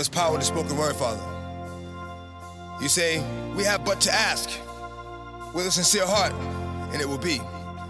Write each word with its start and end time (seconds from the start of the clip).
there's 0.00 0.08
power 0.08 0.32
in 0.32 0.40
the 0.40 0.46
spoken 0.46 0.78
word, 0.78 0.96
Father. 0.96 1.20
You 2.80 2.88
say, 2.88 3.22
we 3.54 3.64
have 3.64 3.84
but 3.84 4.00
to 4.00 4.10
ask 4.10 4.48
with 5.54 5.66
a 5.66 5.70
sincere 5.70 6.06
heart, 6.06 6.32
and 6.94 7.02
it 7.02 7.06
will 7.06 7.18
be. 7.18 7.38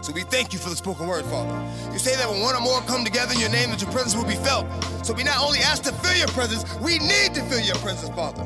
So 0.03 0.13
we 0.13 0.23
thank 0.23 0.53
you 0.53 0.59
for 0.59 0.71
the 0.71 0.75
spoken 0.75 1.07
word, 1.07 1.25
Father. 1.27 1.55
You 1.93 2.01
say 2.01 2.17
that 2.17 2.29
when 2.29 2.41
one 2.41 2.57
or 2.57 2.63
more 2.63 2.81
come 2.81 3.05
together 3.05 3.33
in 3.35 3.39
your 3.39 3.51
name, 3.51 3.71
that 3.71 3.81
your 3.81 3.93
presence 3.93 4.17
will 4.17 4.29
be 4.29 4.35
felt. 4.43 4.67
So 5.07 5.15
we 5.15 5.23
not 5.23 5.39
only 5.39 5.61
ask 5.61 5.85
to 5.85 5.93
feel 5.93 6.19
your 6.19 6.27
presence, 6.35 6.65
we 6.81 6.99
need 6.99 7.33
to 7.35 7.43
feel 7.43 7.61
your 7.61 7.77
presence, 7.77 8.13
Father. 8.17 8.43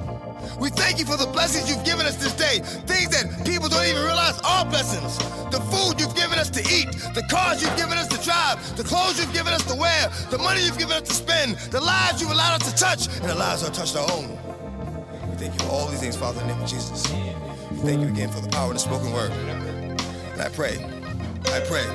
We 0.58 0.70
thank 0.70 0.98
you 0.98 1.04
for 1.04 1.16
the 1.16 1.26
blessings 1.26 1.68
you've 1.68 1.84
given 1.84 2.06
us 2.06 2.16
this 2.16 2.34
day. 2.34 2.60
Things 2.86 3.10
that 3.10 3.44
people 3.44 3.68
don't 3.68 3.86
even 3.86 4.02
realize 4.02 4.40
are 4.42 4.64
blessings. 4.64 5.18
The 5.50 5.60
food 5.70 6.00
you've 6.00 6.14
given 6.14 6.38
us 6.38 6.50
to 6.50 6.60
eat, 6.60 6.90
the 7.14 7.22
cars 7.30 7.62
you've 7.62 7.76
given 7.76 7.98
us 7.98 8.08
to 8.08 8.22
drive, 8.22 8.58
the 8.76 8.84
clothes 8.84 9.18
you've 9.18 9.32
given 9.32 9.52
us 9.52 9.64
to 9.64 9.74
wear, 9.74 10.08
the 10.30 10.38
money 10.38 10.62
you've 10.64 10.78
given 10.78 10.96
us 10.96 11.08
to 11.08 11.14
spend, 11.14 11.56
the 11.70 11.80
lives 11.80 12.20
you've 12.20 12.30
allowed 12.30 12.62
us 12.62 12.72
to 12.72 12.78
touch, 12.78 13.06
and 13.20 13.30
the 13.30 13.34
lives 13.34 13.62
that 13.62 13.74
touched 13.74 13.96
our 13.96 14.10
own. 14.12 14.30
We 15.30 15.36
thank 15.36 15.54
you 15.54 15.66
for 15.66 15.72
all 15.72 15.86
these 15.88 16.00
things, 16.00 16.16
Father, 16.16 16.40
in 16.40 16.48
the 16.48 16.54
name 16.54 16.62
of 16.62 16.68
Jesus. 16.68 17.10
We 17.72 17.78
thank 17.78 18.00
you 18.00 18.08
again 18.08 18.30
for 18.30 18.40
the 18.40 18.48
power 18.48 18.68
of 18.68 18.74
the 18.74 18.80
spoken 18.80 19.12
word. 19.12 19.32
And 19.32 20.40
I 20.40 20.48
pray, 20.48 20.78
I 21.46 21.60
pray 21.60 21.86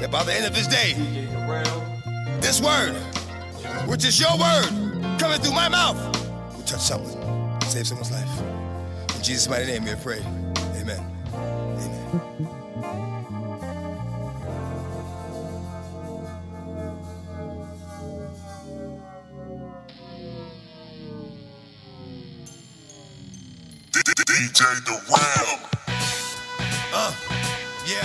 that 0.00 0.10
by 0.10 0.22
the 0.24 0.32
end 0.34 0.46
of 0.46 0.54
this 0.54 0.66
day, 0.66 0.94
this 2.40 2.60
word, 2.60 2.94
which 3.88 4.04
is 4.04 4.18
your 4.18 4.36
word, 4.38 4.68
coming 5.18 5.40
through 5.40 5.54
my 5.54 5.68
mouth, 5.68 5.96
will 6.56 6.64
touch 6.64 6.80
someone, 6.80 7.21
save 7.72 7.86
someone's 7.86 8.10
life. 8.10 9.16
In 9.16 9.22
Jesus' 9.22 9.48
mighty 9.48 9.64
name, 9.64 9.84
we 9.84 9.94
pray. 9.94 10.20
Amen. 10.76 11.00
Amen. 11.32 12.02
DJ 23.92 24.84
Durrell. 24.84 25.58
Uh, 26.92 27.14
yeah. 27.86 28.04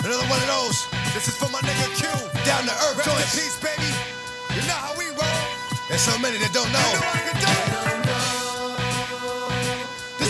Another 0.00 0.24
one 0.24 0.40
of 0.40 0.46
those. 0.48 0.86
This 1.12 1.28
is 1.28 1.36
for 1.36 1.50
my 1.52 1.60
nigga 1.60 1.86
Q. 1.98 2.08
Down 2.46 2.64
to 2.64 2.72
earth, 2.72 3.04
joint 3.04 3.18
peace, 3.28 3.60
baby. 3.60 3.92
You 4.54 4.66
know 4.66 4.72
how 4.72 4.96
we 4.96 5.04
roll. 5.08 5.88
There's 5.90 6.00
so 6.00 6.18
many 6.18 6.38
that 6.38 6.54
don't 6.54 6.72
know. 6.72 7.97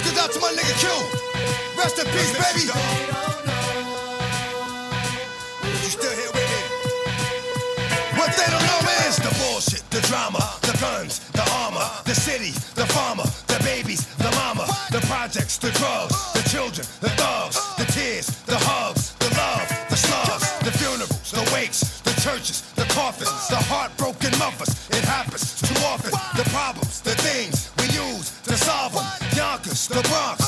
This 0.09 0.19
out 0.25 0.33
to 0.33 0.41
my 0.41 0.48
nigga 0.56 0.73
Q. 0.81 0.89
Rest 1.77 1.98
in 1.98 2.06
peace, 2.06 2.33
baby. 2.33 2.64
You 5.69 5.91
still 5.92 6.17
here 6.17 6.33
with 6.33 6.48
me? 6.48 6.61
What 8.17 8.33
they 8.33 8.48
don't 8.48 8.65
know 8.65 8.81
is 9.05 9.17
the 9.17 9.28
bullshit, 9.37 9.84
the 9.91 10.00
drama, 10.09 10.41
the 10.62 10.73
guns, 10.81 11.28
the 11.33 11.45
armor, 11.61 11.84
the 12.06 12.15
city, 12.15 12.53
the 12.75 12.87
farmer, 12.87 13.25
the 13.48 13.61
babies, 13.62 14.06
the 14.17 14.31
mama, 14.33 14.65
the 14.91 15.00
projects, 15.12 15.59
the 15.59 15.73
drugs, 15.73 16.17
the 16.33 16.48
children, 16.48 16.87
the 17.00 17.11
thugs, 17.20 17.61
the 17.77 17.84
tears, 17.93 18.28
the 18.47 18.56
hugs, 18.56 19.12
the 19.19 19.28
love, 19.37 19.69
the 19.91 19.97
slugs, 19.97 20.48
the 20.65 20.72
funerals, 20.72 21.33
the 21.33 21.45
wakes, 21.53 22.00
the 22.00 22.19
churches, 22.22 22.62
the 22.77 22.84
coffins, 22.97 23.48
the 23.48 23.61
heartbroken 23.69 24.33
mothers. 24.39 24.78
The 29.89 30.03
Bronx, 30.03 30.48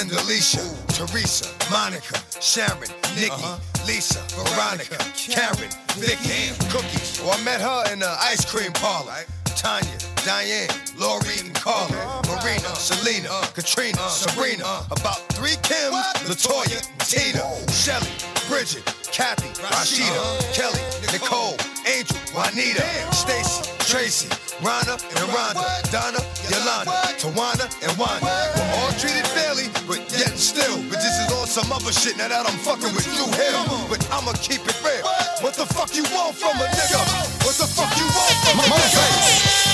and 0.00 0.10
Alicia, 0.12 0.64
Teresa, 0.88 1.44
Monica, 1.70 2.16
Sharon, 2.40 2.88
Nikki, 3.14 3.36
uh-huh. 3.36 3.60
Lisa, 3.86 4.20
Veronica, 4.32 4.96
Karen, 5.12 5.68
Vicky, 6.00 6.56
Cookies. 6.72 7.20
Well, 7.20 7.36
I 7.36 7.44
met 7.44 7.60
her 7.60 7.92
in 7.92 7.98
the 7.98 8.08
ice 8.08 8.44
cream 8.44 8.72
parlor. 8.72 9.12
Tanya, 9.44 9.92
Diane, 10.24 10.72
Lori, 10.96 11.36
and 11.44 11.52
Carla, 11.52 12.22
Marina, 12.32 12.72
Selena, 12.80 13.28
uh-huh. 13.28 13.52
Katrina, 13.52 14.00
uh-huh. 14.00 14.08
Serena, 14.08 14.86
about 14.90 15.20
three 15.36 15.60
Kims, 15.68 16.00
Latoya, 16.24 16.80
Tina, 17.04 17.44
Shelly, 17.68 18.08
Bridget, 18.48 18.84
Kathy, 19.12 19.52
Rashida, 19.60 20.16
Kelly, 20.56 20.80
Nicole, 21.12 21.60
Angel, 21.84 22.16
Juanita, 22.32 22.88
Stacy, 23.12 23.69
Tracy, 23.90 24.28
Rhonda, 24.62 24.94
and 25.18 25.26
Rhonda, 25.34 25.66
Donna, 25.90 26.22
Yolanda, 26.46 26.92
Tawana, 27.18 27.66
and 27.82 27.98
Wanda. 27.98 28.24
We're 28.54 28.70
all 28.78 28.92
treated 28.92 29.26
fairly, 29.26 29.66
but 29.88 29.98
yet 30.16 30.38
still. 30.38 30.76
But 30.88 31.02
this 31.02 31.18
is 31.18 31.32
all 31.32 31.44
some 31.44 31.72
other 31.72 31.90
shit 31.90 32.16
now 32.16 32.28
that 32.28 32.46
I'm 32.46 32.56
fucking 32.58 32.94
with 32.94 33.08
you 33.08 33.26
here. 33.34 33.58
But 33.88 34.06
I'ma 34.12 34.34
keep 34.34 34.62
it 34.62 34.80
real. 34.84 35.02
What 35.40 35.54
the 35.54 35.66
fuck 35.66 35.96
you 35.96 36.04
want 36.14 36.36
from 36.36 36.56
a 36.62 36.70
nigga? 36.70 37.02
What 37.42 37.56
the 37.58 37.66
fuck 37.66 37.90
you 37.98 38.06
want 38.06 38.36
from 38.46 38.60
a 38.60 38.78
nigga? 38.78 39.69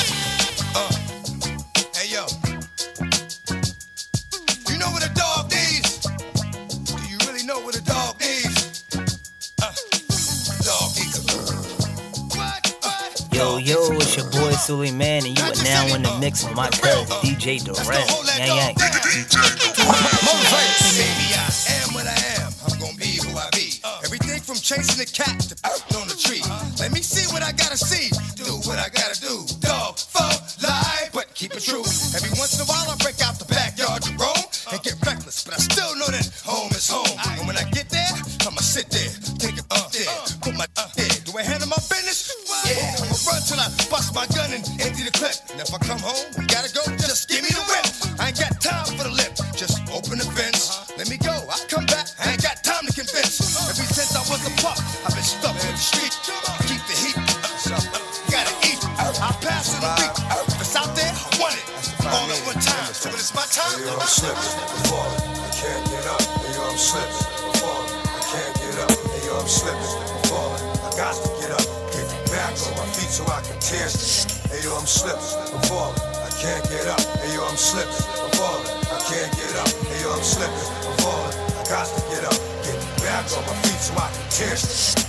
It's 14.56 14.66
Sully 14.66 14.90
Man, 14.90 15.24
and 15.26 15.38
you 15.38 15.44
are 15.44 15.62
now 15.64 15.94
in 15.94 16.02
the 16.02 16.16
mix 16.18 16.44
with 16.44 16.56
my 16.56 16.68
cousin 16.70 17.06
DJ 17.20 17.60
Durant. 17.60 18.08
Yang 18.40 18.56
yang. 18.56 18.74
I 18.76 18.88
am 21.84 21.92
what 21.92 22.06
I 22.06 22.16
am. 22.40 22.52
I'm 22.64 22.78
gonna 22.80 22.96
be 22.96 23.20
who 23.20 23.36
I 23.36 23.48
be. 23.52 23.76
Everything 24.04 24.40
from 24.40 24.56
chasing 24.56 24.96
the 24.96 25.04
cat 25.04 25.40
to 25.52 25.54
putting 25.60 25.96
on 26.00 26.08
the 26.08 26.16
tree. 26.16 26.42
Let 26.80 26.92
me 26.92 27.00
see 27.00 27.28
what 27.32 27.42
I 27.42 27.52
gotta 27.52 27.76
see. 27.76 28.08
Do 28.34 28.48
what 28.68 28.78
I 28.78 28.88
gotta 28.88 29.20
do. 29.20 29.44
Dog, 29.60 29.98
fuck, 29.98 30.40
lie, 30.62 31.08
but 31.12 31.32
keep 31.34 31.52
it 31.52 31.62
true. 31.62 31.84
Every 32.16 32.32
once 32.40 32.56
in 32.56 32.64
a 32.64 32.68
while 32.68 32.88
I 32.88 32.96
break 33.04 33.20
out 33.20 33.38
the 33.38 33.44
backyard 33.46 34.02
to 34.08 34.12
roam 34.16 34.44
and 34.72 34.82
get 34.82 34.96
reckless, 35.04 35.44
but 35.44 35.54
I 35.54 35.58
still 35.60 35.92
know 35.96 36.08
that 36.08 36.26
home 36.44 36.72
is 36.72 36.88
home. 36.88 37.12
And 37.38 37.46
when 37.46 37.56
I 37.56 37.64
get 37.70 37.90
there, 37.90 38.08
I'ma 38.48 38.64
sit 38.64 38.88
there, 38.88 39.12
I'm 74.86 74.94
slipping, 74.94 75.34
I'm 75.50 75.62
falling, 75.66 75.98
I 75.98 76.30
can't 76.38 76.62
get 76.70 76.86
up. 76.86 77.02
Hey, 77.18 77.34
yo, 77.34 77.42
I'm 77.42 77.58
slipping, 77.58 78.06
I'm 78.22 78.30
falling, 78.38 78.70
I 78.86 79.02
can't 79.02 79.34
get 79.34 79.50
up. 79.58 79.66
Hey, 79.82 79.98
yo, 79.98 80.14
I'm 80.14 80.22
slipping, 80.22 80.62
I'm 80.86 80.94
falling, 81.02 81.34
I 81.58 81.62
got 81.66 81.90
to 81.90 82.00
get 82.06 82.22
up. 82.22 82.38
Get 82.62 82.78
back 83.02 83.26
on 83.34 83.42
my 83.50 83.56
feet 83.66 83.82
so 83.82 83.98
I 83.98 84.06
can 84.14 84.22
tear. 84.30 84.54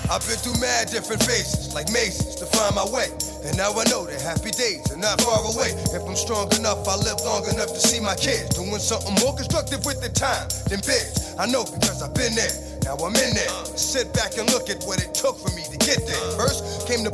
I've 0.09 0.25
been 0.25 0.41
through 0.41 0.57
mad 0.57 0.89
different 0.89 1.21
phases, 1.21 1.77
like 1.77 1.93
mazes, 1.93 2.41
to 2.41 2.49
find 2.57 2.73
my 2.73 2.89
way. 2.89 3.13
And 3.45 3.53
now 3.53 3.69
I 3.77 3.85
know 3.93 4.09
that 4.09 4.17
happy 4.17 4.49
days 4.49 4.81
are 4.89 4.97
not 4.97 5.21
far 5.21 5.45
away. 5.45 5.77
If 5.93 6.01
I'm 6.01 6.17
strong 6.17 6.49
enough, 6.57 6.81
I 6.89 6.97
live 6.97 7.21
long 7.21 7.45
enough 7.45 7.69
to 7.69 7.77
see 7.77 8.01
my 8.01 8.17
kids 8.17 8.57
doing 8.57 8.81
something 8.81 9.13
more 9.21 9.37
constructive 9.37 9.85
with 9.85 10.01
the 10.01 10.09
time 10.09 10.49
than 10.73 10.81
bids. 10.89 11.37
I 11.37 11.45
know 11.45 11.61
because 11.69 12.01
I've 12.01 12.17
been 12.17 12.33
there. 12.33 12.81
now 12.81 12.97
I'm 12.97 13.13
in 13.13 13.29
there. 13.29 13.53
Sit 13.77 14.09
back 14.17 14.41
and 14.41 14.49
look 14.49 14.73
at 14.73 14.81
what 14.89 15.05
it 15.05 15.13
took 15.13 15.37
for 15.37 15.53
me 15.53 15.61
to 15.69 15.77
get 15.77 16.01
there. 16.01 16.23
First 16.33 16.89
came 16.89 17.05
the 17.05 17.13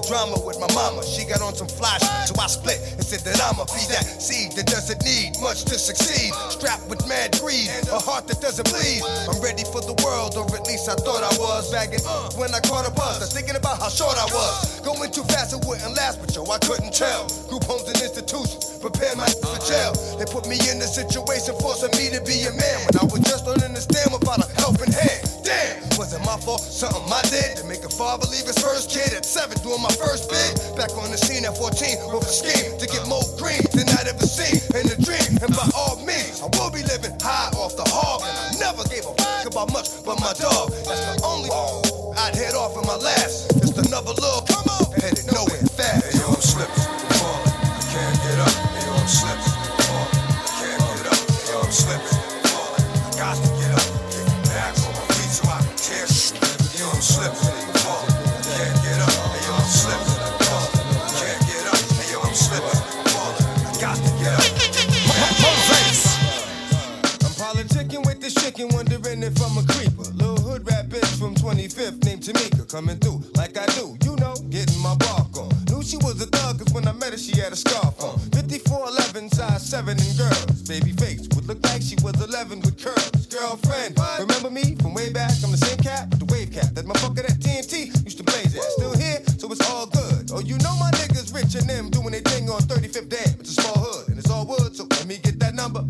the 0.00 0.08
drama 0.08 0.36
with 0.44 0.58
my 0.60 0.68
mama. 0.74 1.04
She 1.04 1.24
got 1.24 1.42
on 1.42 1.54
some 1.54 1.68
fly 1.68 1.98
shit, 1.98 2.32
so 2.32 2.34
I 2.40 2.46
split 2.48 2.80
and 2.96 3.04
said 3.04 3.20
that 3.28 3.40
I'ma 3.40 3.64
be 3.68 3.84
that 3.92 4.04
seed 4.04 4.52
that 4.56 4.66
doesn't 4.66 5.00
need 5.04 5.36
much 5.40 5.64
to 5.68 5.76
succeed. 5.76 6.32
Strapped 6.48 6.88
with 6.88 7.04
mad 7.08 7.36
greed, 7.40 7.68
a 7.92 8.00
heart 8.00 8.26
that 8.28 8.40
doesn't 8.40 8.68
bleed. 8.68 9.02
I'm 9.28 9.40
ready 9.40 9.64
for 9.64 9.80
the 9.80 9.96
world, 10.04 10.36
or 10.36 10.46
at 10.56 10.64
least 10.66 10.88
I 10.88 10.96
thought 10.96 11.22
I 11.22 11.32
was. 11.36 11.70
Bagging 11.72 12.02
when 12.36 12.52
I 12.54 12.60
caught 12.60 12.88
a 12.88 12.92
buzz, 12.92 13.20
I 13.20 13.28
was 13.28 13.32
thinking 13.32 13.56
about 13.56 13.80
how 13.80 13.88
short 13.88 14.16
I 14.16 14.26
was. 14.32 14.80
Going 14.80 15.10
too 15.10 15.24
fast, 15.28 15.52
it 15.52 15.60
wouldn't 15.66 15.94
last, 15.96 16.20
but 16.20 16.32
yo, 16.34 16.44
I 16.48 16.58
couldn't 16.58 16.92
tell. 16.94 17.28
Group 17.48 17.64
homes 17.64 17.86
and 17.88 18.00
institutions 18.00 18.80
prepare 18.80 19.14
my 19.16 19.28
for 19.44 19.60
jail. 19.68 19.92
They 20.16 20.26
put 20.26 20.48
me 20.48 20.56
in 20.70 20.80
a 20.80 20.88
situation 20.88 21.54
forcing 21.60 21.92
me 22.00 22.08
to 22.14 22.20
be 22.24 22.46
a 22.48 22.52
man 22.54 22.78
when 22.88 22.94
I 23.00 23.04
was 23.04 23.20
just 23.26 23.44
learning 23.46 23.76
to 23.76 23.82
stand 23.82 24.12
without 24.12 24.40
a 24.40 24.48
helping 24.60 24.92
hand. 24.92 25.29
Damn, 25.50 25.98
was 25.98 26.14
it 26.14 26.22
my 26.22 26.38
fault? 26.38 26.62
Something 26.62 27.02
I 27.10 27.22
did 27.26 27.58
to 27.58 27.64
make 27.66 27.82
a 27.82 27.90
father 27.90 28.26
leave 28.30 28.46
his 28.46 28.58
first 28.62 28.86
kid 28.86 29.10
at 29.18 29.26
seven, 29.26 29.58
doing 29.66 29.82
my 29.82 29.90
first 29.98 30.30
bid. 30.30 30.54
Back 30.78 30.94
on 30.94 31.10
the 31.10 31.18
scene 31.18 31.42
at 31.42 31.58
14 31.58 32.14
with 32.14 32.22
a 32.22 32.30
scheme 32.30 32.78
to 32.78 32.86
get 32.86 33.02
more 33.10 33.26
green 33.34 33.58
than 33.74 33.90
I'd 33.98 34.06
ever 34.06 34.22
seen 34.22 34.62
in 34.78 34.86
a 34.86 34.96
dream. 35.02 35.42
And 35.42 35.50
by 35.50 35.66
all 35.74 35.98
means, 36.06 36.38
I 36.38 36.46
will 36.54 36.70
be 36.70 36.86
living 36.86 37.18
high 37.18 37.50
off 37.58 37.74
the 37.74 37.82
hog. 37.90 38.22
And 38.22 38.30
I 38.30 38.48
never 38.62 38.86
gave 38.86 39.02
a 39.02 39.12
fuck 39.18 39.50
about 39.50 39.74
much 39.74 39.90
but 40.06 40.22
my 40.22 40.30
dog. 40.38 40.70
That's 40.86 41.02
the 41.18 41.26
only 41.26 41.50
I'd 42.14 42.38
head 42.38 42.54
off 42.54 42.78
in 42.78 42.86
my 42.86 42.94
last. 42.96 43.50
Just 43.58 43.74
another 43.82 44.14
little 44.14 44.46
come 44.46 44.70
on, 44.70 44.86
headed 45.02 45.26
nowhere 45.34 45.66
fast. 45.74 46.14
Hey, 46.14 46.22
yo, 46.22 46.30
I'm 46.30 46.38
slipping, 46.38 46.86
falling. 47.18 47.54
I 47.58 47.82
can't 47.90 48.16
get 48.22 48.38
up. 48.38 48.54
Hey, 48.54 48.86
yo, 48.86 48.92
I'm 48.94 49.10
slipping, 49.10 49.54
falling. 49.82 50.14
I 50.14 50.46
can't 50.62 50.82
get 50.94 51.06
up. 51.10 51.18
Hey, 51.18 51.50
yo, 51.50 51.56
I'm 51.58 51.72
slipping, 51.74 52.19
coming 72.70 72.96
through 72.98 73.20
like 73.34 73.58
I 73.58 73.66
do, 73.74 73.96
you 74.04 74.14
know, 74.16 74.34
getting 74.48 74.80
my 74.80 74.94
bark 74.94 75.34
on. 75.36 75.50
Knew 75.66 75.82
she 75.82 75.96
was 75.98 76.22
a 76.22 76.26
thug, 76.26 76.58
cause 76.58 76.72
when 76.72 76.86
I 76.86 76.92
met 76.92 77.10
her, 77.10 77.18
she 77.18 77.34
had 77.34 77.52
a 77.52 77.56
scarf 77.56 77.98
on. 77.98 78.18
5411, 78.30 79.30
size 79.30 79.66
7 79.66 79.98
and 79.98 80.14
girls. 80.16 80.62
Baby 80.70 80.92
face 80.92 81.26
would 81.34 81.46
look 81.46 81.58
like 81.66 81.82
she 81.82 81.96
was 82.02 82.14
11 82.22 82.60
with 82.60 82.78
curves. 82.78 83.26
Girlfriend, 83.26 83.98
remember 84.20 84.50
me 84.50 84.76
from 84.76 84.94
way 84.94 85.10
back? 85.10 85.34
I'm 85.42 85.50
the 85.50 85.58
same 85.58 85.78
cat, 85.78 86.10
with 86.10 86.20
the 86.22 86.30
wave 86.30 86.52
cap. 86.52 86.70
That 86.78 86.86
motherfucker 86.86 87.26
that 87.26 87.42
TNT 87.42 87.90
used 88.04 88.18
to 88.18 88.24
blaze 88.24 88.54
at. 88.54 88.62
Still 88.78 88.96
here, 88.96 89.18
so 89.38 89.50
it's 89.50 89.66
all 89.68 89.86
good. 89.86 90.30
Oh, 90.30 90.38
you 90.38 90.56
know 90.58 90.74
my 90.78 90.90
niggas 91.02 91.34
rich 91.34 91.58
and 91.58 91.66
them 91.68 91.90
doing 91.90 92.12
their 92.12 92.22
thing 92.22 92.48
on 92.50 92.62
35th 92.70 93.08
Dam. 93.10 93.34
It's 93.42 93.58
a 93.58 93.62
small 93.62 93.78
hood 93.82 94.08
and 94.08 94.18
it's 94.18 94.30
all 94.30 94.46
wood, 94.46 94.76
so 94.76 94.86
let 94.90 95.06
me 95.06 95.18
get 95.18 95.40
that 95.40 95.54
number. 95.54 95.82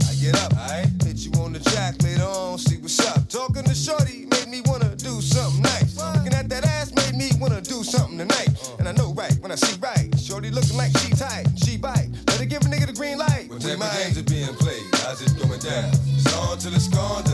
Till 16.60 16.74
it's 16.74 16.88
gone, 16.88 17.29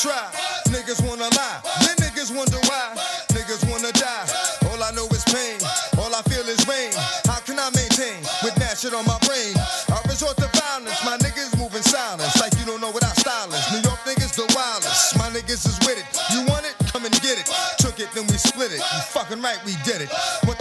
try, 0.00 0.32
niggas 0.72 1.04
wanna 1.04 1.28
lie, 1.36 1.60
then 1.84 1.96
niggas 2.00 2.32
wonder 2.32 2.56
why, 2.64 2.96
niggas 3.36 3.60
wanna 3.68 3.92
die. 3.92 4.24
All 4.72 4.80
I 4.80 4.90
know 4.96 5.04
is 5.12 5.24
pain, 5.28 5.60
all 6.00 6.08
I 6.16 6.22
feel 6.24 6.46
is 6.48 6.64
rain. 6.64 6.88
How 7.28 7.40
can 7.44 7.60
I 7.60 7.68
maintain 7.76 8.16
with 8.40 8.56
that 8.56 8.80
shit 8.80 8.94
on 8.96 9.04
my 9.04 9.20
brain? 9.28 9.52
I 9.92 10.00
resort 10.08 10.40
to 10.40 10.48
violence, 10.56 10.96
my 11.04 11.20
niggas 11.20 11.52
moving 11.60 11.84
silence, 11.84 12.32
like 12.40 12.56
you 12.56 12.64
don't 12.64 12.80
know 12.80 12.90
what 12.90 13.04
our 13.04 13.14
style 13.20 13.52
is. 13.52 13.60
New 13.76 13.84
York 13.84 14.00
niggas 14.08 14.32
the 14.40 14.48
wildest, 14.56 15.18
my 15.20 15.28
niggas 15.28 15.68
is 15.68 15.76
with 15.84 16.00
it. 16.00 16.08
You 16.32 16.48
want 16.48 16.64
it? 16.64 16.74
Come 16.88 17.04
and 17.04 17.12
get 17.20 17.36
it. 17.36 17.46
Took 17.78 18.00
it, 18.00 18.08
then 18.16 18.26
we 18.26 18.40
split 18.40 18.72
it. 18.72 18.80
You 18.80 19.00
fucking 19.12 19.42
right, 19.42 19.60
we 19.68 19.76
did 19.84 20.00
it. 20.00 20.08
What 20.48 20.56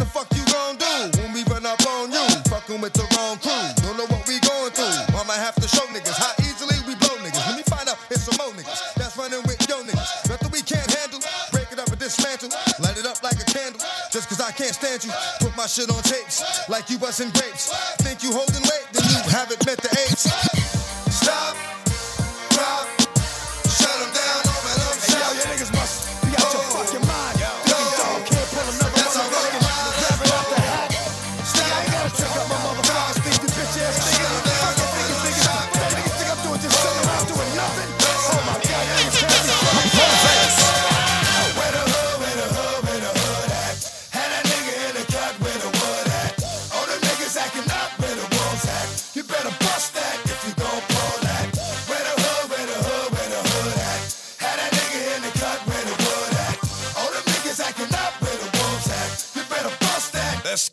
cause 14.89 14.97
I 14.97 14.97
can't 14.97 15.01
stand 15.01 15.03
you. 15.05 15.47
Put 15.47 15.57
my 15.57 15.67
shit 15.67 15.89
on 15.89 16.01
tapes 16.03 16.69
like 16.69 16.89
you 16.89 16.97
busting 16.97 17.31
grapes. 17.31 17.71
Think 17.97 18.23
you 18.23 18.31
holding 18.31 18.61
weight, 18.61 18.87
then 18.93 19.03
you 19.03 19.29
haven't 19.29 19.65
met 19.65 19.77
the 19.77 19.89
apes. 19.89 20.58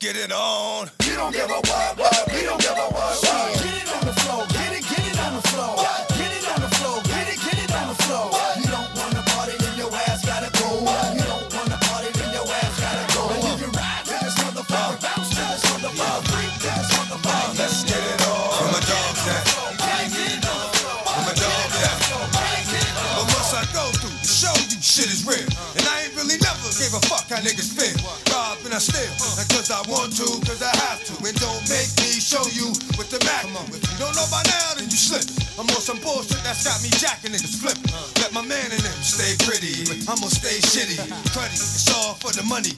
Get 0.01 0.17
it 0.17 0.33
on. 0.33 0.91
You 1.05 1.17
don't 1.17 1.33
give 1.33 1.51
a 1.51 1.66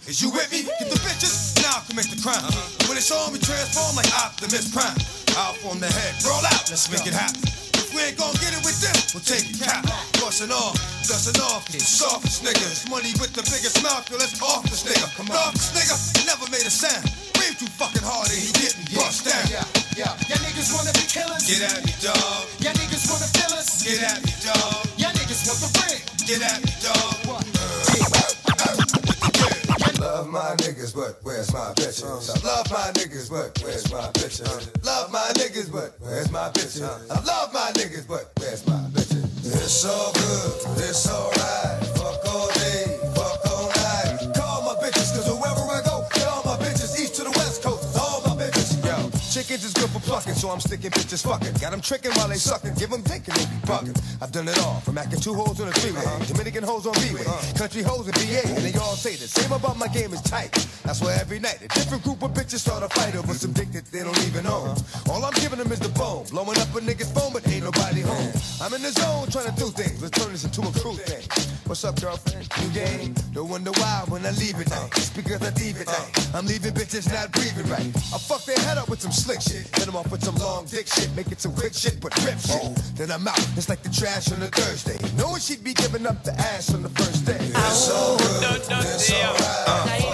Is 0.08 0.24
you 0.24 0.32
with 0.32 0.48
me? 0.48 0.64
Get 0.64 0.88
the 0.88 0.96
bitches, 1.04 1.52
now 1.60 1.84
I 1.84 1.92
make 1.92 2.08
the 2.08 2.16
crime. 2.24 2.40
When 2.88 2.96
it's 2.96 3.12
on, 3.12 3.28
we 3.28 3.36
transform 3.44 3.92
like 3.92 4.08
Optimus 4.16 4.72
Prime. 4.72 4.96
Out 5.36 5.60
on 5.68 5.84
the 5.84 5.90
head, 5.92 6.16
roll 6.24 6.40
out, 6.48 6.64
let's 6.72 6.88
make 6.88 7.04
it 7.04 7.12
happen. 7.12 7.44
If 7.76 7.92
we 7.92 8.00
ain't 8.00 8.16
gon' 8.16 8.32
get 8.40 8.56
it 8.56 8.64
with 8.64 8.80
this, 8.80 9.12
we'll 9.12 9.20
take 9.20 9.44
it 9.44 9.60
cap. 9.60 9.84
Bustin' 10.16 10.48
off, 10.48 10.80
dustin' 11.04 11.36
off, 11.44 11.68
softest 11.76 12.40
niggas. 12.40 12.88
Money 12.88 13.12
with 13.20 13.36
the 13.36 13.44
biggest 13.52 13.84
mouth, 13.84 14.08
yo, 14.08 14.16
let's 14.16 14.40
off 14.40 14.64
this 14.72 14.80
nigga. 14.88 15.12
Come 15.12 15.28
on. 15.28 15.52
This 15.52 15.76
nigga, 15.76 15.92
never 16.24 16.48
made 16.48 16.64
a 16.64 16.72
sound. 16.72 17.04
Breathe 17.36 17.60
too 17.60 17.68
fucking 17.76 18.00
hard 18.00 18.32
and 18.32 18.40
he 18.40 18.48
getting 18.56 18.88
bust 18.96 19.28
down. 19.28 19.44
Yeah, 19.52 19.68
yeah. 19.92 20.16
Y'all 20.24 20.40
niggas 20.40 20.72
wanna 20.72 20.96
be 20.96 21.04
killers. 21.04 21.44
Get 21.44 21.68
at 21.68 21.84
me, 21.84 21.92
dog. 22.00 22.48
Y'all 22.64 22.72
niggas 22.80 23.04
wanna 23.12 23.28
fill 23.36 23.60
us. 23.60 23.84
Get 23.84 24.00
at 24.00 24.24
me, 24.24 24.32
dog. 24.40 24.88
Y'all 24.96 25.12
niggas 25.12 25.44
want 25.44 25.60
the 25.60 25.68
ring. 25.84 26.00
Get 26.24 26.40
at 26.40 26.64
me, 26.64 26.72
dog. 26.80 27.27
Love 30.28 30.44
my 30.44 30.56
niggas, 30.56 30.94
but 30.94 31.16
where's 31.22 31.50
my 31.54 31.72
bitches? 31.72 32.04
I 32.04 32.46
love 32.46 32.70
my 32.70 32.92
niggas, 32.92 33.30
but 33.30 33.58
where's 33.64 33.90
my 33.90 34.12
bitches? 34.12 34.84
Love 34.84 35.10
my 35.10 35.26
niggas, 35.32 35.72
but 35.72 35.94
where's 36.00 36.30
my 36.30 36.50
bitches? 36.50 36.84
I 37.10 37.24
love 37.24 37.54
my 37.54 37.70
niggas, 37.72 38.06
but 38.06 38.30
where's 38.36 38.66
my 38.66 38.76
bitches? 38.92 39.24
It's 39.46 39.86
all 39.86 40.12
good, 40.12 40.84
it's 40.84 41.08
alright. 41.08 41.82
Fuck 41.96 42.26
all 42.28 42.48
day, 42.52 42.97
chickens 49.38 49.64
is 49.64 49.72
good 49.72 49.88
for 49.90 50.00
plucking, 50.00 50.34
so 50.34 50.50
I'm 50.50 50.58
sticking 50.58 50.90
bitches 50.90 51.22
fucking. 51.22 51.54
Got 51.62 51.70
them 51.70 51.80
tricking 51.80 52.10
while 52.18 52.26
they 52.26 52.42
sucking, 52.42 52.74
give 52.74 52.90
them 52.90 53.02
dick 53.02 53.22
and 53.28 53.36
they 53.38 53.46
be 53.46 53.58
bugging. 53.70 53.94
I've 54.20 54.32
done 54.32 54.48
it 54.48 54.58
all, 54.58 54.80
from 54.80 54.98
acting 54.98 55.20
two 55.20 55.32
hoes 55.32 55.60
on 55.60 55.68
a 55.68 55.72
three-way, 55.78 56.00
uh-huh. 56.00 56.24
Dominican 56.26 56.64
hoes 56.64 56.86
on 56.86 56.94
B-way, 56.94 57.22
uh-huh. 57.22 57.54
country 57.56 57.82
hoes 57.82 58.08
in 58.08 58.14
BA, 58.18 58.42
and 58.50 58.64
they 58.66 58.74
all 58.80 58.98
say 58.98 59.14
the 59.14 59.28
same 59.28 59.52
about 59.52 59.78
my 59.78 59.86
game 59.86 60.12
is 60.12 60.22
tight. 60.22 60.50
That's 60.82 61.00
why 61.00 61.14
every 61.14 61.38
night 61.38 61.62
a 61.62 61.68
different 61.68 62.02
group 62.02 62.22
of 62.22 62.32
bitches 62.34 62.66
start 62.66 62.82
a 62.82 62.88
fight 62.88 63.14
over 63.14 63.32
some 63.32 63.52
dick 63.52 63.70
that 63.72 63.86
they 63.86 64.02
don't 64.02 64.18
even 64.26 64.44
own. 64.46 64.74
Uh-huh. 64.74 65.12
All 65.12 65.24
I'm 65.24 65.34
giving 65.34 65.58
them 65.58 65.70
is 65.70 65.78
the 65.78 65.90
bone, 65.90 66.26
blowing 66.30 66.58
up 66.58 66.74
a 66.74 66.80
nigga's 66.82 67.12
phone, 67.12 67.32
but 67.32 67.46
ain't 67.46 67.62
nobody 67.62 68.00
home. 68.00 68.32
I'm 68.60 68.74
in 68.74 68.82
the 68.82 68.90
zone 68.90 69.30
trying 69.30 69.54
to 69.54 69.54
do 69.54 69.70
things, 69.70 70.02
let's 70.02 70.18
turn 70.18 70.32
this 70.32 70.42
into 70.42 70.62
a 70.62 70.72
crew 70.82 70.98
thing. 70.98 71.22
What's 71.68 71.84
up, 71.84 72.00
girlfriend? 72.00 72.48
You 72.62 72.68
game? 72.72 73.14
Don't 73.34 73.50
wonder 73.50 73.70
why 73.72 74.02
when 74.08 74.24
I 74.24 74.30
leave 74.30 74.58
it 74.58 74.70
night. 74.70 74.88
It's 74.96 75.10
because 75.10 75.42
I 75.42 75.50
leave 75.60 75.78
it 75.78 75.86
night. 75.86 76.34
I'm 76.34 76.46
leaving 76.46 76.72
bitches 76.72 77.12
not 77.12 77.30
breathing 77.30 77.68
right. 77.68 77.92
I 77.94 78.16
fuck 78.16 78.42
their 78.46 78.58
head 78.64 78.78
up 78.78 78.88
with 78.88 79.02
some 79.02 79.12
slick 79.28 79.42
shit. 79.42 79.76
Hit 79.76 79.84
them 79.86 79.96
off 79.96 80.10
with 80.10 80.24
some 80.24 80.36
long 80.36 80.64
dick 80.64 80.86
shit. 80.86 81.14
Make 81.14 81.30
it 81.30 81.40
some 81.40 81.52
quick 81.52 81.74
shit, 81.74 82.00
but 82.00 82.16
rip 82.24 82.38
shit. 82.38 82.62
Oh. 82.62 82.74
Then 82.96 83.10
I'm 83.10 83.28
out. 83.28 83.38
It's 83.56 83.68
like 83.68 83.82
the 83.82 83.90
trash 83.90 84.32
on 84.32 84.40
a 84.40 84.46
Thursday. 84.46 84.96
Knowing 85.18 85.40
she'd 85.40 85.62
be 85.62 85.74
giving 85.74 86.06
up 86.06 86.24
the 86.24 86.32
ass 86.32 86.72
on 86.72 86.82
the 86.82 86.88
first 86.88 87.26
day. 87.26 87.36
It's 87.38 87.90
all 87.90 88.16
good. 88.16 88.62
It's 88.64 89.12
alright. 89.12 90.08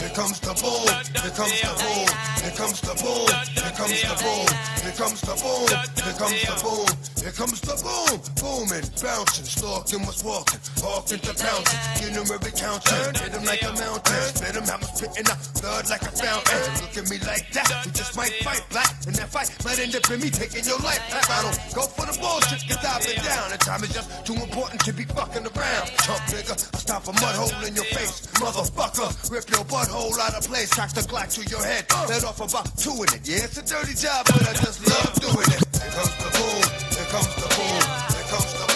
Here 0.00 0.16
comes 0.16 0.40
the 0.40 0.52
boom, 0.60 0.86
here 1.22 1.30
comes 1.30 1.60
the 1.60 1.68
boom, 1.78 2.08
here 2.08 2.29
comes 2.60 2.80
the 2.82 2.94
boom, 3.00 3.24
here 3.56 3.72
comes 3.72 4.02
the 4.04 4.14
boom, 4.20 4.48
here 4.84 4.92
comes 4.92 5.20
the 5.24 5.34
boom, 5.40 5.64
here 5.96 6.12
comes 6.20 6.40
the 6.44 6.54
boom, 6.60 6.88
here 7.24 7.32
comes 7.32 7.60
the 7.64 7.74
boom, 7.80 8.20
booming, 8.36 8.84
bouncing, 9.00 9.48
stalking, 9.48 10.04
was 10.04 10.20
walking, 10.20 10.60
walking 10.84 11.20
to 11.24 11.32
pouncing, 11.40 11.80
every 12.20 12.52
counting, 12.52 13.16
hit 13.16 13.32
him 13.32 13.44
like 13.48 13.62
a 13.64 13.72
mountain, 13.80 14.22
spit 14.36 14.54
him 14.54 14.68
out, 14.68 14.84
spitting 14.92 15.24
out 15.32 15.40
blood 15.56 15.88
like 15.88 16.04
a 16.04 16.12
fountain. 16.12 16.60
Look 16.84 16.96
at 17.00 17.06
me 17.08 17.16
like 17.24 17.48
that, 17.56 17.68
you 17.84 17.92
just 17.96 18.12
might 18.16 18.36
fight 18.44 18.60
black, 18.68 18.92
and 19.08 19.16
that 19.16 19.32
fight. 19.32 19.48
Might 19.64 19.80
end 19.80 19.96
up 19.96 20.04
in 20.10 20.20
me 20.20 20.28
taking 20.28 20.64
your 20.64 20.78
life. 20.84 21.00
I 21.10 21.40
don't 21.40 21.56
go 21.72 21.88
for 21.88 22.04
the 22.04 22.16
bullshit, 22.20 22.60
cause 22.68 22.84
I've 22.84 23.00
been 23.08 23.24
down, 23.24 23.56
and 23.56 23.60
time 23.60 23.82
is 23.84 23.92
just 23.96 24.08
too 24.28 24.36
important 24.36 24.84
to 24.84 24.92
be 24.92 25.04
fucking 25.04 25.48
around. 25.48 25.86
Chump 26.04 26.22
nigga, 26.28 26.52
I'll 26.52 26.80
stop 26.80 27.08
a 27.08 27.12
mud 27.16 27.36
hole 27.40 27.64
in 27.64 27.72
your 27.72 27.88
face, 27.88 28.28
motherfucker, 28.36 29.08
rip 29.32 29.48
your 29.48 29.64
butthole 29.64 30.12
out 30.20 30.36
of 30.36 30.44
place, 30.44 30.68
crack 30.68 30.92
the 30.92 31.00
Glock 31.08 31.32
to 31.34 31.42
your 31.48 31.64
head, 31.64 31.88
let 32.08 32.24
off 32.24 32.40
about 32.50 32.66
two 32.76 32.90
in 32.90 33.06
it. 33.14 33.22
Yeah, 33.22 33.46
it's 33.46 33.58
a 33.58 33.62
dirty 33.62 33.94
job, 33.94 34.26
but 34.26 34.42
I 34.42 34.52
just 34.58 34.82
love 34.90 35.14
doing 35.22 35.46
it. 35.54 35.62
Here 35.70 35.86
comes 35.94 36.10
the 36.18 36.34
here 36.34 37.06
comes 37.06 37.30
the 37.38 37.46
here 37.46 38.26
comes 38.26 38.50
the 38.58 38.66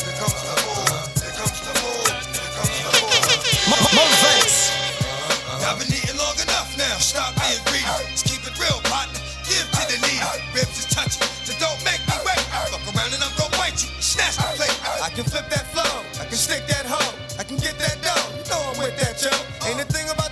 here 0.00 0.16
comes 0.16 0.40
the 0.40 0.56
here 0.56 0.56
comes 0.56 0.80
the 0.80 1.04
here 1.20 1.36
comes 1.36 1.60
the 1.60 1.72
boom. 1.84 2.00
Uh-huh. 5.52 5.68
I've 5.68 5.76
been 5.76 5.92
eating 5.92 6.16
long 6.16 6.32
enough 6.40 6.72
now. 6.80 6.96
Stop 6.96 7.36
being 7.44 7.60
greedy. 7.68 7.84
Let's 8.08 8.24
keep 8.24 8.40
it 8.40 8.56
real, 8.56 8.80
partner. 8.88 9.20
Give 9.44 9.68
to 9.68 9.82
the 9.84 10.00
needy. 10.00 10.24
Ribs 10.56 10.80
is 10.80 10.88
touching, 10.88 11.28
so 11.44 11.52
don't 11.60 11.76
make 11.84 12.00
me 12.08 12.16
wait. 12.24 12.40
Fuck 12.72 12.88
around 12.88 13.12
and 13.12 13.20
I'm 13.20 13.36
gonna 13.36 13.52
bite 13.60 13.84
you. 13.84 13.92
Snatch 14.00 14.40
the 14.40 14.48
plate. 14.56 14.72
I 15.04 15.12
can 15.12 15.28
flip 15.28 15.44
that 15.52 15.68
flow. 15.76 15.92
I 16.16 16.24
can 16.24 16.40
stick 16.40 16.64
that 16.72 16.88
hoe. 16.88 17.12
I 17.36 17.44
can 17.44 17.60
get 17.60 17.76
that 17.84 18.00
dough. 18.00 18.16
You 18.32 18.48
know 18.48 18.64
I'm 18.64 18.80
with 18.80 18.96
that, 18.96 19.20
yo. 19.20 19.32
Ain't 19.68 19.76
a 19.76 19.84
thing 19.92 20.08
about 20.08 20.29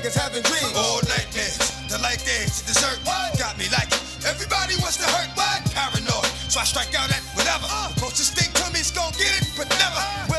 nigga's 0.00 0.16
having 0.16 0.42
dreams. 0.42 0.72
All 0.76 1.00
nightmares. 1.04 1.58
The 1.88 1.98
light 1.98 2.24
dance, 2.24 2.62
the 2.62 2.72
dessert. 2.72 2.98
Got 3.38 3.58
me 3.58 3.68
like 3.68 3.92
it. 3.92 4.00
Everybody 4.24 4.76
wants 4.80 4.96
to 4.96 5.04
hurt. 5.04 5.28
What? 5.36 5.60
Paranoid. 5.72 6.28
So 6.48 6.60
I 6.60 6.64
strike 6.64 6.94
out 6.96 7.10
at 7.10 7.22
whatever. 7.36 7.68
The 7.92 8.00
closest 8.00 8.36
thing 8.36 8.48
to 8.52 8.72
me's 8.72 8.90
gonna 8.90 9.16
get 9.16 9.32
it, 9.40 9.48
but 9.56 9.68
never. 9.76 10.00
Will 10.28 10.29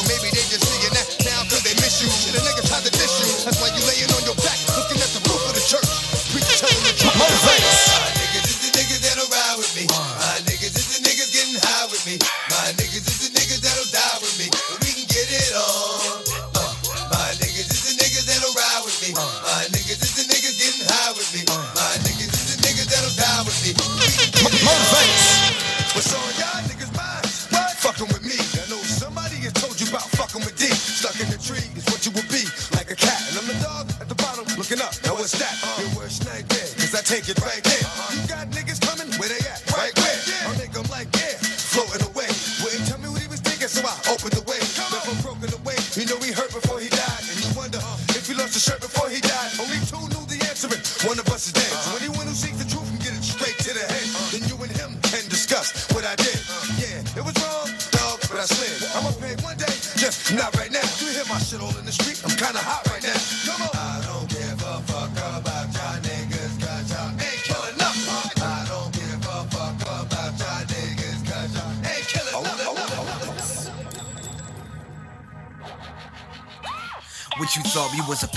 Or 0.00 0.08
maybe 0.08 0.30
they 0.32 0.44
just 0.48 0.59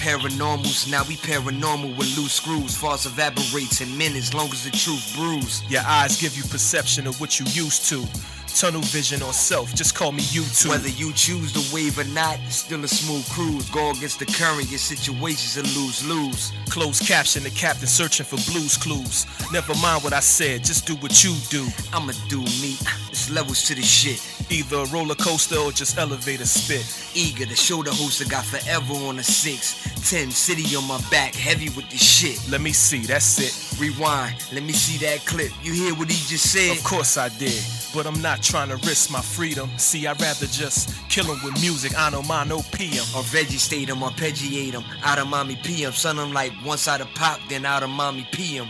paranormals? 0.04 0.92
Now 0.92 1.04
we 1.08 1.16
paranormal 1.16 1.96
with 1.98 2.18
loose 2.18 2.34
screws. 2.34 2.76
False 2.76 3.06
evaporates 3.06 3.80
in 3.80 3.98
minutes, 3.98 4.34
long 4.34 4.48
as 4.48 4.66
the 4.66 4.72
truth 4.72 5.16
brews. 5.16 5.64
Your 5.72 5.82
eyes 5.86 6.20
give 6.20 6.36
you 6.36 6.44
perception 6.44 7.08
of 7.08 7.20
what 7.22 7.40
you 7.40 7.46
used 7.46 7.88
to. 7.88 8.06
Tunnel 8.54 8.82
vision 8.82 9.24
or 9.24 9.34
self, 9.34 9.74
just 9.74 9.96
call 9.96 10.12
me 10.12 10.22
YouTube. 10.22 10.70
Whether 10.70 10.90
you 10.90 11.12
choose 11.14 11.52
the 11.54 11.66
wave 11.74 11.98
or 11.98 12.04
not, 12.14 12.38
it's 12.46 12.58
still 12.58 12.84
a 12.84 12.88
smooth 12.88 13.28
cruise. 13.30 13.68
Go 13.72 13.92
against 13.92 14.20
the 14.20 14.26
current, 14.26 14.70
your 14.70 14.78
situation's 14.78 15.58
a 15.58 15.64
lose 15.80 16.06
lose. 16.06 16.52
Closed 16.70 17.08
caption, 17.08 17.42
the 17.44 17.50
captain 17.50 17.88
searching 17.88 18.26
for 18.26 18.38
Blue's 18.52 18.78
Clues. 18.78 19.26
Never 19.52 19.74
mind 19.82 20.04
what 20.04 20.14
I 20.14 20.20
said, 20.20 20.64
just 20.64 20.86
do 20.86 20.96
what 20.98 21.24
you 21.24 21.34
do. 21.50 21.66
I'ma 21.94 22.14
do 22.30 22.42
me. 22.62 22.78
It's 23.10 23.32
levels 23.32 23.64
to 23.64 23.76
the 23.76 23.82
shit. 23.82 24.22
Either 24.52 24.78
a 24.78 24.86
roller 24.86 25.16
coaster 25.16 25.58
or 25.58 25.72
just 25.72 25.98
elevator 25.98 26.46
spit. 26.46 26.86
Eager 27.16 27.46
to 27.46 27.56
show 27.56 27.82
the 27.82 27.92
host 27.92 28.22
I 28.22 28.30
got 28.30 28.46
forever 28.46 28.94
on 29.08 29.18
a 29.18 29.24
six. 29.24 29.83
Ten 30.10 30.32
city 30.32 30.76
on 30.76 30.86
my 30.86 31.00
back, 31.10 31.34
heavy 31.34 31.70
with 31.70 31.90
the 31.90 31.98
shit. 31.98 32.38
Let 32.50 32.60
me 32.60 32.74
see, 32.74 33.00
that's 33.00 33.40
it. 33.40 33.80
Rewind, 33.80 34.36
let 34.52 34.62
me 34.64 34.74
see 34.74 35.04
that 35.06 35.26
clip. 35.26 35.52
You 35.64 35.72
hear 35.72 35.96
what 35.96 36.12
he 36.12 36.18
just 36.28 36.52
said? 36.52 36.78
Of 36.78 36.84
course 36.84 37.18
I 37.18 37.30
did, 37.30 37.64
but 37.96 38.06
I'm 38.06 38.22
not 38.22 38.44
trying 38.44 38.68
to 38.68 38.76
risk 38.86 39.12
my 39.12 39.22
freedom. 39.22 39.70
See, 39.78 40.06
I'd 40.06 40.20
rather 40.20 40.46
just 40.48 40.94
kill 41.08 41.26
him 41.26 41.40
with 41.44 41.60
music, 41.62 41.94
I 41.98 42.10
know 42.10 42.22
mine, 42.22 42.50
no 42.50 42.62
PM. 42.74 43.04
Or 43.16 43.24
veggie 43.24 43.58
state 43.58 43.88
him, 43.88 44.04
or 44.04 44.10
arpeggiate 44.10 44.74
him. 44.74 44.84
Out 45.04 45.20
of 45.20 45.28
mommy 45.28 45.56
PM. 45.64 45.94
Son, 45.94 46.20
I'm 46.20 46.34
like 46.34 46.52
once 46.66 46.88
out 46.88 47.00
of 47.00 47.08
pop, 47.16 47.40
then 47.48 47.66
out 47.66 47.82
of 47.82 47.90
mommy 47.90 48.28
PM. 48.32 48.68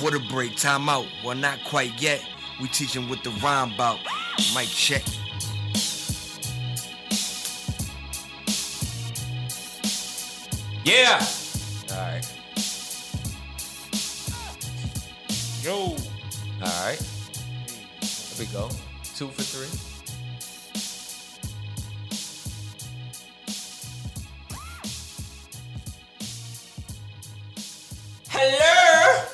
What 0.00 0.14
a 0.14 0.18
break, 0.18 0.56
time 0.56 0.88
out. 0.88 1.06
Well, 1.24 1.36
not 1.36 1.62
quite 1.64 2.02
yet. 2.02 2.20
We 2.60 2.66
teach 2.68 2.96
him 2.96 3.08
what 3.08 3.22
the 3.22 3.30
rhyme 3.30 3.72
about. 3.74 4.00
Mic 4.54 4.68
check. 4.68 5.04
Yeah. 10.88 11.22
All 11.90 11.96
right. 11.98 12.24
Yo. 15.62 15.74
All 15.74 15.96
right. 16.62 16.98
Here 18.00 18.38
we 18.38 18.46
go. 18.46 18.70
Two 19.14 19.28
for 19.28 19.42
three. 19.42 19.68
Hello. 28.30 29.24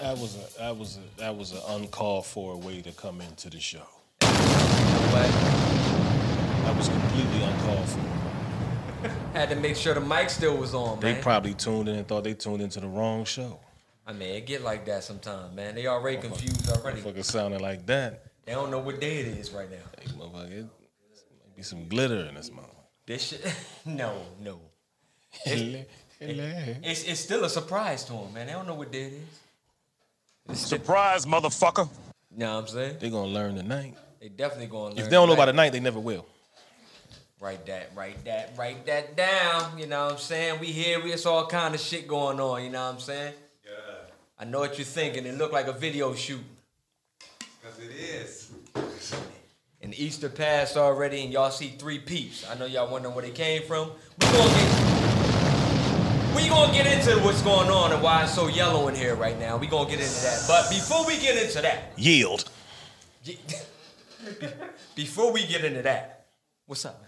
That 0.00 0.18
was 0.18 0.34
a 0.34 0.58
that 0.58 0.76
was 0.76 0.96
a 0.96 1.20
that 1.20 1.36
was 1.36 1.52
an 1.52 1.60
uncalled 1.68 2.26
for 2.26 2.56
way 2.56 2.82
to 2.82 2.90
come 2.90 3.20
into 3.20 3.50
the 3.50 3.60
show. 3.60 3.86
But 4.18 5.30
That 6.64 6.76
was 6.76 6.88
completely 6.88 7.44
uncalled 7.44 7.88
for. 7.88 8.17
had 9.32 9.48
to 9.50 9.56
make 9.56 9.76
sure 9.76 9.94
the 9.94 10.00
mic 10.00 10.30
still 10.30 10.56
was 10.56 10.74
on, 10.74 11.00
They 11.00 11.12
man. 11.14 11.22
probably 11.22 11.54
tuned 11.54 11.88
in 11.88 11.96
and 11.96 12.06
thought 12.06 12.24
they 12.24 12.34
tuned 12.34 12.62
into 12.62 12.80
the 12.80 12.88
wrong 12.88 13.24
show. 13.24 13.60
I 14.06 14.12
mean, 14.12 14.30
it 14.30 14.46
get 14.46 14.62
like 14.62 14.86
that 14.86 15.04
sometimes, 15.04 15.54
man. 15.54 15.74
They 15.74 15.86
already 15.86 16.16
confused 16.16 16.68
already. 16.70 17.00
Fucking 17.00 17.22
sounding 17.22 17.60
like 17.60 17.84
that. 17.86 18.24
They 18.46 18.52
don't 18.52 18.70
know 18.70 18.78
what 18.78 19.00
day 19.00 19.18
it 19.18 19.26
is 19.26 19.50
right 19.50 19.70
now. 19.70 19.76
Hey, 20.00 20.08
motherfucker, 20.12 20.50
it 20.50 20.62
might 20.62 21.56
be 21.56 21.62
some 21.62 21.86
glitter 21.88 22.24
in 22.26 22.34
this 22.34 22.50
mouth. 22.50 22.64
This 23.06 23.22
shit, 23.28 23.54
no, 23.84 24.22
no. 24.40 24.60
It's 25.44 27.04
it's 27.04 27.20
still 27.20 27.44
a 27.44 27.48
surprise 27.50 28.04
to 28.04 28.12
them, 28.12 28.32
man. 28.32 28.46
They 28.46 28.52
don't 28.54 28.66
know 28.66 28.74
what 28.74 28.90
day 28.90 29.02
it 29.04 29.12
is. 30.50 30.58
Surprise, 30.58 31.26
motherfucker. 31.26 31.88
You 32.32 32.38
know 32.38 32.54
what 32.54 32.60
I'm 32.62 32.68
saying? 32.68 32.96
They're 33.00 33.10
gonna 33.10 33.28
learn 33.28 33.54
tonight. 33.56 33.94
They 34.20 34.28
definitely 34.28 34.66
going 34.66 34.92
to 34.92 34.96
learn. 34.96 35.04
If 35.04 35.10
they 35.10 35.16
don't 35.16 35.28
know 35.28 35.36
by 35.36 35.46
tonight. 35.46 35.52
the 35.52 35.56
night, 35.56 35.72
they 35.72 35.80
never 35.80 36.00
will. 36.00 36.26
Write 37.40 37.66
that, 37.66 37.92
write 37.94 38.24
that, 38.24 38.52
write 38.56 38.84
that 38.86 39.16
down. 39.16 39.78
You 39.78 39.86
know 39.86 40.06
what 40.06 40.12
I'm 40.14 40.18
saying? 40.18 40.58
We 40.58 40.66
here, 40.66 41.00
we 41.00 41.12
it's 41.12 41.24
all 41.24 41.46
kind 41.46 41.72
of 41.72 41.80
shit 41.80 42.08
going 42.08 42.40
on. 42.40 42.64
You 42.64 42.70
know 42.70 42.84
what 42.84 42.94
I'm 42.94 43.00
saying? 43.00 43.34
Yeah. 43.64 43.70
I 44.40 44.44
know 44.44 44.58
what 44.58 44.76
you're 44.76 44.84
thinking. 44.84 45.24
It 45.24 45.38
looked 45.38 45.52
like 45.52 45.68
a 45.68 45.72
video 45.72 46.14
shoot. 46.14 46.42
Cause 47.62 47.78
it 47.78 47.92
is. 47.92 48.50
And 49.80 49.96
Easter 49.96 50.28
passed 50.28 50.76
already, 50.76 51.22
and 51.22 51.32
y'all 51.32 51.52
see 51.52 51.68
three 51.68 52.00
peeps. 52.00 52.44
I 52.50 52.58
know 52.58 52.66
y'all 52.66 52.90
wondering 52.90 53.14
where 53.14 53.24
they 53.24 53.30
came 53.30 53.62
from. 53.62 53.92
We 54.20 54.26
gonna 54.26 54.50
get. 54.50 54.98
We 56.34 56.48
gonna 56.48 56.72
get 56.72 56.86
into 56.86 57.22
what's 57.22 57.42
going 57.42 57.70
on 57.70 57.92
and 57.92 58.02
why 58.02 58.24
it's 58.24 58.34
so 58.34 58.48
yellow 58.48 58.88
in 58.88 58.96
here 58.96 59.14
right 59.14 59.38
now. 59.38 59.56
We 59.56 59.68
gonna 59.68 59.88
get 59.88 60.00
into 60.00 60.22
that. 60.22 60.44
But 60.48 60.70
before 60.70 61.06
we 61.06 61.16
get 61.18 61.40
into 61.40 61.62
that, 61.62 61.92
Yield. 61.96 62.50
before 64.96 65.32
we 65.32 65.46
get 65.46 65.64
into 65.64 65.82
that, 65.82 66.26
what's 66.66 66.84
up, 66.84 67.00
man? 67.00 67.07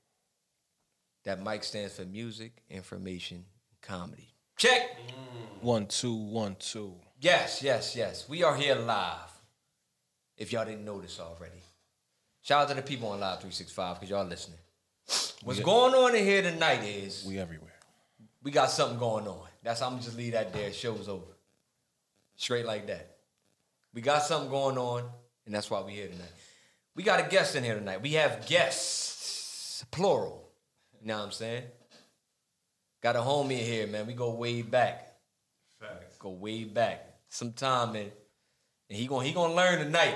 that 1.23 1.41
mic 1.43 1.63
stands 1.63 1.95
for 1.95 2.05
music, 2.05 2.61
information, 2.69 3.45
comedy. 3.81 4.33
Check. 4.57 4.81
Mm. 4.97 5.63
One, 5.63 5.85
two, 5.87 6.13
one, 6.15 6.55
two. 6.59 6.95
Yes, 7.19 7.61
yes, 7.63 7.95
yes. 7.95 8.27
We 8.27 8.43
are 8.43 8.55
here 8.55 8.75
live. 8.75 9.29
If 10.37 10.51
y'all 10.51 10.65
didn't 10.65 10.85
notice 10.85 11.19
already. 11.19 11.61
Shout 12.41 12.63
out 12.63 12.69
to 12.69 12.73
the 12.75 12.81
people 12.81 13.09
on 13.09 13.19
Live 13.19 13.39
365 13.41 13.95
because 13.99 14.09
y'all 14.09 14.25
listening. 14.25 14.57
What's 15.43 15.59
We- 15.59 15.63
going 15.65 15.93
on 15.93 16.15
in 16.15 16.23
here 16.25 16.41
tonight 16.41 16.83
is 16.83 17.23
We 17.23 17.37
everywhere. 17.37 17.79
we 18.41 18.49
got 18.49 18.71
something 18.71 18.97
going 18.97 19.27
on. 19.27 19.47
That's 19.61 19.81
I'm 19.83 19.99
just 20.01 20.17
leave 20.17 20.33
that 20.33 20.51
there. 20.51 20.73
Show's 20.73 21.07
over. 21.07 21.37
Straight 22.35 22.65
like 22.65 22.87
that. 22.87 23.17
We 23.93 24.01
got 24.01 24.23
something 24.23 24.49
going 24.49 24.77
on, 24.79 25.07
and 25.45 25.53
that's 25.53 25.69
why 25.69 25.81
we 25.81 25.93
here 25.93 26.07
tonight. 26.07 26.31
We 26.95 27.03
got 27.03 27.19
a 27.19 27.29
guest 27.29 27.55
in 27.55 27.63
here 27.63 27.75
tonight. 27.75 28.01
We 28.01 28.13
have 28.13 28.47
guests, 28.47 29.85
plural. 29.91 30.40
You 31.01 31.07
know 31.07 31.17
what 31.17 31.25
I'm 31.25 31.31
saying? 31.31 31.63
Got 33.01 33.15
a 33.15 33.19
homie 33.19 33.53
in 33.53 33.65
here, 33.65 33.87
man. 33.87 34.05
We 34.05 34.13
go 34.13 34.31
way 34.35 34.61
back. 34.61 35.07
Facts. 35.79 36.17
Go 36.19 36.29
way 36.29 36.63
back. 36.65 37.05
Some 37.29 37.53
time, 37.53 37.93
man. 37.93 38.11
And 38.89 38.97
he 38.99 39.07
gonna 39.07 39.25
he 39.25 39.33
gonna 39.33 39.53
learn 39.53 39.79
tonight. 39.79 40.15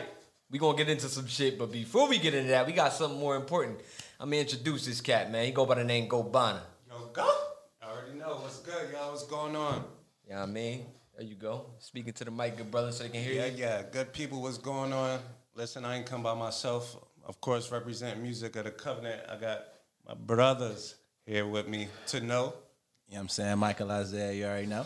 We 0.52 0.60
gonna 0.60 0.78
get 0.78 0.90
into 0.90 1.10
some 1.10 1.26
shit, 1.26 1.58
but 1.58 1.72
before 1.72 2.08
we 2.08 2.20
get 2.20 2.36
into 2.36 2.50
that, 2.50 2.68
we 2.68 2.74
got 2.74 2.94
something 2.94 3.20
more 3.20 3.36
important. 3.36 3.80
I'm 4.20 4.30
gonna 4.30 4.42
introduce 4.42 4.86
this 4.86 5.02
cat, 5.02 5.32
man. 5.32 5.46
He 5.46 5.52
go 5.52 5.66
by 5.66 5.76
the 5.76 5.84
name 5.84 6.08
Gobana. 6.08 6.60
Yo, 6.88 7.08
go. 7.12 7.24
I 7.82 7.90
already 7.90 8.20
know 8.20 8.36
what's 8.42 8.60
good, 8.60 8.92
y'all. 8.94 9.10
What's 9.10 9.24
going 9.24 9.56
on? 9.56 9.84
You 10.28 10.36
know 10.36 10.42
I 10.42 10.46
mean? 10.46 10.86
There 11.18 11.26
you 11.26 11.36
go. 11.36 11.68
Speaking 11.80 12.14
to 12.14 12.26
the 12.26 12.32
mic, 12.32 12.58
good 12.58 12.70
brother, 12.70 12.92
so 12.92 13.04
they 13.04 13.10
can 13.10 13.24
hear 13.24 13.34
Yeah, 13.34 13.46
you. 13.46 13.58
yeah. 13.58 13.84
Good 13.90 14.12
people, 14.14 14.42
what's 14.42 14.58
going 14.58 14.92
on? 14.94 15.20
Listen, 15.56 15.86
I 15.86 15.98
ain't 15.98 16.06
come 16.06 16.22
by 16.22 16.34
myself. 16.36 16.96
Of 17.26 17.40
course, 17.42 17.72
represent 17.72 18.22
music 18.22 18.56
of 18.58 18.66
the 18.66 18.72
covenant. 18.72 19.22
I 19.30 19.38
got 19.38 19.64
my 20.08 20.14
brothers 20.14 20.96
here 21.26 21.48
with 21.48 21.68
me 21.68 21.88
to 22.08 22.22
know. 22.22 22.54
You 23.08 23.14
know 23.14 23.18
what 23.18 23.20
I'm 23.20 23.30
saying? 23.30 23.58
Michael 23.58 23.92
Isaiah, 23.92 24.34
you 24.34 24.46
already 24.46 24.68
know. 24.68 24.86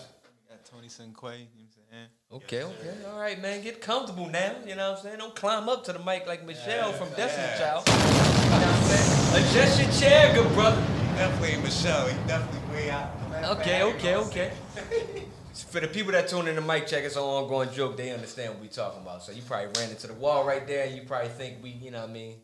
Got 0.49 0.65
Tony 0.65 0.87
Sinquay, 0.87 1.01
you 1.03 1.09
know 1.09 1.15
what 1.15 1.33
I'm 1.33 1.91
saying? 1.91 2.07
Okay, 2.31 2.63
okay. 2.63 2.97
All 3.11 3.19
right, 3.19 3.41
man. 3.41 3.63
Get 3.63 3.81
comfortable 3.81 4.29
now. 4.29 4.55
You 4.65 4.75
know 4.75 4.91
what 4.91 4.99
I'm 4.99 5.03
saying? 5.03 5.17
Don't 5.17 5.35
climb 5.35 5.67
up 5.67 5.83
to 5.85 5.93
the 5.93 5.99
mic 5.99 6.27
like 6.27 6.45
Michelle 6.45 6.93
from 6.93 7.09
Destiny 7.15 7.47
Child. 7.57 7.87
You 7.87 7.93
know 7.93 7.99
what 7.99 8.65
I'm 8.65 8.83
saying? 8.83 9.49
Adjust 9.49 9.81
your 9.81 10.09
chair, 10.09 10.33
good 10.35 10.53
brother. 10.53 10.81
Definitely 11.15 11.63
Michelle. 11.63 12.07
He 12.07 12.15
definitely 12.27 12.75
way 12.75 12.89
out. 12.91 13.09
Okay, 13.57 13.83
okay, 13.83 14.15
okay. 14.15 14.51
For 15.53 15.81
the 15.81 15.87
people 15.87 16.11
that 16.13 16.27
tune 16.29 16.47
in 16.47 16.55
the 16.55 16.61
mic 16.61 16.87
check, 16.87 17.03
it's 17.03 17.15
an 17.15 17.23
ongoing 17.23 17.71
joke. 17.71 17.97
They 17.97 18.11
understand 18.11 18.53
what 18.53 18.61
we 18.61 18.67
talking 18.69 19.01
about. 19.01 19.23
So 19.23 19.31
you 19.31 19.41
probably 19.41 19.71
ran 19.81 19.89
into 19.89 20.07
the 20.07 20.13
wall 20.13 20.45
right 20.45 20.65
there, 20.65 20.85
and 20.85 20.95
you 20.95 21.01
probably 21.01 21.29
think 21.29 21.61
we, 21.61 21.71
you 21.71 21.91
know 21.91 22.01
what 22.01 22.09
I 22.09 22.13
mean, 22.13 22.35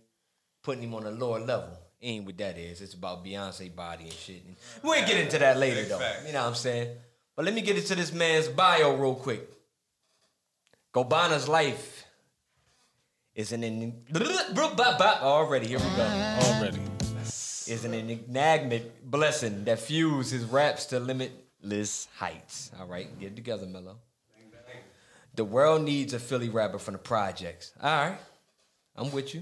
putting 0.63 0.83
him 0.83 0.95
on 0.95 1.05
a 1.05 1.11
lower 1.11 1.39
level. 1.39 1.77
Ain't 2.05 2.23
what 2.27 2.37
that 2.37 2.59
is. 2.59 2.81
It's 2.81 2.93
about 2.93 3.25
Beyonce 3.25 3.75
body 3.75 4.03
and 4.03 4.13
shit. 4.13 4.43
And 4.45 4.55
we'll 4.83 5.03
get 5.07 5.17
into 5.17 5.39
that 5.39 5.57
later, 5.57 5.83
though. 5.85 5.97
facts. 5.97 6.27
You 6.27 6.33
know 6.33 6.41
what 6.43 6.49
I'm 6.49 6.55
saying? 6.55 6.95
But 7.35 7.45
let 7.45 7.53
me 7.55 7.61
get 7.61 7.77
into 7.77 7.95
this 7.95 8.13
man's 8.13 8.47
bio 8.47 8.95
real 8.95 9.15
quick. 9.15 9.49
Gobana's 10.93 11.47
life 11.47 12.05
is 13.33 13.51
an 13.51 13.63
en- 13.63 14.03
already. 15.23 15.65
Here 15.67 15.79
we 15.79 15.85
go. 15.95 16.03
Already. 16.43 16.79
Is 17.67 17.83
an 17.83 17.95
enigmatic 17.95 19.03
blessing 19.03 19.63
that 19.65 19.79
fuels 19.79 20.29
his 20.29 20.43
raps 20.43 20.85
to 20.87 20.99
limitless 20.99 22.07
heights. 22.15 22.69
All 22.79 22.85
right, 22.85 23.07
get 23.19 23.31
it 23.31 23.35
together, 23.35 23.65
Mello. 23.65 23.97
The 25.33 25.43
world 25.43 25.81
needs 25.81 26.13
a 26.13 26.19
Philly 26.19 26.49
rapper 26.49 26.77
from 26.77 26.93
the 26.93 26.99
projects. 26.99 27.71
All 27.81 28.09
right, 28.09 28.17
I'm 28.95 29.11
with 29.11 29.33
you. 29.33 29.41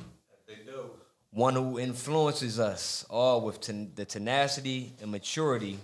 One 1.34 1.56
who 1.56 1.80
influences 1.80 2.60
us 2.60 3.06
all 3.10 3.41
with 3.41 3.60
ten- 3.60 3.91
the 3.96 4.06
tenacity 4.06 4.93
and 5.02 5.10
maturity 5.10 5.80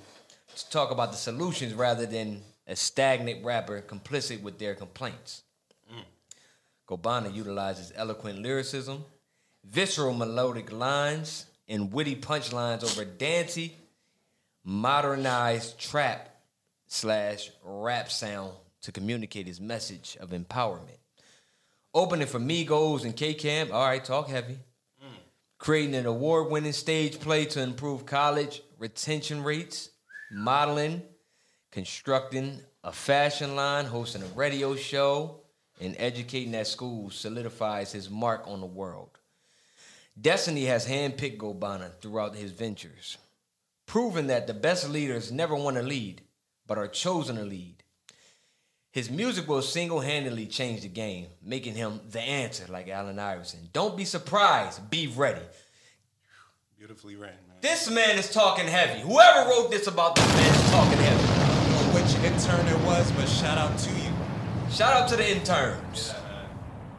to 0.55 0.69
talk 0.69 0.91
about 0.91 1.11
the 1.11 1.17
solutions 1.17 1.73
rather 1.73 2.05
than 2.05 2.43
a 2.67 2.75
stagnant 2.75 3.43
rapper 3.43 3.81
complicit 3.81 4.43
with 4.43 4.59
their 4.59 4.75
complaints. 4.75 5.41
Mm. 5.91 6.03
Gobana 6.87 7.33
utilizes 7.33 7.91
eloquent 7.95 8.43
lyricism, 8.43 9.03
visceral 9.63 10.13
melodic 10.13 10.71
lines, 10.71 11.47
and 11.67 11.91
witty 11.91 12.15
punchlines 12.15 12.83
over 12.83 13.03
dancey, 13.03 13.75
modernized 14.63 15.79
trap 15.79 16.29
slash 16.85 17.49
rap 17.63 18.11
sound 18.11 18.53
to 18.81 18.91
communicate 18.91 19.47
his 19.47 19.59
message 19.59 20.15
of 20.19 20.29
empowerment. 20.29 20.99
Opening 21.93 22.27
for 22.27 22.39
Migos 22.39 23.03
and 23.03 23.15
K 23.15 23.33
Camp, 23.33 23.73
all 23.73 23.87
right, 23.87 24.05
talk 24.05 24.29
heavy. 24.29 24.59
Creating 25.59 25.95
an 25.95 26.05
award 26.05 26.49
winning 26.49 26.71
stage 26.71 27.19
play 27.19 27.43
to 27.43 27.61
improve 27.61 28.05
college 28.05 28.61
retention 28.77 29.43
rates, 29.43 29.89
modeling, 30.31 31.03
constructing 31.69 32.61
a 32.85 32.93
fashion 32.93 33.57
line, 33.57 33.83
hosting 33.83 34.23
a 34.23 34.27
radio 34.27 34.73
show, 34.73 35.41
and 35.81 35.95
educating 35.99 36.55
at 36.55 36.65
schools 36.65 37.13
solidifies 37.13 37.91
his 37.91 38.09
mark 38.09 38.47
on 38.47 38.61
the 38.61 38.65
world. 38.65 39.09
Destiny 40.19 40.63
has 40.63 40.87
handpicked 40.87 41.37
Gobana 41.37 41.91
throughout 41.99 42.35
his 42.35 42.51
ventures, 42.51 43.17
proving 43.85 44.27
that 44.27 44.47
the 44.47 44.53
best 44.53 44.89
leaders 44.89 45.29
never 45.29 45.55
want 45.55 45.75
to 45.75 45.83
lead, 45.83 46.21
but 46.67 46.77
are 46.77 46.87
chosen 46.87 47.35
to 47.35 47.43
lead. 47.43 47.78
His 48.91 49.11
music 49.11 49.47
will 49.47 49.61
single 49.61 49.99
handedly 49.99 50.47
change 50.47 50.81
the 50.81 50.87
game, 50.87 51.27
making 51.43 51.75
him 51.75 51.99
the 52.09 52.21
answer, 52.21 52.65
like 52.69 52.87
Allen 52.89 53.19
Iverson. 53.19 53.69
Don't 53.71 53.95
be 53.95 54.03
surprised, 54.03 54.89
be 54.89 55.07
ready. 55.07 55.45
Beautifully 56.75 57.15
written, 57.15 57.37
man. 57.47 57.57
This 57.61 57.89
man 57.89 58.17
is 58.17 58.31
talking 58.31 58.65
heavy. 58.65 59.01
Whoever 59.01 59.47
wrote 59.49 59.69
this 59.69 59.85
about 59.85 60.15
this 60.15 60.27
man 60.33 60.55
is 60.55 60.71
talking 60.71 60.97
heavy. 60.97 61.23
I 61.23 61.47
don't 61.47 61.87
know 61.87 62.01
which 62.01 62.15
intern 62.33 62.67
it 62.67 62.85
was, 62.87 63.11
but 63.11 63.27
shout 63.27 63.59
out 63.59 63.77
to 63.77 63.89
you. 63.91 64.11
Shout 64.71 64.93
out 64.93 65.07
to 65.09 65.17
the 65.17 65.29
interns. 65.29 66.13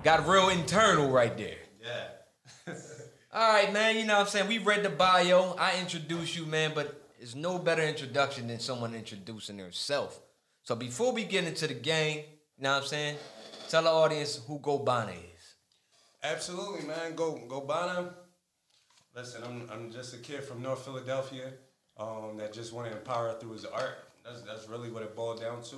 Got 0.04 0.28
real 0.28 0.48
internal 0.50 1.10
right 1.10 1.36
there. 1.36 1.56
Yeah. 1.82 2.74
All 3.32 3.52
right, 3.52 3.72
man. 3.72 3.96
You 3.96 4.04
know 4.04 4.14
what 4.14 4.22
I'm 4.22 4.26
saying? 4.28 4.48
We 4.48 4.58
read 4.58 4.84
the 4.84 4.90
bio. 4.90 5.56
I 5.58 5.78
introduced 5.80 6.36
you, 6.36 6.46
man, 6.46 6.72
but 6.74 7.02
it's 7.18 7.34
no 7.34 7.58
better 7.58 7.82
introduction 7.82 8.46
than 8.46 8.60
someone 8.60 8.94
introducing 8.94 9.56
themselves. 9.56 10.20
So 10.70 10.76
before 10.76 11.12
we 11.12 11.24
get 11.24 11.42
into 11.42 11.66
the 11.66 11.74
game, 11.74 12.18
you 12.56 12.62
know 12.62 12.74
what 12.74 12.82
I'm 12.82 12.88
saying? 12.88 13.16
Tell 13.68 13.82
the 13.82 13.88
audience 13.88 14.40
who 14.46 14.60
Gobana 14.60 15.10
is. 15.10 15.56
Absolutely, 16.22 16.86
man. 16.86 17.16
Go 17.16 17.40
go 17.48 17.62
Bonham. 17.62 18.10
Listen, 19.12 19.42
I'm 19.42 19.68
I'm 19.68 19.90
just 19.90 20.14
a 20.14 20.18
kid 20.18 20.44
from 20.44 20.62
North 20.62 20.84
Philadelphia 20.84 21.54
um, 21.96 22.36
that 22.36 22.52
just 22.52 22.72
want 22.72 22.88
to 22.88 22.96
empower 22.96 23.32
through 23.40 23.54
his 23.54 23.64
art. 23.64 23.98
That's 24.24 24.42
that's 24.42 24.68
really 24.68 24.92
what 24.92 25.02
it 25.02 25.16
boiled 25.16 25.40
down 25.40 25.60
to. 25.70 25.76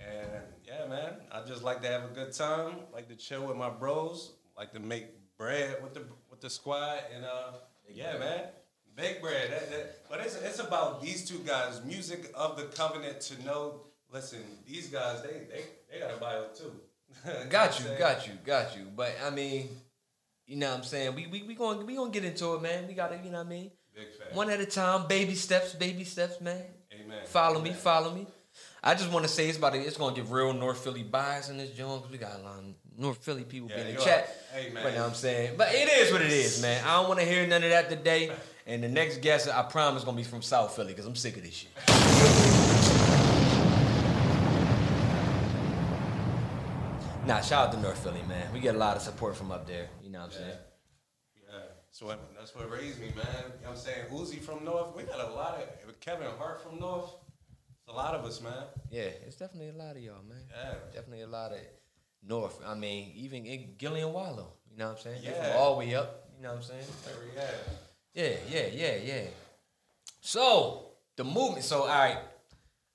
And 0.00 0.44
yeah, 0.64 0.86
man, 0.88 1.12
I 1.30 1.42
just 1.46 1.62
like 1.62 1.82
to 1.82 1.88
have 1.88 2.04
a 2.04 2.14
good 2.14 2.32
time, 2.32 2.76
like 2.90 3.08
to 3.08 3.16
chill 3.16 3.46
with 3.46 3.58
my 3.58 3.68
bros, 3.68 4.32
like 4.56 4.72
to 4.72 4.80
make 4.80 5.08
bread 5.36 5.76
with 5.82 5.92
the 5.92 6.04
with 6.30 6.40
the 6.40 6.48
squad, 6.48 7.00
and 7.14 7.26
uh, 7.26 7.58
yeah, 7.86 8.16
man, 8.16 8.44
big 8.96 9.20
bread. 9.20 9.50
That, 9.50 9.70
that, 9.70 10.08
but 10.08 10.20
it's 10.20 10.36
it's 10.36 10.58
about 10.58 11.02
these 11.02 11.28
two 11.28 11.40
guys, 11.40 11.84
music 11.84 12.32
of 12.34 12.56
the 12.56 12.62
covenant. 12.74 13.20
To 13.20 13.44
know, 13.44 13.91
listen, 14.12 14.40
these 14.66 14.88
guys, 14.88 15.22
they 15.22 15.42
they 15.50 15.64
they 15.90 15.98
got 16.00 16.14
a 16.14 16.16
bio 16.18 16.44
too. 16.54 16.72
Got 17.50 17.78
you, 17.78 17.86
got 17.98 18.26
you, 18.26 18.32
got 18.44 18.74
you. 18.76 18.84
But 18.96 19.14
I 19.24 19.28
mean, 19.28 19.68
you 20.46 20.56
know 20.56 20.70
what 20.70 20.78
I'm 20.78 20.82
saying? 20.84 21.14
We 21.14 21.26
we 21.26 21.42
we 21.42 21.54
going 21.54 21.84
we 21.86 21.94
gonna 21.94 22.10
get 22.10 22.24
into 22.24 22.54
it, 22.54 22.62
man. 22.62 22.86
We 22.88 22.94
gotta, 22.94 23.16
you 23.22 23.30
know 23.30 23.38
what 23.38 23.46
I 23.46 23.50
mean? 23.50 23.70
Big 23.94 24.06
fact. 24.18 24.34
One 24.34 24.48
at 24.48 24.60
a 24.60 24.66
time, 24.66 25.06
baby 25.08 25.34
steps, 25.34 25.74
baby 25.74 26.04
steps, 26.04 26.40
man. 26.40 26.62
Amen. 26.92 27.18
Follow 27.26 27.60
me, 27.60 27.72
follow 27.72 28.14
me. 28.14 28.26
I 28.82 28.94
just 28.94 29.12
want 29.12 29.24
to 29.26 29.30
say 29.30 29.46
it's 29.48 29.58
about 29.58 29.74
to, 29.74 29.78
it's 29.78 29.98
gonna 29.98 30.16
get 30.16 30.26
real 30.30 30.54
North 30.54 30.82
Philly 30.82 31.02
bias 31.02 31.50
in 31.50 31.58
this 31.58 31.70
joint 31.70 32.00
because 32.02 32.10
we 32.12 32.16
got 32.18 32.40
a 32.40 32.42
lot 32.42 32.58
of 32.60 32.64
North 32.96 33.22
Philly 33.22 33.44
people 33.44 33.68
Yeah, 33.68 33.76
being 33.76 33.88
in 33.88 33.94
the 33.96 34.00
chat. 34.00 34.34
hey, 34.54 34.70
man. 34.70 34.82
But 34.82 34.88
you 34.92 34.96
know 34.96 35.02
what 35.02 35.08
I'm 35.10 35.14
saying? 35.14 35.54
But 35.58 35.68
it 35.74 35.88
is 35.90 36.10
what 36.12 36.22
it 36.22 36.32
is, 36.32 36.62
man. 36.62 36.82
I 36.86 36.98
don't 36.98 37.08
want 37.08 37.20
to 37.20 37.26
hear 37.26 37.46
none 37.46 37.62
of 37.62 37.68
that 37.70 37.90
today. 37.90 38.32
And 38.66 38.82
the 38.82 38.88
next 38.88 39.20
guest, 39.20 39.48
I 39.48 39.62
promise, 39.64 40.02
gonna 40.04 40.16
be 40.16 40.22
from 40.22 40.40
South 40.40 40.74
Philly 40.74 40.92
because 40.94 41.04
I'm 41.04 41.16
sick 41.16 41.36
of 41.36 41.42
this 41.42 41.52
shit. 41.54 42.51
Nah, 47.24 47.40
shout 47.40 47.68
out 47.68 47.72
to 47.74 47.80
North 47.80 48.02
Philly, 48.02 48.22
man. 48.28 48.52
We 48.52 48.58
get 48.58 48.74
a 48.74 48.78
lot 48.78 48.96
of 48.96 49.02
support 49.02 49.36
from 49.36 49.52
up 49.52 49.64
there. 49.64 49.88
You 50.02 50.10
know 50.10 50.20
what 50.20 50.26
I'm 50.26 50.32
saying? 50.32 50.56
Yeah, 51.36 51.58
so 51.92 52.06
what, 52.06 52.18
that's 52.36 52.52
what 52.52 52.68
raised 52.68 52.98
me, 53.00 53.12
man. 53.14 53.16
You 53.16 53.22
know 53.22 53.70
what 53.70 53.70
I'm 53.70 53.76
saying? 53.76 54.06
Uzi 54.10 54.40
from 54.40 54.64
North. 54.64 54.96
We 54.96 55.04
got 55.04 55.20
a 55.20 55.32
lot 55.32 55.54
of 55.54 56.00
Kevin 56.00 56.26
Hart 56.36 56.60
from 56.60 56.80
North. 56.80 57.10
It's 57.78 57.88
a 57.88 57.92
lot 57.92 58.14
of 58.14 58.24
us, 58.24 58.40
man. 58.40 58.64
Yeah, 58.90 59.02
it's 59.24 59.36
definitely 59.36 59.68
a 59.68 59.80
lot 59.84 59.94
of 59.94 60.02
y'all, 60.02 60.22
man. 60.28 60.38
Yeah. 60.50 60.74
Definitely 60.92 61.22
a 61.22 61.28
lot 61.28 61.52
of 61.52 61.58
North. 62.26 62.60
I 62.66 62.74
mean, 62.74 63.12
even 63.14 63.46
in 63.46 63.74
Gillian 63.78 64.12
Wallow. 64.12 64.54
You 64.68 64.78
know 64.78 64.88
what 64.88 64.96
I'm 64.96 65.02
saying? 65.02 65.20
Yeah. 65.22 65.52
From 65.52 65.60
all 65.60 65.72
the 65.74 65.78
way 65.78 65.94
up. 65.94 66.28
You 66.36 66.42
know 66.42 66.54
what 66.54 66.56
I'm 66.56 66.62
saying? 66.64 66.84
Yeah. 67.36 67.44
Yeah, 68.14 68.36
yeah, 68.50 68.66
yeah, 68.72 68.96
yeah. 68.96 69.24
So 70.20 70.86
the 71.16 71.22
movement. 71.22 71.62
So 71.62 71.82
all 71.82 71.88
right, 71.88 72.18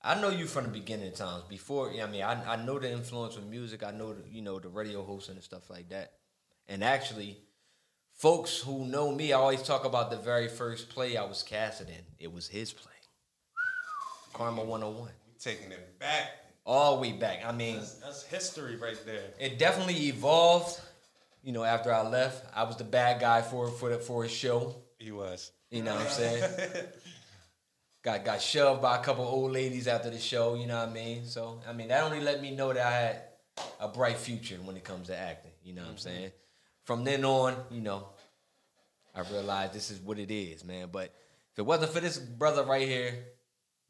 I 0.02 0.20
know 0.20 0.30
you 0.30 0.46
from 0.46 0.64
the 0.64 0.70
beginning 0.70 1.12
times. 1.12 1.44
Before, 1.48 1.90
I 1.90 2.06
mean, 2.06 2.22
I, 2.22 2.52
I 2.52 2.56
know 2.64 2.78
the 2.78 2.90
influence 2.90 3.36
of 3.36 3.46
music. 3.48 3.82
I 3.82 3.90
know 3.90 4.14
the, 4.14 4.22
you 4.30 4.42
know 4.42 4.58
the 4.58 4.68
radio 4.68 5.02
hosting 5.02 5.34
and 5.34 5.44
stuff 5.44 5.68
like 5.70 5.88
that. 5.90 6.12
And 6.68 6.84
actually, 6.84 7.38
folks 8.14 8.58
who 8.60 8.84
know 8.86 9.10
me, 9.12 9.32
I 9.32 9.38
always 9.38 9.62
talk 9.62 9.84
about 9.84 10.10
the 10.10 10.16
very 10.18 10.48
first 10.48 10.88
play 10.90 11.16
I 11.16 11.24
was 11.24 11.42
casted 11.42 11.88
in. 11.88 12.04
It 12.18 12.32
was 12.32 12.46
his 12.48 12.72
play. 12.72 12.92
Karma 14.32 14.62
101. 14.62 15.10
Taking 15.40 15.72
it 15.72 15.98
back. 15.98 16.30
All 16.64 16.96
the 16.96 17.02
way 17.02 17.12
back. 17.12 17.40
I 17.46 17.52
mean, 17.52 17.76
That's, 17.76 17.94
that's 17.94 18.22
history 18.24 18.76
right 18.76 18.98
there. 19.06 19.22
it 19.40 19.58
definitely 19.58 20.08
evolved. 20.08 20.80
You 21.42 21.52
know, 21.52 21.64
after 21.64 21.92
I 21.92 22.06
left, 22.06 22.44
I 22.54 22.64
was 22.64 22.76
the 22.76 22.84
bad 22.84 23.20
guy 23.20 23.40
for 23.42 23.68
for 23.70 23.88
the, 23.88 23.98
for 23.98 24.24
his 24.24 24.32
show. 24.32 24.74
He 24.98 25.10
was. 25.12 25.50
You 25.70 25.82
know 25.82 25.94
what 25.94 26.02
I'm 26.04 26.10
saying? 26.10 26.44
got 28.08 28.24
got 28.24 28.40
shoved 28.40 28.80
by 28.80 28.96
a 28.96 29.02
couple 29.02 29.24
old 29.24 29.52
ladies 29.52 29.86
after 29.86 30.08
the 30.08 30.18
show. 30.18 30.54
You 30.54 30.66
know 30.66 30.78
what 30.78 30.88
I 30.88 30.92
mean? 30.92 31.26
So 31.26 31.60
I 31.68 31.72
mean 31.72 31.88
that 31.88 32.04
only 32.04 32.20
let 32.20 32.40
me 32.40 32.54
know 32.54 32.72
that 32.72 32.86
I 32.86 32.90
had 32.90 33.22
a 33.80 33.88
bright 33.88 34.16
future 34.16 34.56
when 34.64 34.76
it 34.76 34.84
comes 34.84 35.08
to 35.08 35.16
acting. 35.16 35.52
You 35.62 35.74
know 35.74 35.82
what 35.82 35.90
I'm 35.90 35.96
mm-hmm. 35.96 36.08
saying? 36.08 36.30
From 36.84 37.04
then 37.04 37.24
on, 37.24 37.54
you 37.70 37.82
know, 37.82 38.08
I 39.14 39.20
realized 39.30 39.74
this 39.74 39.90
is 39.90 40.00
what 40.00 40.18
it 40.18 40.30
is, 40.30 40.64
man. 40.64 40.88
But 40.90 41.12
if 41.52 41.58
it 41.58 41.66
wasn't 41.66 41.92
for 41.92 42.00
this 42.00 42.16
brother 42.18 42.62
right 42.62 42.88
here, 42.88 43.12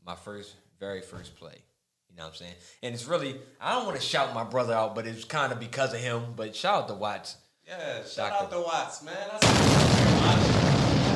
my 0.04 0.16
first, 0.16 0.57
very 0.81 1.00
first 1.00 1.37
play. 1.37 1.62
You 2.11 2.16
know 2.16 2.24
what 2.24 2.31
I'm 2.31 2.37
saying? 2.37 2.54
And 2.83 2.94
it's 2.94 3.07
really, 3.07 3.37
I 3.61 3.74
don't 3.74 3.87
want 3.87 4.00
to 4.00 4.02
shout 4.02 4.35
my 4.35 4.42
brother 4.42 4.74
out, 4.74 4.96
but 4.96 5.07
it's 5.07 5.24
kind 5.24 5.52
of 5.52 5.61
because 5.61 5.94
of 5.94 6.00
him. 6.00 6.33
But 6.35 6.57
shout 6.57 6.83
out 6.83 6.88
to 6.88 6.94
Watts. 6.94 7.37
Yeah, 7.68 8.02
shout 8.04 8.31
Doctor. 8.31 8.44
out 8.44 8.50
to 8.50 8.61
Watts, 8.66 9.02
man. 9.04 9.14
That's 9.31 9.44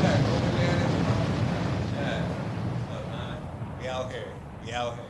yeah, 0.02 0.22
go 0.22 0.34
in 0.36 0.54
there. 0.56 0.82
Yeah. 1.94 2.20
Look, 2.92 3.06
man, 3.08 3.38
we 3.80 3.81
out 3.92 4.10
here. 4.10 4.24
We 4.64 4.72
out 4.72 4.94
here. 4.94 5.04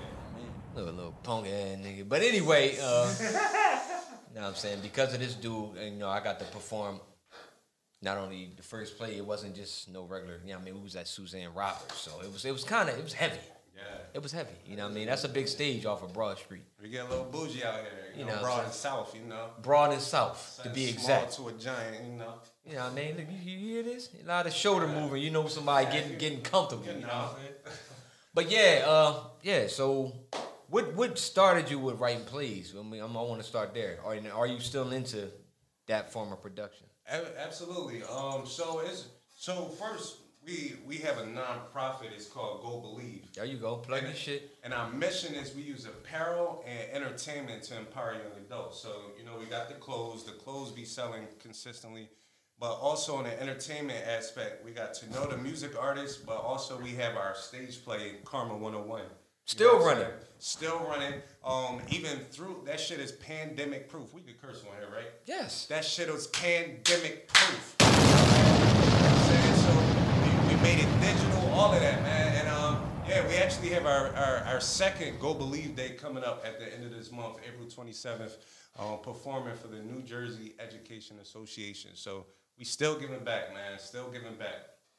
Little, 0.75 0.93
little 0.93 1.15
punk 1.23 1.47
ass 1.47 1.79
nigga. 1.79 2.09
But 2.09 2.23
anyway, 2.23 2.77
uh, 2.83 3.15
you 3.21 3.25
know 4.35 4.41
what 4.41 4.45
I'm 4.49 4.55
saying? 4.55 4.79
Because 4.83 5.15
of 5.15 5.21
this 5.21 5.35
dude, 5.35 5.77
you 5.81 5.91
know, 5.93 6.09
I 6.09 6.21
got 6.21 6.41
to 6.41 6.47
perform 6.47 7.01
not 8.01 8.17
only 8.19 8.51
the 8.57 8.63
first 8.63 8.99
play, 8.99 9.17
it 9.17 9.25
wasn't 9.25 9.55
just 9.55 9.89
no 9.89 10.03
regular, 10.05 10.41
you 10.45 10.51
know 10.51 10.57
what 10.57 10.63
I 10.63 10.65
mean? 10.65 10.75
We 10.75 10.81
was 10.81 10.97
at 10.97 11.07
Suzanne 11.07 11.55
Roberts. 11.55 11.99
So 11.99 12.11
it 12.25 12.33
was 12.33 12.45
it 12.45 12.53
was 12.53 12.65
kinda 12.65 12.93
it 12.99 13.05
was 13.05 13.13
heavy. 13.13 13.39
Yeah. 13.77 13.83
It 14.15 14.23
was 14.23 14.33
heavy. 14.33 14.51
You 14.67 14.77
know 14.77 14.85
what 14.85 14.93
I 14.93 14.95
mean? 14.95 15.07
That's 15.07 15.25
a 15.25 15.29
big 15.29 15.47
stage 15.49 15.87
off 15.87 16.03
of 16.03 16.13
Broad 16.13 16.39
Street. 16.39 16.63
We 16.83 16.89
get 16.89 17.07
a 17.07 17.09
little 17.09 17.25
bougie 17.25 17.65
out 17.65 17.75
here. 17.75 17.85
You, 18.15 18.21
You 18.21 18.27
know, 18.27 18.37
know, 18.37 18.43
broad 18.43 18.65
and 18.65 18.73
south, 18.73 19.15
you 19.15 19.23
know. 19.23 19.47
Broad 19.63 19.93
and 19.93 20.01
South, 20.01 20.61
to 20.63 20.71
be 20.71 20.87
Small 20.89 20.95
exact. 20.95 21.37
to 21.37 21.49
a 21.49 21.53
giant, 21.53 22.05
you 22.05 22.13
know. 22.19 22.35
You 22.67 22.77
know 22.77 22.85
what 22.85 22.93
I 22.93 22.95
mean? 22.95 23.17
Look, 23.17 23.27
you, 23.31 23.53
you 23.59 23.75
hear 23.75 23.83
this? 23.83 24.11
A 24.23 24.29
lot 24.29 24.47
of 24.47 24.53
shoulder 24.53 24.87
moving. 24.87 25.23
You 25.23 25.31
know 25.31 25.47
somebody 25.49 25.87
getting 25.87 26.19
getting 26.19 26.43
comfortable. 26.43 26.85
You 26.85 27.01
know 27.01 27.07
what 27.07 27.15
I'm 27.15 27.37
saying? 27.37 27.79
But 28.35 28.51
yeah, 28.51 28.85
uh, 28.87 29.15
yeah. 29.43 29.67
So, 29.67 30.13
what 30.69 30.95
what 30.95 31.19
started 31.19 31.71
you 31.71 31.79
with 31.79 32.01
writing 32.01 32.25
plays? 32.25 32.75
I 32.79 32.83
mean, 32.83 33.03
I'm, 33.03 33.17
I 33.17 33.23
want 33.23 33.41
to 33.43 33.47
start 33.47 33.75
there. 33.75 33.99
Are 34.05 34.15
you, 34.15 34.31
are 34.31 34.47
you 34.47 34.59
still 34.61 34.91
into 34.93 35.29
that 35.87 36.13
form 36.13 36.33
of 36.33 36.41
production? 36.43 36.87
Absolutely. 37.09 38.03
Um, 38.05 38.47
so 38.47 38.81
it's 38.81 39.09
so 39.37 39.67
first 39.67 40.19
we 40.45 40.75
we 40.87 40.97
have 40.99 41.19
a 41.19 41.25
nonprofit. 41.25 42.13
It's 42.15 42.27
called 42.27 42.63
Go 42.63 42.81
Believe. 42.81 43.27
There 43.35 43.45
you 43.45 43.59
go. 43.59 43.77
Plug 43.77 44.03
your 44.03 44.15
shit. 44.15 44.57
And 44.65 44.73
our 44.73 44.91
mission 44.91 45.35
is 45.35 45.55
we 45.55 45.63
use 45.63 45.85
apparel 45.85 46.65
and 46.67 47.05
entertainment 47.05 47.63
to 47.65 47.77
empower 47.77 48.13
young 48.15 48.45
adults. 48.47 48.81
So 48.81 48.89
you 49.19 49.25
know 49.25 49.33
we 49.39 49.47
got 49.47 49.69
the 49.69 49.75
clothes. 49.75 50.25
The 50.25 50.33
clothes 50.33 50.71
be 50.71 50.85
selling 50.85 51.27
consistently, 51.39 52.09
but 52.63 52.79
also 52.81 53.19
in 53.19 53.25
the 53.25 53.43
entertainment 53.43 54.07
aspect, 54.07 54.65
we 54.65 54.71
got 54.71 54.95
to 54.95 55.11
know 55.11 55.27
the 55.27 55.37
music 55.37 55.73
artists, 55.77 56.17
but 56.17 56.37
also 56.37 56.79
we 56.79 56.91
have 56.91 57.17
our 57.17 57.35
stage 57.35 57.85
play 57.85 58.13
Karma 58.25 58.57
101. 58.57 59.01
You 59.01 59.09
Still 59.47 59.81
know 59.81 59.85
running. 59.85 60.07
Still 60.39 60.79
running. 60.89 61.15
Um, 61.45 61.81
even 61.89 62.19
through 62.31 62.63
that 62.67 62.79
shit 62.79 63.01
is 63.01 63.11
pandemic 63.11 63.89
proof. 63.89 64.15
We 64.15 64.21
could 64.21 64.41
curse 64.41 64.61
on 64.61 64.77
here, 64.79 64.89
right? 64.95 65.11
Yes. 65.27 65.67
That 65.67 65.85
shit 65.85 66.09
was 66.09 66.29
pandemic 66.29 67.27
proof. 67.27 67.75
You 67.81 67.87
know 67.87 67.93
what 67.93 69.11
I'm 69.11 69.25
saying? 69.27 69.57
So 69.57 70.49
we, 70.49 70.55
we 70.55 70.63
made 70.63 70.79
it 70.79 71.01
digital, 71.01 71.51
all 71.51 71.75
of 71.75 71.81
that, 71.81 72.01
man. 72.05 72.37
And 72.37 72.49
um, 72.49 72.81
yeah, 73.09 73.27
we 73.27 73.39
actually 73.39 73.71
have 73.71 73.87
our, 73.87 74.15
our, 74.15 74.37
our 74.45 74.61
second 74.61 75.19
Go 75.19 75.35
Believe 75.35 75.75
Day 75.75 75.97
coming 75.99 76.23
up 76.23 76.45
at 76.47 76.61
the 76.61 76.73
end 76.73 76.85
of 76.85 76.93
this 76.93 77.11
month, 77.11 77.39
April 77.45 77.67
27th, 77.67 78.37
um, 78.79 79.01
performing 79.03 79.57
for 79.57 79.67
the 79.67 79.81
New 79.83 80.03
Jersey 80.03 80.55
Education 80.61 81.17
Association. 81.21 81.91
So 81.95 82.27
we 82.63 82.67
still 82.67 82.95
giving 82.97 83.25
back, 83.25 83.53
man. 83.53 83.77
Still 83.77 84.09
giving 84.13 84.37
back. 84.37 84.55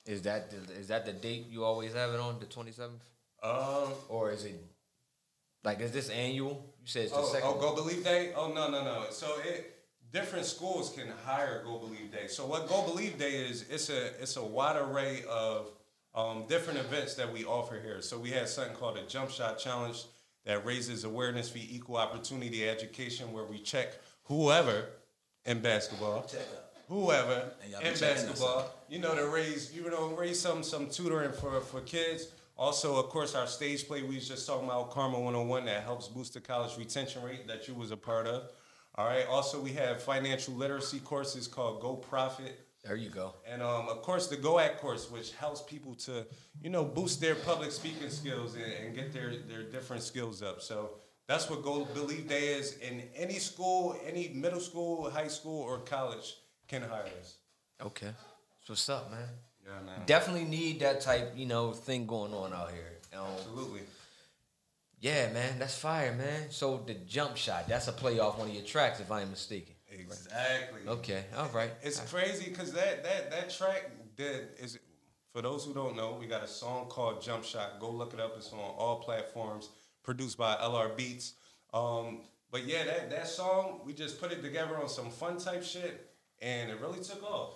Is 0.06 0.23
that 0.23 0.52
the, 0.52 0.73
is 0.73 0.89
that 0.89 1.06
the 1.06 1.13
date 1.13 1.45
you 1.49 1.63
always 1.63 1.93
have 1.93 2.10
it 2.13 2.19
on 2.19 2.38
the 2.41 2.45
27th? 2.45 2.89
Um, 3.41 3.93
or 4.10 4.32
is 4.32 4.43
it 4.43 4.62
like 5.63 5.80
is 5.80 5.93
this 5.93 6.10
annual? 6.10 6.65
You 6.82 6.88
said 6.88 7.04
it's 7.04 7.13
the 7.13 7.19
Oh, 7.19 7.26
second. 7.32 7.49
oh, 7.49 7.58
Go 7.62 7.73
Believe 7.73 8.04
Day? 8.04 8.34
Oh 8.36 8.52
no, 8.52 8.69
no, 8.69 8.84
no. 8.84 9.06
So 9.12 9.28
it 9.45 9.78
different 10.12 10.45
schools 10.45 10.89
can 10.89 11.08
hire 11.26 11.63
Go 11.63 11.78
Believe 11.78 12.12
Day. 12.12 12.28
So 12.28 12.45
what 12.45 12.67
Go 12.67 12.82
Believe 12.82 13.17
Day 13.17 13.32
is, 13.32 13.63
it's 13.69 13.89
a 13.89 14.08
it's 14.21 14.36
a 14.36 14.43
wide 14.43 14.76
array 14.76 15.23
of 15.30 15.71
um, 16.13 16.43
different 16.49 16.80
events 16.80 17.13
that 17.13 17.32
we 17.32 17.45
offer 17.45 17.80
here. 17.82 18.02
So 18.02 18.19
we 18.19 18.30
had 18.32 18.49
something 18.49 18.76
called 18.76 18.97
a 18.97 19.04
Jump 19.08 19.30
Shot 19.32 19.58
Challenge 19.58 20.04
that 20.45 20.65
raises 20.65 21.06
awareness 21.06 21.49
for 21.49 21.60
equal 21.60 21.95
opportunity 21.95 22.67
education, 22.67 23.32
where 23.32 23.45
we 23.45 23.60
check 23.60 23.93
whoever 24.23 24.88
in 25.45 25.62
basketball, 25.62 26.26
whoever 26.93 27.51
And 27.62 27.71
y'all 27.71 27.82
be 27.82 27.88
in 27.88 27.99
basketball, 27.99 28.71
you 28.88 28.99
know, 28.99 29.15
to 29.15 29.27
raise 29.27 29.73
you 29.73 29.89
know 29.89 30.10
raise 30.10 30.39
some 30.39 30.63
some 30.63 30.89
tutoring 30.89 31.32
for 31.32 31.60
for 31.62 31.82
kids. 31.82 32.27
Also, 32.56 32.97
of 32.97 33.10
course, 33.10 33.34
our 33.34 33.47
stage 33.47 33.88
play 33.88 34.03
we 34.03 34.15
was 34.15 34.27
just 34.27 34.45
talking 34.45 34.65
about 34.65 34.91
Karma 34.91 35.19
101 35.19 35.65
that 35.65 35.84
helps 35.84 36.08
boost 36.08 36.36
the 36.36 36.39
college 36.39 36.77
retention 36.77 37.23
rate 37.23 37.47
that 37.47 37.67
you 37.67 37.73
was 37.73 37.89
a 37.89 37.97
part 37.97 38.27
of. 38.27 38.51
All 38.95 39.08
right. 39.08 39.25
Also, 39.27 39.60
we 39.60 39.71
have 39.71 40.03
financial 40.03 40.53
literacy 40.53 40.99
courses 40.99 41.47
called 41.47 41.82
Go 41.82 41.95
Profit. 41.95 42.60
There 42.84 42.95
you 42.95 43.10
go. 43.10 43.34
And 43.49 43.63
um, 43.63 43.89
of 43.89 44.03
course, 44.03 44.27
the 44.27 44.36
Go 44.36 44.60
Act 44.60 44.79
course, 44.79 45.10
which 45.10 45.34
helps 45.34 45.63
people 45.63 45.95
to, 45.95 46.27
you 46.62 46.69
know, 46.69 46.84
boost 46.84 47.19
their 47.19 47.34
public 47.34 47.71
speaking 47.71 48.12
skills 48.12 48.53
and, 48.53 48.71
and 48.71 48.95
get 48.95 49.12
their, 49.12 49.34
their 49.49 49.63
different 49.63 50.03
skills 50.03 50.43
up. 50.43 50.62
So 50.62 50.91
that's 51.27 51.49
what 51.49 51.63
Go 51.63 51.86
Believe 51.86 52.29
Day 52.29 52.53
is. 52.53 52.77
In 52.77 53.01
any 53.15 53.39
school, 53.39 53.95
any 54.06 54.27
middle 54.29 54.60
school, 54.60 55.10
high 55.10 55.29
school, 55.29 55.63
or 55.63 55.79
college 55.79 56.36
can 56.80 56.90
hire 56.90 57.04
us. 57.20 57.38
Okay. 57.82 58.08
That's 58.08 58.70
what's 58.70 58.90
up, 58.90 59.12
man? 59.12 59.28
Yeah, 59.66 59.86
man. 59.86 60.02
Definitely 60.06 60.46
need 60.46 60.80
that 60.80 61.02
type, 61.02 61.34
you 61.36 61.46
know, 61.46 61.72
thing 61.72 62.06
going 62.08 62.34
on 62.34 62.54
out 62.54 62.72
here. 62.72 62.98
Um, 63.18 63.26
Absolutely. 63.38 63.82
Yeah, 65.00 65.32
man, 65.34 65.60
that's 65.60 65.78
fire, 65.78 66.14
man. 66.14 66.50
So 66.50 66.82
the 66.88 66.94
jump 66.94 67.36
shot, 67.36 67.68
that's 67.68 67.88
a 67.88 67.92
play 67.92 68.20
off 68.20 68.40
one 68.40 68.48
of 68.48 68.54
your 68.54 68.64
tracks, 68.64 69.00
if 69.00 69.12
I 69.12 69.22
am 69.22 69.30
mistaken. 69.32 69.76
Exactly. 69.92 70.82
Okay, 70.88 71.26
all 71.38 71.50
right. 71.50 71.72
It's 71.84 72.00
crazy 72.00 72.50
because 72.50 72.72
that 72.72 73.04
that 73.04 73.30
that 73.30 73.50
track 73.52 73.92
did 74.16 74.48
is 74.58 74.80
for 75.34 75.42
those 75.42 75.66
who 75.66 75.74
don't 75.74 75.96
know, 75.96 76.18
we 76.20 76.26
got 76.26 76.44
a 76.44 76.48
song 76.48 76.88
called 76.88 77.22
Jump 77.22 77.44
Shot. 77.44 77.80
Go 77.80 77.92
look 77.92 78.14
it 78.14 78.20
up. 78.20 78.34
It's 78.38 78.52
on 78.54 78.60
all 78.60 79.02
platforms. 79.02 79.70
Produced 80.04 80.38
by 80.38 80.56
LR 80.56 80.96
Beats. 80.96 81.34
Um, 81.74 82.22
but 82.50 82.66
yeah, 82.66 82.86
that 82.86 83.10
that 83.12 83.28
song 83.28 83.82
we 83.86 83.94
just 83.94 84.22
put 84.22 84.32
it 84.32 84.42
together 84.42 84.78
on 84.78 84.88
some 84.88 85.10
fun 85.12 85.38
type 85.38 85.64
shit, 85.64 86.12
and 86.43 86.69
it 86.69 86.79
really 86.82 86.99
took 86.99 87.23
off. 87.23 87.56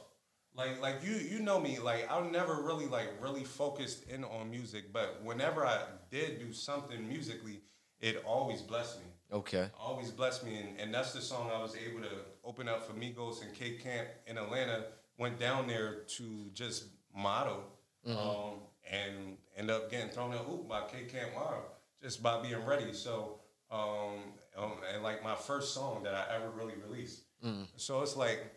Like 0.56 0.82
like 0.82 1.04
you 1.04 1.14
you 1.14 1.40
know 1.40 1.60
me 1.60 1.78
like 1.78 2.08
I'm 2.12 2.32
never 2.32 2.56
really 2.64 2.88
like 2.88 3.10
really 3.22 3.44
focused 3.44 4.10
in 4.10 4.24
on 4.24 4.50
music, 4.50 4.92
but 4.92 5.20
whenever 5.24 5.66
I 5.66 5.80
did 6.10 6.40
do 6.40 6.52
something 6.54 7.08
musically, 7.08 7.62
it 8.00 8.24
always 8.26 8.62
blessed 8.62 9.00
me 9.00 9.06
Okay. 9.32 9.70
always 9.78 10.10
blessed 10.10 10.46
me, 10.46 10.58
and, 10.58 10.80
and 10.80 10.94
that's 10.94 11.12
the 11.14 11.22
song 11.22 11.52
I 11.54 11.62
was 11.62 11.76
able 11.76 12.02
to 12.02 12.16
open 12.44 12.68
up 12.70 12.88
for 12.88 12.94
Migos 12.94 13.42
and 13.44 13.54
K 13.54 13.74
Camp 13.74 14.08
in 14.26 14.38
Atlanta. 14.38 14.86
Went 15.20 15.38
down 15.40 15.68
there 15.68 16.04
to 16.18 16.50
just 16.54 16.86
model, 17.16 17.64
Mhm. 18.08 18.16
um, 18.18 18.54
and 18.90 19.38
end 19.58 19.70
up 19.70 19.92
getting 19.92 20.10
thrown 20.10 20.32
in 20.32 20.38
hoop 20.40 20.68
by 20.68 20.82
K 20.88 21.06
Camp 21.06 21.36
Wild 21.36 21.64
just 22.02 22.24
by 22.24 22.42
being 22.42 22.64
ready. 22.66 22.94
So, 22.94 23.42
um, 23.70 24.34
um, 24.56 24.74
and 24.94 25.04
like 25.04 25.24
my 25.24 25.36
first 25.36 25.74
song 25.74 26.04
that 26.04 26.14
I 26.16 26.36
ever 26.36 26.50
really 26.52 26.76
released. 26.76 27.24
Mm. 27.44 27.68
So 27.76 28.02
it's 28.02 28.16
like 28.16 28.57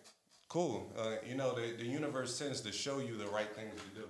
cool. 0.51 0.93
Uh, 0.99 1.13
you 1.27 1.35
know, 1.35 1.55
the, 1.55 1.73
the 1.79 1.87
universe 1.87 2.39
tends 2.39 2.61
to 2.61 2.73
show 2.73 2.99
you 2.99 3.17
the 3.17 3.27
right 3.29 3.51
things 3.57 3.73
to 3.81 4.01
do. 4.01 4.07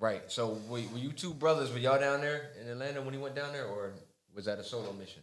Right. 0.00 0.22
So 0.26 0.58
were, 0.68 0.80
were 0.92 0.98
you 0.98 1.12
two 1.12 1.32
brothers? 1.32 1.70
Were 1.72 1.78
y'all 1.78 2.00
down 2.00 2.20
there 2.22 2.50
in 2.60 2.66
Atlanta 2.68 3.00
when 3.02 3.14
he 3.14 3.20
went 3.20 3.36
down 3.36 3.52
there, 3.52 3.66
or 3.66 3.92
was 4.34 4.46
that 4.46 4.58
a 4.58 4.64
solo 4.64 4.92
mission? 4.94 5.22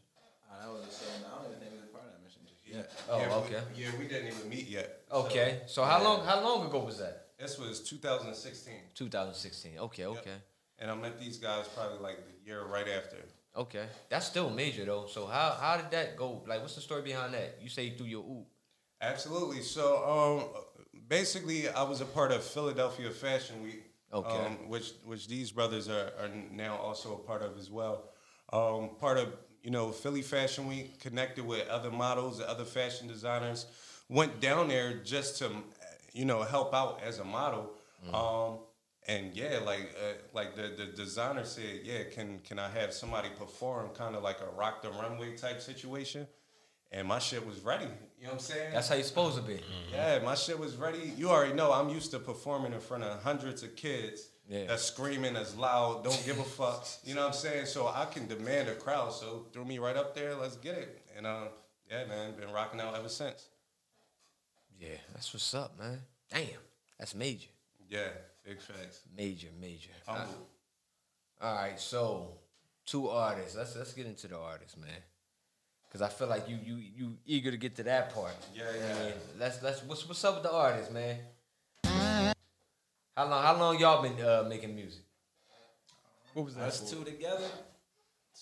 I 0.63 0.69
was 0.69 0.85
just 0.85 1.01
saying, 1.01 1.23
I 1.25 1.35
don't 1.41 1.47
even 1.51 1.59
think 1.59 1.71
we 1.73 1.79
was 1.79 1.89
part 1.89 2.05
of 2.05 2.11
that 2.11 2.23
mission 2.23 2.41
just 2.47 2.61
yet. 2.65 2.91
Oh, 3.09 3.19
Yeah, 3.19 3.27
we- 3.27 3.33
okay. 3.43 3.61
yeah, 3.75 3.99
we 3.99 4.07
didn't 4.07 4.27
even 4.27 4.47
meet 4.49 4.69
yet. 4.69 5.01
Okay. 5.11 5.61
So 5.65 5.83
how 5.83 6.01
long? 6.03 6.25
How 6.25 6.41
long 6.41 6.65
ago 6.67 6.79
was 6.79 6.99
that? 6.99 7.27
This 7.39 7.57
was 7.57 7.81
2016. 7.81 8.73
2016. 8.95 9.79
Okay. 9.79 10.05
Okay. 10.05 10.35
And 10.79 10.91
I 10.91 10.95
met 10.95 11.19
these 11.19 11.37
guys 11.37 11.67
probably 11.75 11.99
like 11.99 12.17
the 12.25 12.45
year 12.49 12.63
right 12.65 12.87
after. 12.87 13.17
Okay. 13.55 13.85
That's 14.09 14.25
still 14.25 14.49
major 14.49 14.85
though. 14.85 15.07
So 15.07 15.25
how 15.25 15.57
how 15.59 15.77
did 15.77 15.91
that 15.91 16.15
go? 16.15 16.43
Like, 16.47 16.61
what's 16.61 16.75
the 16.75 16.81
story 16.81 17.01
behind 17.01 17.33
that? 17.33 17.57
You 17.61 17.69
say 17.69 17.89
through 17.91 18.07
your 18.07 18.23
oop. 18.23 18.45
Absolutely. 19.01 19.61
So 19.61 19.83
um, 20.05 20.63
basically, 21.07 21.69
I 21.69 21.83
was 21.83 22.01
a 22.01 22.05
part 22.05 22.31
of 22.31 22.43
Philadelphia 22.43 23.11
Fashion 23.11 23.63
Week, 23.63 23.83
Okay. 24.13 24.45
um, 24.45 24.69
which 24.69 24.93
which 25.05 25.27
these 25.27 25.51
brothers 25.51 25.87
are, 25.87 26.11
are 26.19 26.29
now 26.51 26.75
also 26.77 27.13
a 27.13 27.17
part 27.17 27.41
of 27.41 27.57
as 27.57 27.69
well. 27.69 28.09
Um, 28.51 28.91
part 28.99 29.17
of 29.17 29.33
you 29.63 29.71
know 29.71 29.91
Philly 29.91 30.21
Fashion 30.21 30.67
Week, 30.67 30.99
connected 30.99 31.45
with 31.45 31.67
other 31.69 31.91
models, 31.91 32.41
other 32.41 32.65
fashion 32.65 33.07
designers. 33.07 33.67
Went 34.09 34.39
down 34.41 34.69
there 34.69 34.95
just 35.03 35.37
to 35.37 35.51
you 36.13 36.25
know, 36.25 36.41
help 36.43 36.73
out 36.73 37.01
as 37.05 37.19
a 37.19 37.23
model. 37.23 37.71
Um, 38.13 38.59
and 39.07 39.35
yeah, 39.35 39.59
like 39.65 39.95
uh, 40.01 40.13
like 40.33 40.55
the, 40.55 40.73
the 40.77 40.85
designer 40.85 41.43
said, 41.43 41.81
yeah, 41.83 42.03
can 42.11 42.39
can 42.39 42.59
I 42.59 42.69
have 42.69 42.93
somebody 42.93 43.29
perform 43.37 43.89
kind 43.89 44.15
of 44.15 44.23
like 44.23 44.37
a 44.41 44.49
rock 44.57 44.81
the 44.81 44.89
runway 44.89 45.35
type 45.35 45.61
situation? 45.61 46.27
And 46.91 47.07
my 47.07 47.19
shit 47.19 47.45
was 47.45 47.59
ready. 47.59 47.85
You 48.17 48.23
know 48.25 48.29
what 48.29 48.33
I'm 48.33 48.39
saying? 48.39 48.73
That's 48.73 48.89
how 48.89 48.95
you're 48.95 49.03
supposed 49.03 49.37
to 49.37 49.43
be. 49.43 49.61
Yeah, 49.93 50.19
my 50.23 50.35
shit 50.35 50.57
was 50.59 50.75
ready. 50.75 51.13
You 51.17 51.29
already 51.29 51.53
know 51.53 51.71
I'm 51.71 51.89
used 51.89 52.11
to 52.11 52.19
performing 52.19 52.73
in 52.73 52.79
front 52.79 53.03
of 53.03 53.21
hundreds 53.23 53.61
of 53.63 53.75
kids 53.75 54.29
Yeah. 54.49 54.65
that's 54.65 54.83
screaming, 54.83 55.35
as 55.35 55.55
loud, 55.55 56.03
don't 56.03 56.21
give 56.25 56.39
a 56.39 56.43
fuck. 56.59 56.85
You 57.05 57.13
know 57.15 57.21
what 57.21 57.27
I'm 57.27 57.33
saying? 57.33 57.67
So 57.67 57.87
I 57.87 58.05
can 58.05 58.27
demand 58.27 58.67
a 58.69 58.75
crowd. 58.75 59.13
So 59.13 59.45
threw 59.53 59.63
me 59.65 59.77
right 59.79 59.95
up 59.95 60.15
there. 60.15 60.33
Let's 60.35 60.57
get 60.57 60.75
it. 60.75 61.01
And 61.15 61.27
uh, 61.27 61.43
yeah, 61.89 62.05
man, 62.05 62.33
been 62.35 62.51
rocking 62.51 62.81
out 62.81 62.95
ever 62.95 63.09
since. 63.09 63.47
Yeah, 64.79 64.95
that's 65.13 65.33
what's 65.33 65.53
up, 65.53 65.77
man. 65.77 65.99
Damn, 66.31 66.45
that's 66.97 67.13
major. 67.13 67.49
Yeah, 67.89 68.09
big 68.43 68.61
facts. 68.61 69.01
Major, 69.15 69.47
major. 69.59 69.89
Humble. 70.07 70.47
All 71.41 71.55
right, 71.55 71.79
so 71.79 72.33
two 72.85 73.09
artists. 73.09 73.55
Let's 73.57 73.75
let's 73.75 73.93
get 73.93 74.05
into 74.05 74.27
the 74.27 74.37
artists, 74.37 74.77
man. 74.77 74.89
Cause 75.91 76.03
I 76.03 76.07
feel 76.07 76.27
like 76.27 76.47
you 76.47 76.57
you 76.63 76.75
you 76.95 77.17
eager 77.25 77.49
to 77.49 77.57
get 77.57 77.75
to 77.77 77.83
that 77.83 78.13
part. 78.13 78.35
Yeah, 78.53 78.63
You 78.63 78.69
I 78.69 78.87
yeah. 78.87 79.03
mean? 79.05 79.13
let's 79.39 79.61
let's 79.63 79.83
what's 79.83 80.07
what's 80.07 80.23
up 80.23 80.35
with 80.35 80.43
the 80.43 80.51
artists, 80.53 80.91
man? 80.93 81.17
How 83.15 83.27
long 83.27 83.43
how 83.43 83.57
long 83.57 83.79
y'all 83.79 84.01
been 84.03 84.23
uh, 84.23 84.45
making 84.47 84.75
music? 84.75 85.01
What 86.33 86.45
was 86.45 86.57
Us 86.57 86.89
two 86.91 87.03
together. 87.03 87.47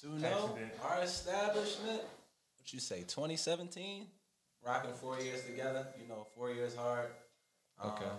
Two 0.01 0.09
no. 0.19 0.57
Our 0.83 1.03
establishment. 1.03 2.01
What 2.01 2.73
you 2.73 2.79
say? 2.81 2.99
2017. 3.07 4.05
Rocking 4.65 4.91
four 4.93 5.17
years 5.19 5.43
together. 5.45 5.87
You 6.01 6.07
know, 6.09 6.27
four 6.35 6.51
years 6.51 6.75
hard. 6.75 7.07
Okay. 7.83 8.03
Um, 8.05 8.11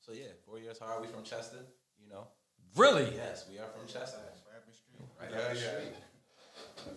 so 0.00 0.12
yeah, 0.12 0.26
four 0.46 0.60
years 0.60 0.78
hard. 0.78 1.00
We 1.02 1.08
from 1.08 1.24
Chester. 1.24 1.58
You 2.00 2.08
know. 2.10 2.28
Really? 2.76 3.12
Yes, 3.14 3.46
we 3.50 3.58
are 3.58 3.66
from 3.76 3.86
Chester. 3.88 4.18
Right 5.20 5.30
Yeah, 5.32 5.38
up 5.38 5.52
the 5.52 5.58
yeah. 5.58 5.66
street. 5.68 5.94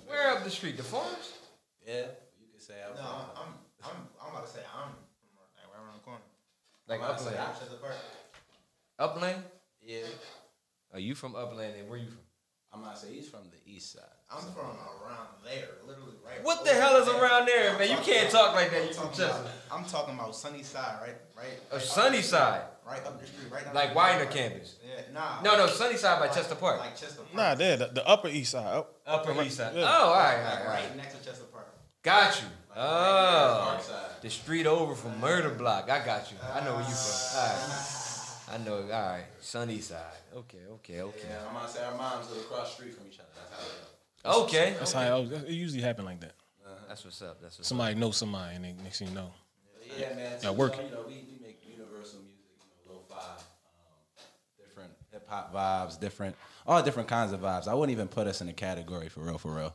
Where 0.08 0.32
up 0.32 0.44
the 0.44 0.50
street? 0.52 0.78
The 0.78 0.84
farms? 0.84 1.34
Yeah, 1.86 2.06
you 2.40 2.48
could 2.52 2.62
say 2.62 2.76
I'm 2.86 2.96
No, 2.96 3.02
from. 3.02 3.16
I'm, 3.36 3.52
I'm, 3.84 3.98
I'm 4.22 4.30
about 4.36 4.46
to 4.46 4.52
say 4.54 4.60
I'm 4.62 4.90
from 4.94 5.34
like 5.38 5.68
right 5.74 5.82
around 5.84 5.96
the 5.98 6.06
corner. 6.06 6.22
Like 6.88 7.00
I'm 7.00 7.06
about 7.06 7.18
to 7.18 7.24
say 7.24 7.30
Upland? 7.32 7.48
I'm- 7.48 7.60
Chester 7.60 7.78
Park. 7.82 7.96
Upland? 9.00 9.44
Yeah. 9.84 10.06
Are 10.94 11.00
you 11.00 11.16
from 11.16 11.36
Upland 11.36 11.76
and 11.80 11.90
where 11.90 11.98
you 12.00 12.08
from? 12.08 12.18
I'm 12.74 12.84
gonna 12.84 12.96
say 12.96 13.08
he's 13.14 13.28
from 13.28 13.42
the 13.52 13.70
east 13.70 13.92
side. 13.94 14.04
I'm 14.32 14.40
from 14.54 14.64
around 14.64 15.28
there, 15.44 15.68
literally 15.86 16.14
right. 16.26 16.42
What 16.42 16.64
the 16.64 16.72
hell 16.72 16.96
is 16.96 17.06
there. 17.06 17.22
around 17.22 17.46
there, 17.46 17.72
I'm 17.74 17.80
man? 17.80 17.90
You 17.90 17.96
talking 17.98 18.14
can't 18.14 18.30
about- 18.30 18.46
talk 18.46 18.56
like 18.56 18.72
that. 18.72 18.82
I'm 18.82 18.88
You 18.88 18.94
from 18.94 19.04
about- 19.08 19.18
Chester. 19.18 19.50
I'm 19.74 19.86
talking 19.86 20.14
about 20.16 20.36
Sunny 20.36 20.64
Side, 20.64 21.00
right, 21.02 21.16
right. 21.36 21.60
A 21.72 21.76
right 21.76 21.84
sunny 21.84 22.20
up- 22.20 22.24
side. 22.24 22.62
Right 22.88 23.06
up 23.06 23.20
the 23.22 23.28
street, 23.28 23.52
right. 23.52 23.64
down 23.66 23.74
Like 23.76 23.90
the 23.90 23.96
Widener 23.96 24.24
right. 24.26 24.32
campus. 24.32 24.76
Yeah, 24.86 25.02
nah. 25.14 25.42
No, 25.42 25.56
no, 25.58 25.68
Sunnyside 25.68 26.20
by 26.20 26.26
Like- 26.28 26.36
Chester 26.36 26.56
Park. 26.56 26.80
Like 26.80 26.96
Chester 26.98 27.18
Park. 27.22 27.36
Nah, 27.36 27.56
there, 27.56 27.78
the, 27.78 27.88
the 27.88 28.08
Upper 28.08 28.28
East 28.30 28.52
Side. 28.52 28.66
Up, 28.78 29.02
Upper 29.06 29.42
East 29.44 29.58
Side. 29.58 29.76
Yeah. 29.76 29.84
Oh, 29.84 29.88
all 29.88 30.14
right, 30.16 30.38
all 30.38 30.44
Like 30.44 30.54
right, 30.54 30.62
all 30.62 30.68
right 30.74 30.84
right. 30.88 30.96
next 30.98 31.16
to 31.18 31.24
Chester 31.26 31.44
Park. 31.46 31.51
Got 32.04 32.42
you. 32.42 32.48
Oh, 32.76 33.80
the 34.22 34.30
street 34.30 34.66
over 34.66 34.96
from 34.96 35.20
Murder 35.20 35.50
Block. 35.50 35.90
I 35.90 36.04
got 36.06 36.32
you. 36.32 36.38
I 36.54 36.64
know 36.64 36.76
where 36.76 36.84
you 36.84 36.90
from. 36.94 37.40
All 37.40 37.48
right. 37.48 38.54
I 38.54 38.58
know. 38.66 38.76
All 38.94 39.12
right. 39.12 39.26
sunny 39.40 39.80
side. 39.80 40.00
Okay, 40.36 40.60
okay, 40.72 41.02
okay. 41.02 41.28
Yeah, 41.30 41.48
I'm 41.48 41.54
gonna 41.54 41.68
say 41.70 41.84
our 41.84 41.96
moms 41.96 42.30
live 42.30 42.40
across 42.42 42.70
the 42.70 42.76
street 42.76 42.96
from 42.96 43.08
each 43.08 43.20
other. 43.20 43.28
That's 43.36 43.52
how 43.54 44.32
it 44.34 44.36
go. 44.38 44.44
Okay. 44.44 44.76
That's 44.80 44.94
how 44.94 45.02
it, 45.02 45.10
always- 45.10 45.32
it 45.32 45.50
usually 45.50 45.82
happen 45.82 46.06
like 46.06 46.20
that. 46.22 46.34
That's 46.88 47.06
what's 47.06 47.22
up. 47.22 47.42
That's 47.42 47.58
what's 47.58 47.60
up. 47.60 47.66
Somebody 47.66 47.96
knows 47.96 48.18
somebody, 48.18 48.56
and 48.56 48.66
they, 48.66 48.74
next 48.84 49.00
thing 49.00 49.10
you 49.10 49.16
know. 49.16 49.32
Yeah, 49.98 50.10
man. 50.10 50.18
Yeah, 50.34 50.38
so, 50.40 50.54
work. 50.54 50.76
You 50.76 50.84
know, 50.92 51.04
we, 51.08 51.14
we 51.32 51.40
make 51.42 51.62
universal 51.66 52.20
music, 52.20 52.44
you 52.86 52.92
know, 52.92 52.96
lo-fi, 52.98 53.16
um, 53.16 54.26
different 54.60 54.92
hip 55.12 55.26
hop 55.30 55.54
vibes, 55.54 55.98
different, 56.00 56.36
all 56.68 56.82
different 56.84 57.08
kinds 57.08 57.32
of 57.32 57.40
vibes. 57.40 57.68
I 57.70 57.74
wouldn't 57.76 57.94
even 57.94 58.10
put 58.10 58.28
us 58.28 58.42
in 58.42 58.50
a 58.50 58.54
category 58.54 59.08
for 59.08 59.22
real, 59.22 59.38
for 59.38 59.54
real. 59.56 59.74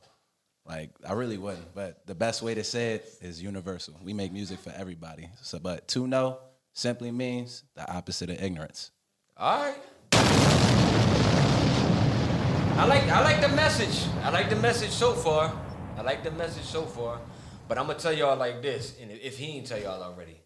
Like 0.69 0.91
I 1.07 1.13
really 1.13 1.39
wouldn't. 1.39 1.75
But 1.75 2.07
the 2.07 2.15
best 2.15 2.43
way 2.43 2.55
to 2.55 2.65
say 2.65 2.95
it 2.95 3.09
is 3.21 3.43
universal. 3.43 3.95
We 4.03 4.13
make 4.13 4.33
music 4.33 4.59
for 4.59 4.73
everybody. 4.77 5.29
So, 5.43 5.59
but 5.59 5.87
to 5.89 6.07
know 6.07 6.39
simply 6.73 7.11
means 7.11 7.65
the 7.75 7.91
opposite 7.91 8.31
of 8.31 8.43
ignorance. 8.43 8.91
All 9.37 9.63
right. 9.63 9.77
I 12.79 12.85
like 12.87 13.05
I 13.05 13.23
like 13.23 13.41
the 13.41 13.49
message. 13.49 14.07
I 14.23 14.31
like 14.31 14.51
the 14.51 14.57
message 14.57 14.91
so 14.91 15.15
far. 15.15 15.53
I 15.97 16.03
like 16.03 16.23
the 16.23 16.31
message 16.33 16.65
so 16.65 16.83
far. 16.83 17.21
But 17.69 17.79
I'm 17.79 17.87
gonna 17.87 17.99
tell 17.99 18.13
y'all 18.13 18.37
like 18.37 18.63
this, 18.63 18.97
and 19.01 19.11
if 19.11 19.39
he 19.39 19.57
ain't 19.57 19.67
tell 19.67 19.81
y'all 19.81 20.03
already, 20.03 20.41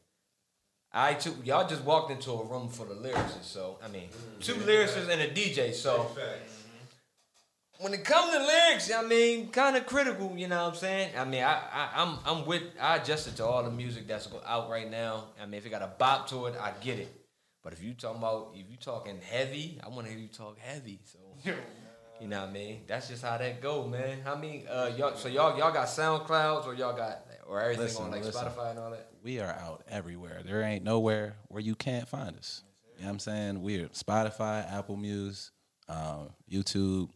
I 0.92 1.14
too 1.14 1.34
y'all 1.44 1.68
just 1.68 1.82
walked 1.82 2.10
into 2.10 2.30
a 2.30 2.44
room 2.44 2.68
full 2.68 2.90
of 2.90 2.98
lyricists. 2.98 3.44
So 3.44 3.78
I 3.84 3.88
mean, 3.88 4.08
two 4.40 4.54
lyricists 4.54 5.08
and 5.08 5.20
a 5.20 5.28
DJ. 5.28 5.74
So 5.74 6.10
when 7.80 7.94
it 7.94 8.04
comes 8.04 8.32
to 8.32 8.38
lyrics, 8.38 8.92
I 8.92 9.02
mean, 9.02 9.48
kind 9.48 9.76
of 9.76 9.86
critical. 9.86 10.32
You 10.36 10.48
know 10.48 10.62
what 10.64 10.74
I'm 10.74 10.78
saying? 10.78 11.10
I 11.16 11.24
mean, 11.24 11.42
I, 11.42 11.60
I 11.72 11.90
I'm 11.94 12.18
I'm 12.26 12.46
with 12.46 12.62
I 12.80 12.96
adjusted 12.96 13.36
to 13.36 13.46
all 13.46 13.64
the 13.64 13.70
music 13.70 14.06
that's 14.06 14.28
out 14.46 14.68
right 14.70 14.90
now. 14.90 15.24
I 15.40 15.46
mean, 15.46 15.54
if 15.54 15.66
it 15.66 15.70
got 15.70 15.82
a 15.82 15.90
bop 15.98 16.28
to 16.28 16.46
it, 16.46 16.54
I 16.60 16.72
get 16.82 16.98
it. 16.98 17.08
But 17.62 17.72
if 17.72 17.82
you 17.82 17.94
talking 17.94 18.18
about 18.18 18.52
if 18.54 18.70
you 18.70 18.76
talking 18.76 19.18
heavy, 19.20 19.80
I 19.82 19.88
want 19.88 20.06
to 20.06 20.12
hear 20.12 20.20
you 20.20 20.28
talk 20.28 20.58
heavy. 20.58 21.00
So 21.04 21.18
you 22.20 22.28
know 22.28 22.40
what 22.40 22.50
I 22.50 22.52
mean? 22.52 22.82
That's 22.86 23.08
just 23.08 23.22
how 23.22 23.38
that 23.38 23.62
go, 23.62 23.86
man. 23.86 24.20
How 24.24 24.36
many 24.36 24.66
uh 24.66 24.88
y'all 24.88 25.16
so 25.16 25.28
y'all 25.28 25.58
y'all 25.58 25.72
got 25.72 25.88
SoundClouds 25.88 26.66
or 26.66 26.74
y'all 26.74 26.96
got 26.96 27.24
or 27.48 27.60
everything 27.60 27.84
Listen, 27.84 28.04
on 28.04 28.10
like 28.10 28.24
listen. 28.24 28.44
Spotify 28.44 28.70
and 28.70 28.78
all 28.78 28.90
that? 28.90 29.08
We 29.22 29.40
are 29.40 29.52
out 29.52 29.82
everywhere. 29.88 30.42
There 30.44 30.62
ain't 30.62 30.84
nowhere 30.84 31.36
where 31.48 31.62
you 31.62 31.74
can't 31.74 32.08
find 32.08 32.36
us. 32.36 32.62
You 32.96 33.04
know 33.04 33.08
what 33.08 33.12
I'm 33.14 33.18
saying? 33.20 33.62
We're 33.62 33.88
Spotify, 33.88 34.70
Apple 34.70 34.96
Music, 34.96 35.52
um, 35.88 36.30
YouTube. 36.50 37.08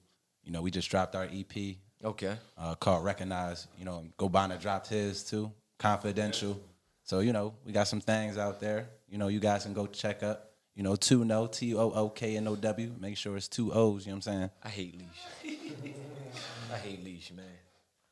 You 0.45 0.53
know, 0.53 0.63
we 0.63 0.71
just 0.71 0.91
dropped 0.91 1.15
our 1.15 1.25
EP. 1.25 1.77
Okay. 2.05 2.37
Uh, 2.59 2.75
called 2.75 3.05
Recognize. 3.05 3.67
You 3.79 3.85
know, 3.85 4.05
Gobana 4.19 4.61
dropped 4.61 4.89
his 4.89 5.25
too. 5.25 5.51
Confidential. 5.79 6.61
So, 7.03 7.21
you 7.21 7.33
know, 7.33 7.55
we 7.65 7.73
got 7.73 7.89
some 7.89 8.01
things 8.01 8.39
out 8.39 8.61
there. 8.61 8.89
You 9.09 9.19
know, 9.19 9.29
you 9.29 9.41
guys 9.41 9.65
can 9.65 9.73
go 9.75 9.87
check 9.87 10.23
up. 10.23 10.51
You 10.75 10.83
know, 10.83 10.97
two 10.97 11.25
no, 11.25 11.47
T 11.47 11.75
O 11.75 11.91
O 11.91 12.09
K 12.09 12.37
N 12.37 12.49
O 12.49 12.57
W. 12.57 12.93
Make 12.99 13.17
sure 13.17 13.37
it's 13.37 13.47
two 13.47 13.73
O's, 13.73 14.07
you 14.07 14.11
know 14.11 14.17
what 14.17 14.27
I'm 14.27 14.33
saying? 14.33 14.51
I 14.63 14.69
hate 14.69 14.99
leash. 14.99 15.55
I 16.73 16.77
hate 16.79 17.05
leash, 17.05 17.31
man. 17.31 17.45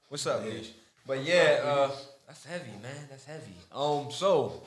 What's 0.08 0.26
up, 0.26 0.44
leash? 0.44 0.70
But 1.04 1.24
yeah, 1.24 1.60
uh, 1.64 1.90
that's 2.26 2.44
heavy, 2.44 2.70
man. 2.80 3.08
That's 3.10 3.24
heavy. 3.24 3.54
Um, 3.72 4.12
so 4.12 4.62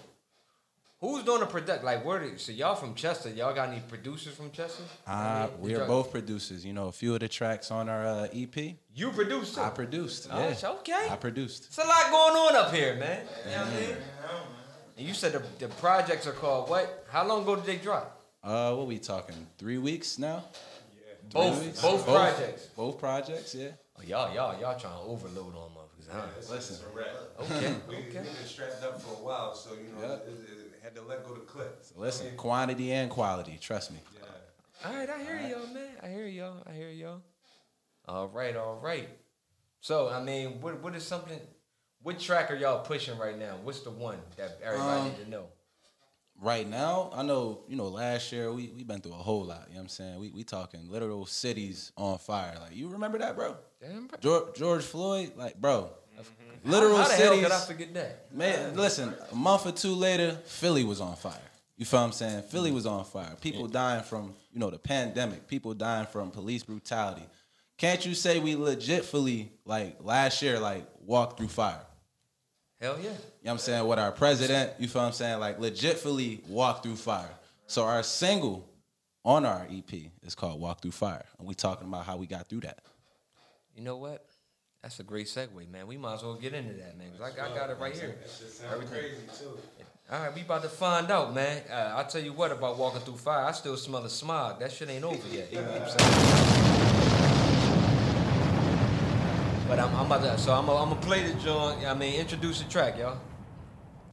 who's 1.08 1.24
doing 1.24 1.39
the 1.39 1.46
product? 1.46 1.84
Like, 1.84 2.04
where? 2.06 2.20
Do, 2.20 2.38
so 2.38 2.52
y'all 2.52 2.76
from 2.76 2.96
Chester? 2.96 3.30
Y'all 3.30 3.54
got 3.54 3.70
any 3.70 3.82
producers 3.82 4.34
from 4.36 4.52
Chester? 4.52 4.84
I 5.08 5.44
Uh, 5.44 5.50
we 5.60 5.76
are 5.76 5.86
both 5.86 6.12
producers. 6.12 6.65
You 6.65 6.74
know, 6.74 6.88
a 6.88 6.91
few 6.91 7.13
of 7.13 7.20
the 7.20 7.28
tracks 7.28 7.72
on 7.72 7.89
our 7.89 8.06
uh, 8.06 8.28
EP. 8.34 8.56
You 8.94 9.12
produced 9.12 9.56
too? 9.56 9.62
I 9.62 9.70
produced. 9.70 10.28
Oh, 10.32 10.38
yeah. 10.39 10.70
okay. 10.80 11.08
I 11.10 11.15
produced. 11.15 11.65
It's 11.65 11.78
a 11.78 11.82
lot 11.82 12.10
going 12.12 12.36
on 12.36 12.56
up 12.56 12.74
here, 12.74 12.96
man. 12.96 13.26
You 13.46 13.52
know 13.52 13.58
what 13.58 13.68
I 13.68 13.80
mean? 13.80 13.96
And 14.98 15.08
you 15.08 15.13
said 15.13 15.34
the, 15.34 15.44
the 15.60 15.68
projects 15.76 16.26
are 16.26 16.32
called 16.32 16.70
what? 16.70 17.06
How 17.10 17.28
long 17.28 17.44
ago 17.44 17.56
did 17.58 17.65
they 17.65 17.78
drop? 17.78 18.22
Uh, 18.44 18.74
what 18.76 18.88
we 18.88 19.00
talking? 19.00 19.36
Three 19.58 19.78
weeks 19.78 20.18
now. 20.18 20.44
Yeah. 20.94 21.13
Both- 21.34 21.63
weeks? 21.63 21.82
both 21.82 22.06
projects? 22.06 22.65
Both 22.68 23.00
projects, 23.00 23.56
yeah. 23.56 23.70
Oh, 23.98 24.04
y'all, 24.04 24.34
y'all, 24.34 24.60
y'all 24.60 24.78
trying 24.80 24.94
to 24.94 25.00
overload 25.02 25.56
on 25.56 25.70
motherfuckers, 25.72 26.12
huh? 26.12 26.54
Listen, 26.54 26.78
Okay, 27.39 27.74
we, 27.88 27.96
okay. 27.96 28.04
We've 28.06 28.13
been 28.13 28.46
strapped 28.46 28.84
up 28.84 29.01
for 29.01 29.14
a 29.14 29.24
while, 29.24 29.56
so 29.56 29.72
you 29.74 29.89
know, 29.95 30.08
Yeah. 30.08 30.14
it, 30.16 30.28
it, 30.28 30.49
it 30.51 30.55
had 30.86 30.95
to 30.95 31.01
let 31.01 31.25
go 31.27 31.33
the 31.33 31.41
clip. 31.41 31.83
listen, 31.97 32.27
quantity 32.38 32.91
and 32.91 33.09
quality. 33.09 33.57
Trust 33.59 33.91
me. 33.91 33.97
All 34.86 34.93
right, 34.93 35.09
I 35.09 35.23
hear 35.23 35.39
y'all, 35.49 35.67
man. 35.73 35.88
I 36.03 36.07
hear 36.09 36.27
y'all. 36.27 36.61
I 36.67 36.73
hear 36.73 36.89
y'all. 36.91 37.21
All 38.07 38.27
right, 38.27 38.55
all 38.55 38.75
right. 38.75 39.09
So, 39.81 40.09
I 40.09 40.21
mean, 40.21 40.61
what 40.61 40.81
what 40.83 40.95
is 40.95 41.03
something? 41.03 41.39
What 42.03 42.19
track 42.19 42.51
are 42.51 42.55
y'all 42.55 42.86
pushing 42.86 43.17
right 43.17 43.38
now? 43.38 43.55
What's 43.63 43.79
the 43.79 43.89
one 43.89 44.19
that 44.38 44.59
everybody 44.63 44.99
Um, 45.01 45.07
need 45.07 45.23
to 45.23 45.29
know? 45.29 45.47
Right 46.39 46.67
now, 46.67 47.09
I 47.13 47.23
know, 47.23 47.63
you 47.67 47.77
know, 47.77 47.88
last 47.88 48.31
year 48.31 48.51
we 48.53 48.67
we 48.75 48.83
been 48.83 49.01
through 49.01 49.13
a 49.13 49.15
whole 49.15 49.45
lot. 49.45 49.65
You 49.69 49.75
know 49.75 49.79
what 49.79 49.83
I'm 49.83 49.89
saying? 49.89 50.19
We 50.19 50.29
we 50.29 50.43
talking 50.43 50.91
literal 50.91 51.25
cities 51.25 51.91
on 51.97 52.19
fire. 52.19 52.55
Like 52.61 52.75
you 52.75 52.89
remember 52.89 53.17
that, 53.19 53.36
bro? 53.36 53.55
Damn, 53.81 54.05
bro. 54.05 54.19
George, 54.19 54.55
George 54.55 54.83
Floyd, 54.83 55.31
like, 55.36 55.59
bro. 55.59 55.89
Mm-hmm. 56.24 56.72
Literal 56.72 56.97
how, 56.97 57.03
how 57.03 57.09
the 57.09 57.16
cities. 57.16 57.41
hell 57.41 57.49
could 57.49 57.51
I 57.51 57.59
forget 57.66 57.93
that? 57.93 58.34
Man, 58.34 58.72
uh, 58.72 58.82
listen, 58.82 59.13
a 59.32 59.36
month 59.36 59.66
or 59.66 59.72
two 59.72 59.93
later, 59.93 60.32
Philly 60.45 60.84
was 60.84 60.99
on 61.01 61.16
fire. 61.16 61.34
You 61.78 61.86
feel 61.86 61.99
what 61.99 62.05
I'm 62.07 62.11
saying? 62.13 62.43
Philly 62.43 62.70
mm-hmm. 62.70 62.76
was 62.76 62.86
on 62.86 63.05
fire. 63.05 63.36
People 63.41 63.68
dying 63.68 64.03
from, 64.03 64.34
you 64.51 64.59
know, 64.59 64.70
the 64.70 64.80
pandemic. 64.80 65.47
People 65.47 65.74
dying 65.74 66.07
from 66.07 66.32
police 66.32 66.63
brutality. 66.63 67.26
Can't 67.78 68.05
you 68.05 68.13
say 68.13 68.39
we 68.39 68.55
legitfully, 68.55 69.51
like 69.66 69.97
last 70.01 70.41
year, 70.41 70.59
like 70.59 70.88
walked 71.05 71.38
through 71.38 71.49
fire? 71.49 71.82
Hell 72.80 72.97
yeah. 72.97 73.03
You 73.03 73.09
know 73.09 73.16
what 73.41 73.51
I'm 73.51 73.57
saying? 73.57 73.88
With 73.88 73.99
our 73.99 74.11
president, 74.11 74.72
you 74.80 74.88
feel 74.88 75.01
what 75.01 75.07
I'm 75.09 75.13
saying? 75.13 75.39
Like 75.39 75.59
legitfully 75.59 76.41
walked 76.47 76.84
through 76.84 76.95
fire. 76.95 77.30
So 77.68 77.84
our 77.84 78.03
single 78.03 78.70
on 79.24 79.45
our 79.45 79.68
EP 79.72 80.11
is 80.24 80.36
called 80.36 80.61
Walk 80.61 80.82
Through 80.82 80.91
Fire. 80.91 81.26
And 81.39 81.47
we 81.47 81.55
talking 81.55 81.88
about 81.88 82.05
how 82.05 82.16
we 82.16 82.28
got 82.28 82.47
through 82.47 82.61
that. 82.61 82.80
You 83.76 83.84
know 83.84 83.97
what? 83.97 84.26
That's 84.86 84.99
a 84.99 85.03
great 85.03 85.25
segue, 85.25 85.67
man. 85.71 85.88
We 85.88 85.97
might 85.97 86.13
as 86.13 86.21
well 86.23 86.36
get 86.36 86.53
into 86.53 86.73
that, 86.73 86.95
man. 86.95 87.09
'cause 87.17 87.33
I, 87.36 87.45
I 87.51 87.55
got 87.55 87.71
it 87.71 87.77
right 87.79 87.91
here. 87.91 88.19
That 88.21 88.29
shit 88.29 88.88
crazy 88.88 89.15
too. 89.36 89.57
All 90.11 90.19
right, 90.19 90.36
we 90.36 90.41
about 90.41 90.61
to 90.61 90.69
find 90.69 91.09
out, 91.09 91.33
man. 91.33 91.63
Uh, 91.67 91.73
I'll 91.95 92.05
tell 92.05 92.21
you 92.21 92.33
what 92.33 92.51
about 92.51 92.77
walking 92.77 93.01
through 93.01 93.17
fire. 93.17 93.45
I 93.45 93.51
still 93.53 93.77
smell 93.77 94.03
the 94.03 94.11
smog. 94.11 94.59
That 94.59 94.71
shit 94.71 94.88
ain't 94.91 95.03
over 95.03 95.27
yet. 95.33 95.51
You 95.51 95.61
know 95.61 95.71
what 95.71 95.81
I'm 95.81 95.89
saying? 95.89 96.11
But 99.67 99.79
I'm, 99.79 99.95
I'm 99.95 100.05
about 100.05 100.21
to, 100.21 100.38
so 100.38 100.53
I'm 100.53 100.67
gonna 100.67 100.95
play 100.97 101.23
the 101.31 101.33
joint. 101.39 101.83
I 101.83 101.95
mean, 101.95 102.19
introduce 102.19 102.61
the 102.61 102.69
track, 102.69 102.99
y'all. 102.99 103.17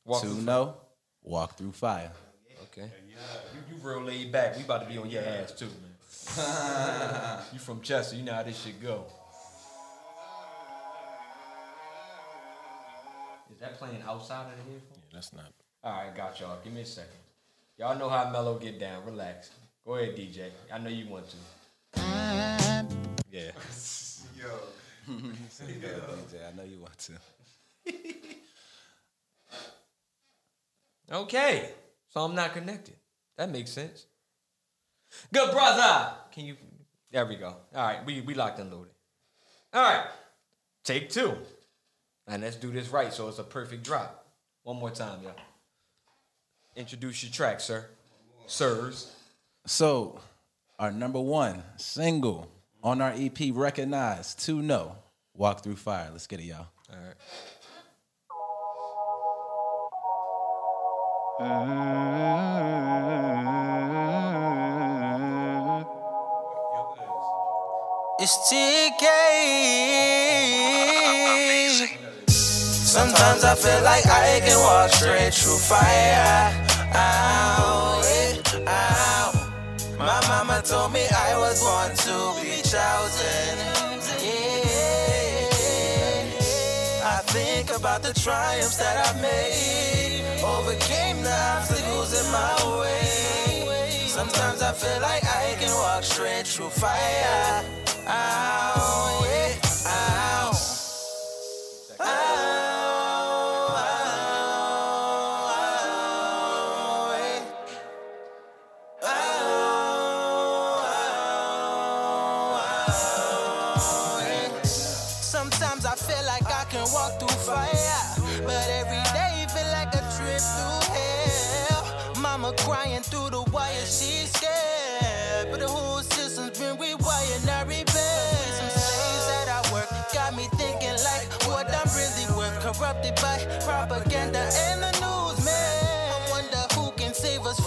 Walk 0.06 0.22
to 0.22 0.28
through 0.28 0.40
know, 0.40 0.76
walk 1.22 1.58
through 1.58 1.72
fire. 1.72 2.12
Okay. 2.62 2.90
You, 3.10 3.76
you 3.76 3.82
real 3.86 4.00
laid 4.00 4.32
back. 4.32 4.56
We 4.56 4.62
about 4.64 4.80
to 4.84 4.88
be 4.88 4.96
on 4.96 5.10
your 5.10 5.22
ass 5.22 5.52
too, 5.52 5.66
man. 5.66 7.42
you 7.52 7.58
from 7.58 7.82
Chester. 7.82 8.16
You 8.16 8.22
know 8.22 8.32
how 8.32 8.42
this 8.42 8.58
shit 8.58 8.80
go. 8.82 9.04
That 13.62 13.78
playing 13.78 14.02
outside 14.06 14.42
of 14.42 14.50
the 14.50 14.72
headphone? 14.72 14.80
Yeah, 14.94 15.14
that's 15.14 15.32
not. 15.32 15.52
All 15.82 15.92
right, 15.92 16.14
got 16.14 16.38
y'all. 16.38 16.58
Give 16.62 16.72
me 16.72 16.82
a 16.82 16.86
second. 16.86 17.10
Y'all 17.78 17.98
know 17.98 18.08
how 18.08 18.30
mellow 18.30 18.58
get 18.58 18.78
down. 18.78 19.04
Relax. 19.06 19.50
Go 19.86 19.94
ahead, 19.94 20.16
DJ. 20.16 20.50
I 20.72 20.78
know 20.78 20.90
you 20.90 21.08
want 21.08 21.26
to. 21.30 21.36
Yeah. 23.30 23.50
Yo. 24.38 24.48
Yeah, 25.08 25.14
DJ, 25.14 26.52
I 26.52 26.56
know 26.56 26.64
you 26.64 26.78
want 26.78 26.98
to. 26.98 27.12
Okay. 31.12 31.68
So 32.08 32.20
I'm 32.20 32.34
not 32.34 32.54
connected. 32.54 32.96
That 33.36 33.50
makes 33.50 33.70
sense. 33.70 34.06
Good 35.32 35.50
brother. 35.50 36.14
Can 36.30 36.46
you? 36.46 36.56
There 37.10 37.26
we 37.26 37.36
go. 37.36 37.48
All 37.74 37.86
right, 37.86 38.06
we 38.06 38.22
we 38.22 38.32
locked 38.32 38.58
and 38.60 38.72
loaded. 38.72 38.94
All 39.74 39.82
right, 39.82 40.06
take 40.84 41.10
two, 41.10 41.36
and 42.26 42.42
let's 42.42 42.56
do 42.56 42.70
this 42.70 42.88
right 42.88 43.12
so 43.12 43.28
it's 43.28 43.38
a 43.38 43.44
perfect 43.44 43.82
drop. 43.84 44.26
One 44.62 44.78
more 44.78 44.90
time, 44.90 45.22
y'all. 45.22 45.34
Introduce 46.76 47.22
your 47.22 47.32
track, 47.32 47.60
sir. 47.60 47.86
Sirs. 48.46 49.12
So, 49.66 50.20
our 50.78 50.90
number 50.90 51.20
one 51.20 51.62
single 51.76 52.50
on 52.82 53.00
our 53.00 53.12
EP, 53.16 53.38
recognized 53.52 54.44
to 54.46 54.60
know, 54.60 54.96
walk 55.34 55.62
through 55.62 55.76
fire. 55.76 56.08
Let's 56.10 56.26
get 56.26 56.40
it, 56.40 56.44
y'all. 56.44 56.66
All 56.90 56.96
right. 56.96 57.14
It's 68.18 68.36
TK. 68.52 70.21
Sometimes 73.32 73.64
I 73.64 73.64
feel 73.66 73.82
like 73.82 74.06
I 74.06 74.40
can 74.44 74.58
walk 74.60 74.90
straight 74.90 75.32
through 75.32 75.56
fire. 75.56 76.52
Ow, 76.94 78.02
eh, 78.04 78.36
ow. 78.68 79.32
My 79.98 80.20
mama 80.28 80.60
told 80.62 80.92
me 80.92 81.06
I 81.08 81.38
was 81.38 81.62
born 81.64 81.96
to 81.96 82.34
be 82.42 82.60
chosen. 82.60 83.56
Yeah. 84.20 84.68
I 87.08 87.22
think 87.32 87.70
about 87.74 88.02
the 88.02 88.12
triumphs 88.12 88.76
that 88.76 89.00
I 89.00 89.12
made, 89.22 90.24
overcame 90.44 91.22
the 91.22 91.32
obstacles 91.56 92.12
in 92.12 92.30
my 92.30 92.80
way. 92.82 94.08
Sometimes 94.08 94.60
I 94.60 94.72
feel 94.72 95.00
like 95.00 95.24
I 95.24 95.56
can 95.58 95.72
walk 95.72 96.04
straight 96.04 96.46
through 96.46 96.68
fire. 96.68 97.64
Ow, 98.08 98.10
yeah, 98.10 98.12
ow. 98.12 99.21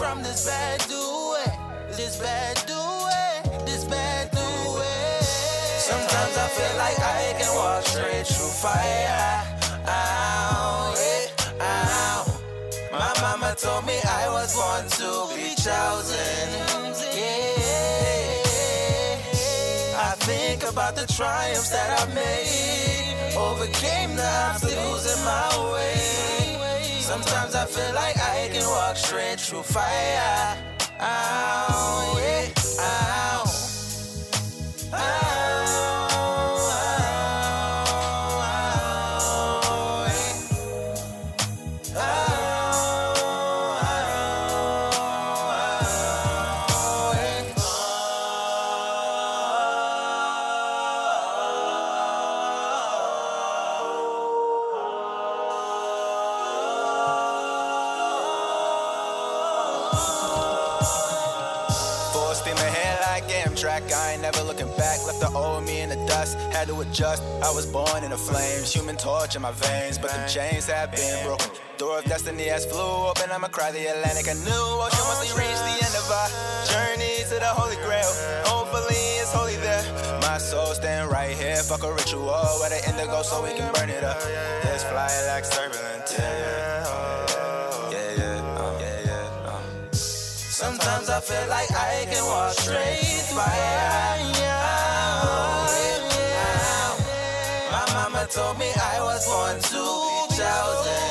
From 0.06 0.22
this 0.22 0.46
bad 0.46 0.80
doing, 0.88 1.58
this 1.98 2.16
bad 2.18 2.56
doing, 2.68 3.66
this 3.66 3.84
bad 3.86 4.30
doing. 4.30 5.24
Sometimes 5.90 6.36
I 6.46 6.48
feel 6.58 6.76
like 6.78 7.00
I 7.00 7.34
can 7.40 7.52
walk 7.56 7.84
straight 7.86 8.28
through 8.28 8.54
fire. 8.66 9.42
Ow, 9.88 10.94
yeah, 11.02 11.60
ow. 11.60 12.22
My 12.92 13.12
mama 13.24 13.56
told 13.58 13.84
me 13.88 13.98
I 14.22 14.30
was 14.30 14.50
born 14.60 14.86
to 15.00 15.10
be 15.36 15.50
chosen. 15.68 16.46
Yeah. 17.18 17.70
I 20.10 20.14
think 20.30 20.60
about 20.72 20.96
the 20.96 21.08
triumphs 21.18 21.72
that 21.72 21.90
I 22.00 22.06
made, 22.14 23.36
overcame 23.36 24.16
the 24.16 24.34
in 25.14 25.20
my 25.26 25.50
way. 25.74 26.35
Sometimes 27.16 27.56
I 27.56 27.66
feel 27.66 27.96
like 27.96 28.18
I 28.18 28.50
can 28.52 28.68
walk 28.68 28.98
straight 28.98 29.40
through 29.40 29.64
fire. 29.64 30.58
Ow, 31.00 32.18
yeah, 32.20 32.50
ow. 32.82 33.45
The 68.66 68.72
flames. 68.72 68.74
Human 68.74 68.98
torch 68.98 69.36
in 69.36 69.42
my 69.42 69.52
veins. 69.52 69.98
But 69.98 70.12
them 70.12 70.28
chains 70.28 70.68
have 70.68 70.92
been 70.92 71.26
broken. 71.26 71.50
Door 71.78 72.00
of 72.00 72.06
destiny 72.06 72.46
has 72.46 72.66
flew 72.66 73.10
open. 73.10 73.32
I'ma 73.32 73.48
cry 73.48 73.72
the 73.72 73.86
Atlantic. 73.86 74.28
A 74.28 74.36
new 74.36 74.66
ocean 74.82 75.06
once 75.08 75.22
we 75.24 75.30
reach 75.40 75.60
the 75.68 75.76
end 75.86 75.96
of 75.96 76.08
our 76.10 76.30
journey 76.72 77.24
to 77.30 77.36
the 77.40 77.52
Holy 77.54 77.76
Grail. 77.86 78.12
Hopefully 78.46 79.02
it's 79.22 79.32
holy 79.34 79.58
there. 79.58 79.84
My 80.22 80.38
soul 80.38 80.74
stand 80.74 81.12
right 81.12 81.36
here. 81.36 81.58
Fuck 81.58 81.84
a 81.84 81.92
ritual 81.92 82.26
where 82.60 82.70
the 82.70 82.82
indigo 82.90 83.22
so 83.24 83.44
we 83.44 83.54
can 83.54 83.72
burn 83.74 83.90
it 83.90 84.04
up. 84.04 84.18
Let's 84.64 84.84
fly 84.84 85.10
like 85.30 85.46
turbulent. 85.50 86.06
Yeah, 86.18 86.26
yeah. 86.42 87.92
Yeah, 87.92 88.12
yeah. 88.18 88.80
Yeah. 88.80 89.92
Sometimes 89.92 91.10
I 91.10 91.20
feel 91.20 91.48
like 91.50 91.72
I 91.72 92.08
can 92.12 92.24
walk 92.26 92.54
straight 92.54 93.16
through 93.28 94.35
told 98.28 98.58
me 98.58 98.66
I 98.66 99.00
was 99.02 99.28
born 99.28 99.56
to 99.62 99.82
be 99.82 100.36
chosen. 100.36 101.06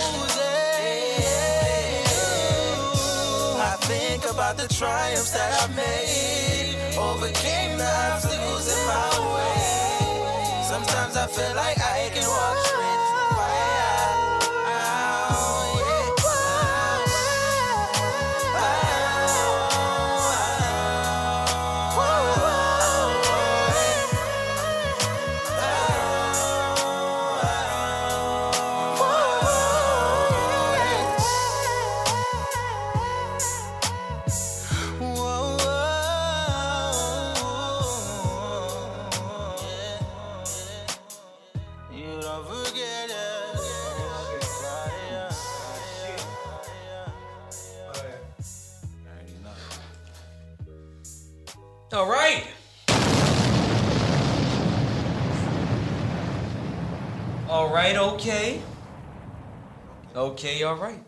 I 3.60 3.76
think 3.82 4.24
about 4.24 4.56
the 4.56 4.66
triumphs 4.68 5.30
that 5.32 5.62
I 5.62 5.66
made, 5.74 6.76
overcame 6.98 7.78
the 7.78 7.90
obstacles 8.10 8.66
in 8.72 8.86
my 8.86 9.10
way. 9.34 10.64
Sometimes 10.64 11.16
I 11.16 11.26
feel 11.26 11.54
like 11.54 11.78
I 11.78 12.10
can 12.14 12.26
walk 12.26 12.58
straight 12.66 12.83
okay. 58.14 58.60
Okay, 60.14 60.62
all 60.62 60.76
right. 60.76 61.02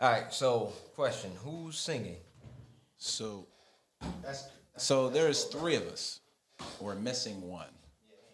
All 0.00 0.10
right, 0.10 0.32
so 0.32 0.72
question 0.94 1.30
Who's 1.44 1.78
singing? 1.78 2.16
So, 2.96 3.46
so 4.76 5.08
there's 5.08 5.44
three 5.44 5.76
of 5.76 5.86
us. 5.88 6.20
We're 6.80 6.94
missing 6.94 7.40
one. 7.42 7.66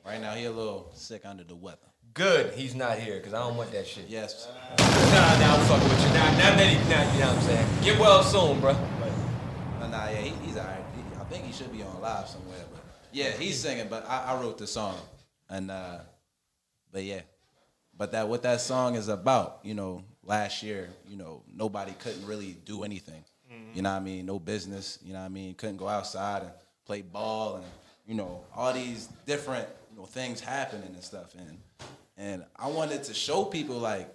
Right 0.07 0.21
now, 0.21 0.35
he 0.35 0.45
a 0.45 0.51
little 0.51 0.91
sick 0.95 1.23
under 1.25 1.45
the 1.45 1.55
weather. 1.55 1.79
Good, 2.13 2.53
he's 2.55 2.75
not 2.75 2.99
here 2.99 3.17
because 3.17 3.35
I 3.35 3.41
don't 3.41 3.57
want 3.57 3.73
that 3.73 3.87
shit. 3.87 4.05
Yes. 4.09 4.47
Nah, 4.79 4.85
nah, 4.85 5.55
I'm 5.55 5.67
fucking 5.67 5.89
with 5.89 6.01
you. 6.01 6.09
Now, 6.09 6.31
now 6.39 6.57
that 6.57 6.67
he, 6.67 6.89
now, 6.89 7.13
you 7.13 7.21
know 7.21 7.27
what 7.27 7.37
I'm 7.37 7.43
saying? 7.43 7.67
Get 7.83 7.99
well 7.99 8.23
soon, 8.23 8.61
bro. 8.61 8.77
But 9.81 9.89
nah, 9.89 10.09
yeah, 10.11 10.17
he, 10.21 10.29
he's 10.47 10.57
alright. 10.57 10.85
He- 10.95 11.21
I 11.21 11.25
think 11.25 11.45
he 11.47 11.53
should 11.53 11.73
be 11.73 11.83
on 11.83 12.01
live 12.01 12.29
somewhere. 12.29 12.59
But 12.73 12.85
yeah, 13.11 13.31
he's 13.31 13.59
singing. 13.59 13.89
But 13.89 14.07
I, 14.09 14.35
I 14.35 14.41
wrote 14.41 14.59
the 14.59 14.67
song, 14.67 14.97
and 15.49 15.71
uh, 15.71 16.01
but 16.95 17.03
yeah, 17.03 17.23
but 17.99 18.13
that 18.13 18.29
what 18.29 18.43
that 18.45 18.61
song 18.61 18.95
is 18.95 19.09
about, 19.09 19.59
you 19.65 19.75
know, 19.75 20.05
last 20.23 20.63
year, 20.63 20.89
you 21.09 21.17
know, 21.17 21.43
nobody 21.53 21.93
couldn't 21.99 22.25
really 22.25 22.57
do 22.65 22.85
anything. 22.85 23.25
You 23.75 23.83
know 23.83 23.91
what 23.91 23.97
I 23.97 24.01
mean? 24.01 24.27
No 24.27 24.39
business. 24.39 25.01
You 25.03 25.13
know 25.13 25.19
what 25.19 25.27
I 25.27 25.29
mean? 25.29 25.55
Couldn't 25.55 25.77
go 25.77 25.89
outside 25.89 26.43
and 26.43 26.53
play 26.87 27.03
ball, 27.03 27.57
and 27.57 27.65
you 28.07 28.15
know, 28.15 28.45
all 28.55 28.73
these 28.73 29.09
different 29.27 29.69
you 29.91 29.99
know 29.99 30.07
things 30.07 30.41
happening 30.41 30.91
and 30.95 31.03
stuff. 31.03 31.35
And 31.37 31.59
and 32.17 32.45
I 32.57 32.69
wanted 32.69 33.03
to 33.05 33.15
show 33.15 33.45
people 33.45 33.77
like, 33.77 34.09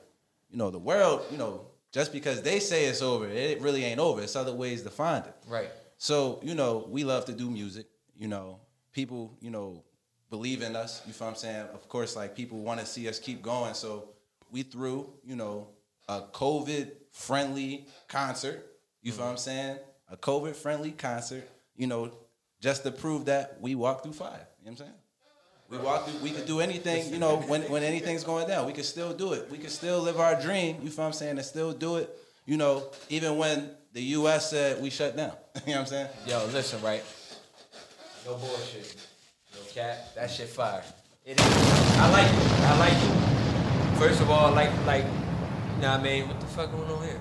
you 0.49 0.57
know, 0.57 0.69
the 0.69 0.79
world, 0.79 1.23
you 1.31 1.37
know, 1.37 1.65
just 1.91 2.13
because 2.13 2.41
they 2.41 2.59
say 2.59 2.85
it's 2.85 3.01
over, 3.01 3.27
it 3.27 3.59
really 3.59 3.83
ain't 3.83 3.99
over. 3.99 4.21
It's 4.21 4.37
other 4.37 4.53
ways 4.53 4.83
to 4.83 4.89
find 4.89 5.25
it. 5.25 5.35
Right. 5.47 5.69
So, 5.97 6.39
you 6.41 6.55
know, 6.55 6.87
we 6.89 7.03
love 7.03 7.25
to 7.25 7.33
do 7.33 7.49
music. 7.49 7.87
You 8.17 8.29
know, 8.29 8.59
people, 8.93 9.37
you 9.41 9.49
know, 9.49 9.83
believe 10.29 10.61
in 10.61 10.75
us. 10.75 11.01
You 11.05 11.13
feel 11.13 11.27
what 11.27 11.31
I'm 11.33 11.37
saying? 11.37 11.65
Of 11.73 11.87
course, 11.89 12.15
like 12.15 12.35
people 12.35 12.59
want 12.59 12.79
to 12.79 12.85
see 12.85 13.07
us 13.07 13.19
keep 13.19 13.41
going. 13.41 13.73
So 13.73 14.09
we 14.51 14.63
threw, 14.63 15.09
you 15.23 15.35
know, 15.35 15.69
a 16.07 16.21
COVID 16.21 16.91
friendly 17.11 17.87
concert. 18.07 18.65
You 19.01 19.11
feel 19.11 19.25
what 19.25 19.31
I'm 19.31 19.35
mm-hmm. 19.35 19.41
saying? 19.41 19.77
A 20.11 20.17
COVID 20.17 20.55
friendly 20.55 20.91
concert, 20.91 21.47
you 21.75 21.87
know, 21.87 22.11
just 22.61 22.83
to 22.83 22.91
prove 22.91 23.25
that 23.25 23.57
we 23.61 23.75
walk 23.75 24.03
through 24.03 24.13
fire. 24.13 24.47
You 24.63 24.71
know 24.71 24.71
what 24.71 24.71
I'm 24.71 24.77
saying? 24.77 24.93
We 25.69 25.77
walk 25.77 26.07
through, 26.07 26.19
we 26.21 26.31
could 26.31 26.47
do 26.47 26.61
anything, 26.61 27.13
you 27.13 27.19
know, 27.19 27.37
when, 27.37 27.61
when 27.69 27.83
anything's 27.83 28.23
going 28.23 28.47
down, 28.47 28.65
we 28.65 28.73
could 28.73 28.85
still 28.85 29.13
do 29.13 29.33
it. 29.33 29.51
We 29.51 29.59
could 29.59 29.69
still 29.69 30.01
live 30.01 30.19
our 30.19 30.39
dream, 30.41 30.77
you 30.81 30.89
feel 30.89 31.03
what 31.03 31.07
I'm 31.09 31.13
saying, 31.13 31.37
and 31.37 31.45
still 31.45 31.73
do 31.73 31.97
it, 31.97 32.09
you 32.47 32.57
know, 32.57 32.89
even 33.09 33.37
when 33.37 33.69
the 33.93 34.01
US 34.01 34.49
said 34.49 34.81
we 34.81 34.89
shut 34.89 35.15
down. 35.15 35.33
you 35.67 35.73
know 35.73 35.81
what 35.81 35.81
I'm 35.81 35.85
saying? 35.85 36.07
Yo, 36.25 36.43
listen, 36.47 36.81
right? 36.81 37.03
No 38.25 38.33
bullshit. 38.33 39.08
Cat. 39.73 40.13
That 40.15 40.29
shit 40.29 40.47
fire. 40.49 40.83
It 41.25 41.39
is. 41.39 41.45
I 41.97 42.09
like 42.11 42.25
it. 42.25 42.61
I 42.63 42.79
like 42.79 42.93
it. 42.93 43.97
First 43.99 44.21
of 44.21 44.29
all, 44.29 44.51
like, 44.53 44.71
like, 44.85 45.03
you 45.03 45.81
know 45.81 45.91
what 45.91 45.99
I 45.99 46.03
mean? 46.03 46.27
What 46.27 46.39
the 46.39 46.45
fuck 46.47 46.71
going 46.71 46.89
on 46.89 47.03
here? 47.03 47.19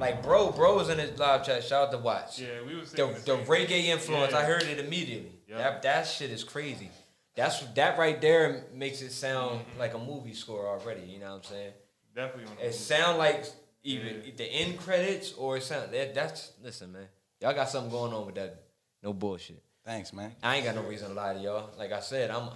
Like, 0.00 0.22
bro, 0.22 0.50
bro 0.50 0.76
was 0.76 0.88
in 0.88 0.98
his 0.98 1.18
live 1.18 1.44
chat. 1.46 1.62
Shout 1.62 1.86
out 1.86 1.92
to 1.92 1.98
Watch. 1.98 2.40
Yeah, 2.40 2.48
we 2.66 2.74
was 2.74 2.90
the, 2.90 3.06
the 3.06 3.36
the 3.36 3.36
reggae 3.44 3.68
thing. 3.68 3.86
influence. 3.86 4.32
Yeah. 4.32 4.38
I 4.38 4.42
heard 4.42 4.64
it 4.64 4.78
immediately. 4.80 5.30
Yeah. 5.48 5.58
That 5.58 5.82
that 5.82 6.06
shit 6.06 6.30
is 6.30 6.42
crazy. 6.42 6.90
That's 7.36 7.60
that 7.74 7.96
right 7.98 8.20
there 8.20 8.64
makes 8.74 9.02
it 9.02 9.10
sound 9.12 9.60
Mm-hmm. 9.60 9.78
like 9.78 9.94
a 9.94 9.98
movie 9.98 10.34
score 10.34 10.66
already. 10.66 11.02
You 11.02 11.20
know 11.20 11.30
what 11.30 11.36
I'm 11.36 11.42
saying? 11.44 11.72
Definitely. 12.14 12.54
It 12.64 12.74
sound 12.74 13.18
like 13.18 13.44
either 13.84 14.20
the 14.36 14.44
end 14.44 14.78
credits 14.78 15.32
or 15.34 15.56
it 15.58 15.62
sound 15.62 15.92
that, 15.92 16.14
that's 16.14 16.52
listen, 16.62 16.92
man. 16.92 17.06
Y'all 17.40 17.54
got 17.54 17.68
something 17.68 17.90
going 17.90 18.12
on 18.12 18.26
with 18.26 18.34
that. 18.36 18.62
No 19.02 19.12
bullshit. 19.12 19.62
Thanks, 19.84 20.12
man. 20.12 20.32
I 20.42 20.56
ain't 20.56 20.64
got 20.64 20.74
no 20.74 20.82
reason 20.82 21.08
to 21.08 21.14
lie 21.14 21.34
to 21.34 21.40
y'all. 21.40 21.70
Like 21.78 21.92
I 21.92 22.00
said, 22.00 22.30
I'm 22.30 22.48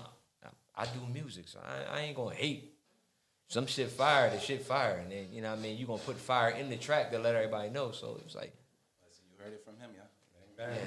I 0.74 0.84
do 0.84 1.00
music, 1.12 1.48
so 1.48 1.58
I, 1.58 1.98
I 1.98 2.00
ain't 2.02 2.16
gonna 2.16 2.34
hate. 2.34 2.74
Some 3.48 3.66
shit 3.66 3.90
fire, 3.90 4.30
the 4.30 4.38
shit 4.38 4.62
fire, 4.62 5.00
and 5.02 5.10
then 5.10 5.26
you 5.32 5.42
know 5.42 5.50
what 5.50 5.58
I 5.58 5.62
mean. 5.62 5.76
You 5.78 5.86
gonna 5.86 5.98
put 5.98 6.16
fire 6.16 6.50
in 6.50 6.68
the 6.70 6.76
track 6.76 7.10
to 7.12 7.18
let 7.18 7.34
everybody 7.34 7.70
know. 7.70 7.90
So 7.92 8.20
it's 8.24 8.34
like, 8.34 8.52
You 9.32 9.42
heard 9.44 9.52
it 9.54 9.64
from 9.64 9.74
him, 9.78 9.90
yeah? 9.94 10.02
Bang. 10.56 10.78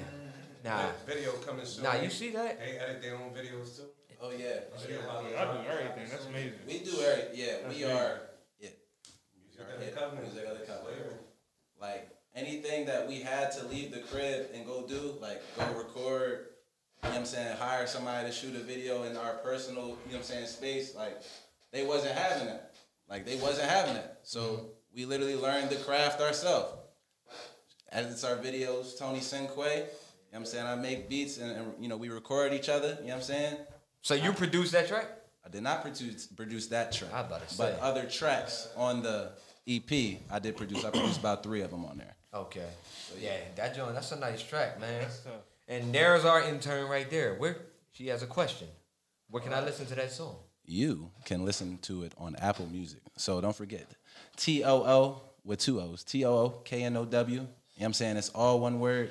Nah. 0.64 0.86
Video 1.06 1.32
coming 1.32 1.66
soon. 1.66 1.84
Nah, 1.84 1.96
you 1.96 2.08
see 2.08 2.30
that? 2.30 2.58
They 2.58 2.78
edit 2.78 3.02
their 3.02 3.16
own 3.16 3.30
videos 3.30 3.76
too. 3.76 3.82
Oh 4.22 4.30
yeah. 4.30 4.60
Oh, 4.72 4.80
Video 4.80 5.00
I 5.00 5.44
do 5.44 5.68
everything. 5.68 6.08
That's 6.08 6.26
amazing. 6.26 6.52
We 6.66 6.78
do 6.78 7.00
everything. 7.00 7.30
Yeah, 7.34 7.46
That's 7.64 7.76
we 7.76 7.82
amazing. 7.82 7.90
are 7.90 8.20
Yeah. 8.60 8.68
Music 9.44 9.74
of 9.74 9.80
the 9.84 10.00
covenant. 10.00 10.32
Music 10.32 10.48
of 10.48 10.58
the 10.60 10.66
covenant. 10.66 11.12
Like 11.80 12.10
anything 12.34 12.86
that 12.86 13.06
we 13.06 13.20
had 13.20 13.50
to 13.52 13.66
leave 13.66 13.92
the 13.92 14.00
crib 14.00 14.48
and 14.54 14.66
go 14.66 14.86
do, 14.86 15.14
like 15.20 15.42
go 15.56 15.66
record, 15.78 16.46
you 17.02 17.08
know 17.08 17.10
what 17.10 17.18
I'm 17.18 17.26
saying, 17.26 17.56
hire 17.56 17.86
somebody 17.86 18.28
to 18.28 18.32
shoot 18.32 18.54
a 18.54 18.60
video 18.60 19.04
in 19.04 19.16
our 19.16 19.34
personal, 19.34 19.82
you 19.82 19.88
know 19.88 19.96
what 20.04 20.16
I'm 20.18 20.22
saying, 20.22 20.46
space, 20.46 20.94
like 20.94 21.20
they 21.72 21.84
wasn't 21.84 22.14
having 22.14 22.46
that. 22.46 22.74
Like 23.08 23.26
they 23.26 23.36
wasn't 23.36 23.68
having 23.68 23.94
that. 23.94 24.20
So 24.22 24.42
mm-hmm. 24.42 24.66
we 24.94 25.04
literally 25.04 25.36
learned 25.36 25.70
the 25.70 25.76
craft 25.76 26.20
ourselves. 26.20 26.74
Edits 27.90 28.24
our 28.24 28.36
videos, 28.36 28.98
Tony 28.98 29.20
Sinque, 29.20 29.48
you 29.48 29.54
know 29.54 29.82
what 30.30 30.38
I'm 30.38 30.46
saying? 30.46 30.66
I 30.66 30.76
make 30.76 31.10
beats 31.10 31.36
and, 31.36 31.50
and 31.50 31.72
you 31.78 31.88
know, 31.88 31.98
we 31.98 32.08
record 32.08 32.54
each 32.54 32.70
other, 32.70 32.96
you 33.00 33.08
know 33.08 33.14
what 33.14 33.14
I'm 33.16 33.22
saying? 33.22 33.56
so 34.00 34.14
you 34.14 34.32
produced 34.32 34.72
that 34.72 34.88
track? 34.88 35.06
I 35.44 35.48
did 35.50 35.62
not 35.62 35.82
produce 35.82 36.26
produce 36.26 36.68
that 36.68 36.92
track. 36.92 37.12
I 37.12 37.20
about 37.20 37.46
to 37.48 37.58
But 37.58 37.78
other 37.80 38.04
tracks 38.04 38.68
on 38.76 39.02
the 39.02 39.32
EP, 39.68 40.20
I 40.30 40.38
did 40.38 40.56
produce. 40.56 40.84
I 40.84 40.90
produced 40.90 41.20
about 41.20 41.42
three 41.42 41.62
of 41.62 41.70
them 41.70 41.84
on 41.84 41.98
there. 41.98 42.16
Okay. 42.34 42.68
yeah, 43.20 43.36
that 43.56 43.74
joint, 43.76 43.94
that's 43.94 44.12
a 44.12 44.18
nice 44.18 44.42
track, 44.42 44.80
man. 44.80 45.02
That's 45.02 45.20
tough. 45.20 45.32
And 45.68 45.94
there's 45.94 46.24
our 46.24 46.42
intern 46.42 46.88
right 46.88 47.08
there. 47.10 47.34
Where 47.34 47.56
she 47.92 48.06
has 48.08 48.22
a 48.22 48.26
question. 48.26 48.68
Where 49.30 49.42
can 49.42 49.52
I 49.52 49.64
listen 49.64 49.86
to 49.86 49.94
that 49.94 50.10
song? 50.10 50.36
You 50.64 51.10
can 51.24 51.44
listen 51.44 51.78
to 51.82 52.02
it 52.04 52.12
on 52.18 52.36
Apple 52.36 52.66
Music. 52.66 53.00
So 53.16 53.40
don't 53.40 53.56
forget 53.56 53.86
T 54.36 54.64
O 54.64 54.82
O 54.82 55.22
with 55.44 55.58
two 55.58 55.80
O's. 55.80 56.04
T 56.04 56.24
O 56.24 56.32
O 56.32 56.48
K 56.64 56.82
N 56.84 56.96
O 56.96 57.04
W. 57.04 57.34
You 57.34 57.40
know 57.40 57.46
what 57.76 57.86
I'm 57.86 57.92
saying? 57.92 58.16
It's 58.16 58.28
all 58.30 58.60
one 58.60 58.80
word. 58.80 59.10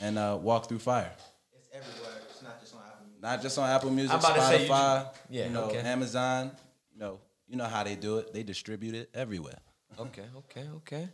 And 0.00 0.18
uh, 0.18 0.38
Walk 0.40 0.68
Through 0.68 0.80
Fire. 0.80 1.12
It's 1.54 1.68
everywhere. 1.72 2.20
It's 2.28 2.42
not 2.42 2.60
just 2.60 2.74
on 2.74 2.80
Apple 2.82 3.06
Music. 3.06 3.22
Not 3.22 3.42
just 3.42 3.58
on 3.58 3.70
Apple 3.70 3.90
Music, 3.90 4.12
I'm 4.14 4.18
about 4.20 4.34
to 4.34 4.42
say 4.42 4.64
you 4.64 4.70
Spotify, 4.70 5.08
yeah, 5.30 5.44
you 5.46 5.50
know, 5.50 5.64
okay. 5.64 5.78
Amazon. 5.78 6.50
You 6.92 7.00
know, 7.00 7.20
you 7.48 7.56
know 7.56 7.64
how 7.64 7.82
they 7.84 7.94
do 7.96 8.18
it. 8.18 8.32
They 8.32 8.42
distribute 8.42 8.94
it 8.94 9.10
everywhere. 9.14 9.58
Okay, 9.98 10.24
okay, 10.36 10.66
okay. 10.76 11.08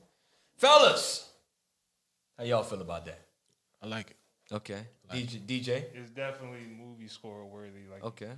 Fellas, 0.57 1.30
how 2.41 2.47
y'all 2.47 2.63
feel 2.63 2.81
about 2.81 3.05
that? 3.05 3.21
I 3.83 3.87
like 3.87 4.11
it. 4.11 4.17
Okay. 4.55 4.79
Like 5.11 5.19
DJ, 5.19 5.41
DJ? 5.47 5.85
It's 5.95 6.11
definitely 6.11 6.61
movie 6.77 7.07
score 7.09 7.45
worthy. 7.45 7.85
Like 7.93 8.03
Okay. 8.05 8.31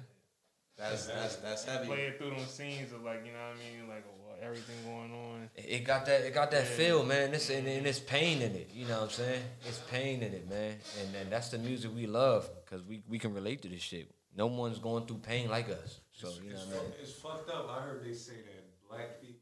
That's 0.77 1.07
that's 1.07 1.37
that's 1.37 1.65
heavy. 1.65 1.87
playing 1.87 2.15
through 2.15 2.31
them 2.31 2.47
scenes 2.47 2.93
of 2.93 3.03
like 3.05 3.25
you 3.25 3.33
know 3.33 3.39
what 3.39 3.57
I 3.57 3.79
mean, 3.79 3.89
like 3.89 4.05
oh, 4.09 4.15
well, 4.27 4.37
everything 4.43 4.75
going 4.85 5.13
on. 5.13 5.49
It 5.55 5.67
it 5.69 5.85
got 5.85 6.07
that 6.07 6.23
it 6.23 6.35
got 6.35 6.51
that 6.51 6.65
Yeah. 6.65 6.77
feel, 6.77 7.05
man. 7.05 7.33
It's 7.35 7.51
and, 7.51 7.67
and 7.69 7.87
it's 7.87 8.01
pain 8.01 8.43
in 8.43 8.53
it. 8.57 8.71
You 8.73 8.87
know 8.87 8.95
what 8.97 9.05
I'm 9.05 9.11
saying? 9.11 9.43
It's 9.69 9.79
pain 9.91 10.23
in 10.23 10.33
it, 10.33 10.49
man. 10.51 10.75
And 11.01 11.15
and 11.15 11.31
that's 11.31 11.51
the 11.51 11.59
music 11.59 11.95
we 11.95 12.07
love 12.07 12.51
because 12.65 12.85
we, 12.85 13.03
we 13.09 13.19
can 13.19 13.33
relate 13.35 13.63
to 13.63 13.69
this 13.69 13.83
shit. 13.83 14.11
No 14.35 14.47
one's 14.47 14.79
going 14.79 15.07
through 15.07 15.19
pain 15.19 15.49
like 15.51 15.69
us. 15.69 16.01
So 16.11 16.29
It's, 16.29 16.39
you 16.41 16.51
know 16.51 16.57
it's, 16.57 16.67
what 16.67 16.77
I 16.77 16.83
mean? 16.83 16.93
it's 17.03 17.13
fucked 17.13 17.51
up. 17.51 17.69
I 17.71 17.83
heard 17.83 18.03
they 18.05 18.15
say 18.15 18.37
that 18.49 18.89
black 18.89 19.21
people 19.21 19.42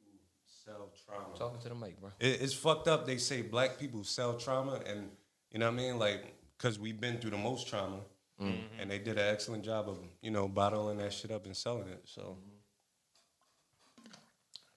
sell 0.71 0.91
trauma. 1.07 1.37
Talking 1.37 1.61
to 1.61 1.69
the 1.69 1.75
mic, 1.75 2.01
bro. 2.01 2.11
It, 2.21 2.41
it's 2.43 2.55
fucked 2.55 2.89
up. 2.89 3.07
They 3.07 3.17
say 3.17 3.43
black 3.43 3.79
people 3.79 4.05
sell 4.05 4.35
trauma, 4.35 4.81
and 4.87 5.11
you 5.51 5.59
know 5.59 5.67
what 5.67 5.75
I 5.75 5.77
mean, 5.77 5.99
like 5.99 6.35
because 6.57 6.79
we've 6.79 7.01
been 7.01 7.19
through 7.19 7.31
the 7.31 7.39
most 7.39 7.69
trauma, 7.69 7.99
Mm-hmm. 8.41 8.81
and 8.81 8.91
they 8.91 8.99
did 8.99 9.19
an 9.19 9.29
excellent 9.35 9.63
job 9.63 9.87
of 9.87 9.99
you 10.23 10.31
know 10.31 10.49
bottling 10.49 10.97
that 10.97 11.13
shit 11.13 11.31
up 11.31 11.45
and 11.45 11.55
selling 11.55 11.89
it. 11.89 12.01
So 12.07 12.39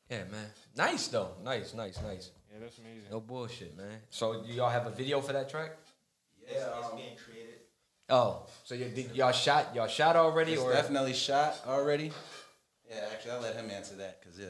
Yeah, 0.09 0.25
man. 0.29 0.47
Nice 0.75 1.07
though. 1.07 1.29
Nice, 1.43 1.73
nice, 1.73 1.97
nice. 2.01 2.31
Yeah, 2.51 2.59
that's 2.61 2.77
amazing. 2.77 3.03
No 3.09 3.21
bullshit, 3.21 3.77
man. 3.77 3.99
So 4.09 4.43
do 4.43 4.51
y'all 4.51 4.69
have 4.69 4.85
a 4.85 4.89
video 4.89 5.21
for 5.21 5.31
that 5.31 5.49
track? 5.49 5.71
It's, 6.41 6.51
it's 6.61 6.89
being 6.95 7.15
created. 7.25 7.53
Oh, 8.09 8.47
so 8.65 8.75
you, 8.75 8.89
did 8.89 9.15
y'all 9.15 9.31
shot 9.31 9.73
y'all 9.73 9.87
shot 9.87 10.17
already 10.17 10.53
It's 10.53 10.61
or 10.61 10.73
definitely 10.73 11.13
shot 11.13 11.55
already. 11.65 12.11
Yeah, 12.89 12.97
actually, 13.13 13.31
I'll 13.31 13.41
let 13.41 13.55
him 13.55 13.71
answer 13.71 13.95
that 13.95 14.19
because 14.21 14.37
yeah, 14.37 14.47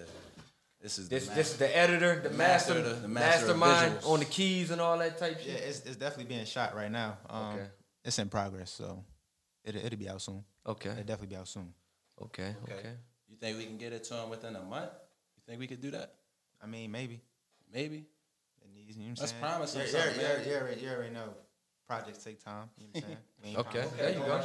this 0.83 0.99
is 0.99 1.07
this 1.09 1.27
the 1.29 1.35
this 1.35 1.51
is 1.53 1.57
the 1.57 1.75
editor, 1.77 2.19
the, 2.21 2.29
the 2.29 2.35
master, 2.35 2.73
master 2.75 2.89
the- 2.93 2.99
the 3.01 3.07
master 3.07 3.55
mastermind 3.55 3.99
on 4.05 4.19
the 4.19 4.25
keys 4.25 4.69
and 4.69 4.79
all 4.81 4.97
that 4.99 5.17
type 5.17 5.39
shit. 5.39 5.47
Yeah, 5.47 5.53
shit. 5.55 5.63
it's, 5.69 5.79
it's 5.85 5.95
definitely 5.95 6.25
being 6.35 6.45
shot 6.45 6.75
right 6.75 6.91
now. 6.91 7.17
Um, 7.29 7.55
Okay. 7.55 7.67
It's 8.05 8.19
in 8.19 8.27
progress, 8.27 8.69
so 8.69 9.01
it'll, 9.63 9.83
it'll 9.85 9.97
be 9.97 10.09
out 10.09 10.21
soon. 10.21 10.43
Okay. 10.67 10.89
It'll 10.89 11.03
definitely 11.03 11.27
be 11.27 11.37
out 11.37 11.47
soon. 11.47 11.73
Okay, 12.21 12.53
Okay. 12.63 12.73
okay. 12.73 12.93
You 13.29 13.37
think 13.37 13.57
we 13.57 13.65
can 13.65 13.77
get 13.77 13.93
it 13.93 14.03
to 14.05 14.13
him 14.15 14.29
within 14.29 14.55
a 14.57 14.61
month? 14.61 14.91
You 15.37 15.41
think 15.47 15.59
we 15.61 15.67
could 15.67 15.81
do 15.81 15.91
that? 15.91 16.13
I 16.61 16.67
mean, 16.67 16.91
maybe. 16.91 17.21
Maybe. 17.73 18.05
It 18.61 18.67
needs, 18.75 18.97
you 18.97 19.03
know 19.05 19.09
what 19.11 19.19
I'm 19.19 19.23
Let's 19.23 19.31
promise 19.33 19.73
him 19.75 19.81
Yeah, 19.85 19.87
something, 20.03 20.21
yeah, 20.21 20.27
man. 20.27 20.41
yeah, 20.45 20.51
you 20.51 20.57
already, 20.57 20.81
you 20.81 20.89
already 20.89 21.13
know. 21.13 21.29
Projects 21.87 22.23
take 22.23 22.43
time. 22.43 22.69
You 22.77 22.85
know 22.85 22.91
what 22.93 23.03
I'm 23.03 23.17
saying? 23.43 23.57
Okay, 23.57 23.85
there 23.97 24.09
you 24.11 24.19
go. 24.19 24.41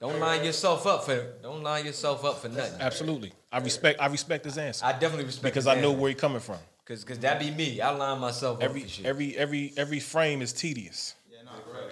Don't 0.00 0.20
line 0.20 0.44
yourself 0.44 0.86
up 0.86 1.04
for 1.04 1.32
don't 1.42 1.62
line 1.62 1.86
yourself 1.86 2.24
up 2.24 2.38
for 2.38 2.48
nothing. 2.48 2.80
Absolutely. 2.80 3.32
I 3.50 3.58
respect 3.58 4.00
I 4.00 4.06
respect 4.06 4.44
his 4.44 4.58
answer. 4.58 4.84
I 4.84 4.92
definitely 4.92 5.24
respect 5.24 5.54
because 5.54 5.64
his 5.64 5.68
I 5.68 5.80
know 5.80 5.90
answer. 5.90 6.00
where 6.00 6.08
he 6.10 6.14
coming 6.14 6.40
from. 6.40 6.58
Cause, 6.84 7.02
cause 7.02 7.18
that 7.20 7.40
be 7.40 7.50
me. 7.50 7.80
I 7.80 7.90
line 7.92 8.20
myself 8.20 8.60
Every 8.60 8.82
up 8.82 8.86
for 8.86 8.92
shit. 8.92 9.06
every 9.06 9.34
every 9.36 9.72
every 9.76 10.00
frame 10.00 10.42
is 10.42 10.52
tedious. 10.52 11.14
Yeah, 11.30 11.38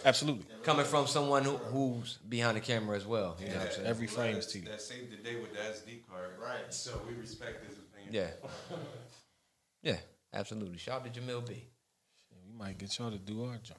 Absolutely. 0.04 0.44
Coming 0.62 0.84
from 0.84 1.06
someone 1.06 1.44
who, 1.44 1.56
who's 1.56 2.18
behind 2.28 2.56
the 2.58 2.60
camera 2.60 2.94
as 2.96 3.06
well. 3.06 3.36
You 3.40 3.48
know 3.48 3.54
what 3.54 3.66
I'm 3.68 3.72
saying? 3.72 3.86
Every 3.86 4.06
frame 4.06 4.36
is 4.36 4.54
you. 4.54 4.62
That 4.62 4.82
saved 4.82 5.10
the 5.12 5.16
day 5.16 5.36
with 5.36 5.52
the 5.54 5.58
SD 5.60 6.06
card. 6.10 6.30
Right. 6.40 6.72
So 6.72 7.00
we 7.08 7.14
respect 7.14 7.66
his 7.66 7.78
opinion. 7.78 8.12
Yeah. 8.12 8.76
Yeah, 9.84 9.96
absolutely. 10.32 10.78
Shout 10.78 11.00
out 11.04 11.12
to 11.12 11.20
Jamil 11.20 11.44
B. 11.44 11.64
We 12.46 12.56
might 12.56 12.78
get 12.78 12.96
y'all 12.98 13.10
to 13.10 13.18
do 13.18 13.42
our 13.46 13.56
job. 13.56 13.78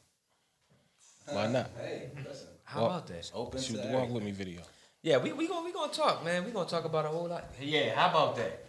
Why 1.29 1.47
not? 1.47 1.69
Hey, 1.79 2.09
listen. 2.27 2.47
How 2.63 2.81
Walk- 2.81 2.91
about 2.91 3.07
that? 3.07 3.31
Open 3.33 3.61
Shoot 3.61 3.81
to 3.81 3.87
the 3.87 3.93
walk 3.93 4.09
with 4.09 4.23
me 4.23 4.31
video. 4.31 4.61
Yeah, 5.01 5.17
we 5.17 5.31
we 5.33 5.47
gonna 5.47 5.65
we 5.65 5.73
gonna 5.73 5.91
talk, 5.91 6.23
man. 6.23 6.45
We 6.45 6.51
gonna 6.51 6.69
talk 6.69 6.85
about 6.85 7.05
a 7.05 7.09
whole 7.09 7.27
lot. 7.27 7.45
Yeah, 7.59 7.93
how 7.95 8.09
about 8.09 8.35
that? 8.37 8.65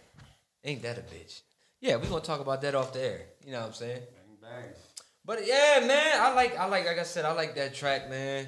Ain't 0.63 0.81
that 0.83 0.97
a 0.97 1.01
bitch? 1.01 1.41
Yeah, 1.79 1.97
we 1.97 2.07
gonna 2.07 2.21
talk 2.21 2.39
about 2.41 2.61
that 2.61 2.75
off 2.75 2.91
the 2.93 3.01
air. 3.01 3.21
You 3.45 3.51
know 3.53 3.59
what 3.61 3.67
I'm 3.67 3.73
saying? 3.73 4.01
Bang 4.41 4.51
bang. 4.63 4.69
But 5.23 5.45
yeah, 5.47 5.83
man, 5.85 6.19
I 6.21 6.33
like 6.33 6.57
I 6.57 6.65
like 6.65 6.85
like 6.85 6.99
I 6.99 7.03
said, 7.03 7.25
I 7.25 7.31
like 7.31 7.55
that 7.55 7.73
track, 7.73 8.09
man. 8.09 8.47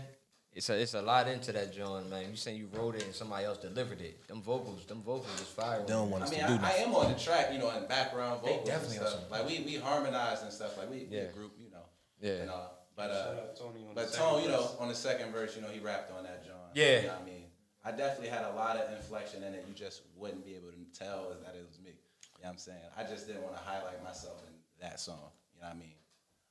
It's 0.51 0.69
a 0.69 0.79
it's 0.81 0.95
a 0.95 1.01
lot 1.01 1.27
into 1.27 1.51
that 1.53 1.71
John, 1.73 2.09
man. 2.09 2.29
You 2.31 2.35
saying 2.35 2.57
you 2.57 2.67
wrote 2.73 2.95
it 2.95 3.05
and 3.05 3.13
somebody 3.13 3.45
else 3.45 3.59
delivered 3.59 4.01
it. 4.01 4.27
Them 4.27 4.41
vocals, 4.41 4.85
them 4.85 5.01
vocals 5.03 5.33
is 5.39 5.47
fire. 5.47 5.81
They 5.81 5.93
don't 5.93 6.09
want 6.09 6.23
I 6.23 6.29
mean, 6.29 6.39
to 6.41 6.47
do 6.47 6.53
I, 6.61 6.71
I 6.71 6.73
am 6.81 6.95
on 6.95 7.13
the 7.13 7.17
track, 7.19 7.53
you 7.53 7.59
know, 7.59 7.69
in 7.77 7.87
background 7.87 8.41
vocals. 8.41 8.65
They 8.65 8.71
definitely 8.71 8.97
and 8.97 9.07
stuff. 9.07 9.21
some- 9.21 9.31
Like 9.31 9.47
we 9.47 9.59
we 9.65 9.75
harmonize 9.75 10.41
and 10.41 10.51
stuff. 10.51 10.77
Like 10.77 10.89
we, 10.89 11.07
we 11.09 11.15
Yeah. 11.15 11.23
a 11.23 11.31
group, 11.31 11.53
you 11.59 11.69
know. 11.69 11.85
Yeah. 12.19 12.31
And, 12.41 12.49
uh, 12.49 12.53
but 12.97 13.09
uh, 13.11 13.35
Shout 13.35 13.55
Tony 13.57 13.85
on 13.87 13.95
but 13.95 14.11
Tone, 14.11 14.43
you 14.43 14.49
know, 14.49 14.69
on 14.79 14.89
the 14.89 14.95
second 14.95 15.31
verse, 15.31 15.55
you 15.55 15.61
know, 15.61 15.69
he 15.69 15.79
rapped 15.79 16.11
on 16.11 16.23
that 16.23 16.43
John. 16.45 16.55
Yeah. 16.73 16.97
You 17.01 17.07
know 17.07 17.13
what 17.13 17.21
I 17.21 17.25
mean, 17.25 17.43
I 17.85 17.91
definitely 17.91 18.27
had 18.29 18.43
a 18.43 18.51
lot 18.51 18.75
of 18.75 18.91
inflection 18.97 19.43
in 19.43 19.53
it. 19.53 19.63
You 19.69 19.73
just 19.73 20.01
wouldn't 20.17 20.43
be 20.45 20.55
able 20.55 20.71
to 20.71 20.99
tell 20.99 21.29
that 21.45 21.55
it 21.55 21.65
was 21.65 21.79
me. 21.79 21.91
You 21.91 22.43
know 22.43 22.49
what 22.49 22.49
I'm 22.51 22.57
saying? 22.57 22.77
I 22.97 23.03
just 23.03 23.25
didn't 23.27 23.43
want 23.43 23.55
to 23.55 23.61
highlight 23.63 24.03
myself 24.03 24.41
in 24.47 24.53
that 24.81 24.99
song. 24.99 25.31
You 25.55 25.61
know 25.61 25.67
what 25.67 25.75
I 25.75 25.79
mean? 25.79 25.93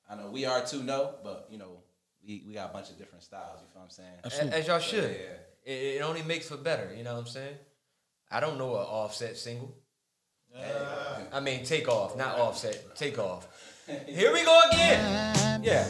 I 0.09 0.14
know 0.16 0.30
we 0.30 0.44
are 0.47 0.64
too, 0.64 0.82
no, 0.82 1.16
but 1.22 1.49
you 1.51 1.59
know, 1.59 1.82
we, 2.26 2.42
we 2.47 2.55
got 2.55 2.70
a 2.70 2.72
bunch 2.72 2.90
of 2.90 2.99
different 2.99 3.22
styles. 3.24 3.61
You 3.61 3.66
feel 3.72 3.82
what 3.82 3.84
I'm 3.84 4.30
saying? 4.40 4.51
A- 4.53 4.57
As 4.57 4.66
y'all 4.66 4.80
So, 4.80 4.86
should. 4.97 5.11
yeah. 5.11 5.72
It, 5.72 5.97
it 5.97 6.03
only 6.03 6.22
makes 6.22 6.49
for 6.49 6.57
better. 6.57 6.94
You 6.97 7.03
know 7.05 7.12
what 7.14 7.20
I'm 7.20 7.26
saying? 7.26 7.57
I 8.30 8.40
don't 8.40 8.57
know 8.59 8.70
an 8.76 8.82
offset 8.86 9.36
single. 9.36 9.74
I 11.32 11.40
mean, 11.40 11.64
take 11.64 11.88
off, 11.88 12.16
not 12.16 12.38
offset. 12.38 12.97
Take 12.97 13.18
off. 13.18 13.47
Here 14.07 14.32
we 14.32 14.44
go 14.44 14.61
again. 14.72 15.62
Yeah, 15.62 15.86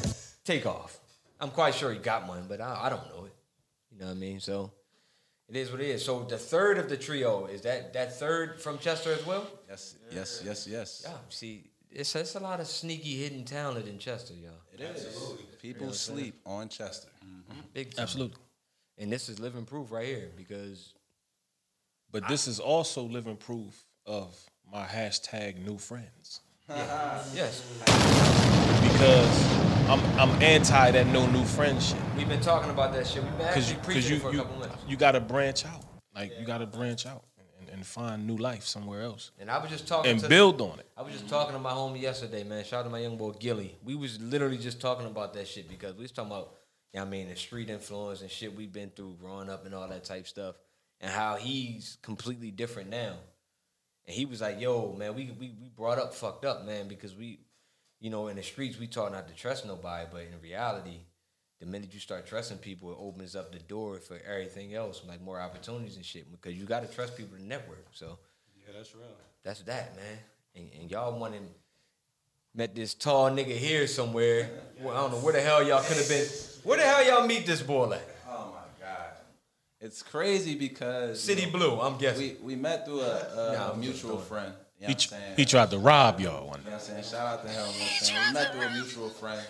take 0.47 0.66
off. 0.66 0.99
I'm 1.40 1.51
quite 1.51 1.74
sure 1.74 1.92
he 1.92 1.99
got 1.99 2.26
one, 2.26 2.47
but 2.49 2.61
I, 2.61 2.84
I 2.84 2.88
don't 2.88 3.07
know 3.14 3.26
it. 3.26 3.34
You 3.92 4.01
know 4.01 4.07
what 4.07 4.12
I 4.12 4.14
mean? 4.14 4.40
So 4.40 4.72
it 5.49 5.57
is 5.57 5.70
what 5.70 5.80
it 5.80 5.88
is. 5.88 6.05
So 6.05 6.24
the 6.24 6.38
third 6.38 6.78
of 6.78 6.88
the 6.88 6.97
trio 6.97 7.47
is 7.47 7.62
that 7.62 7.92
that 7.92 8.18
third 8.18 8.61
from 8.61 8.78
Chester 8.78 9.12
as 9.12 9.24
well. 9.26 9.47
Yes, 9.68 9.97
yes, 10.11 10.42
yes, 10.44 10.66
yes. 10.66 11.03
Yeah. 11.05 11.12
See, 11.28 11.70
it's 11.90 12.14
it's 12.14 12.34
a 12.34 12.40
lot 12.40 12.61
of 12.61 12.66
sneaky 12.66 13.16
hidden 13.22 13.44
talent 13.44 13.86
in 13.88 13.99
Chester, 13.99 14.34
y'all. 14.34 14.53
It 14.72 14.80
is. 14.80 15.34
People 15.61 15.92
sleep 15.92 16.40
on 16.47 16.68
Chester. 16.68 17.09
Mm-hmm. 17.24 17.53
Mm-hmm. 17.53 17.61
Big 17.74 17.94
time. 17.94 18.03
Absolutely. 18.05 18.38
And 18.99 19.12
this 19.12 19.28
is 19.28 19.38
living 19.38 19.64
proof 19.66 19.92
right 19.92 20.07
here 20.07 20.30
because 20.36 20.94
But 22.11 22.28
this 22.28 22.49
is 22.49 22.61
also 22.61 23.03
living 23.03 23.36
proof 23.36 23.84
of 24.07 24.34
my 24.72 24.84
hashtag 24.84 25.64
new 25.64 25.78
friends. 25.78 26.40
yes, 26.68 27.62
Because 28.82 29.76
I'm 29.89 30.01
I'm 30.18 30.43
anti 30.43 30.91
that 30.91 31.07
no 31.07 31.26
new 31.28 31.45
friend 31.45 31.80
shit. 31.80 31.97
we've 32.16 32.28
been 32.28 32.41
talking 32.41 32.70
about 32.70 32.93
that 32.95 33.07
shit. 33.07 33.22
We've 33.22 33.39
been 33.39 33.47
actually 33.47 33.68
you, 33.68 33.74
cause 33.76 33.84
preaching 33.84 34.11
you, 34.11 34.16
it 34.16 34.20
for 34.20 34.30
a 34.30 34.34
you, 34.34 34.45
you 34.89 34.97
gotta 34.97 35.20
branch 35.20 35.64
out. 35.64 35.84
Like 36.12 36.32
you 36.41 36.45
gotta 36.45 36.66
branch 36.66 37.07
out 37.07 37.22
and, 37.61 37.70
and 37.70 37.87
find 37.87 38.26
new 38.26 38.37
life 38.37 38.64
somewhere 38.64 39.03
else. 39.03 39.30
And 39.39 39.49
I 39.49 39.59
was 39.59 39.70
just 39.70 39.87
talking 39.87 40.11
And 40.11 40.28
build 40.28 40.61
on 40.61 40.80
it. 40.80 40.89
I 40.97 41.03
was 41.03 41.12
just 41.12 41.28
talking 41.28 41.53
to 41.53 41.61
my 41.61 41.70
homie 41.70 42.01
yesterday, 42.01 42.43
man. 42.43 42.64
Shout 42.64 42.80
out 42.80 42.82
to 42.82 42.91
my 42.91 42.99
young 42.99 43.16
boy 43.16 43.30
Gilly. 43.39 43.76
We 43.84 43.95
was 43.95 44.20
literally 44.20 44.59
just 44.59 44.80
talking 44.80 45.07
about 45.07 45.34
that 45.34 45.47
shit 45.47 45.68
because 45.68 45.95
we 45.95 46.03
was 46.03 46.11
talking 46.11 46.32
about, 46.32 46.55
you 46.93 46.99
know 46.99 47.05
what 47.05 47.07
I 47.07 47.11
mean, 47.12 47.28
the 47.28 47.37
street 47.37 47.70
influence 47.70 48.22
and 48.22 48.30
shit 48.30 48.57
we've 48.57 48.72
been 48.72 48.91
through 48.91 49.18
growing 49.20 49.49
up 49.49 49.66
and 49.66 49.74
all 49.74 49.87
that 49.87 50.03
type 50.03 50.26
stuff, 50.26 50.57
and 51.01 51.12
how 51.12 51.37
he's 51.37 51.97
completely 52.03 52.51
different 52.51 52.91
now. 52.91 53.14
And 54.05 54.16
he 54.16 54.24
was 54.24 54.41
like, 54.41 54.61
"Yo, 54.61 54.95
man, 54.99 55.14
we 55.14 55.30
we 55.39 55.55
we 55.61 55.68
brought 55.68 55.99
up 55.99 56.12
fucked 56.12 56.45
up, 56.45 56.64
man, 56.64 56.89
because 56.89 57.14
we, 57.14 57.39
you 58.07 58.12
know, 58.14 58.28
in 58.28 58.36
the 58.36 58.42
streets 58.42 58.78
we 58.78 58.86
taught 58.86 59.11
not 59.11 59.26
to 59.26 59.34
trust 59.34 59.66
nobody, 59.66 60.07
but 60.12 60.20
in 60.22 60.40
reality." 60.40 60.98
The 61.59 61.64
minute 61.66 61.94
you 61.94 62.00
start 62.00 62.26
trusting 62.26 62.59
people, 62.59 62.90
it 62.92 62.98
opens 63.00 63.34
up 63.34 63.50
the 63.50 63.59
door 63.59 63.98
for 63.98 64.18
everything 64.30 64.74
else, 64.74 65.02
like 65.09 65.22
more 65.22 65.40
opportunities 65.40 65.96
and 65.96 66.04
shit. 66.04 66.30
Because 66.30 66.54
you 66.54 66.66
got 66.66 66.82
to 66.86 66.94
trust 66.94 67.16
people 67.16 67.34
to 67.38 67.42
network. 67.42 67.86
So 67.92 68.18
Yeah, 68.66 68.74
that's 68.76 68.94
real. 68.94 69.07
that's 69.42 69.62
that, 69.62 69.96
man. 69.96 70.18
And, 70.54 70.70
and 70.78 70.90
y'all 70.90 71.18
went 71.18 71.34
and 71.34 71.48
met 72.54 72.74
this 72.74 72.92
tall 72.92 73.30
nigga 73.30 73.57
here 73.57 73.86
somewhere. 73.86 74.50
Well, 74.82 74.94
I 74.94 75.00
don't 75.00 75.12
know 75.12 75.18
where 75.24 75.32
the 75.32 75.40
hell 75.40 75.66
y'all 75.66 75.82
could 75.82 75.96
have 75.96 76.09
been. 76.11 76.26
Where 76.64 76.76
the 76.76 76.84
hell 76.84 77.02
y'all 77.07 77.26
meet 77.26 77.46
this 77.46 77.62
boy 77.62 77.90
at? 77.92 78.02
Oh 78.28 78.52
my 78.54 78.84
God. 78.86 79.12
It's 79.80 80.02
crazy 80.02 80.57
because 80.57 81.18
City 81.22 81.40
you 81.40 81.46
know, 81.46 81.59
Blue, 81.59 81.80
I'm 81.80 81.96
guessing. 81.96 82.36
We 82.44 82.54
we 82.54 82.57
met 82.57 82.84
through 82.84 83.00
a, 83.00 83.16
a, 83.16 83.52
Nah, 83.54 83.68
a 83.70 83.72
I'm 83.72 83.82
just 83.82 84.04
mutual 84.04 84.18
friend. 84.18 84.52
You 84.79 84.89
know 84.89 84.89
He, 84.89 84.93
what 84.95 85.03
I'm 85.03 85.09
saying? 85.09 85.37
he 85.37 85.45
tried 85.45 85.70
to 85.70 85.79
rob 85.79 86.20
y'all 86.20 86.49
one 86.49 86.61
You 86.61 86.66
know 86.66 86.72
what 86.72 86.81
I'm 86.83 86.87
saying? 86.87 87.05
Shout 87.05 87.27
out 87.27 87.43
to 87.43 87.49
him. 87.49 87.55
You 87.55 87.61
know 87.61 87.66
what 87.66 87.81
I'm 87.81 88.05
saying? 88.05 88.20
We 88.29 88.33
met 88.35 88.53
through 88.53 88.62
a 88.62 88.70
mutual 88.72 89.09
friend. 89.09 89.47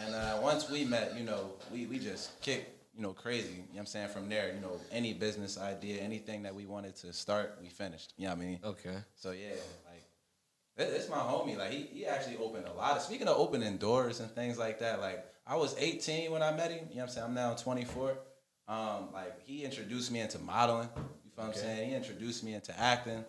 And 0.00 0.14
uh, 0.14 0.38
once 0.42 0.68
we 0.70 0.84
met, 0.84 1.16
you 1.16 1.24
know, 1.24 1.52
we, 1.72 1.86
we 1.86 1.98
just 1.98 2.40
kicked, 2.40 2.70
you 2.96 3.02
know, 3.02 3.12
crazy. 3.12 3.48
You 3.50 3.56
know 3.56 3.64
what 3.72 3.80
I'm 3.80 3.86
saying? 3.86 4.08
From 4.08 4.28
there, 4.28 4.52
you 4.54 4.60
know, 4.60 4.80
any 4.90 5.12
business 5.12 5.58
idea, 5.58 6.00
anything 6.02 6.42
that 6.44 6.54
we 6.54 6.66
wanted 6.66 6.96
to 6.96 7.12
start, 7.12 7.58
we 7.62 7.68
finished. 7.68 8.14
You 8.16 8.28
know 8.28 8.34
what 8.34 8.42
I 8.42 8.44
mean? 8.46 8.58
Okay. 8.64 8.96
So 9.14 9.32
yeah, 9.32 9.50
like 9.88 10.04
this, 10.76 10.90
this 10.90 11.10
my 11.10 11.16
homie. 11.18 11.56
Like 11.56 11.70
he, 11.70 11.82
he 11.92 12.06
actually 12.06 12.38
opened 12.38 12.66
a 12.66 12.72
lot 12.72 12.96
of 12.96 13.02
speaking 13.02 13.28
of 13.28 13.36
opening 13.36 13.76
doors 13.76 14.20
and 14.20 14.30
things 14.30 14.58
like 14.58 14.78
that, 14.80 15.00
like 15.00 15.24
I 15.46 15.56
was 15.56 15.76
18 15.78 16.30
when 16.30 16.42
I 16.42 16.52
met 16.52 16.70
him. 16.70 16.86
You 16.90 16.96
know 16.96 17.02
what 17.02 17.02
I'm 17.02 17.08
saying? 17.10 17.26
I'm 17.26 17.34
now 17.34 17.54
24. 17.54 18.18
Um, 18.68 19.08
like 19.12 19.44
he 19.44 19.64
introduced 19.64 20.10
me 20.10 20.20
into 20.20 20.38
modeling. 20.38 20.88
You 20.96 21.30
feel 21.36 21.44
what 21.44 21.46
I'm 21.48 21.54
saying? 21.54 21.88
He 21.90 21.94
introduced 21.94 22.42
me 22.42 22.54
into 22.54 22.78
acting. 22.78 23.24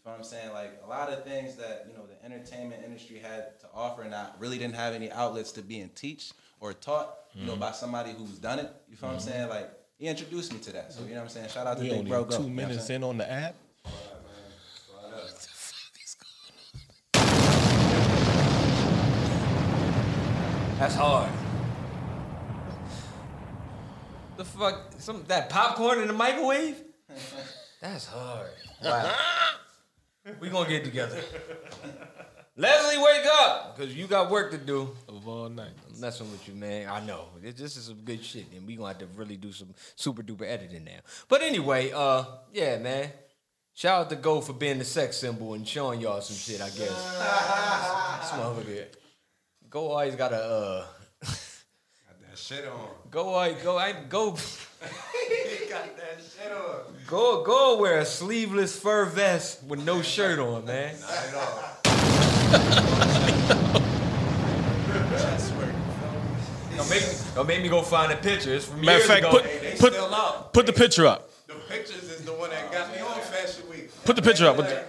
You 0.00 0.04
feel 0.04 0.12
what 0.12 0.18
I'm 0.18 0.24
saying? 0.24 0.52
Like 0.54 0.80
a 0.82 0.88
lot 0.88 1.10
of 1.12 1.24
things 1.24 1.56
that, 1.56 1.84
you 1.86 1.92
know, 1.94 2.06
the 2.06 2.24
entertainment 2.24 2.82
industry 2.82 3.18
had 3.18 3.60
to 3.60 3.66
offer 3.74 4.00
and 4.00 4.14
I 4.14 4.28
really 4.38 4.56
didn't 4.56 4.76
have 4.76 4.94
any 4.94 5.12
outlets 5.12 5.52
to 5.52 5.62
be 5.62 5.80
and 5.80 5.94
teach 5.94 6.32
or 6.58 6.72
taught, 6.72 7.16
you 7.34 7.44
know, 7.44 7.54
Mhm. 7.54 7.60
by 7.60 7.72
somebody 7.72 8.12
who's 8.12 8.38
done 8.38 8.60
it. 8.60 8.72
You 8.88 8.96
feel 8.96 9.10
what 9.10 9.16
I'm 9.16 9.20
Mhm. 9.20 9.24
saying? 9.24 9.48
Like 9.50 9.70
he 9.98 10.06
introduced 10.06 10.54
me 10.54 10.58
to 10.60 10.72
that. 10.72 10.94
So 10.94 11.02
you 11.02 11.10
know 11.10 11.16
what 11.16 11.22
I'm 11.24 11.28
saying? 11.28 11.48
Shout 11.50 11.66
out 11.66 11.76
to 11.76 11.82
We 11.82 11.90
Big 11.90 11.98
only 11.98 12.08
Bro 12.10 12.24
Go. 12.24 12.36
two 12.38 12.44
You 12.44 12.48
know 12.48 12.54
what 12.54 12.62
I'm 12.62 12.68
minutes 12.68 12.86
saying? 12.86 13.02
in 13.02 13.08
on 13.10 13.18
the 13.18 13.30
app. 13.30 13.54
That's 20.78 20.94
hard. 20.94 21.28
The 24.38 24.44
fuck? 24.44 24.92
Some 24.98 25.24
that 25.28 25.50
popcorn 25.50 26.00
in 26.00 26.06
the 26.08 26.14
microwave? 26.14 26.82
That's 27.80 28.06
hard. 28.06 28.50
Wow. 28.82 29.14
We 30.38 30.48
gonna 30.48 30.68
get 30.68 30.84
together. 30.84 31.18
Leslie, 32.56 32.98
wake 33.02 33.26
up, 33.40 33.76
cause 33.78 33.94
you 33.94 34.06
got 34.06 34.30
work 34.30 34.50
to 34.50 34.58
do. 34.58 34.90
Of 35.08 35.26
all 35.26 35.48
night. 35.48 35.70
I'm 35.88 35.98
messing 35.98 36.30
with 36.30 36.46
you, 36.46 36.54
man. 36.54 36.88
I 36.88 37.00
know 37.00 37.26
this, 37.40 37.54
this 37.54 37.76
is 37.76 37.84
some 37.86 38.02
good 38.04 38.22
shit, 38.22 38.46
and 38.54 38.66
we 38.66 38.76
gonna 38.76 38.88
have 38.88 38.98
to 38.98 39.06
really 39.16 39.36
do 39.36 39.50
some 39.50 39.68
super 39.96 40.22
duper 40.22 40.42
editing 40.42 40.84
now. 40.84 41.00
But 41.28 41.42
anyway, 41.42 41.90
uh, 41.94 42.24
yeah, 42.52 42.76
man. 42.78 43.10
Shout 43.72 44.00
out 44.00 44.10
to 44.10 44.16
Go 44.16 44.42
for 44.42 44.52
being 44.52 44.78
the 44.78 44.84
sex 44.84 45.16
symbol 45.16 45.54
and 45.54 45.66
showing 45.66 46.00
y'all 46.02 46.20
some 46.20 46.36
shit. 46.36 46.60
I 46.60 46.68
guess. 46.68 46.76
this 46.78 48.30
motherfucker. 48.38 48.86
Go 49.70 49.92
always 49.92 50.16
got 50.16 50.32
a 50.32 50.36
uh. 50.36 50.86
Got 51.22 52.20
that 52.28 52.36
shit 52.36 52.66
on. 52.66 52.88
Go 53.10 53.28
always 53.28 53.62
go. 53.62 53.78
I 53.78 53.92
go. 53.92 54.36
Go 57.06 57.42
go 57.44 57.78
wear 57.78 57.98
a 57.98 58.04
sleeveless 58.04 58.76
fur 58.78 59.04
vest 59.04 59.62
with 59.64 59.84
no 59.84 60.02
shirt 60.02 60.38
on, 60.38 60.64
man. 60.64 60.94
Not 61.00 61.10
at 61.10 61.34
all. 61.34 62.80
Don't 66.76 66.88
make, 66.88 67.02
me, 67.02 67.08
don't 67.34 67.46
make 67.46 67.62
me 67.62 67.68
go 67.68 67.82
find 67.82 68.10
a 68.12 68.16
picture. 68.16 68.54
It's 68.54 68.64
from 68.64 68.80
Matter 68.80 68.92
of 68.92 68.96
years 68.98 69.06
fact, 69.06 69.20
ago. 69.20 69.30
put 69.32 69.44
Hey, 69.44 69.58
they 69.58 69.76
put 69.78 69.92
still 69.92 70.14
out. 70.14 70.52
put 70.54 70.66
the 70.66 70.72
picture 70.72 71.06
up. 71.06 71.30
The 71.46 71.54
pictures 71.68 72.04
is 72.04 72.24
the 72.24 72.32
one 72.32 72.50
that 72.50 72.72
got 72.72 72.90
me 72.94 73.00
on 73.00 73.20
Fashion 73.20 73.68
Week. 73.68 73.90
Put 74.04 74.16
the 74.16 74.22
picture 74.22 74.46
up. 74.46 74.56
Put 74.56 74.66
the, 74.68 74.82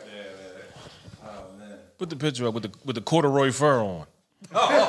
Oh 1.24 1.28
man. 1.60 1.78
put 1.98 2.10
the 2.10 2.16
picture 2.16 2.48
up 2.48 2.54
with 2.54 2.64
the 2.64 2.72
with 2.86 2.96
the 2.96 3.02
corduroy 3.02 3.52
fur 3.52 3.80
on. 3.82 4.06
Behind 4.52 4.80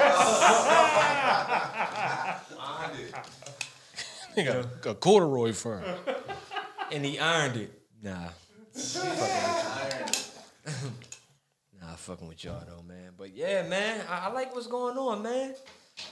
it. 2.99 3.15
He 4.35 4.45
got 4.45 4.65
a, 4.87 4.91
a 4.91 4.95
corduroy 4.95 5.53
fur. 5.53 5.83
and 6.93 7.05
he 7.05 7.19
ironed 7.19 7.57
it. 7.57 7.73
Nah. 8.03 8.29
nah, 11.81 11.95
fucking 11.97 12.29
with 12.29 12.45
y'all 12.45 12.63
though, 12.67 12.83
man. 12.83 13.13
But 13.17 13.35
yeah, 13.35 13.67
man, 13.67 14.05
I, 14.09 14.29
I 14.29 14.33
like 14.33 14.55
what's 14.55 14.67
going 14.67 14.97
on, 14.97 15.23
man. 15.23 15.55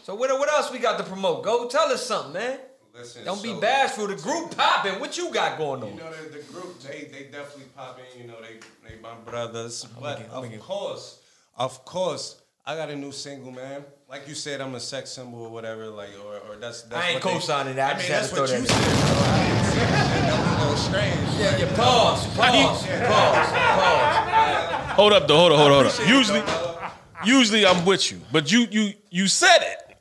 So 0.03 0.15
what 0.15 0.31
what 0.39 0.51
else 0.53 0.73
we 0.73 0.79
got 0.79 0.99
to 0.99 1.05
promote? 1.05 1.45
Go 1.45 1.69
tell 1.69 1.91
us 1.93 2.07
something, 2.07 2.35
man. 2.35 2.59
Listen, 2.95 3.25
Don't 3.25 3.43
be 3.43 3.51
so- 3.51 3.61
bashful. 3.61 4.07
The 4.09 4.17
group 4.17 4.57
popping. 4.57 4.99
What 5.01 5.17
you 5.17 5.33
got 5.33 5.59
going 5.59 5.83
on? 5.83 5.91
You 5.91 5.97
know 5.97 6.11
the, 6.13 6.39
the 6.39 6.43
group, 6.53 6.81
they 6.81 7.09
they 7.13 7.25
definitely 7.31 7.67
pop 7.77 7.99
in. 8.15 8.21
You 8.21 8.27
know 8.29 8.37
they 8.41 8.59
they 8.89 9.01
my 9.01 9.15
brothers. 9.15 9.87
But 10.01 10.19
get- 10.19 10.27
I'm 10.31 10.39
of 10.39 10.45
gonna 10.45 10.49
get- 10.49 10.61
course, 10.61 11.21
of 11.57 11.85
course, 11.85 12.41
I 12.67 12.77
got 12.77 12.91
a 12.91 12.97
new 12.97 13.13
single, 13.13 13.53
man. 13.53 13.85
Like 14.11 14.27
you 14.29 14.35
said, 14.35 14.61
I'm 14.61 14.75
a 14.75 14.81
sex 14.81 15.11
symbol 15.11 15.43
or 15.43 15.49
whatever, 15.51 15.87
like, 15.87 16.11
or, 16.25 16.35
or 16.53 16.57
that's, 16.57 16.83
that's 16.83 17.05
I 17.05 17.11
ain't 17.11 17.25
what 17.25 17.33
they- 17.33 17.39
co-signing 17.39 17.77
that. 17.77 17.95
I 17.95 17.99
I 17.99 17.99
mean, 18.03 18.09
that's 18.11 18.33
what 18.33 18.41
you 18.41 18.47
said. 18.49 18.59
in. 18.59 18.65
bro. 18.67 18.75
I 18.75 19.49
didn't 19.49 19.65
say 19.65 19.79
that. 19.81 20.27
That 20.27 20.39
was 20.41 20.49
a 20.49 20.61
little 20.63 20.77
strange. 20.77 21.21
Yeah, 21.39 21.59
yeah, 21.59 21.77
pause, 21.77 22.27
pause, 22.35 22.37
pause, 22.37 22.87
pause. 23.07 24.97
Hold 24.97 25.13
up, 25.13 25.29
though. 25.29 25.37
Hold 25.37 25.53
on, 25.53 25.59
hold 25.59 25.71
on, 25.73 25.75
hold 25.77 25.87
on. 25.87 25.93
Appreciate 25.93 26.09
it, 26.09 26.17
Usually, 26.17 26.43
usually 27.25 27.67
I'm 27.67 27.85
with 27.85 28.11
you, 28.11 28.21
but 28.33 28.51
you 28.51 28.67
you 28.71 28.93
you 29.11 29.29
said 29.29 29.59
it, 29.63 29.97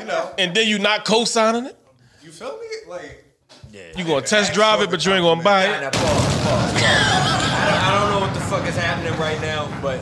You 0.00 0.06
know, 0.06 0.32
and 0.38 0.54
then 0.54 0.68
you 0.68 0.78
not 0.78 1.04
co-signing 1.04 1.66
it. 1.66 1.76
you 2.22 2.30
feel 2.30 2.58
me? 2.58 2.66
Like, 2.88 3.24
Yeah. 3.72 3.82
You 3.96 4.04
gonna 4.04 4.20
test 4.24 4.52
drive 4.54 4.80
it, 4.82 4.90
but 4.90 5.04
you 5.04 5.12
ain't 5.14 5.22
gonna 5.24 5.42
buy 5.42 5.66
Nah, 5.66 5.72
it. 5.74 5.80
nah, 5.82 5.90
pause, 5.90 6.00
pause, 6.00 6.44
pause. 6.44 6.80
I 6.80 7.64
don't, 7.66 7.82
I 7.82 8.00
don't 8.00 8.10
know 8.12 8.20
what 8.26 8.34
the 8.34 8.40
fuck 8.40 8.66
is 8.68 8.76
happening 8.76 9.18
right 9.18 9.40
now, 9.40 9.66
but 9.82 9.98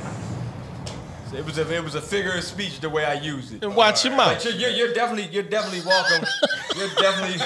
it 1.40 1.46
was 1.46 1.56
a 1.58 1.74
it 1.74 1.82
was 1.82 1.94
a 1.94 2.02
figure 2.02 2.32
of 2.32 2.44
speech 2.44 2.80
the 2.80 2.90
way 2.90 3.04
I 3.04 3.14
used 3.14 3.54
it. 3.54 3.64
And 3.64 3.74
watch 3.74 4.04
your 4.04 4.14
mouth. 4.14 4.34
But 4.34 4.44
you're, 4.44 4.54
you're, 4.54 4.70
you're 4.70 4.94
definitely 4.94 5.32
you're 5.32 5.42
definitely 5.56 5.80
welcome. 5.86 6.26
You're 6.76 6.88
definitely 7.00 7.40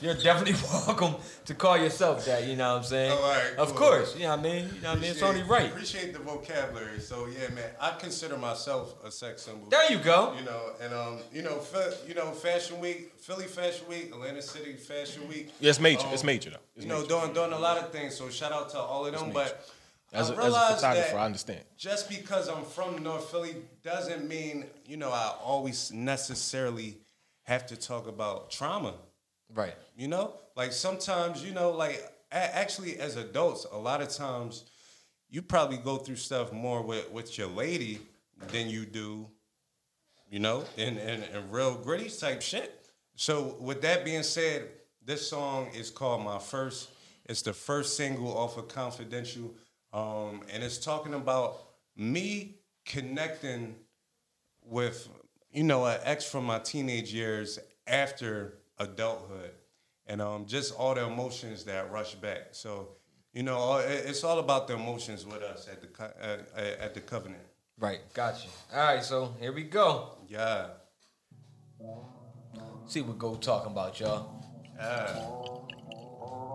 you're 0.00 0.14
definitely 0.14 0.54
welcome 0.86 1.14
to 1.44 1.54
call 1.54 1.78
yourself 1.78 2.26
that. 2.26 2.48
You 2.48 2.56
know 2.56 2.72
what 2.72 2.78
I'm 2.78 2.84
saying? 2.84 3.12
All 3.12 3.22
right, 3.22 3.54
of 3.58 3.68
cool. 3.68 3.78
course. 3.78 4.16
You 4.16 4.24
know 4.24 4.30
what 4.30 4.40
I 4.40 4.42
mean? 4.42 4.64
You 4.74 4.80
know 4.82 4.88
what 4.88 4.98
I 4.98 5.00
mean? 5.00 5.10
It's 5.12 5.22
only 5.22 5.42
right. 5.44 5.70
Appreciate 5.70 6.12
the 6.12 6.18
vocabulary. 6.18 6.98
So 6.98 7.26
yeah, 7.28 7.48
man, 7.54 7.70
I 7.80 7.92
consider 7.92 8.36
myself 8.36 8.96
a 9.04 9.10
sex 9.12 9.42
symbol. 9.42 9.68
There 9.68 9.92
you 9.92 9.98
go. 9.98 10.34
You 10.36 10.44
know, 10.44 10.62
and 10.82 10.92
um, 10.92 11.18
you 11.32 11.42
know, 11.42 11.58
fa- 11.58 11.94
you 12.08 12.14
know, 12.14 12.32
Fashion 12.32 12.80
Week, 12.80 13.12
Philly 13.18 13.46
Fashion 13.46 13.86
Week, 13.88 14.10
Atlantic 14.12 14.42
City 14.42 14.72
Fashion 14.72 15.28
Week. 15.28 15.52
Yeah, 15.60 15.70
it's 15.70 15.78
major. 15.78 16.06
Um, 16.08 16.12
It's 16.14 16.24
major 16.24 16.50
though. 16.50 16.56
It's 16.74 16.84
you 16.84 16.88
know, 16.90 17.02
major. 17.02 17.08
doing 17.08 17.32
doing 17.34 17.52
a 17.52 17.58
lot 17.58 17.78
of 17.78 17.92
things. 17.92 18.16
So 18.16 18.28
shout 18.30 18.50
out 18.50 18.70
to 18.70 18.78
all 18.78 19.06
of 19.06 19.12
them. 19.14 19.30
But 19.32 19.64
As 20.12 20.30
a- 20.30 20.36
as 20.36 20.54
a 20.54 20.74
photographer, 20.76 21.16
I 21.18 21.24
understand. 21.26 21.64
Just 21.76 22.08
because 22.08 22.48
I'm 22.48 22.64
from 22.64 23.02
North 23.02 23.30
Philly 23.30 23.56
doesn't 23.82 24.28
mean 24.28 24.66
you 24.84 24.96
know 24.96 25.10
I 25.10 25.34
always 25.42 25.90
necessarily 25.90 26.98
have 27.44 27.66
to 27.66 27.76
talk 27.76 28.06
about 28.06 28.50
trauma. 28.50 28.94
Right. 29.54 29.74
You 29.96 30.08
know, 30.08 30.34
like 30.56 30.72
sometimes, 30.72 31.44
you 31.44 31.52
know, 31.52 31.70
like 31.72 32.02
actually 32.30 32.98
as 32.98 33.16
adults, 33.16 33.66
a 33.70 33.76
lot 33.76 34.00
of 34.00 34.08
times 34.08 34.64
you 35.28 35.42
probably 35.42 35.76
go 35.78 35.96
through 35.96 36.16
stuff 36.16 36.52
more 36.52 36.82
with, 36.82 37.10
with 37.10 37.36
your 37.36 37.48
lady 37.48 37.98
than 38.48 38.68
you 38.68 38.86
do, 38.86 39.28
you 40.30 40.38
know, 40.38 40.64
in, 40.76 40.98
in, 40.98 41.22
in 41.22 41.50
real 41.50 41.74
gritty 41.74 42.08
type 42.08 42.40
shit. 42.42 42.86
So 43.14 43.56
with 43.60 43.82
that 43.82 44.04
being 44.04 44.22
said, 44.22 44.68
this 45.04 45.26
song 45.28 45.68
is 45.74 45.90
called 45.90 46.22
My 46.24 46.38
First. 46.38 46.90
It's 47.26 47.42
the 47.42 47.52
first 47.52 47.96
single 47.96 48.36
off 48.36 48.56
of 48.56 48.68
Confidential. 48.68 49.54
Um, 49.92 50.42
and 50.52 50.62
it's 50.62 50.78
talking 50.78 51.14
about 51.14 51.58
me 51.96 52.56
connecting 52.86 53.74
with 54.64 55.08
you 55.52 55.64
know 55.64 55.84
an 55.86 55.98
ex 56.04 56.24
from 56.28 56.44
my 56.44 56.58
teenage 56.58 57.12
years 57.12 57.58
after 57.86 58.58
adulthood 58.78 59.50
and 60.06 60.20
um, 60.22 60.46
just 60.46 60.74
all 60.74 60.94
the 60.94 61.04
emotions 61.04 61.64
that 61.64 61.90
rush 61.92 62.14
back 62.14 62.48
so 62.52 62.88
you 63.34 63.42
know 63.42 63.76
it's 63.78 64.24
all 64.24 64.38
about 64.38 64.66
the 64.66 64.74
emotions 64.74 65.26
with 65.26 65.42
us 65.42 65.68
at 65.70 65.80
the 65.80 65.86
co- 65.88 66.12
at, 66.20 66.48
at 66.56 66.78
at 66.80 66.94
the 66.94 67.00
covenant 67.00 67.42
Right. 67.78 68.00
Gotcha. 68.14 68.48
All 68.72 68.78
right. 68.94 69.02
So 69.02 69.34
here 69.40 69.52
we 69.52 69.64
go. 69.64 70.10
yeah 70.28 70.66
See 72.86 73.00
what 73.00 73.18
go 73.18 73.34
talking 73.34 73.72
about, 73.72 73.98
y'all. 74.00 74.30
yeah 74.76 75.06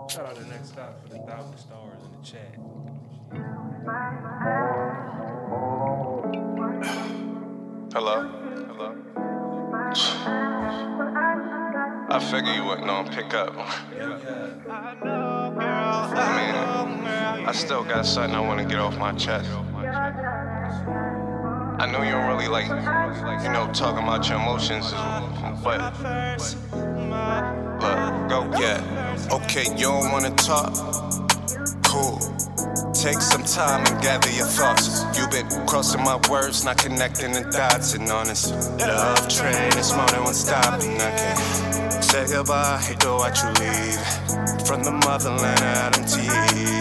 Shout 0.10 0.26
out 0.26 0.36
to 0.36 0.46
next 0.48 0.70
stop 0.70 1.02
for 1.04 1.10
the 1.10 1.20
thousand 1.20 1.58
stars 1.58 2.00
in 2.06 2.22
the 2.22 2.26
chat. 2.26 2.56
Hello? 3.88 4.04
Hello? 7.94 8.92
I 12.10 12.20
figure 12.30 12.52
you 12.52 12.66
wouldn't 12.66 12.86
know 12.86 13.06
pick 13.10 13.34
up. 13.34 13.54
I 13.56 13.64
mean, 16.36 17.48
I 17.48 17.52
still 17.54 17.86
got 17.86 18.06
something 18.06 18.36
I 18.36 18.42
want 18.42 18.60
to 18.60 18.66
get 18.66 18.80
off 18.80 18.98
my 18.98 19.14
chest. 19.14 19.50
I 21.80 21.88
know 21.90 22.02
you 22.02 22.12
don't 22.12 22.28
really 22.28 22.50
like, 22.50 22.68
you 22.68 23.50
know, 23.54 23.72
talking 23.74 24.04
about 24.04 24.28
your 24.28 24.40
emotions, 24.40 24.92
but 25.64 25.94
look, 27.80 28.28
go, 28.28 28.52
yeah. 28.60 28.84
Okay, 29.32 29.64
you 29.78 29.84
don't 29.84 30.12
want 30.12 30.26
to 30.26 30.32
talk? 30.44 30.74
Cool. 31.98 32.20
Take 32.93 33.22
some 33.22 33.43
time 33.43 33.86
and 33.88 34.02
gather 34.02 34.32
your 34.32 34.45
thoughts. 34.45 35.04
You've 35.18 35.32
been 35.32 35.48
crossing 35.66 36.04
my 36.04 36.20
words, 36.30 36.64
not 36.64 36.78
connecting 36.78 37.32
the 37.32 37.41
dots. 37.52 37.93
And 37.95 38.10
honest, 38.12 38.52
love 38.80 39.28
train 39.30 39.72
is 39.78 39.93
more 39.93 40.06
than 40.08 40.24
one 40.24 40.34
stop. 40.34 40.82
And 40.82 41.02
I 41.02 41.12
can't 41.18 42.04
say 42.04 42.28
goodbye, 42.28 42.80
hate 42.80 43.00
to 43.02 43.12
watch 43.14 43.41
you 43.41 43.50
leave. 43.62 44.02
From 44.68 44.84
the 44.84 44.91
motherland, 44.91 45.62
Adam 45.62 46.06
T. 46.06 46.28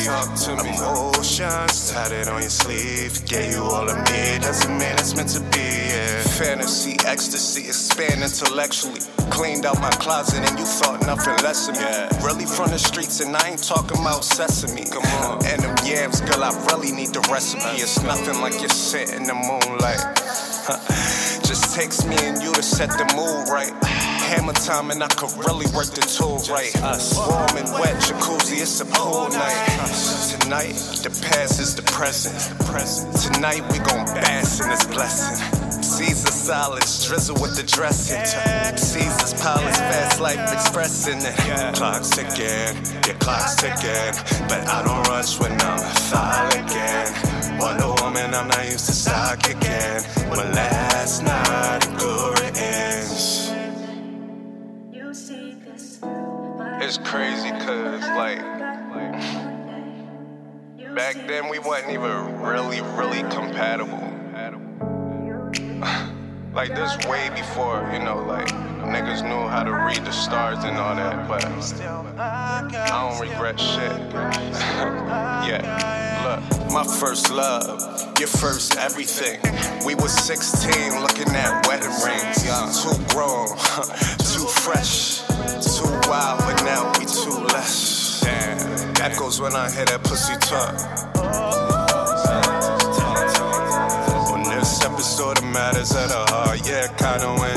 Talk 0.04 0.34
to 0.44 0.64
me. 0.64 0.76
Emotions, 0.76 1.90
tatted 1.90 2.28
on 2.28 2.40
your 2.42 2.50
sleeve. 2.50 3.24
Gave 3.26 3.52
you 3.52 3.62
all 3.62 3.88
of 3.88 3.96
me, 3.96 4.38
doesn't 4.40 4.72
mean 4.72 4.96
it's 5.00 5.14
meant 5.16 5.30
to 5.30 5.40
be. 5.40 5.60
Yeah. 5.60 6.22
Fantasy, 6.40 6.96
ecstasy, 7.06 7.68
expand 7.68 8.22
intellectually. 8.22 9.00
Cleaned 9.30 9.66
out 9.66 9.80
my 9.80 9.90
closet 9.90 10.48
and 10.48 10.58
you 10.58 10.64
thought 10.64 11.00
nothing 11.06 11.36
less 11.44 11.68
of 11.68 11.74
me. 11.74 12.24
Really 12.24 12.46
from 12.46 12.70
the 12.70 12.78
streets 12.78 13.20
and 13.20 13.36
I 13.36 13.50
ain't 13.50 13.62
talking 13.62 13.98
about 13.98 14.24
sesame. 14.24 14.84
Come 14.84 15.04
on. 15.22 15.44
And 15.46 15.62
them 15.62 15.76
yams, 15.84 16.20
girl, 16.20 16.42
I 16.42 16.50
really 16.70 16.92
need 16.92 17.08
the 17.08 17.20
recipe. 17.30 17.82
It's 17.82 18.02
nothing 18.02 18.40
like 18.40 18.60
you're 18.60 18.68
sitting 18.68 19.16
in 19.16 19.24
the 19.24 19.34
moonlight. 19.34 20.00
Just 21.46 21.74
takes 21.76 22.04
me 22.04 22.16
and 22.20 22.42
you 22.42 22.52
to 22.54 22.62
set 22.62 22.90
the 22.90 23.04
mood 23.14 23.48
right. 23.48 23.72
Hammer 23.84 24.52
time 24.52 24.90
and 24.90 25.02
I 25.02 25.08
could 25.08 25.32
really 25.44 25.66
work 25.74 25.86
the 25.86 26.02
tool 26.02 26.38
right. 26.50 26.72
Warm 27.14 27.56
and 27.56 27.70
wet, 27.78 27.96
jacuzzi, 28.02 28.62
it's 28.62 28.80
a 28.80 28.86
pool 28.86 29.28
night. 29.30 29.54
Tonight, 30.40 30.74
the 31.02 31.10
past 31.28 31.60
is 31.60 31.74
the 31.76 31.82
present. 31.82 32.34
Tonight, 33.34 33.62
we 33.72 33.78
gon' 33.78 34.06
bask 34.06 34.62
in 34.62 34.70
this 34.70 34.86
blessing. 34.86 35.65
Caesar 35.86 36.32
solids, 36.32 37.06
drizzle 37.06 37.40
with 37.40 37.54
the 37.54 37.62
dressing. 37.62 38.24
Caesar's 38.76 39.40
palace, 39.40 39.76
fast 39.76 40.20
life 40.20 40.52
expressing 40.52 41.20
it. 41.22 41.74
Clock's 41.76 42.10
ticking, 42.10 42.74
your 43.06 43.14
clock's 43.20 43.54
ticking. 43.54 44.12
But 44.48 44.66
I 44.66 44.82
don't 44.84 45.06
rush 45.06 45.38
when 45.38 45.52
I'm 45.52 45.78
frolicking. 46.10 47.58
Wonder 47.60 48.02
Woman, 48.02 48.34
I'm 48.34 48.48
not 48.48 48.64
used 48.66 48.86
to 48.86 48.92
start 48.92 49.40
kicking. 49.44 50.02
My 50.30 50.50
last 50.50 51.22
night, 51.22 51.86
glory 51.98 52.50
ends. 52.56 53.52
It's 56.82 56.98
crazy 56.98 57.50
cause 57.64 58.02
like 58.18 58.40
back 60.96 61.14
then 61.28 61.48
we 61.48 61.60
wasn't 61.60 61.92
even 61.92 62.40
really, 62.40 62.80
really 62.80 63.22
compatible. 63.30 64.25
Like 66.56 66.74
this 66.74 66.96
way 67.06 67.28
before, 67.36 67.86
you 67.92 67.98
know, 67.98 68.24
like 68.26 68.48
niggas 68.48 69.22
knew 69.22 69.46
how 69.46 69.62
to 69.62 69.72
read 69.72 70.02
the 70.06 70.10
stars 70.10 70.64
and 70.64 70.78
all 70.78 70.96
that, 70.96 71.28
but 71.28 71.44
I 72.18 72.88
don't 72.88 73.20
regret 73.20 73.60
shit. 73.60 73.92
yeah, 75.44 76.40
look, 76.50 76.72
my 76.72 76.82
first 76.82 77.30
love, 77.30 78.18
your 78.18 78.28
first 78.28 78.78
everything. 78.78 79.38
We 79.84 79.94
was 79.96 80.12
16 80.12 81.02
looking 81.02 81.28
at 81.34 81.66
wedding 81.66 81.92
rings. 82.02 82.42
Too 82.82 83.04
grown, 83.12 83.48
too 84.24 84.46
fresh, 84.64 85.20
too 85.60 85.92
wild, 86.08 86.40
but 86.40 86.64
now 86.64 86.90
we 86.98 87.04
too 87.04 87.38
less. 87.52 88.22
Damn, 88.22 88.96
echoes 89.02 89.42
when 89.42 89.54
I 89.54 89.70
hear 89.70 89.84
that 89.84 90.02
pussy 90.04 90.36
talk. 90.38 91.85
This 94.96 95.18
episode 95.18 95.38
of 95.38 95.44
Matters 95.44 95.94
of 95.94 96.08
the 96.08 96.24
Heart, 96.32 96.68
yeah, 96.68 96.86
kinda 96.88 97.34
went 97.38 97.55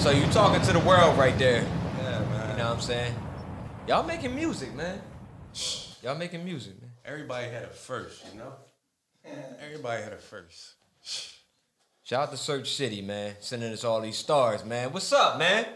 So 0.00 0.10
you 0.10 0.26
talking 0.32 0.62
to 0.62 0.72
the 0.72 0.80
world 0.80 1.18
right 1.18 1.36
there. 1.38 1.62
Yeah, 1.62 2.20
man. 2.20 2.50
You 2.50 2.56
know 2.58 2.64
what 2.66 2.74
I'm 2.74 2.80
saying? 2.80 3.14
Y'all 3.88 4.04
making 4.04 4.34
music, 4.34 4.74
man. 4.74 5.00
Y'all 6.02 6.16
making 6.16 6.44
music, 6.44 6.80
man. 6.80 6.92
Everybody 7.04 7.48
had 7.48 7.64
a 7.64 7.68
first, 7.68 8.24
you 8.32 8.38
know. 8.38 8.52
Everybody 9.64 10.02
had 10.02 10.12
a 10.12 10.16
first. 10.16 10.74
Shout 12.02 12.22
out 12.22 12.30
to 12.30 12.36
Search 12.36 12.70
City, 12.72 13.02
man. 13.02 13.34
Sending 13.40 13.72
us 13.72 13.84
all 13.84 14.00
these 14.00 14.16
stars, 14.16 14.64
man. 14.64 14.92
What's 14.92 15.12
up, 15.12 15.38
man? 15.38 15.66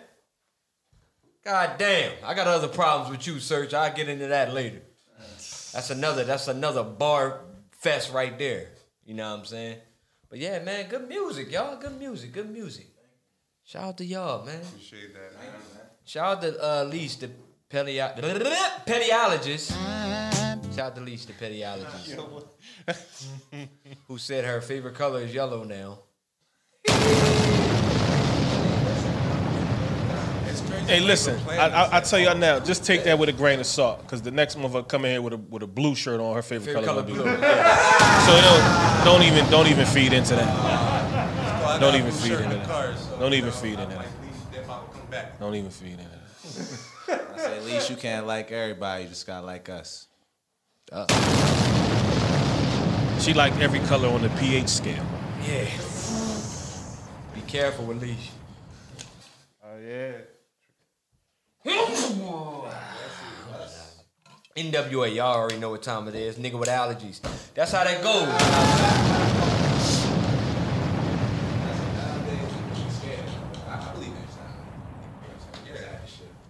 God 1.44 1.72
damn. 1.78 2.12
I 2.24 2.34
got 2.34 2.46
other 2.46 2.68
problems 2.68 3.11
with 3.11 3.26
you, 3.26 3.38
Search. 3.38 3.74
I'll 3.74 3.92
get 3.92 4.09
into 4.09 4.28
that 4.28 4.55
later. 4.55 4.80
That's 5.72 5.90
another, 5.90 6.24
that's 6.24 6.48
another 6.48 6.84
bar 6.84 7.40
fest 7.70 8.12
right 8.12 8.38
there. 8.38 8.68
You 9.05 9.14
know 9.14 9.30
what 9.30 9.40
I'm 9.40 9.44
saying? 9.44 9.78
But 10.30 10.38
yeah, 10.38 10.61
man, 10.61 10.88
good 10.88 11.09
music, 11.09 11.50
y'all. 11.50 11.76
Good 11.76 11.98
music, 11.98 12.32
good 12.32 12.50
music. 12.50 12.86
Shout 13.64 13.82
out 13.84 13.98
to 13.98 14.05
y'all, 14.05 14.44
man. 14.44 14.61
Appreciate 14.61 15.12
that, 15.14 15.34
man. 15.34 15.53
Shout 16.05 16.36
out 16.38 16.42
to 16.42 16.64
uh, 16.64 16.84
Leash, 16.84 17.16
the 17.16 17.30
petio- 17.70 18.18
pediologist. 18.86 20.41
Shout 20.75 20.87
out 20.87 20.97
to 20.97 21.03
Leash, 21.03 21.27
the 21.27 21.35
pediologist. 21.35 22.47
who 24.09 24.16
said 24.16 24.45
her 24.47 24.62
favorite 24.62 24.95
color 24.95 25.20
is 25.20 25.35
yellow 25.35 25.64
now. 25.64 25.99
Hey, 30.87 31.01
listen, 31.01 31.39
I, 31.49 31.68
I, 31.68 31.97
I 31.99 32.01
tell 32.01 32.18
y'all 32.18 32.37
now, 32.37 32.59
just 32.59 32.85
take 32.85 33.05
that 33.05 33.18
with 33.18 33.29
a 33.29 33.33
grain 33.33 33.61
of 33.61 33.66
salt, 33.66 34.03
because 34.03 34.23
the 34.23 34.31
next 34.31 34.59
motherfucker 34.59 34.89
come 34.89 35.05
in 35.05 35.12
here 35.12 35.23
with 35.23 35.35
a 35.35 35.37
with 35.37 35.62
a 35.62 35.66
blue 35.66 35.95
shirt 35.95 36.20
on, 36.20 36.35
her 36.35 36.43
favorite, 36.43 36.66
Favorite 36.66 36.85
color, 36.85 37.03
color 37.03 37.14
will 37.14 37.25
be 37.25 37.31
blue. 37.31 37.37
So 38.27 38.41
don't 38.41 39.05
don't 39.05 39.23
even 39.23 39.49
don't 39.51 39.66
even 39.68 39.87
feed 39.87 40.12
into 40.12 40.35
that. 40.35 41.81
Don't 41.81 41.95
even 41.95 42.12
feed 42.12 42.33
into 42.33 42.57
that. 42.57 43.18
Don't 43.18 43.35
even 43.35 43.51
feed 43.53 43.79
into 43.79 43.95
that. 45.11 45.39
Don't 45.39 45.55
even 45.55 45.70
feed 45.70 45.99
into 45.99 46.05
that. 46.05 47.33
I 47.35 47.39
say, 47.39 47.57
at 47.59 47.64
least 47.64 47.91
you 47.91 47.97
can't 47.97 48.27
like 48.27 48.51
everybody. 48.51 49.05
You 49.05 49.09
just 49.11 49.27
gotta 49.27 49.47
like 49.47 49.68
us. 49.68 50.09
She 53.18 53.32
liked 53.32 53.59
every 53.61 53.78
color 53.80 54.09
on 54.09 54.20
the 54.20 54.28
pH 54.38 54.68
scale. 54.68 55.03
Yeah. 55.49 55.64
Be 57.34 57.40
careful 57.47 57.86
with 57.86 58.03
Leash. 58.03 58.30
Oh 59.64 59.78
yeah. 59.78 60.12
NWA, 64.55 65.14
y'all 65.14 65.34
already 65.34 65.57
know 65.57 65.70
what 65.70 65.82
time 65.82 66.09
it 66.09 66.14
is. 66.14 66.36
Nigga 66.36 66.59
with 66.59 66.68
allergies. 66.68 67.22
That's 67.55 67.72
how 67.72 67.84
that 67.84 68.03
goes. 68.03 68.28
I 73.66 73.93
believe 73.95 74.12
next 74.12 74.36
time. 74.36 74.55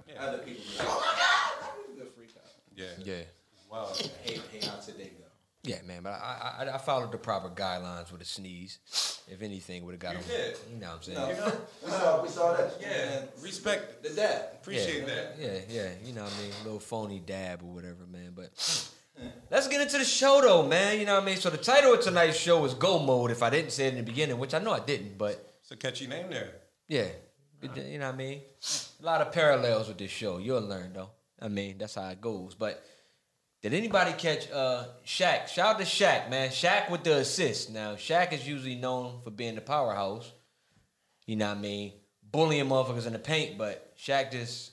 Yeah. 0.08 0.18
Other 0.18 0.38
people 0.38 0.64
be 0.64 0.78
like, 0.78 0.88
oh 0.88 1.00
my 1.00 1.14
god, 1.16 1.96
good 1.96 2.08
freak 2.16 2.34
out. 2.36 2.50
Yeah. 2.74 2.86
Yeah. 3.04 3.24
Wow. 3.70 3.92
Hey, 4.22 4.38
hey, 4.52 4.66
how 4.66 4.76
today 4.76 5.12
go? 5.16 5.24
Yeah, 5.64 5.76
man, 5.86 6.02
but 6.02 6.10
I, 6.14 6.64
I 6.66 6.74
I 6.74 6.78
followed 6.78 7.12
the 7.12 7.18
proper 7.18 7.48
guidelines 7.48 8.10
with 8.10 8.20
a 8.20 8.24
sneeze. 8.24 8.78
If 9.28 9.42
anything, 9.42 9.84
would 9.84 9.92
have 9.92 10.00
got 10.00 10.12
You 10.14 10.18
him. 10.18 10.24
did. 10.28 10.56
You 10.72 10.80
know 10.80 10.88
what 10.88 10.96
I'm 10.96 11.02
saying? 11.02 11.18
No, 11.18 11.28
you 11.28 11.36
know, 11.36 11.52
We 11.84 11.90
saw, 11.90 12.22
we 12.22 12.28
saw 12.28 12.56
that. 12.56 12.72
Yeah. 12.80 13.22
Respect 13.40 14.02
the 14.02 14.10
dab. 14.10 14.42
Appreciate 14.60 15.00
yeah, 15.02 15.06
that. 15.06 15.36
Yeah, 15.40 15.58
yeah. 15.70 15.88
You 16.04 16.12
know 16.14 16.24
what 16.24 16.34
I 16.36 16.42
mean? 16.42 16.52
A 16.60 16.64
little 16.64 16.80
phony 16.80 17.20
dab 17.20 17.62
or 17.62 17.72
whatever, 17.74 18.04
man. 18.10 18.32
But 18.34 18.50
hmm. 19.16 19.28
let's 19.52 19.68
get 19.68 19.80
into 19.80 19.98
the 19.98 20.04
show 20.04 20.40
though, 20.40 20.66
man. 20.66 20.98
You 20.98 21.06
know 21.06 21.14
what 21.14 21.22
I 21.22 21.26
mean? 21.26 21.36
So 21.36 21.48
the 21.48 21.58
title 21.58 21.94
of 21.94 22.00
tonight's 22.00 22.36
show 22.36 22.64
is 22.64 22.74
Go 22.74 22.98
Mode, 22.98 23.30
if 23.30 23.42
I 23.44 23.50
didn't 23.50 23.70
say 23.70 23.86
it 23.86 23.90
in 23.90 23.98
the 23.98 24.02
beginning, 24.02 24.38
which 24.38 24.54
I 24.54 24.58
know 24.58 24.72
I 24.72 24.80
didn't, 24.80 25.16
but 25.16 25.54
It's 25.60 25.70
a 25.70 25.76
catchy 25.76 26.08
name 26.08 26.28
there. 26.28 26.54
yeah. 26.88 27.06
You 27.62 28.00
know 28.00 28.06
what 28.06 28.14
I 28.14 28.18
mean? 28.18 28.40
A 29.00 29.06
lot 29.06 29.20
of 29.20 29.30
parallels 29.30 29.86
with 29.86 29.98
this 29.98 30.10
show. 30.10 30.38
You'll 30.38 30.62
learn 30.62 30.92
though. 30.94 31.10
I 31.40 31.46
mean, 31.46 31.78
that's 31.78 31.94
how 31.94 32.08
it 32.08 32.20
goes. 32.20 32.56
But 32.56 32.84
did 33.62 33.74
anybody 33.74 34.12
catch 34.12 34.50
uh 34.50 34.84
Shaq? 35.06 35.48
Shout 35.48 35.74
out 35.74 35.78
to 35.78 35.84
Shaq, 35.84 36.28
man. 36.28 36.50
Shaq 36.50 36.90
with 36.90 37.04
the 37.04 37.18
assist. 37.18 37.70
Now, 37.70 37.94
Shaq 37.94 38.32
is 38.32 38.46
usually 38.46 38.74
known 38.74 39.20
for 39.22 39.30
being 39.30 39.54
the 39.54 39.60
powerhouse. 39.60 40.30
You 41.26 41.36
know 41.36 41.48
what 41.48 41.58
I 41.58 41.60
mean? 41.60 41.92
Bullying 42.30 42.66
motherfuckers 42.66 43.06
in 43.06 43.12
the 43.12 43.18
paint, 43.18 43.56
but 43.58 43.96
Shaq 43.96 44.32
just 44.32 44.72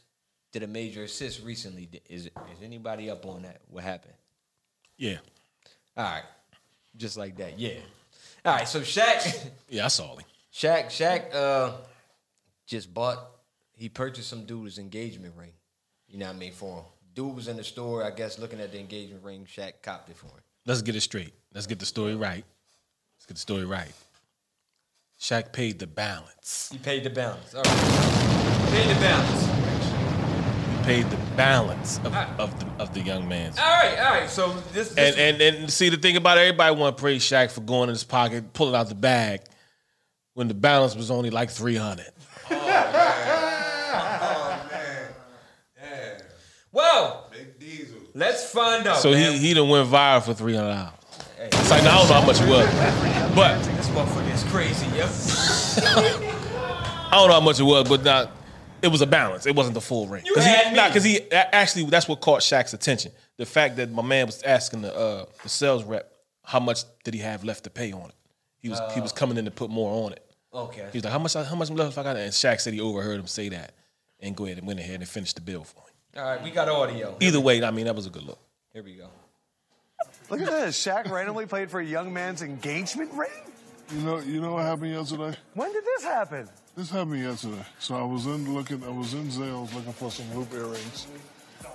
did 0.52 0.64
a 0.64 0.68
major 0.68 1.04
assist 1.04 1.44
recently. 1.44 1.90
Is 2.10 2.26
is 2.26 2.32
anybody 2.64 3.10
up 3.10 3.26
on 3.26 3.44
that? 3.44 3.62
What 3.70 3.84
happened? 3.84 4.16
Yeah. 4.98 5.18
All 5.96 6.04
right. 6.04 6.24
Just 6.98 7.18
like 7.18 7.38
that. 7.38 7.60
Yeah. 7.60 7.80
All 8.44 8.56
right, 8.56 8.68
so 8.68 8.82
Shaq 8.82 9.50
Yeah, 9.70 9.86
I 9.86 9.90
saw 9.90 10.16
him. 10.16 10.24
Shaq, 10.54 10.86
Shaq, 10.88 11.34
uh, 11.34 11.74
just 12.66 12.94
bought. 12.94 13.20
He 13.74 13.90
purchased 13.90 14.30
some 14.30 14.46
dude's 14.46 14.78
engagement 14.78 15.36
ring. 15.38 15.54
You 16.08 16.18
know 16.18 16.26
what 16.28 16.36
I 16.36 16.40
mean 16.40 16.52
for 16.52 16.78
him. 16.78 16.84
Dude 17.20 17.36
was 17.36 17.50
in 17.50 17.58
the 17.58 17.66
store, 17.66 18.06
I 18.06 18.12
guess, 18.12 18.40
looking 18.40 18.62
at 18.62 18.72
the 18.72 18.80
engagement 18.80 19.22
ring. 19.26 19.46
Shaq 19.46 19.74
copped 19.82 20.10
it 20.10 20.16
for 20.16 20.28
him. 20.28 20.42
Let's 20.66 20.82
get 20.82 20.96
it 20.96 21.02
straight. 21.02 21.34
Let's 21.54 21.68
get 21.68 21.78
the 21.78 21.86
story 21.86 22.16
right. 22.16 22.46
Let's 23.18 23.26
get 23.28 23.34
the 23.34 23.42
story 23.42 23.66
right. 23.66 23.92
Shaq 25.20 25.52
paid 25.52 25.80
the 25.80 25.88
balance. 25.88 26.70
He 26.72 26.78
paid 26.78 27.04
the 27.04 27.10
balance. 27.10 27.54
All 27.54 27.62
right. 27.62 28.70
Paid 28.72 28.96
the 28.96 29.02
balance. 29.02 29.44
He 30.78 30.84
paid 30.86 31.10
the 31.10 31.18
balance 31.36 31.98
of, 32.06 32.16
of 32.40 32.58
the 32.58 32.66
of 32.82 32.94
the 32.94 33.02
young 33.02 33.28
man's. 33.28 33.60
All 33.60 33.66
right, 33.66 34.00
all 34.00 34.12
right. 34.12 34.30
So 34.30 34.54
this, 34.72 34.94
this 34.94 35.14
And, 35.18 35.42
and 35.42 35.42
and 35.42 35.70
see 35.70 35.90
the 35.90 35.98
thing 35.98 36.16
about 36.16 36.38
it, 36.38 36.48
everybody 36.48 36.74
want 36.74 36.96
to 36.96 37.02
praise 37.02 37.22
Shaq 37.22 37.52
for 37.52 37.60
going 37.60 37.90
in 37.90 37.96
his 37.96 38.06
pocket, 38.06 38.54
pulling 38.54 38.76
out 38.76 38.88
the 38.88 38.96
bag 38.96 39.42
when 40.36 40.48
the 40.48 40.54
balance 40.54 40.96
was 40.96 41.12
only 41.12 41.32
like 41.32 41.50
three 41.50 41.76
hundred. 41.76 42.14
Oh, 42.50 43.39
well, 46.72 47.30
Big 47.32 47.60
Diesel. 47.60 47.98
let's 48.14 48.52
find 48.52 48.86
out. 48.88 48.98
So 48.98 49.12
man. 49.12 49.34
he 49.34 49.38
he 49.40 49.54
done 49.54 49.70
went 49.70 49.88
viral 49.90 50.22
for 50.24 50.34
three 50.34 50.56
hundred 50.56 50.74
dollars. 50.74 50.94
It's 51.42 51.70
like 51.72 51.82
I 51.84 51.86
don't 51.86 52.08
know 52.08 52.14
how 52.16 52.26
much 52.26 52.42
it 52.42 52.50
was, 52.50 52.68
but 53.36 53.60
this 53.64 53.88
motherfucker 53.90 54.34
is 54.34 54.44
crazy, 54.52 54.86
yo. 54.88 55.06
I 56.02 57.12
don't 57.14 57.28
know 57.28 57.34
how 57.34 57.40
much 57.42 57.60
it 57.60 57.64
was, 57.64 57.88
but 57.88 58.04
not. 58.04 58.32
It 58.82 58.88
was 58.88 59.02
a 59.02 59.08
balance. 59.08 59.46
It 59.46 59.56
wasn't 59.56 59.74
the 59.74 59.82
full 59.82 60.08
ring. 60.08 60.24
You 60.26 60.34
Cause 60.34 60.46
had 60.46 60.66
he, 60.68 60.72
me. 60.72 60.78
nah, 60.78 60.88
because 60.88 61.04
he 61.04 61.18
a- 61.18 61.56
actually 61.56 61.84
that's 61.86 62.08
what 62.08 62.22
caught 62.22 62.40
Shaq's 62.42 62.74
attention. 62.74 63.12
The 63.38 63.46
fact 63.46 63.76
that 63.78 63.92
my 63.92 64.02
man 64.04 64.26
was 64.26 64.42
asking 64.44 64.82
the 64.84 64.96
uh, 64.96 65.26
the 65.44 65.50
sales 65.50 65.84
rep 65.84 66.12
how 66.44 66.60
much 66.60 66.84
did 67.04 67.14
he 67.14 67.20
have 67.20 67.44
left 67.44 67.66
to 67.66 67.70
pay 67.70 67.92
on 67.92 68.10
it. 68.10 68.16
He 68.60 68.70
was 68.70 68.80
he 68.94 69.02
was 69.02 69.12
Oh. 69.12 69.16
coming 69.16 69.38
in 69.38 69.46
to 69.46 69.52
put 69.52 69.70
more 69.70 70.06
on 70.06 70.14
it. 70.14 70.26
Okay. 70.54 70.88
He 70.92 70.98
was 70.98 71.04
like, 71.04 71.12
how 71.14 71.20
much 71.20 71.34
how 71.34 71.56
much 71.56 71.70
left 71.72 71.98
I 71.98 72.04
got? 72.04 72.16
And 72.16 72.32
Shaq 72.32 72.60
said 72.62 72.74
he 72.74 72.80
overheard 72.82 73.20
him 73.20 73.28
say 73.28 73.50
that, 73.50 73.74
and 74.22 74.36
go 74.36 74.46
ahead 74.46 74.58
and 74.58 74.68
went 74.68 74.80
ahead 74.80 75.00
and 75.02 75.08
finished 75.10 75.36
the 75.36 75.42
bill 75.42 75.64
for 75.64 75.80
him. 75.82 75.89
All 76.18 76.24
right, 76.24 76.44
we 76.44 76.50
got 76.52 76.68
audio. 76.68 77.16
Either 77.20 77.40
way, 77.40 77.64
I 77.64 77.72
mean 77.72 77.86
that 77.86 77.96
was 77.96 78.08
a 78.08 78.10
good 78.10 78.24
look. 78.24 78.40
Here 78.74 78.84
we 78.84 78.96
go. 78.96 79.10
Look 80.30 80.42
at 80.42 80.48
this. 80.48 80.84
Shaq 80.84 81.10
randomly 81.10 81.46
played 81.46 81.70
for 81.70 81.80
a 81.80 81.86
young 81.86 82.12
man's 82.14 82.42
engagement 82.42 83.12
ring? 83.14 83.30
You 83.92 84.02
know, 84.02 84.20
you 84.20 84.42
know 84.42 84.54
what 84.54 84.66
happened 84.66 84.92
yesterday? 84.92 85.36
When 85.54 85.72
did 85.74 85.84
this 85.84 86.04
happen? 86.04 86.48
This 86.76 86.90
happened 86.90 87.22
yesterday. 87.22 87.66
So 87.80 87.96
I 87.96 88.04
was 88.04 88.26
in 88.26 88.54
looking, 88.54 88.84
I 88.84 88.90
was 88.90 89.14
in 89.14 89.26
Zales 89.28 89.74
looking 89.74 89.94
for 89.94 90.12
some 90.12 90.32
loop 90.36 90.54
earrings, 90.54 91.08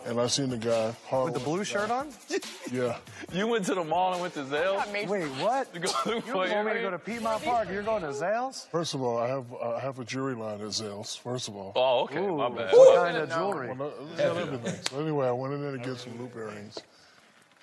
and 0.06 0.20
I 0.20 0.26
seen 0.26 0.50
the 0.50 0.56
guy 0.56 0.94
Harlan. 1.08 1.32
With 1.32 1.42
the 1.42 1.48
blue 1.48 1.64
shirt 1.64 1.90
on? 1.90 2.08
Yeah. 2.72 2.96
You 3.32 3.48
went 3.48 3.64
to 3.66 3.74
the 3.74 3.82
mall 3.82 4.12
and 4.12 4.20
went 4.20 4.34
to 4.34 4.44
Zales? 4.44 5.08
Wait, 5.08 5.24
what? 5.42 5.72
To 5.74 5.80
go 5.80 5.90
you 6.06 6.34
want 6.34 6.66
me 6.66 6.74
to 6.74 6.80
go 6.80 6.90
to 6.90 6.98
Piedmont 6.98 7.42
Park. 7.42 7.68
You're 7.68 7.82
going 7.82 8.02
to 8.02 8.08
Zales? 8.08 8.68
First 8.68 8.94
of 8.94 9.02
all, 9.02 9.18
I 9.18 9.26
have 9.28 9.52
I 9.54 9.80
have 9.80 9.98
a 9.98 10.04
jewelry 10.04 10.34
line 10.34 10.60
at 10.60 10.68
Zales. 10.68 11.18
First 11.18 11.48
of 11.48 11.56
all. 11.56 11.72
Oh, 11.74 12.04
okay. 12.04 12.20
My 12.20 12.48
bad. 12.48 12.72
What 12.72 12.96
kind 12.96 13.16
of 13.16 13.30
jewelry? 13.30 13.68
Well, 13.68 13.76
no, 13.76 13.92
it's 14.12 14.20
everything. 14.20 14.80
So 14.88 15.00
anyway, 15.00 15.26
I 15.26 15.32
went 15.32 15.54
in 15.54 15.62
there 15.62 15.72
to 15.72 15.78
get 15.78 15.96
some 15.96 16.18
loop 16.20 16.36
earrings, 16.36 16.78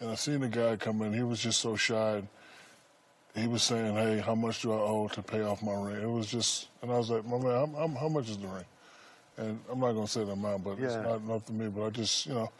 and 0.01 0.09
I 0.09 0.15
seen 0.15 0.41
the 0.41 0.49
guy 0.49 0.75
come 0.75 1.01
in. 1.03 1.13
He 1.13 1.23
was 1.23 1.39
just 1.39 1.61
so 1.61 1.75
shy. 1.75 2.21
He 3.35 3.47
was 3.47 3.63
saying, 3.63 3.95
"Hey, 3.95 4.19
how 4.19 4.35
much 4.35 4.61
do 4.61 4.73
I 4.73 4.77
owe 4.77 5.07
to 5.09 5.21
pay 5.21 5.41
off 5.41 5.61
my 5.63 5.73
ring?" 5.73 6.01
It 6.01 6.09
was 6.09 6.27
just, 6.27 6.67
and 6.81 6.91
I 6.91 6.97
was 6.97 7.09
like, 7.09 7.25
"My 7.25 7.37
man, 7.37 7.51
I'm, 7.51 7.75
I'm, 7.75 7.95
how 7.95 8.09
much 8.09 8.29
is 8.29 8.37
the 8.37 8.47
ring?" 8.47 8.65
And 9.41 9.59
I'm 9.71 9.79
not 9.79 9.93
gonna 9.93 10.07
say 10.07 10.23
the 10.23 10.31
amount, 10.33 10.63
but 10.63 10.77
it's 10.79 10.93
not 11.03 11.19
enough 11.21 11.45
for 11.47 11.53
me. 11.53 11.67
But 11.67 11.85
I 11.85 11.89
just, 11.89 12.25
you 12.27 12.33
know, 12.35 12.51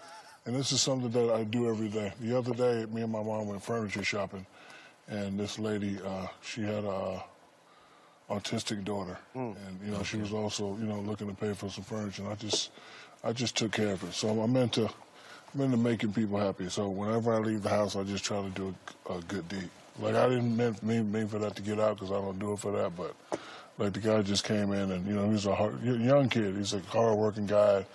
And 0.46 0.56
this 0.56 0.72
is 0.72 0.82
something 0.82 1.12
that 1.12 1.34
I 1.34 1.44
do 1.44 1.70
every 1.70 1.88
day. 1.90 2.12
The 2.20 2.36
other 2.38 2.54
day, 2.54 2.86
me 2.92 3.04
and 3.04 3.12
my 3.12 3.22
mom 3.24 3.48
went 3.48 3.64
furniture 3.64 4.04
shopping, 4.04 4.46
and 5.08 5.40
this 5.40 5.60
lady, 5.60 6.00
uh, 6.04 6.28
she 6.42 6.62
had 6.64 6.84
a 6.84 7.24
autistic 8.30 8.84
daughter, 8.84 9.18
and 9.36 9.80
you 9.86 9.92
know 9.92 10.04
she 10.04 10.18
was 10.18 10.32
also 10.34 10.76
you 10.78 10.86
know 10.86 11.00
looking 11.02 11.28
to 11.28 11.34
pay 11.34 11.54
for 11.54 11.70
some 11.70 11.84
furniture. 11.84 12.24
And 12.24 12.32
I 12.32 12.36
just, 12.36 12.72
I 13.24 13.34
just 13.34 13.56
took 13.58 13.72
care 13.74 13.92
of 13.92 14.04
it. 14.04 14.14
So 14.14 14.30
I'm 14.42 14.56
into, 14.56 14.90
I'm 15.54 15.62
into 15.62 15.78
making 15.78 16.14
people 16.14 16.40
happy. 16.40 16.70
So 16.70 16.90
whenever 16.90 17.34
I 17.34 17.40
leave 17.40 17.62
the 17.62 17.70
house, 17.70 17.96
I 17.96 18.04
just 18.04 18.24
try 18.24 18.42
to 18.42 18.50
do 18.50 18.74
a, 19.10 19.14
a 19.14 19.22
good 19.22 19.48
deed. 19.50 19.70
Like 20.00 20.16
I 20.16 20.28
didn't 20.30 20.56
mean, 20.56 20.76
mean, 20.82 21.12
mean 21.12 21.28
for 21.28 21.38
that 21.40 21.56
to 21.58 21.62
get 21.62 21.80
out 21.80 21.98
because 21.98 22.12
I 22.12 22.16
don't 22.16 22.40
do 22.40 22.54
it 22.54 22.60
for 22.60 22.72
that, 22.72 22.96
but 22.96 23.14
like 23.78 23.94
the 23.94 24.00
guy 24.00 24.22
just 24.22 24.44
came 24.44 24.72
in 24.74 24.92
and 24.92 25.06
you 25.08 25.14
know 25.14 25.30
he's 25.30 25.46
a 25.46 25.56
hard, 25.56 25.82
young 25.84 26.30
kid. 26.30 26.56
He's 26.56 26.74
a 26.74 26.80
hard-working 26.80 27.48
guy. 27.48 27.86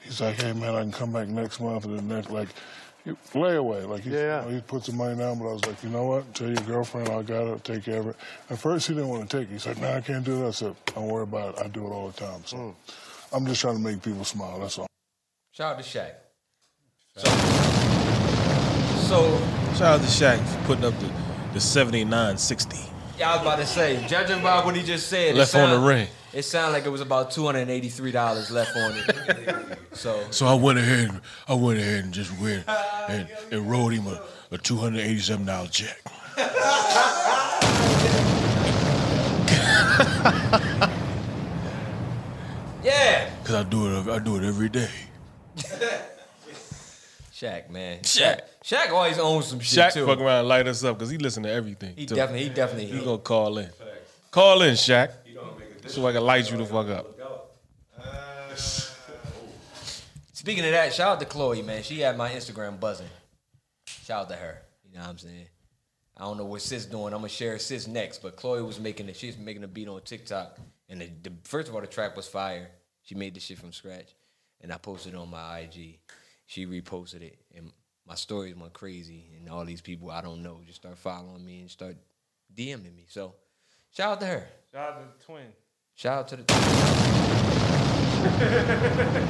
He's 0.00 0.20
like, 0.20 0.36
hey 0.36 0.52
man, 0.52 0.74
I 0.74 0.82
can 0.82 0.92
come 0.92 1.12
back 1.12 1.28
next 1.28 1.60
month 1.60 1.84
and 1.84 1.98
the 1.98 2.02
next 2.02 2.30
like. 2.30 2.48
he- 3.04 3.12
Layaway, 3.34 3.86
like 3.86 4.02
he, 4.02 4.10
you 4.10 4.16
know, 4.16 4.48
he 4.48 4.60
put 4.62 4.82
some 4.84 4.96
money 4.96 5.18
down, 5.18 5.38
but 5.38 5.46
I 5.46 5.52
was 5.52 5.66
like, 5.66 5.82
you 5.82 5.90
know 5.90 6.04
what? 6.04 6.34
Tell 6.34 6.48
your 6.48 6.56
girlfriend 6.64 7.10
I 7.10 7.20
got 7.20 7.46
it, 7.48 7.62
take 7.62 7.84
care 7.84 8.00
of 8.00 8.06
it. 8.08 8.16
At 8.48 8.58
first, 8.58 8.88
he 8.88 8.94
didn't 8.94 9.10
want 9.10 9.28
to 9.28 9.36
take 9.38 9.50
it. 9.50 9.52
He's 9.52 9.66
like, 9.66 9.78
nah, 9.78 9.96
I 9.96 10.00
can't 10.00 10.24
do 10.24 10.38
that. 10.38 10.46
I 10.46 10.50
said, 10.52 10.74
don't 10.86 11.08
worry 11.08 11.24
about 11.24 11.58
it. 11.58 11.64
I 11.66 11.68
do 11.68 11.86
it 11.86 11.90
all 11.90 12.08
the 12.08 12.18
time. 12.18 12.40
So 12.46 12.56
hmm. 12.56 12.70
I'm 13.36 13.44
just 13.44 13.60
trying 13.60 13.76
to 13.76 13.82
make 13.82 14.02
people 14.02 14.24
smile. 14.24 14.58
That's 14.58 14.78
all. 14.78 14.86
Shout 15.52 15.76
out 15.76 15.82
to 15.82 15.86
Shaq. 15.86 16.12
So, 17.16 17.28
so 19.06 19.54
Shout 19.74 20.00
out 20.00 20.00
to 20.02 20.06
Shaq 20.06 20.38
for 20.38 20.66
putting 20.66 20.84
up 20.84 20.94
the, 21.00 21.10
the 21.52 21.60
7960. 21.60 22.93
Yeah, 23.18 23.30
I 23.30 23.32
was 23.34 23.42
about 23.42 23.58
to 23.58 23.66
say, 23.66 24.04
judging 24.08 24.42
by 24.42 24.64
what 24.64 24.74
he 24.76 24.82
just 24.82 25.08
said, 25.08 25.34
it 25.34 25.36
Left 25.36 25.54
on 25.54 25.70
the 25.70 25.78
ring. 25.86 26.08
It 26.32 26.42
sounded 26.42 26.72
like 26.72 26.84
it 26.84 26.88
was 26.90 27.00
about 27.00 27.30
two 27.30 27.46
hundred 27.46 27.60
and 27.60 27.70
eighty-three 27.70 28.10
dollars 28.10 28.50
left 28.50 28.76
on 28.76 28.92
it. 28.96 29.78
so 29.92 30.20
So 30.30 30.46
I 30.46 30.54
went 30.54 30.78
ahead, 30.78 31.20
I 31.46 31.54
went 31.54 31.78
ahead 31.78 32.04
and 32.04 32.12
just 32.12 32.36
went 32.40 32.68
and, 32.68 33.28
and 33.52 33.70
wrote 33.70 33.90
him 33.90 34.06
a, 34.08 34.20
a 34.50 34.58
$287 34.58 35.70
check. 35.70 35.96
yeah, 42.82 43.30
Cause 43.44 43.54
I 43.54 43.62
do 43.62 43.98
it, 43.98 44.08
I 44.08 44.18
do 44.18 44.36
it 44.36 44.44
every 44.44 44.68
day. 44.68 44.90
Shaq, 47.34 47.68
man, 47.68 47.98
Shaq. 48.02 48.40
Shaq 48.62 48.90
always 48.92 49.18
owns 49.18 49.46
some 49.46 49.58
shit 49.58 49.78
Shaq 49.80 49.92
too. 49.94 50.06
fuck 50.06 50.20
around 50.20 50.40
and 50.40 50.48
light 50.48 50.68
us 50.68 50.84
up 50.84 50.96
because 50.96 51.10
he 51.10 51.18
listen 51.18 51.42
to 51.42 51.50
everything. 51.50 51.94
He 51.96 52.06
too. 52.06 52.14
definitely- 52.14 52.44
he 52.44 52.54
definitely- 52.54 52.86
He 52.98 53.04
gonna 53.04 53.18
call 53.18 53.58
in. 53.58 53.70
Call 54.30 54.62
in, 54.62 54.74
Shaq. 54.74 55.10
So 55.88 56.06
I 56.06 56.12
can 56.12 56.22
light 56.24 56.48
you 56.50 56.56
the 56.56 56.64
fuck 56.64 56.88
up. 56.88 57.06
Speaking 60.32 60.64
of 60.64 60.70
that, 60.72 60.92
shout 60.94 61.12
out 61.12 61.20
to 61.20 61.26
Chloe, 61.26 61.62
man. 61.62 61.82
She 61.82 62.00
had 62.00 62.16
my 62.16 62.30
Instagram 62.30 62.78
buzzing. 62.78 63.08
Shout 63.86 64.22
out 64.22 64.28
to 64.30 64.36
her. 64.36 64.62
You 64.88 64.94
know 64.94 65.00
what 65.00 65.10
I'm 65.10 65.18
saying? 65.18 65.46
I 66.16 66.22
don't 66.24 66.36
know 66.38 66.44
what 66.44 66.62
Sis 66.62 66.86
doing. 66.86 67.12
I'm 67.12 67.18
gonna 67.20 67.28
share 67.28 67.58
Sis 67.58 67.86
next, 67.88 68.22
but 68.22 68.36
Chloe 68.36 68.62
was 68.62 68.78
making 68.78 69.08
it. 69.08 69.16
She's 69.16 69.36
making 69.36 69.64
a 69.64 69.68
beat 69.68 69.88
on 69.88 70.00
TikTok, 70.02 70.58
and 70.88 71.00
the, 71.00 71.10
the 71.22 71.32
first 71.42 71.68
of 71.68 71.74
all, 71.74 71.80
the 71.80 71.86
track 71.88 72.14
was 72.16 72.28
fire. 72.28 72.70
She 73.02 73.14
made 73.14 73.34
the 73.34 73.40
shit 73.40 73.58
from 73.58 73.72
scratch, 73.72 74.14
and 74.60 74.72
I 74.72 74.76
posted 74.78 75.14
it 75.14 75.16
on 75.16 75.30
my 75.30 75.58
IG. 75.60 75.98
She 76.54 76.66
reposted 76.66 77.22
it, 77.22 77.36
and 77.56 77.72
my 78.06 78.14
stories 78.14 78.54
went 78.54 78.72
crazy, 78.74 79.26
and 79.36 79.48
all 79.48 79.64
these 79.64 79.80
people 79.80 80.08
I 80.12 80.20
don't 80.20 80.40
know 80.40 80.60
just 80.64 80.76
start 80.76 80.96
following 80.96 81.44
me 81.44 81.62
and 81.62 81.68
start 81.68 81.96
DMing 82.56 82.94
me. 82.94 83.06
So, 83.08 83.34
shout 83.90 84.12
out 84.12 84.20
to 84.20 84.26
her. 84.26 84.46
Shout 84.72 84.92
out 84.92 85.00
to 85.00 85.06
the 85.18 85.24
Twin. 85.24 85.46
Shout 85.96 86.18
out 86.20 86.28
to 86.28 86.36
the. 86.36 86.44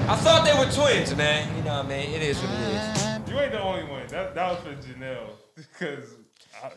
I 0.06 0.16
thought 0.16 0.44
they 0.44 0.52
were 0.52 0.70
twins, 0.70 1.16
man. 1.16 1.48
You 1.56 1.62
know 1.62 1.76
what 1.78 1.86
I 1.86 1.88
mean? 1.88 2.10
It 2.10 2.20
is 2.20 2.38
what 2.40 2.50
it 2.50 2.58
is. 2.60 3.30
You 3.30 3.40
ain't 3.40 3.52
the 3.52 3.62
only 3.62 3.84
one. 3.84 4.06
That, 4.08 4.34
that 4.34 4.50
was 4.50 4.60
for 4.60 4.74
Janelle 4.86 5.30
because 5.56 6.16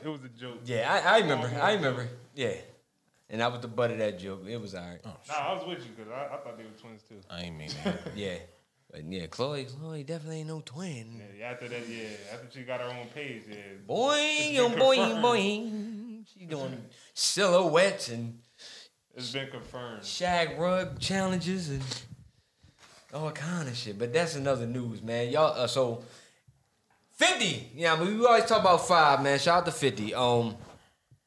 it 0.02 0.08
was 0.08 0.24
a 0.24 0.30
joke. 0.30 0.60
Yeah, 0.64 0.90
I, 0.90 1.16
I 1.16 1.20
remember. 1.20 1.52
I 1.62 1.74
remember. 1.74 2.08
Yeah. 2.36 2.54
And 3.30 3.44
I 3.44 3.50
was 3.50 3.60
the 3.60 3.68
butt 3.68 3.92
of 3.92 3.98
that 3.98 4.18
joke. 4.18 4.46
It 4.48 4.62
was 4.62 4.76
all 4.76 4.88
right. 4.88 5.02
Oh, 5.04 5.18
nah, 5.28 5.36
I 5.36 5.54
was 5.56 5.68
with 5.68 5.80
you 5.80 5.92
because 5.94 6.10
I, 6.10 6.34
I 6.34 6.38
thought 6.38 6.58
they 6.58 6.64
were 6.64 6.70
twins 6.80 7.04
too. 7.04 7.16
I 7.30 7.42
ain't 7.42 7.58
mean 7.58 7.72
that. 7.84 8.16
yeah. 8.16 8.38
But 8.92 9.04
yeah, 9.12 9.28
Chloe, 9.28 9.66
Chloe 9.66 10.04
definitely 10.04 10.40
ain't 10.40 10.48
no 10.48 10.62
twin. 10.64 11.22
Yeah, 11.38 11.48
after 11.52 11.68
that, 11.68 11.88
yeah, 11.90 12.08
after 12.34 12.48
she 12.52 12.64
got 12.64 12.80
her 12.80 12.88
own 12.88 13.08
page, 13.14 13.44
yeah. 13.50 13.56
Boing, 13.88 14.56
been 14.56 14.80
boing, 14.80 15.22
boing. 15.22 16.26
She 16.34 16.46
doing 16.46 16.86
silhouettes 17.14 18.10
and 18.10 18.40
It's 19.16 19.32
been 19.32 19.50
confirmed. 19.50 20.06
shag 20.06 20.58
rug 20.60 21.00
challenges 21.00 21.70
and 21.70 21.84
all 23.14 23.32
kind 23.32 23.68
of 23.68 23.76
shit. 23.76 23.98
But 24.00 24.14
that's 24.14 24.36
another 24.36 24.66
news, 24.66 25.02
man. 25.02 25.30
Y'all, 25.32 25.60
uh, 25.60 25.68
so 25.68 26.04
50. 27.14 27.72
Yeah, 27.76 27.94
I 27.94 28.00
mean, 28.00 28.20
we 28.20 28.26
always 28.26 28.46
talk 28.46 28.62
about 28.62 28.88
five, 28.88 29.22
man. 29.22 29.38
Shout 29.40 29.60
out 29.60 29.66
to 29.66 29.72
50. 29.72 30.14
Um, 30.14 30.56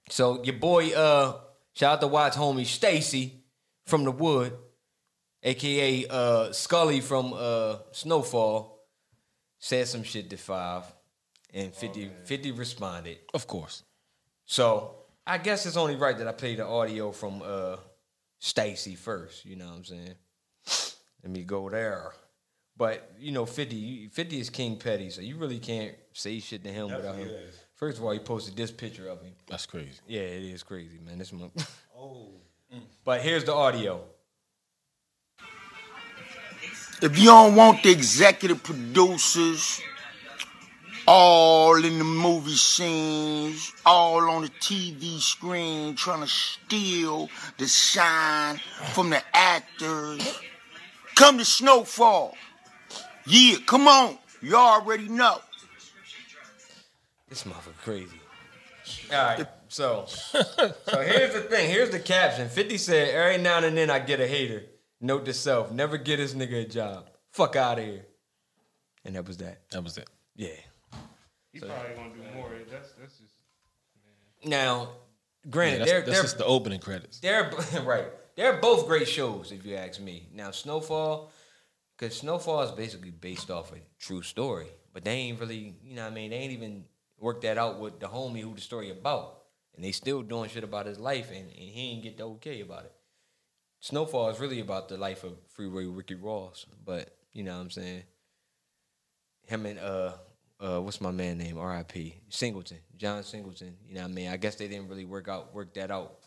so 0.08 0.42
your 0.44 0.54
boy, 0.56 0.90
uh, 0.92 1.36
shout 1.74 1.94
out 1.94 2.00
to 2.00 2.06
Watts 2.06 2.36
homie 2.36 2.64
Stacy 2.66 3.42
from 3.86 4.04
the 4.04 4.12
Wood, 4.12 4.56
aka 5.43 6.07
uh 6.09 6.53
Scully 6.53 7.01
from 7.01 7.32
uh 7.34 7.76
Snowfall, 7.93 8.78
said 9.59 9.88
some 9.88 10.03
shit 10.03 10.30
to 10.30 10.36
five, 10.36 10.84
and 11.53 11.74
50, 11.74 12.11
50 12.24 12.53
responded. 12.53 13.18
Of 13.34 13.47
course. 13.47 13.82
So 14.45 14.97
I 15.26 15.38
guess 15.38 15.66
it's 15.66 15.76
only 15.76 15.97
right 15.97 16.16
that 16.16 16.26
I 16.26 16.32
play 16.32 16.55
the 16.57 16.66
audio 16.66 17.12
from 17.12 17.43
uh 17.45 17.76
Stacy 18.38 18.95
first. 18.95 19.45
You 19.45 19.57
know 19.57 19.66
what 19.66 19.76
I'm 19.76 19.84
saying? 19.84 20.14
Let 21.22 21.32
me 21.32 21.45
go 21.45 21.68
there. 21.68 22.12
But 22.76 23.12
you 23.18 23.32
know, 23.32 23.45
50, 23.45 24.09
50 24.09 24.41
is 24.41 24.49
King 24.49 24.76
Petty, 24.76 25.11
so 25.11 25.20
you 25.20 25.36
really 25.36 25.59
can't 25.59 25.95
say 26.14 26.41
shit 26.41 26.64
to 26.64 26.70
him 26.70 26.86
without 26.86 27.16
him. 27.16 27.28
Is. 27.28 27.55
First 27.74 27.99
of 27.99 28.05
all, 28.05 28.11
he 28.12 28.18
posted 28.18 28.57
this 28.57 28.70
picture 28.70 29.09
of 29.09 29.20
him. 29.22 29.32
That's 29.47 29.66
crazy. 29.66 30.01
Yeah, 30.07 30.22
it 30.22 30.43
is 30.45 30.62
crazy, 30.62 30.99
man. 30.99 31.18
This 31.18 31.32
month. 31.32 31.53
Oh. 32.03 32.28
But 33.05 33.20
here's 33.20 33.45
the 33.45 33.53
audio. 33.53 34.03
If 37.03 37.18
you 37.18 37.26
don't 37.26 37.57
want 37.57 37.82
the 37.82 37.90
executive 37.90 38.62
producers 38.62 39.80
all 41.07 41.82
in 41.82 41.96
the 41.98 42.05
movie 42.05 42.55
scenes, 42.55 43.72
all 43.86 44.28
on 44.28 44.42
the 44.42 44.48
TV 44.61 45.18
screen 45.18 45.96
trying 45.96 46.20
to 46.20 46.28
steal 46.28 47.30
the 47.57 47.66
shine 47.66 48.61
from 48.92 49.09
the 49.11 49.22
actors, 49.32 50.40
come 51.14 51.38
to 51.38 51.44
Snowfall. 51.44 52.36
Yeah, 53.26 53.57
come 53.66 53.88
on. 53.88 54.18
You 54.42 54.57
already 54.57 55.09
know. 55.09 55.40
This 57.30 57.44
motherfucker 57.44 57.76
crazy. 57.82 58.20
All 59.12 59.24
right, 59.24 59.46
so 59.68 60.05
so 60.07 61.01
here's 61.01 61.32
the 61.32 61.42
thing. 61.48 61.70
Here's 61.70 61.90
the 61.90 61.98
caption. 61.98 62.48
50 62.48 62.76
said, 62.76 63.14
every 63.14 63.38
now 63.38 63.59
and 63.59 63.76
then 63.76 63.88
I 63.90 64.01
get 64.01 64.20
a 64.20 64.26
hater. 64.26 64.64
Note 65.01 65.24
to 65.24 65.32
self, 65.32 65.72
never 65.72 65.96
get 65.96 66.18
this 66.18 66.34
nigga 66.34 66.64
a 66.64 66.68
job. 66.68 67.09
Fuck 67.32 67.57
out 67.57 67.78
of 67.78 67.84
here. 67.84 68.07
And 69.05 69.16
that 69.16 69.26
was 69.26 69.38
that. 69.38 69.62
That 69.70 69.82
was 69.82 69.96
it. 69.96 70.09
Yeah. 70.36 70.48
He 71.53 71.59
So- 71.59 71.66
probably 71.68 71.94
gonna 71.94 72.14
do 72.14 72.34
more. 72.34 72.51
That's 72.70 72.92
that's 72.92 73.18
just 73.18 73.34
Now, 74.44 74.90
granted, 75.48 75.80
Yeah, 75.80 75.84
that's- 75.86 75.90
they're 75.90 76.01
that's 76.01 76.11
they're 76.12 76.22
just 76.22 76.38
the 76.38 76.44
opening 76.44 76.80
credits. 76.80 77.18
They're 77.20 77.51
right. 77.84 78.07
They're 78.36 78.59
both 78.61 78.86
great 78.86 79.09
shows, 79.09 79.53
if 79.53 79.64
you 79.66 79.76
ask 79.76 80.01
me. 80.01 80.28
Now, 80.32 80.51
Snowfall, 80.51 81.30
because 81.96 82.16
Snowfall 82.16 82.62
is 82.62 82.70
basically 82.72 83.11
based 83.11 83.51
off 83.51 83.72
a 83.72 83.80
true 83.98 84.22
story, 84.22 84.68
but 84.92 85.05
they 85.05 85.12
ain't 85.12 85.40
really, 85.40 85.74
you 85.82 85.94
know, 85.94 86.05
what 86.05 86.12
I 86.12 86.14
mean, 86.14 86.30
they 86.30 86.36
ain't 86.36 86.53
even 86.53 86.84
worked 87.18 87.42
that 87.42 87.59
out 87.59 87.80
with 87.80 88.01
the 88.01 88.07
homie 88.07 88.40
who 88.40 88.55
the 88.55 88.61
story 88.61 88.90
about, 88.90 89.42
and 89.74 89.84
they 89.84 89.92
still 89.92 90.22
doing 90.22 90.48
shit 90.48 90.64
about 90.64 90.86
his 90.86 90.98
life, 90.98 91.30
and, 91.30 91.48
and 91.51 91.53
he 91.59 91.90
ain't 91.90 92.03
get 92.03 92.16
the 92.16 92.22
okay 92.28 92.61
about 92.61 92.84
it. 92.84 92.92
Snowfall 93.81 94.28
is 94.28 94.39
really 94.39 94.61
about 94.61 94.89
the 94.89 94.99
life 94.99 95.24
of 95.24 95.33
Freeway 95.49 95.87
Ricky 95.87 96.14
Ross, 96.14 96.66
but 96.85 97.16
you 97.33 97.43
know 97.43 97.55
what 97.57 97.62
I'm 97.62 97.70
saying. 97.70 98.03
Him 99.47 99.66
and 99.66 99.78
uh 99.78 100.12
uh 100.61 100.81
what's 100.81 101.01
my 101.01 101.11
man 101.11 101.39
name? 101.39 101.59
R.I.P. 101.59 102.14
Singleton, 102.28 102.76
John 102.97 103.22
Singleton. 103.24 103.76
You 103.89 103.95
know 103.95 104.03
what 104.03 104.11
I 104.11 104.14
mean? 104.14 104.28
I 104.28 104.37
guess 104.37 104.57
they 104.57 104.68
didn't 104.68 104.89
really 104.89 105.07
work 105.07 105.28
out 105.28 105.55
work 105.55 105.74
that 105.74 105.91
out. 105.91 106.18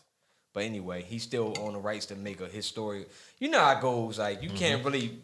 But 0.52 0.64
anyway, 0.64 1.02
he's 1.02 1.22
still 1.22 1.54
on 1.60 1.72
the 1.72 1.78
rights 1.78 2.06
to 2.06 2.16
make 2.16 2.40
a 2.40 2.46
his 2.48 2.66
story. 2.66 3.06
You 3.38 3.50
know 3.50 3.60
how 3.60 3.72
it 3.72 3.80
goes. 3.80 4.18
Like 4.18 4.42
you 4.42 4.50
can't 4.50 4.84
really 4.84 5.20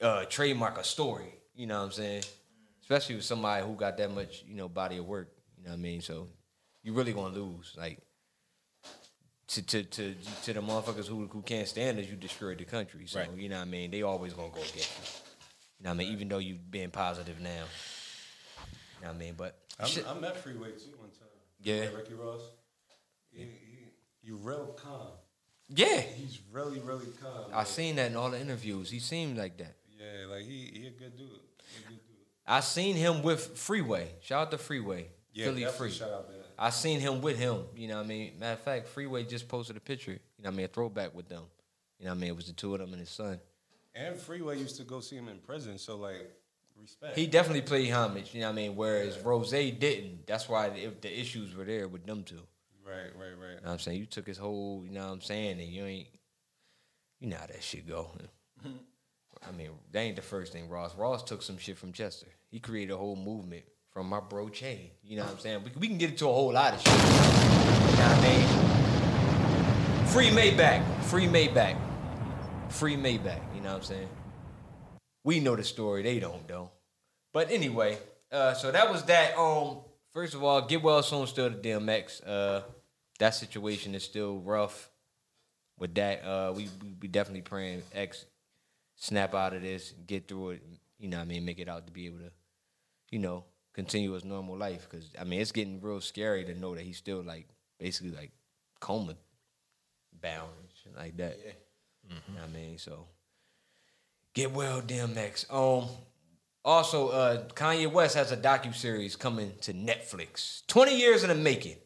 uh 0.00 0.24
trademark 0.24 0.78
a 0.78 0.84
story. 0.84 1.32
You 1.54 1.68
know 1.68 1.78
what 1.78 1.86
I'm 1.86 1.92
saying? 1.92 2.24
Especially 2.82 3.14
with 3.14 3.24
somebody 3.24 3.64
who 3.64 3.74
got 3.74 3.96
that 3.98 4.12
much, 4.12 4.42
you 4.46 4.56
know, 4.56 4.68
body 4.68 4.98
of 4.98 5.06
work. 5.06 5.30
You 5.56 5.64
know 5.64 5.70
what 5.70 5.78
I 5.78 5.80
mean? 5.80 6.00
So 6.00 6.28
you 6.82 6.92
really 6.92 7.12
gonna 7.12 7.34
lose. 7.34 7.72
Like 7.78 8.00
to 9.54 9.62
to 9.62 9.82
to 9.84 10.14
to 10.44 10.52
the 10.52 10.60
motherfuckers 10.60 11.06
who 11.06 11.26
who 11.26 11.42
can't 11.42 11.68
stand 11.68 11.98
us, 11.98 12.06
you 12.06 12.16
destroyed 12.16 12.58
the 12.58 12.64
country. 12.64 13.06
So 13.06 13.22
you 13.36 13.48
know 13.48 13.56
what 13.56 13.62
I 13.62 13.70
mean? 13.70 13.90
They 13.90 14.02
always 14.02 14.32
gonna 14.32 14.48
go 14.48 14.60
get 14.60 14.74
you. 14.76 14.82
You 15.78 15.84
know 15.84 15.90
what 15.90 15.94
I 15.94 15.98
mean? 15.98 16.12
Even 16.12 16.28
though 16.28 16.38
you 16.38 16.54
being 16.70 16.90
positive 16.90 17.40
now. 17.40 17.50
You 17.50 19.02
know 19.02 19.08
what 19.08 19.14
I 19.14 19.18
mean? 19.18 19.34
But 19.36 19.58
I, 19.78 19.86
shit- 19.86 20.06
I 20.06 20.14
met 20.14 20.36
Freeway 20.36 20.70
too 20.72 20.94
one 20.98 21.10
time. 21.10 21.28
Yeah. 21.62 21.86
Ricky 21.96 22.14
Ross. 22.14 22.40
He, 23.30 23.42
he, 23.42 23.48
you 24.22 24.36
real 24.36 24.76
calm. 24.76 25.08
Yeah. 25.68 26.00
He's 26.00 26.40
really, 26.52 26.78
really 26.80 27.06
calm. 27.20 27.46
I 27.52 27.64
seen 27.64 27.96
that 27.96 28.10
in 28.10 28.16
all 28.16 28.30
the 28.30 28.40
interviews. 28.40 28.90
He 28.90 28.98
seemed 28.98 29.36
like 29.36 29.58
that. 29.58 29.76
Yeah, 29.98 30.26
like 30.26 30.42
he 30.44 30.70
he 30.72 30.86
a 30.86 30.90
good 30.90 31.16
dude. 31.16 31.28
I 32.46 32.60
seen 32.60 32.94
him 32.96 33.22
with 33.22 33.56
Freeway. 33.58 34.08
Shout 34.20 34.42
out 34.42 34.50
to 34.50 34.58
Freeway. 34.58 35.08
Yeah, 35.32 35.46
Philly 35.46 35.62
definitely 35.62 35.88
Free. 35.88 35.98
shout 35.98 36.10
out 36.12 36.26
to 36.28 36.32
that. 36.32 36.43
I 36.64 36.70
seen 36.70 36.98
him 36.98 37.20
with 37.20 37.38
him. 37.38 37.58
You 37.76 37.88
know 37.88 37.98
what 37.98 38.06
I 38.06 38.08
mean? 38.08 38.32
Matter 38.40 38.54
of 38.54 38.60
fact, 38.60 38.88
Freeway 38.88 39.24
just 39.24 39.48
posted 39.48 39.76
a 39.76 39.80
picture. 39.80 40.12
You 40.12 40.18
know 40.44 40.48
what 40.48 40.54
I 40.54 40.56
mean? 40.56 40.64
A 40.64 40.68
throwback 40.68 41.14
with 41.14 41.28
them. 41.28 41.42
You 41.98 42.06
know 42.06 42.12
what 42.12 42.16
I 42.16 42.20
mean? 42.22 42.30
It 42.30 42.36
was 42.36 42.46
the 42.46 42.54
two 42.54 42.72
of 42.72 42.80
them 42.80 42.90
and 42.92 43.00
his 43.00 43.10
son. 43.10 43.38
And 43.94 44.16
Freeway 44.16 44.58
used 44.58 44.76
to 44.78 44.82
go 44.82 45.00
see 45.00 45.16
him 45.16 45.28
in 45.28 45.40
prison, 45.40 45.76
so 45.76 45.98
like 45.98 46.32
respect. 46.80 47.18
He 47.18 47.26
definitely 47.26 47.60
played 47.60 47.90
homage. 47.90 48.32
You 48.32 48.40
know 48.40 48.46
what 48.46 48.52
I 48.52 48.56
mean? 48.56 48.76
Whereas 48.76 49.18
Ross 49.20 49.50
didn't. 49.50 50.26
That's 50.26 50.48
why 50.48 50.68
if 50.68 51.02
the 51.02 51.20
issues 51.20 51.54
were 51.54 51.64
there 51.64 51.86
with 51.86 52.06
them 52.06 52.22
two. 52.22 52.40
Right, 52.82 53.12
right, 53.14 53.38
right. 53.38 53.50
You 53.50 53.56
know 53.56 53.60
what 53.64 53.72
I'm 53.72 53.78
saying? 53.78 53.98
You 53.98 54.06
took 54.06 54.26
his 54.26 54.38
whole, 54.38 54.84
you 54.86 54.92
know 54.92 55.04
what 55.04 55.12
I'm 55.12 55.20
saying, 55.20 55.60
and 55.60 55.68
you 55.68 55.84
ain't, 55.84 56.08
you 57.20 57.28
know 57.28 57.36
how 57.36 57.46
that 57.46 57.62
shit 57.62 57.86
go. 57.86 58.10
I 59.46 59.52
mean, 59.52 59.68
that 59.92 60.00
ain't 60.00 60.16
the 60.16 60.22
first 60.22 60.54
thing 60.54 60.70
Ross. 60.70 60.94
Ross 60.96 61.22
took 61.24 61.42
some 61.42 61.58
shit 61.58 61.76
from 61.76 61.92
Chester. 61.92 62.28
He 62.50 62.58
created 62.58 62.94
a 62.94 62.96
whole 62.96 63.16
movement 63.16 63.64
from 63.94 64.08
my 64.08 64.20
bro 64.20 64.48
chain. 64.48 64.90
You 65.04 65.16
know 65.16 65.22
what 65.22 65.32
I'm 65.34 65.38
saying? 65.38 65.62
We, 65.64 65.70
we 65.78 65.88
can 65.88 65.96
get 65.96 66.10
into 66.10 66.28
a 66.28 66.32
whole 66.32 66.52
lot 66.52 66.74
of 66.74 66.80
shit. 66.80 66.92
You 66.92 66.98
know 66.98 68.08
what 68.10 68.18
I 68.18 68.28
mean? 70.02 70.06
Free 70.08 70.30
Maybach. 70.30 71.02
Free 71.04 71.26
Maybach. 71.26 71.78
Free 72.70 72.96
Maybach. 72.96 73.40
You 73.54 73.60
know 73.60 73.70
what 73.70 73.76
I'm 73.76 73.82
saying? 73.82 74.08
We 75.22 75.38
know 75.40 75.54
the 75.54 75.62
story. 75.62 76.02
They 76.02 76.18
don't, 76.18 76.46
though. 76.48 76.72
But 77.32 77.52
anyway, 77.52 77.98
uh, 78.32 78.54
so 78.54 78.72
that 78.72 78.90
was 78.90 79.04
that. 79.04 79.38
Um, 79.38 79.78
first 80.12 80.34
of 80.34 80.42
all, 80.42 80.60
get 80.62 80.82
well 80.82 81.02
soon. 81.02 81.26
Still 81.28 81.50
the 81.50 81.56
DMX. 81.56 82.20
Uh, 82.26 82.62
that 83.20 83.34
situation 83.34 83.94
is 83.94 84.02
still 84.02 84.40
rough. 84.40 84.90
With 85.78 85.94
that, 85.94 86.24
uh, 86.24 86.52
we 86.54 86.68
we, 87.00 87.08
definitely 87.08 87.42
praying 87.42 87.82
X 87.92 88.26
snap 88.94 89.34
out 89.34 89.54
of 89.54 89.62
this, 89.62 89.92
get 90.06 90.28
through 90.28 90.50
it. 90.50 90.62
You 90.98 91.08
know, 91.08 91.16
what 91.16 91.24
I 91.24 91.26
mean, 91.26 91.44
make 91.44 91.58
it 91.58 91.68
out 91.68 91.86
to 91.86 91.92
be 91.92 92.06
able 92.06 92.18
to, 92.18 92.30
you 93.10 93.18
know, 93.18 93.44
continue 93.74 94.12
his 94.12 94.24
normal 94.24 94.56
life. 94.56 94.86
Because 94.90 95.10
I 95.20 95.24
mean, 95.24 95.40
it's 95.40 95.52
getting 95.52 95.80
real 95.82 96.00
scary 96.00 96.44
to 96.44 96.54
know 96.58 96.74
that 96.74 96.82
he's 96.82 96.96
still 96.96 97.22
like 97.22 97.46
basically 97.78 98.12
like 98.12 98.32
coma 98.80 99.14
bound 100.22 100.50
and 100.86 100.96
like 100.96 101.16
that. 101.18 101.38
Yeah. 101.44 101.52
You 102.08 102.34
know 102.34 102.40
what 102.40 102.50
I 102.50 102.52
mean, 102.52 102.78
so 102.78 103.06
get 104.34 104.52
well, 104.52 104.80
DMX. 104.82 105.46
Um, 105.52 105.88
also, 106.64 107.08
uh, 107.08 107.44
Kanye 107.48 107.90
West 107.90 108.14
has 108.14 108.30
a 108.32 108.36
docu 108.36 108.74
series 108.74 109.16
coming 109.16 109.52
to 109.62 109.72
Netflix. 109.74 110.66
Twenty 110.66 110.96
years 110.98 111.22
in 111.22 111.28
the 111.28 111.34
making. 111.34 111.76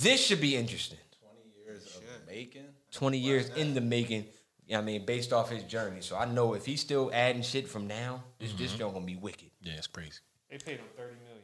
This 0.00 0.24
should 0.24 0.40
be 0.40 0.56
interesting. 0.56 0.98
Twenty 1.20 1.64
Years 1.64 1.96
of 1.96 2.02
making. 2.28 2.64
Twenty 2.90 3.18
years 3.18 3.48
in 3.50 3.74
the 3.74 3.80
making. 3.80 4.26
I 4.74 4.80
mean, 4.80 5.04
based 5.04 5.32
off 5.32 5.50
his 5.50 5.64
journey. 5.64 6.00
So 6.00 6.16
I 6.16 6.24
know 6.24 6.54
if 6.54 6.64
he's 6.64 6.80
still 6.80 7.10
adding 7.12 7.42
shit 7.42 7.68
from 7.68 7.86
now, 7.86 8.22
this 8.38 8.52
this 8.54 8.72
Mhm. 8.72 8.78
joint 8.78 8.94
gonna 8.94 9.06
be 9.06 9.16
wicked. 9.16 9.50
Yeah, 9.60 9.74
it's 9.74 9.86
crazy. 9.86 10.20
They 10.52 10.58
paid 10.58 10.76
him 10.80 10.86
thirty 10.94 11.16
million. 11.24 11.42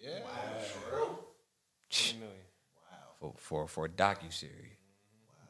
Yeah. 0.00 0.20
Thirty 0.90 2.18
million. 2.18 2.36
Wow. 2.90 2.98
for 3.20 3.34
for 3.36 3.68
for 3.68 3.84
a 3.84 3.88
docu 3.90 4.32
series. 4.32 4.78
Wow. 5.28 5.48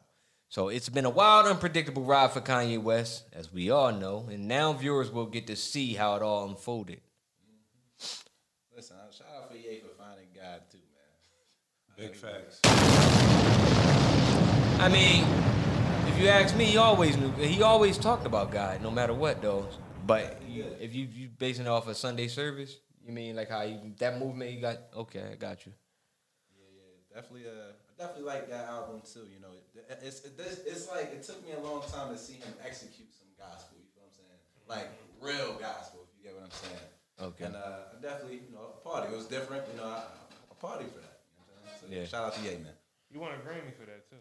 So 0.49 0.68
it's 0.70 0.89
been 0.89 1.05
a 1.05 1.11
wild, 1.11 1.47
unpredictable 1.47 2.03
ride 2.03 2.33
for 2.33 2.41
Kanye 2.41 2.83
West, 2.83 3.27
as 3.33 3.53
we 3.53 3.70
all 3.70 3.93
know, 3.93 4.29
and 4.29 4.49
now 4.49 4.72
viewers 4.72 5.12
will 5.12 5.27
get 5.27 5.47
to 5.47 5.55
see 5.55 5.95
how 5.95 6.16
it 6.16 6.22
all 6.22 6.49
unfolded. 6.49 7.01
Listen, 8.75 8.97
uh, 8.97 9.09
shout 9.12 9.29
out 9.37 9.53
for 9.53 9.57
Ye 9.57 9.79
for 9.79 9.95
finding 9.97 10.27
God 10.35 10.62
too, 10.68 10.79
man. 11.97 12.09
Big 12.09 12.16
facts. 12.16 12.59
I 14.81 14.89
mean, 14.89 15.25
if 16.12 16.20
you 16.20 16.27
ask 16.27 16.57
me, 16.57 16.64
he 16.64 16.77
always 16.77 17.16
knew. 17.16 17.31
He 17.35 17.62
always 17.62 17.97
talked 17.99 18.27
about 18.27 18.51
God, 18.51 18.83
no 18.83 18.91
matter 18.91 19.14
what, 19.14 19.41
though. 19.41 19.68
But 20.07 20.42
you, 20.46 20.66
if 20.80 20.94
you 20.94 21.07
you 21.12 21.28
basing 21.28 21.66
it 21.66 21.68
off 21.68 21.88
of 21.88 21.96
Sunday 21.96 22.28
service, 22.28 22.76
you 23.07 23.12
mean 23.12 23.36
like 23.36 23.48
how 23.48 23.62
you, 23.62 23.78
that 23.98 24.18
movement 24.18 24.50
you 24.52 24.61
got? 24.61 24.78
Okay, 24.96 25.22
I 25.32 25.34
got 25.36 25.64
you. 25.66 25.72
Yeah, 26.52 26.66
yeah, 26.76 27.14
definitely, 27.14 27.46
uh, 27.48 27.72
I 27.72 27.92
definitely 27.96 28.24
like 28.24 28.50
that 28.50 28.66
album 28.68 29.00
too. 29.02 29.26
You 29.32 29.40
know, 29.40 29.48
it, 29.74 29.98
it's 30.02 30.20
it, 30.24 30.32
it's 30.38 30.59
it's 30.66 30.88
like 30.90 31.12
it 31.12 31.22
took 31.22 31.44
me 31.46 31.52
a 31.52 31.61
long 31.61 31.82
time 31.90 32.11
to 32.12 32.18
see 32.18 32.34
him 32.34 32.52
execute 32.64 33.09
some 33.14 33.28
gospel. 33.38 33.78
You 33.80 33.88
know 33.96 34.05
what 34.05 34.12
I'm 34.12 34.18
saying? 34.18 34.40
Like 34.68 34.88
real 35.20 35.57
gospel. 35.59 36.05
If 36.05 36.11
you 36.18 36.28
get 36.28 36.34
what 36.36 36.44
I'm 36.44 36.50
saying. 36.52 36.90
Okay. 37.20 37.44
And 37.44 37.57
uh, 37.57 37.96
I 37.96 38.02
definitely, 38.02 38.42
you 38.48 38.52
know, 38.52 38.74
a 38.76 38.88
party. 38.88 39.12
It 39.12 39.16
was 39.16 39.26
different. 39.26 39.62
You 39.72 39.78
know, 39.80 39.86
I, 39.86 40.02
a 40.50 40.55
party 40.55 40.84
for 40.84 40.98
that. 41.00 41.22
You 41.30 41.38
know 41.38 41.55
what 41.55 41.62
I'm 41.64 41.78
saying? 41.80 41.92
So 41.92 42.00
Yeah. 42.00 42.07
shout 42.07 42.26
out 42.26 42.34
to 42.34 42.40
Ye, 42.42 42.59
man. 42.59 42.74
You 43.11 43.20
won 43.20 43.30
a 43.32 43.40
Grammy 43.40 43.72
for 43.78 43.86
that 43.86 44.11
too. 44.11 44.20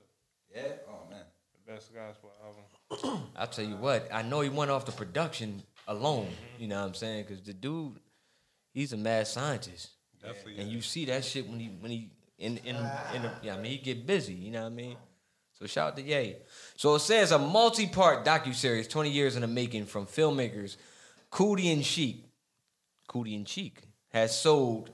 Yeah. 0.53 0.86
Oh 0.88 1.09
man. 1.09 1.25
The 1.65 1.71
best 1.73 1.91
gospel 1.93 2.31
album. 2.45 2.63
I'll 3.36 3.47
tell 3.47 3.65
you 3.65 3.75
what, 3.77 4.07
I 4.13 4.21
know 4.21 4.41
he 4.41 4.49
went 4.49 4.69
off 4.69 4.86
the 4.86 4.91
production 4.91 5.63
alone. 5.88 6.25
Mm-hmm. 6.25 6.61
You 6.61 6.67
know 6.69 6.81
what 6.81 6.88
I'm 6.88 6.93
saying? 6.93 7.25
Because 7.27 7.41
the 7.41 7.53
dude, 7.53 7.99
he's 8.73 8.93
a 8.93 8.97
mad 8.97 9.27
scientist. 9.27 9.89
Definitely 10.21 10.59
And 10.59 10.71
you 10.71 10.81
see 10.81 11.05
that 11.05 11.25
shit 11.25 11.47
when 11.47 11.59
he 11.59 11.67
when 11.79 11.91
he 11.91 12.11
in 12.38 12.57
in 12.57 12.75
in 13.13 13.21
the, 13.23 13.31
yeah, 13.41 13.55
I 13.55 13.57
mean 13.57 13.71
he 13.71 13.77
get 13.77 14.07
busy. 14.07 14.34
You 14.34 14.51
know 14.51 14.61
what 14.61 14.71
I 14.71 14.75
mean? 14.75 14.97
So 15.59 15.67
shout 15.67 15.89
out 15.89 15.97
to 15.97 16.01
Ye. 16.01 16.38
So 16.75 16.95
it 16.95 16.99
says 16.99 17.31
a 17.31 17.38
multi-part 17.38 18.25
docu-series, 18.25 18.88
20 18.88 19.09
years 19.11 19.36
in 19.36 19.41
the 19.41 19.47
making, 19.47 19.86
from 19.86 20.07
filmmakers 20.07 20.77
Coodie 21.31 21.71
and 21.71 21.86
Sheik. 21.86 22.25
Cootie 23.07 23.36
and 23.36 23.45
Cheek 23.45 23.81
has 24.11 24.38
sold. 24.38 24.89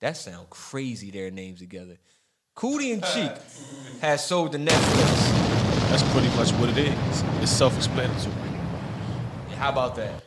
That 0.00 0.16
sound 0.16 0.50
crazy. 0.50 1.10
Their 1.10 1.30
names 1.30 1.60
together. 1.60 1.98
Cootie 2.54 2.92
and 2.92 3.04
Cheek 3.04 3.32
has 4.00 4.26
sold 4.26 4.52
to 4.52 4.58
Netflix. 4.58 5.30
That's 5.90 6.02
pretty 6.12 6.28
much 6.36 6.52
what 6.52 6.68
it 6.70 6.78
is. 6.78 7.24
It's 7.42 7.50
self-explanatory. 7.50 8.49
How 9.60 9.68
about 9.68 9.94
that? 9.96 10.22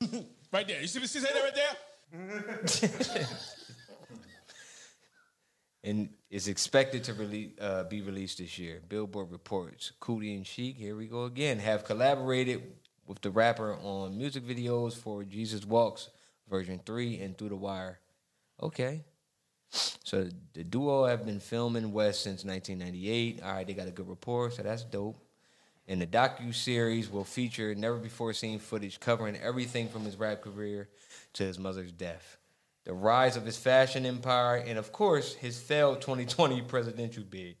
Right 0.52 0.68
there. 0.68 0.80
You 0.80 0.86
see, 0.86 1.04
see 1.08 1.18
that 1.18 1.32
right 1.32 1.52
there? 1.52 3.26
and 5.82 6.08
is 6.30 6.46
expected 6.46 7.02
to 7.04 7.14
release, 7.14 7.50
uh, 7.60 7.82
be 7.84 8.02
released 8.02 8.38
this 8.38 8.56
year. 8.56 8.80
Billboard 8.88 9.32
reports 9.32 9.90
Cootie 9.98 10.36
and 10.36 10.46
Chic, 10.46 10.76
here 10.76 10.94
we 10.94 11.08
go 11.08 11.24
again, 11.24 11.58
have 11.58 11.84
collaborated 11.84 12.62
with 13.04 13.20
the 13.20 13.30
rapper 13.30 13.74
on 13.74 14.16
music 14.16 14.44
videos 14.44 14.94
for 14.94 15.24
Jesus 15.24 15.66
Walks 15.66 16.10
version 16.48 16.80
3 16.86 17.20
and 17.20 17.36
Through 17.36 17.48
the 17.48 17.56
Wire. 17.56 17.98
Okay. 18.62 19.02
So 19.70 20.28
the 20.52 20.62
duo 20.62 21.06
have 21.06 21.26
been 21.26 21.40
filming 21.40 21.92
West 21.92 22.22
since 22.22 22.44
1998. 22.44 23.42
All 23.42 23.54
right, 23.54 23.66
they 23.66 23.74
got 23.74 23.88
a 23.88 23.90
good 23.90 24.08
rapport, 24.08 24.52
so 24.52 24.62
that's 24.62 24.84
dope. 24.84 25.23
And 25.86 26.00
the 26.00 26.06
docu 26.06 26.54
series 26.54 27.10
will 27.10 27.24
feature 27.24 27.74
never 27.74 27.96
before 27.96 28.32
seen 28.32 28.58
footage 28.58 29.00
covering 29.00 29.36
everything 29.36 29.88
from 29.88 30.04
his 30.04 30.16
rap 30.16 30.40
career 30.40 30.88
to 31.34 31.44
his 31.44 31.58
mother's 31.58 31.92
death, 31.92 32.38
the 32.84 32.94
rise 32.94 33.36
of 33.36 33.44
his 33.44 33.58
fashion 33.58 34.06
empire, 34.06 34.56
and 34.56 34.78
of 34.78 34.92
course 34.92 35.34
his 35.34 35.60
failed 35.60 36.00
2020 36.00 36.62
presidential 36.62 37.22
bid. 37.22 37.56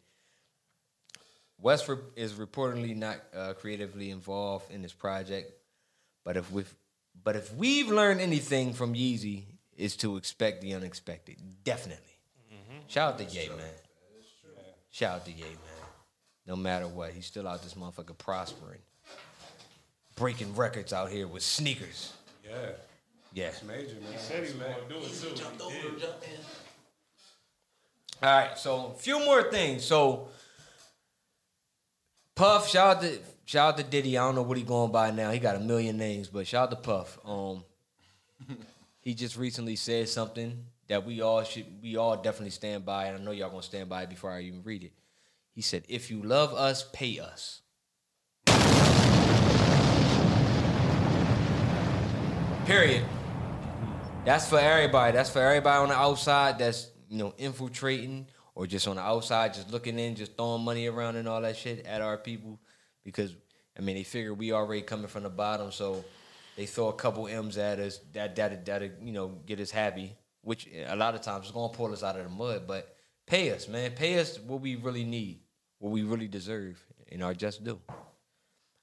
West 1.60 1.88
is 2.16 2.34
reportedly 2.34 2.96
not 2.96 3.20
uh, 3.34 3.52
creatively 3.54 4.10
involved 4.10 4.70
in 4.70 4.82
this 4.82 4.92
project, 4.92 5.52
but 6.24 6.36
if 6.36 6.50
we 6.50 6.64
but 7.22 7.36
if 7.36 7.54
we've 7.54 7.90
learned 7.90 8.20
anything 8.20 8.72
from 8.72 8.94
Yeezy, 8.94 9.44
is 9.76 9.96
to 9.96 10.16
expect 10.16 10.60
the 10.60 10.74
unexpected. 10.74 11.36
Definitely. 11.64 12.04
Shout 12.86 13.14
out 13.14 13.18
to 13.18 13.24
Ye, 13.24 13.48
man. 13.48 13.58
Shout 14.90 15.16
out 15.16 15.24
to 15.24 15.32
Ye, 15.32 15.42
man. 15.42 15.73
No 16.46 16.56
matter 16.56 16.86
what, 16.86 17.12
he's 17.12 17.26
still 17.26 17.48
out 17.48 17.62
this 17.62 17.74
motherfucker 17.74 18.16
prospering, 18.18 18.80
breaking 20.16 20.54
records 20.54 20.92
out 20.92 21.10
here 21.10 21.26
with 21.26 21.42
sneakers. 21.42 22.12
Yeah. 22.44 22.70
Yeah. 23.32 23.46
It's 23.46 23.62
major, 23.62 23.94
man. 24.00 24.12
He 24.12 24.18
said 24.18 24.36
he 24.36 24.40
was 24.42 24.52
gonna 24.52 24.74
do 24.88 24.96
it 24.96 25.12
too. 25.12 25.34
Jumped 25.34 25.60
over, 25.60 25.74
did. 25.74 26.00
jumped 26.00 26.24
in. 26.24 26.40
All 28.22 28.38
right, 28.38 28.56
so 28.56 28.92
a 28.94 28.98
few 28.98 29.18
more 29.24 29.50
things. 29.50 29.84
So 29.84 30.28
Puff, 32.34 32.68
shout 32.68 32.96
out 32.96 33.02
to 33.02 33.18
shout 33.44 33.74
out 33.74 33.78
to 33.78 33.84
Diddy. 33.84 34.18
I 34.18 34.24
don't 34.24 34.34
know 34.34 34.42
what 34.42 34.56
he 34.56 34.62
going 34.62 34.92
by 34.92 35.10
now. 35.10 35.30
He 35.30 35.38
got 35.38 35.56
a 35.56 35.60
million 35.60 35.96
names, 35.96 36.28
but 36.28 36.46
shout 36.46 36.64
out 36.64 36.70
to 36.70 36.76
Puff. 36.76 37.18
Um, 37.24 37.64
he 39.00 39.14
just 39.14 39.36
recently 39.36 39.76
said 39.76 40.08
something 40.08 40.64
that 40.88 41.04
we 41.04 41.20
all 41.20 41.42
should 41.44 41.66
we 41.82 41.96
all 41.96 42.16
definitely 42.16 42.50
stand 42.50 42.84
by, 42.84 43.06
and 43.06 43.18
I 43.18 43.24
know 43.24 43.30
y'all 43.30 43.50
gonna 43.50 43.62
stand 43.62 43.88
by 43.88 44.02
it 44.02 44.08
before 44.08 44.30
I 44.32 44.42
even 44.42 44.62
read 44.62 44.84
it. 44.84 44.92
He 45.54 45.62
said, 45.62 45.84
"If 45.88 46.10
you 46.10 46.22
love 46.22 46.52
us, 46.52 46.84
pay 46.92 47.20
us." 47.20 47.62
Period. 52.66 53.04
That's 54.24 54.48
for 54.48 54.58
everybody. 54.58 55.12
That's 55.12 55.28
for 55.28 55.40
everybody 55.40 55.82
on 55.82 55.88
the 55.90 55.94
outside 55.94 56.58
that's, 56.58 56.90
you 57.10 57.18
know, 57.18 57.34
infiltrating 57.36 58.26
or 58.54 58.66
just 58.66 58.88
on 58.88 58.96
the 58.96 59.02
outside, 59.02 59.52
just 59.52 59.70
looking 59.70 59.98
in, 59.98 60.14
just 60.14 60.36
throwing 60.36 60.64
money 60.64 60.86
around 60.86 61.16
and 61.16 61.28
all 61.28 61.42
that 61.42 61.56
shit 61.58 61.84
at 61.84 62.00
our 62.00 62.16
people. 62.16 62.58
Because, 63.04 63.34
I 63.78 63.82
mean, 63.82 63.96
they 63.96 64.02
figure 64.02 64.32
we 64.32 64.52
already 64.52 64.80
coming 64.80 65.08
from 65.08 65.24
the 65.24 65.28
bottom, 65.28 65.72
so 65.72 66.04
they 66.56 66.64
throw 66.64 66.88
a 66.88 66.94
couple 66.94 67.28
M's 67.28 67.58
at 67.58 67.78
us 67.78 68.00
that, 68.14 68.34
that, 68.36 68.64
that, 68.64 69.02
you 69.02 69.12
know, 69.12 69.28
get 69.44 69.60
us 69.60 69.70
happy, 69.70 70.16
which 70.40 70.66
a 70.86 70.96
lot 70.96 71.14
of 71.14 71.20
times 71.20 71.46
is 71.46 71.52
going 71.52 71.70
to 71.70 71.76
pull 71.76 71.92
us 71.92 72.02
out 72.02 72.16
of 72.16 72.24
the 72.24 72.30
mud. 72.30 72.66
But 72.66 72.96
pay 73.26 73.50
us, 73.50 73.68
man. 73.68 73.90
Pay 73.90 74.18
us 74.18 74.40
what 74.40 74.62
we 74.62 74.76
really 74.76 75.04
need, 75.04 75.40
what 75.84 75.92
we 75.92 76.02
really 76.02 76.28
deserve, 76.28 76.82
and 77.12 77.22
our 77.22 77.34
just 77.34 77.62
due. 77.62 77.78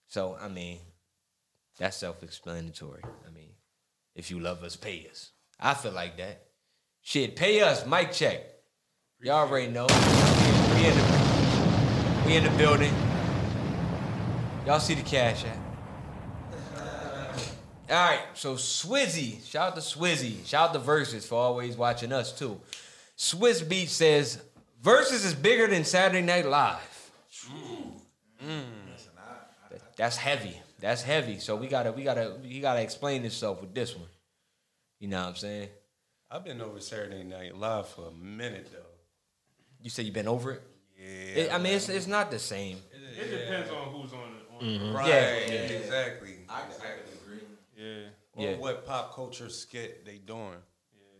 So, 0.07 0.37
I 0.39 0.49
mean, 0.49 0.77
that's 1.79 1.97
self 1.97 2.21
explanatory. 2.21 3.01
I 3.27 3.31
mean, 3.31 3.53
If 4.13 4.29
you 4.29 4.39
love 4.39 4.61
us, 4.61 4.75
pay 4.75 5.07
us. 5.09 5.31
I 5.59 5.73
feel 5.73 5.93
like 5.93 6.17
that. 6.17 6.43
Shit, 7.01 7.35
pay 7.35 7.61
us. 7.61 7.87
Mic 7.87 8.11
check. 8.11 8.43
Y'all 9.19 9.47
already 9.47 9.71
know. 9.71 9.87
We, 9.87 10.75
we 10.75 10.87
in 10.89 10.95
the 10.95 12.23
we 12.27 12.35
in 12.35 12.43
the 12.43 12.55
building. 12.55 12.93
Y'all 14.67 14.79
see 14.79 14.93
the 14.93 15.01
cash 15.01 15.43
app. 15.43 15.57
All 17.89 17.95
right, 17.95 18.21
so 18.35 18.53
Swizzy, 18.57 19.43
shout 19.43 19.69
out 19.69 19.75
to 19.75 19.81
Swizzy, 19.81 20.45
shout 20.45 20.69
out 20.69 20.73
to 20.75 20.79
Verzuz 20.79 21.25
for 21.25 21.39
always 21.39 21.75
watching 21.75 22.13
us 22.13 22.31
too. 22.31 22.61
Swizz 23.17 23.63
Beatz 23.63 23.89
says 23.89 24.39
Verzuz 24.83 25.25
is 25.25 25.33
bigger 25.33 25.65
than 25.65 25.83
Saturday 25.83 26.21
Night 26.21 26.45
Live. 26.45 26.90
Mm. 28.43 28.63
That- 29.69 29.95
That's 29.95 30.17
heavy. 30.17 30.57
That's 30.79 31.03
heavy. 31.03 31.39
So 31.39 31.55
we 31.55 31.67
gotta, 31.67 31.91
we 31.91 32.03
gotta, 32.03 32.37
you 32.43 32.61
gotta 32.61 32.81
explain 32.81 33.23
yourself 33.23 33.61
with 33.61 33.73
this 33.73 33.95
one. 33.95 34.07
You 34.99 35.07
know 35.07 35.21
what 35.21 35.29
I'm 35.29 35.35
saying? 35.35 35.69
I've 36.29 36.43
been 36.43 36.61
over 36.61 36.79
Saturday 36.79 37.23
Night 37.23 37.55
Live 37.55 37.87
for 37.87 38.07
a 38.07 38.11
minute 38.11 38.69
though. 38.71 38.79
You 39.81 39.89
say 39.89 40.03
you've 40.03 40.13
been 40.13 40.27
over 40.27 40.51
it? 40.53 40.61
Yeah. 40.99 41.05
It- 41.43 41.53
I 41.53 41.57
mean, 41.57 41.73
it's 41.73 41.89
it's 41.89 42.07
not 42.07 42.31
the 42.31 42.39
same. 42.39 42.77
It 42.93 43.29
depends 43.29 43.69
on 43.69 43.87
who's 43.93 44.13
on 44.13 44.33
the. 44.33 44.55
On 44.55 44.61
Mhm. 44.63 44.93
Right, 44.93 45.07
Yeah. 45.07 45.53
exactly. 45.79 46.35
I, 46.47 46.59
I 46.59 46.63
can 46.63 47.13
agree. 47.23 47.43
Yeah. 47.75 48.09
Or 48.33 48.43
Yeah. 48.43 48.57
what 48.57 48.85
pop 48.85 49.13
culture 49.15 49.49
skit 49.49 50.05
they 50.05 50.17
doing. 50.19 50.57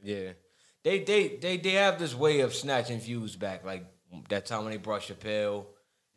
Yeah. 0.03 0.33
They 0.83 0.99
they 1.03 1.37
they 1.37 1.57
they 1.57 1.71
have 1.73 1.97
this 1.99 2.13
way 2.15 2.39
of 2.41 2.53
snatching 2.53 2.99
views 2.99 3.35
back. 3.35 3.63
Like 3.65 3.85
that 4.29 4.45
time 4.45 4.63
when 4.63 4.71
they 4.71 4.77
brought 4.77 5.01
Chappelle 5.01 5.65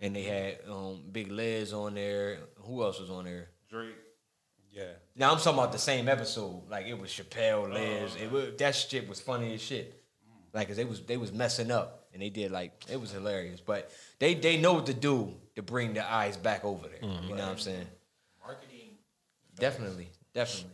and 0.05 0.15
they 0.15 0.23
had 0.23 0.59
um 0.71 1.03
Big 1.11 1.31
Liz 1.31 1.73
on 1.73 1.95
there. 1.95 2.39
Who 2.67 2.83
else 2.83 3.01
was 3.01 3.11
on 3.11 3.25
there? 3.25 3.49
Drake. 3.71 3.95
Yeah. 4.71 4.85
Now 5.17 5.33
I'm 5.33 5.39
talking 5.39 5.59
about 5.59 5.73
the 5.73 5.79
same 5.79 6.09
episode. 6.09 6.69
Like 6.69 6.87
it 6.87 6.99
was 6.99 7.11
Chappelle, 7.11 7.73
Liz. 7.73 8.17
It 8.17 8.31
was, 8.31 8.57
that 8.59 8.75
shit 8.75 9.09
was 9.09 9.21
funny 9.21 9.55
as 9.55 9.63
shit. 9.63 10.01
Like 10.53 10.69
'cause 10.69 10.77
they 10.77 10.85
was 10.85 11.01
they 11.03 11.17
was 11.17 11.33
messing 11.33 11.71
up 11.71 12.07
and 12.13 12.21
they 12.23 12.29
did 12.31 12.53
like 12.53 12.73
it 12.91 13.01
was 13.01 13.11
hilarious. 13.11 13.61
But 13.61 13.91
they 14.19 14.35
they 14.35 14.57
know 14.59 14.75
what 14.75 14.87
to 14.87 14.95
do 14.95 15.35
to 15.57 15.63
bring 15.63 15.95
the 15.95 16.05
eyes 16.13 16.37
back 16.37 16.65
over 16.65 16.87
there. 16.89 16.99
You 17.03 17.31
know 17.35 17.37
what 17.37 17.41
I'm 17.41 17.59
saying? 17.59 17.87
Marketing. 18.45 18.91
Definitely, 19.57 20.09
definitely. 20.35 20.71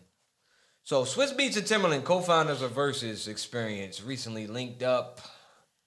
So 0.83 1.05
Swizz 1.05 1.37
Beatz 1.37 1.57
and 1.57 1.67
Timbaland, 1.67 2.05
co-founders 2.05 2.63
of 2.63 2.73
Verzuz 2.73 3.29
Experience, 3.29 4.03
recently 4.03 4.47
linked 4.47 4.83
up 4.83 5.21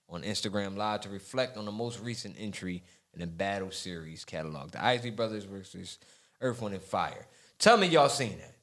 on 0.07 0.21
Instagram 0.21 0.77
Live 0.77 1.01
to 1.01 1.09
reflect 1.09 1.57
on 1.57 1.65
the 1.65 1.71
most 1.71 1.99
recent 1.99 2.35
entry 2.37 2.83
in 3.13 3.21
the 3.21 3.27
Battle 3.27 3.71
Series 3.71 4.25
catalog, 4.25 4.71
the 4.71 4.83
Isley 4.83 5.11
Brothers 5.11 5.43
versus 5.45 5.99
Earth, 6.41 6.61
Wind, 6.61 6.75
and 6.75 6.83
Fire. 6.83 7.27
Tell 7.59 7.77
me 7.77 7.87
y'all 7.87 8.09
seen 8.09 8.37
that. 8.39 8.55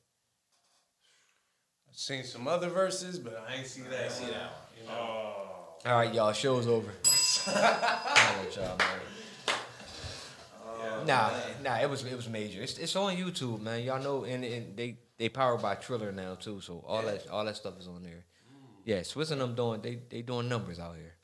I've 1.89 1.97
seen 1.97 2.25
some 2.25 2.49
other 2.49 2.69
verses, 2.69 3.19
but 3.19 3.45
I 3.49 3.57
ain't 3.57 3.67
see 3.67 3.83
that. 3.83 4.01
I 4.01 4.05
ain't 4.05 4.13
see 4.13 4.27
that 4.27 4.33
one. 4.33 4.81
You 4.81 4.89
know? 4.89 5.33
All 5.87 5.99
right, 5.99 6.13
y'all, 6.13 6.33
show's 6.33 6.67
over. 6.67 6.93
I'll 7.47 8.45
let 8.45 8.57
y'all, 8.57 8.77
man. 8.77 9.01
Nah, 11.07 11.31
nah, 11.63 11.81
it 11.81 11.89
was 11.89 12.05
it 12.05 12.15
was 12.15 12.29
major. 12.29 12.61
It's, 12.61 12.79
it's 12.79 12.97
on 12.97 13.17
YouTube, 13.17 13.61
man. 13.61 13.83
Y'all 13.83 14.03
know, 14.03 14.25
and, 14.25 14.45
and 14.45 14.77
they 14.77 14.99
they 15.19 15.29
powered 15.29 15.63
by 15.63 15.75
Triller 15.75 16.13
now 16.13 16.35
too, 16.35 16.61
so 16.61 16.85
all 16.87 17.03
that 17.03 17.29
all 17.29 17.45
that 17.45 17.57
stuff 17.57 17.79
is 17.81 17.89
on 17.89 18.03
there. 18.03 18.25
Yeah, 18.85 19.01
Swizz 19.01 19.31
and 19.31 19.41
them 19.41 19.55
doing 19.55 19.81
they 19.81 20.01
they 20.11 20.23
doing 20.23 20.49
numbers 20.49 20.79
out 20.79 20.97
here. 20.97 21.15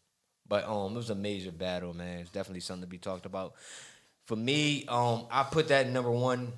But 0.49 0.69
um, 0.69 0.93
it 0.93 0.97
was 0.97 1.11
a 1.11 1.15
major 1.15 1.51
battle, 1.53 1.93
man. 1.93 2.21
It's 2.21 2.31
definitely 2.31 2.61
something 2.61 2.83
to 2.83 2.89
be 2.89 2.99
talked 2.99 3.27
about. 3.27 3.55
For 4.27 4.37
me, 4.37 4.85
um, 4.87 5.27
I 5.31 5.43
put 5.45 5.69
that 5.69 5.89
number 5.89 6.11
one, 6.11 6.53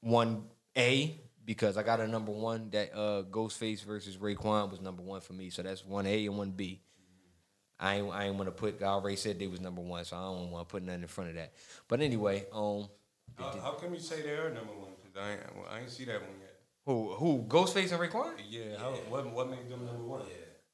one 0.00 0.44
A 0.76 1.20
because 1.44 1.76
I 1.76 1.82
got 1.82 2.00
a 2.00 2.08
number 2.08 2.32
one 2.32 2.70
that 2.70 2.92
uh 2.94 3.22
Ghostface 3.30 3.84
versus 3.84 4.16
Raekwon 4.16 4.70
was 4.70 4.80
number 4.80 5.02
one 5.02 5.20
for 5.20 5.32
me. 5.32 5.48
So 5.50 5.62
that's 5.62 5.84
one 5.84 6.06
A 6.06 6.26
and 6.26 6.36
one 6.36 6.50
B. 6.50 6.80
I 7.78 7.96
ain't, 7.96 8.12
I 8.12 8.24
ain't 8.24 8.36
want 8.36 8.46
to 8.46 8.52
put. 8.52 8.82
I 8.82 8.86
already 8.86 9.16
said 9.16 9.38
they 9.38 9.46
was 9.46 9.60
number 9.60 9.82
one, 9.82 10.04
so 10.04 10.16
I 10.16 10.22
don't 10.22 10.50
want 10.50 10.66
to 10.68 10.72
put 10.72 10.82
nothing 10.82 11.02
in 11.02 11.08
front 11.08 11.30
of 11.30 11.36
that. 11.36 11.52
But 11.88 12.00
anyway, 12.00 12.46
um, 12.52 12.88
How, 13.36 13.50
how 13.62 13.72
come 13.72 13.92
you 13.92 14.00
say 14.00 14.22
they 14.22 14.30
are 14.30 14.50
number 14.50 14.72
one? 14.72 14.92
Because 15.02 15.22
I 15.22 15.32
ain't, 15.32 15.56
well, 15.56 15.66
I 15.70 15.80
ain't 15.80 15.90
see 15.90 16.06
that 16.06 16.22
one 16.22 16.40
yet. 16.40 16.54
who 16.86 17.12
who 17.14 17.44
Ghostface 17.46 17.92
and 17.92 18.00
Raekwon? 18.00 18.32
Yeah. 18.48 18.78
How, 18.78 18.92
what 19.10 19.30
what 19.32 19.50
made 19.50 19.68
them 19.68 19.84
number 19.84 20.04
one? 20.04 20.22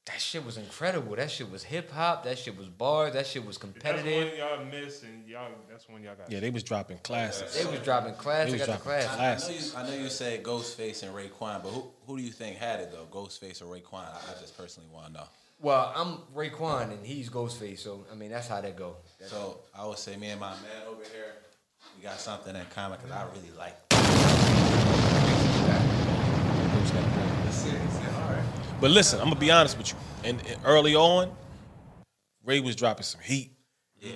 That 0.07 0.21
shit 0.21 0.45
was 0.45 0.57
incredible. 0.57 1.15
That 1.15 1.31
shit 1.31 1.49
was 1.49 1.63
hip 1.63 1.93
hop. 1.93 2.25
That 2.25 2.37
shit 2.37 2.59
was 2.59 2.67
bars. 2.67 3.13
That 3.13 3.25
shit 3.25 3.47
was 3.47 3.57
That's 3.57 3.73
competitive. 3.73 4.31
one 4.31 4.37
y'all 4.37 4.65
missed, 4.65 5.05
and 5.05 5.25
y'all. 5.29 5.49
That's 5.71 5.89
when 5.89 6.03
y'all 6.03 6.17
got. 6.17 6.31
Yeah, 6.31 6.41
they 6.41 6.51
was 6.51 6.65
dropping 6.65 6.99
classics. 6.99 7.57
They 7.57 7.71
was 7.71 7.79
dropping 7.81 8.15
classic 8.15 8.49
They 8.49 8.53
was 8.59 8.69
after 8.69 8.83
dropping 8.85 9.05
classic. 9.05 9.21
I 9.21 9.53
know, 9.53 9.59
you, 9.59 9.71
I 9.77 9.97
know 9.97 10.03
you 10.03 10.09
said 10.11 10.43
Ghostface 10.43 11.05
and 11.05 11.15
Raekwon, 11.15 11.63
but 11.63 11.69
who 11.69 11.85
who 12.07 12.19
do 12.19 12.25
you 12.25 12.33
think 12.33 12.57
had 12.57 12.81
it 12.81 12.91
though? 12.91 13.07
Ghostface 13.17 13.63
or 13.63 13.67
Raekwon? 13.67 14.05
I, 14.05 14.19
I 14.37 14.41
just 14.41 14.59
personally 14.59 14.89
want 14.93 15.07
to 15.07 15.13
know. 15.13 15.25
Well, 15.61 15.93
I'm 15.95 16.19
Raekwon 16.37 16.91
and 16.91 17.07
he's 17.07 17.31
Ghostface, 17.31 17.79
so 17.79 18.05
I 18.11 18.17
mean 18.17 18.33
that's 18.33 18.49
how 18.49 18.61
that 18.61 18.77
go. 18.77 18.97
So 19.25 19.61
I 19.73 19.87
would 19.87 19.99
say 19.99 20.17
me 20.17 20.31
and 20.31 20.41
my 20.41 20.51
man 20.51 20.89
over 20.89 21.05
here, 21.13 21.35
we 21.97 22.03
got 22.03 22.19
something 22.19 22.57
in 22.57 22.65
common 22.75 22.99
because 23.01 23.17
I 23.17 23.25
really 23.37 23.53
like. 23.57 23.79
But 28.83 28.91
listen, 28.91 29.21
I'm 29.21 29.29
gonna 29.29 29.39
be 29.39 29.53
honest 29.53 29.79
with 29.79 29.93
you. 29.93 29.99
And, 30.25 30.45
and 30.45 30.61
early 30.65 30.97
on, 30.97 31.31
Ray 32.45 32.59
was 32.59 32.75
dropping 32.75 33.05
some 33.05 33.21
heat. 33.21 33.53
Yeah. 34.01 34.11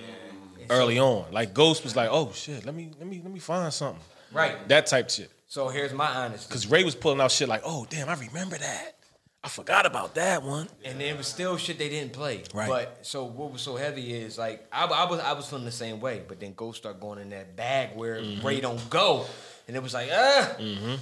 Early 0.69 0.99
on, 0.99 1.31
like 1.31 1.53
Ghost 1.53 1.85
was 1.85 1.95
like, 1.95 2.09
"Oh 2.11 2.33
shit, 2.33 2.65
let 2.65 2.75
me 2.75 2.91
let 2.99 3.07
me 3.07 3.21
let 3.23 3.31
me 3.31 3.39
find 3.39 3.73
something." 3.73 4.03
Right. 4.33 4.67
That 4.67 4.85
type 4.87 5.09
shit. 5.09 5.31
So 5.47 5.69
here's 5.69 5.93
my 5.93 6.07
honesty. 6.07 6.49
Because 6.49 6.67
Ray 6.69 6.83
was 6.83 6.95
pulling 6.95 7.21
out 7.21 7.31
shit 7.31 7.47
like, 7.47 7.61
"Oh 7.63 7.87
damn, 7.89 8.09
I 8.09 8.15
remember 8.15 8.57
that. 8.57 8.95
I 9.41 9.47
forgot 9.47 9.85
about 9.85 10.15
that 10.15 10.43
one." 10.43 10.67
and 10.83 11.01
it 11.01 11.17
was 11.17 11.27
still 11.27 11.55
shit 11.55 11.77
they 11.77 11.87
didn't 11.87 12.11
play. 12.11 12.43
Right. 12.53 12.67
But 12.67 13.05
so 13.05 13.23
what 13.23 13.53
was 13.53 13.61
so 13.61 13.77
heavy 13.77 14.13
is 14.13 14.37
like 14.37 14.67
I, 14.69 14.83
I 14.83 15.09
was 15.09 15.21
I 15.21 15.31
was 15.31 15.47
feeling 15.47 15.63
the 15.63 15.71
same 15.71 16.01
way, 16.01 16.23
but 16.27 16.41
then 16.41 16.51
Ghost 16.57 16.79
start 16.79 16.99
going 16.99 17.19
in 17.19 17.29
that 17.29 17.55
bag 17.55 17.91
where 17.95 18.17
Mhm. 18.17 18.43
Ray 18.43 18.59
don't 18.59 18.89
go, 18.89 19.25
and 19.69 19.77
it 19.77 19.81
was 19.81 19.93
like 19.93 20.09
ah, 20.11 20.55
Mm-hmm. 20.59 20.95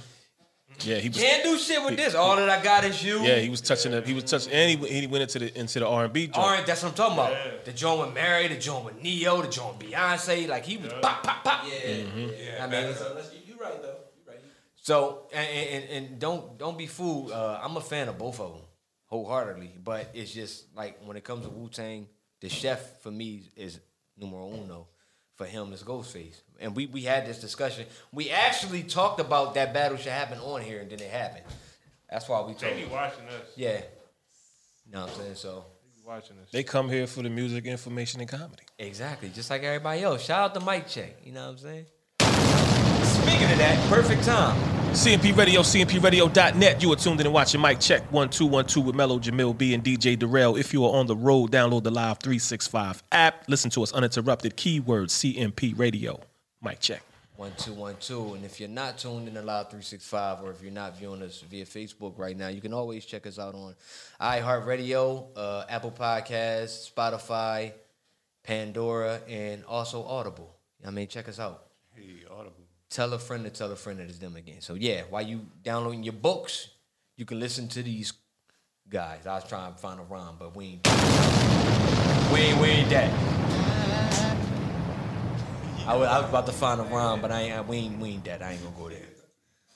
Yeah, 0.80 0.96
he 0.96 1.08
was. 1.08 1.16
can't 1.18 1.42
do 1.42 1.56
shit 1.58 1.82
with 1.84 1.96
this. 1.96 2.14
All 2.14 2.36
that 2.36 2.48
I 2.48 2.62
got 2.62 2.84
is 2.84 3.02
you. 3.02 3.20
Yeah, 3.22 3.36
he 3.38 3.48
was 3.48 3.60
touching 3.60 3.92
it. 3.92 4.06
He 4.06 4.12
was 4.14 4.24
touching, 4.24 4.52
and 4.52 4.78
he, 4.80 5.00
he 5.00 5.06
went 5.06 5.22
into 5.22 5.38
the 5.38 5.58
into 5.58 5.80
the 5.80 5.86
R 5.88 6.04
and 6.04 6.12
B. 6.12 6.30
All 6.34 6.50
right, 6.50 6.66
that's 6.66 6.82
what 6.82 6.90
I'm 6.90 6.94
talking 6.94 7.14
about. 7.18 7.64
The 7.64 7.72
joint 7.72 8.00
with 8.06 8.14
Mary, 8.14 8.48
the 8.48 8.56
joint 8.56 8.84
with 8.84 9.02
Ne-Yo, 9.02 9.42
the 9.42 9.48
joint 9.48 9.78
with 9.78 9.90
Beyonce. 9.90 10.48
Like 10.48 10.64
he 10.64 10.76
was 10.76 10.92
pop, 11.00 11.22
pop, 11.22 11.42
pop. 11.44 11.64
Yeah, 11.66 11.72
Mm-hmm. 12.04 12.62
I 12.62 12.66
mean, 12.66 12.94
you 13.46 13.56
right 13.60 13.82
though. 13.82 13.88
You 14.16 14.22
right. 14.28 14.38
So 14.76 15.28
and, 15.32 15.48
and, 15.48 15.90
and 15.90 16.18
don't 16.18 16.58
don't 16.58 16.76
be 16.76 16.86
fooled. 16.86 17.32
Uh, 17.32 17.58
I'm 17.62 17.76
a 17.76 17.80
fan 17.80 18.08
of 18.08 18.18
both 18.18 18.38
of 18.40 18.52
them 18.52 18.62
wholeheartedly, 19.06 19.72
but 19.82 20.10
it's 20.14 20.32
just 20.32 20.66
like 20.76 20.98
when 21.04 21.16
it 21.16 21.24
comes 21.24 21.44
to 21.44 21.50
Wu 21.50 21.68
Tang, 21.68 22.06
the 22.40 22.48
chef 22.48 23.00
for 23.02 23.10
me 23.10 23.42
is 23.56 23.80
numero 24.16 24.48
uno. 24.52 24.88
For 25.36 25.44
him, 25.46 25.72
is 25.74 25.82
Ghostface, 25.82 26.40
and 26.60 26.74
we 26.76 26.86
we 26.86 27.02
had 27.02 27.26
this 27.26 27.40
discussion. 27.40 27.86
We 28.12 28.30
actually 28.30 28.82
talked 28.82 29.20
about 29.20 29.54
that 29.54 29.72
battle 29.74 29.96
should 29.98 30.12
happen 30.12 30.38
on 30.38 30.60
here, 30.62 30.80
and 30.80 30.90
then 30.90 31.00
it 31.00 31.10
happened. 31.10 31.44
That's 32.10 32.28
why 32.28 32.40
we 32.42 32.52
They 32.54 32.58
told. 32.70 32.76
be 32.76 32.84
watching 32.86 33.24
us. 33.28 33.46
Yeah, 33.56 33.80
you 34.86 34.92
know 34.92 35.02
what 35.02 35.10
I'm 35.10 35.16
saying. 35.20 35.34
So 35.34 35.64
They 35.94 36.00
be 36.02 36.06
watching 36.06 36.36
us. 36.38 36.48
They 36.52 36.62
come 36.62 36.88
here 36.88 37.06
for 37.06 37.22
the 37.22 37.30
music, 37.30 37.64
information, 37.66 38.20
and 38.20 38.28
comedy. 38.28 38.62
exactly, 38.78 39.28
just 39.30 39.50
like 39.50 39.62
everybody 39.62 40.02
else. 40.02 40.24
Shout 40.24 40.42
out 40.50 40.54
to 40.54 40.60
Mike 40.60 40.88
Check. 40.88 41.16
You 41.24 41.32
know 41.32 41.42
what 41.46 41.50
I'm 41.52 41.58
saying. 41.58 41.86
Speaking 43.04 43.50
of 43.50 43.58
that, 43.58 43.88
perfect 43.88 44.22
time. 44.24 44.56
CMP 44.94 45.36
Radio, 45.36 45.60
CMPRadio.net. 45.62 46.80
You 46.82 46.92
are 46.92 46.96
tuned 46.96 47.20
in 47.20 47.26
and 47.26 47.34
watching 47.34 47.60
Mike 47.60 47.80
Check 47.80 48.00
1212 48.12 48.86
with 48.86 48.94
Mello 48.94 49.18
Jamil 49.18 49.56
B 49.56 49.74
and 49.74 49.82
DJ 49.84 50.18
Darrell. 50.18 50.56
If 50.56 50.72
you 50.72 50.84
are 50.86 50.94
on 50.94 51.06
the 51.06 51.16
road, 51.16 51.50
download 51.50 51.82
the 51.82 51.90
Live 51.90 52.18
365 52.20 53.02
app. 53.12 53.44
Listen 53.48 53.70
to 53.72 53.82
us 53.82 53.92
uninterrupted. 53.92 54.56
Keyword 54.56 55.08
CMP 55.08 55.76
Radio. 55.78 56.20
Mike 56.60 56.80
Check. 56.80 57.02
One 57.36 57.52
two 57.58 57.74
one 57.74 57.96
two, 58.00 58.32
and 58.32 58.46
if 58.46 58.58
you're 58.60 58.68
not 58.68 58.96
tuned 58.96 59.28
in 59.28 59.34
to 59.34 59.42
Live 59.42 59.70
three 59.70 59.82
six 59.82 60.06
five, 60.08 60.42
or 60.42 60.50
if 60.50 60.62
you're 60.62 60.72
not 60.72 60.96
viewing 60.96 61.20
us 61.20 61.42
via 61.50 61.66
Facebook 61.66 62.18
right 62.18 62.34
now, 62.34 62.48
you 62.48 62.62
can 62.62 62.72
always 62.72 63.04
check 63.04 63.26
us 63.26 63.38
out 63.38 63.54
on 63.54 63.74
iHeartRadio, 64.18 65.26
uh, 65.36 65.64
Apple 65.68 65.90
Podcasts, 65.90 66.90
Spotify, 66.90 67.74
Pandora, 68.42 69.20
and 69.28 69.64
also 69.66 70.02
Audible. 70.04 70.56
I 70.86 70.90
mean, 70.90 71.08
check 71.08 71.28
us 71.28 71.38
out. 71.38 71.66
Hey, 71.94 72.24
Audible. 72.30 72.64
Tell 72.88 73.12
a 73.12 73.18
friend 73.18 73.44
to 73.44 73.50
tell 73.50 73.70
a 73.70 73.76
friend 73.76 73.98
that 73.98 74.08
it's 74.08 74.18
them 74.18 74.36
again. 74.36 74.62
So 74.62 74.72
yeah, 74.72 75.02
while 75.10 75.20
you 75.20 75.44
downloading 75.62 76.04
your 76.04 76.14
books, 76.14 76.68
you 77.18 77.26
can 77.26 77.38
listen 77.38 77.68
to 77.68 77.82
these 77.82 78.14
guys. 78.88 79.26
I 79.26 79.34
was 79.34 79.46
trying 79.46 79.74
to 79.74 79.78
find 79.78 80.00
a 80.00 80.04
rhyme, 80.04 80.36
but 80.38 80.56
we 80.56 80.64
ain't 80.64 80.86
we 82.32 82.40
ain't, 82.40 82.60
we 82.60 82.68
ain't 82.68 82.88
that. 82.90 83.75
I 85.86 85.94
was, 85.94 86.08
I 86.08 86.18
was 86.18 86.28
about 86.28 86.46
to 86.46 86.52
find 86.52 86.80
a 86.80 86.84
rhyme, 86.84 87.20
but 87.20 87.30
I 87.30 87.42
ain't, 87.42 87.54
I, 87.54 87.60
we 87.60 87.76
ain't, 87.76 87.98
we 88.00 88.08
ain't 88.10 88.24
that. 88.24 88.42
I 88.42 88.52
ain't 88.52 88.64
gonna 88.64 88.76
go 88.76 88.88
there. 88.88 88.98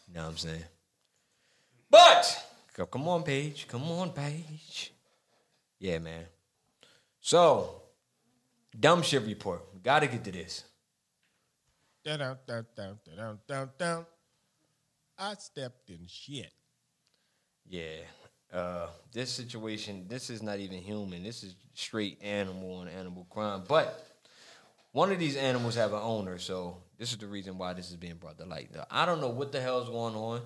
You 0.09 0.15
know 0.15 0.23
what 0.23 0.31
I'm 0.31 0.37
saying? 0.39 0.65
But 1.89 2.45
co- 2.75 2.87
come 2.87 3.07
on, 3.07 3.23
Paige. 3.23 3.69
Come 3.69 3.85
on, 3.85 4.11
Paige. 4.11 4.93
Yeah, 5.79 6.01
man. 6.01 6.25
So, 7.21 7.83
dumb 8.79 9.03
shit 9.03 9.23
report. 9.23 9.83
Got 9.85 10.01
to 10.01 10.09
get 10.09 10.25
to 10.25 10.33
this. 10.33 10.65
Down, 12.05 12.19
down, 12.19 12.39
down, 12.77 12.99
down, 13.17 13.39
down, 13.47 13.71
down. 13.79 14.07
I 15.17 15.35
stepped 15.35 15.91
in 15.91 16.07
shit. 16.09 16.53
Yeah. 17.69 18.01
Uh, 18.53 18.89
this 19.13 19.31
situation, 19.31 20.07
this 20.09 20.29
is 20.29 20.43
not 20.43 20.59
even 20.59 20.79
human. 20.79 21.23
This 21.23 21.45
is 21.45 21.55
straight 21.75 22.19
animal 22.21 22.81
and 22.81 22.91
animal 22.91 23.29
crime. 23.31 23.63
But 23.69 24.10
one 24.93 25.13
of 25.13 25.19
these 25.19 25.37
animals 25.37 25.77
have 25.77 25.93
an 25.93 26.01
owner, 26.03 26.39
so 26.39 26.79
this 26.99 27.13
is 27.13 27.19
the 27.19 27.27
reason 27.27 27.59
why 27.59 27.73
this 27.73 27.91
is 27.91 27.97
being 27.97 28.17
brought 28.17 28.39
to 28.39 28.45
light. 28.45 28.71
Now, 28.75 28.87
I 28.91 29.07
don't 29.07 29.21
know 29.21 29.29
what 29.29 29.53
the 29.53 29.61
hell's 29.61 29.89
going 29.89 30.15
on. 30.15 30.43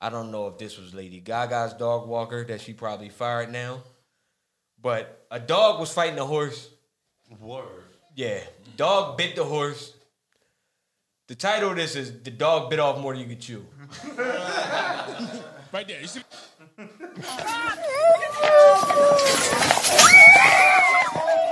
I 0.00 0.10
don't 0.10 0.30
know 0.30 0.46
if 0.46 0.58
this 0.58 0.78
was 0.78 0.94
Lady 0.94 1.20
Gaga's 1.20 1.74
dog 1.74 2.08
walker 2.08 2.44
that 2.44 2.60
she 2.60 2.72
probably 2.72 3.08
fired 3.08 3.52
now. 3.52 3.82
But 4.80 5.26
a 5.30 5.40
dog 5.40 5.80
was 5.80 5.92
fighting 5.92 6.18
a 6.18 6.24
horse. 6.24 6.70
Word. 7.40 7.84
Yeah. 8.14 8.40
Dog 8.76 9.18
bit 9.18 9.34
the 9.36 9.44
horse. 9.44 9.92
The 11.26 11.34
title 11.34 11.70
of 11.70 11.76
this 11.76 11.94
is 11.94 12.22
The 12.22 12.30
Dog 12.30 12.70
Bit 12.70 12.80
Off 12.80 13.00
More 13.00 13.12
Than 13.12 13.22
You 13.22 13.28
Could 13.28 13.40
Chew. 13.40 13.66
Right 15.70 15.86
there. 15.86 16.00
You 16.00 16.06
see? 16.06 16.22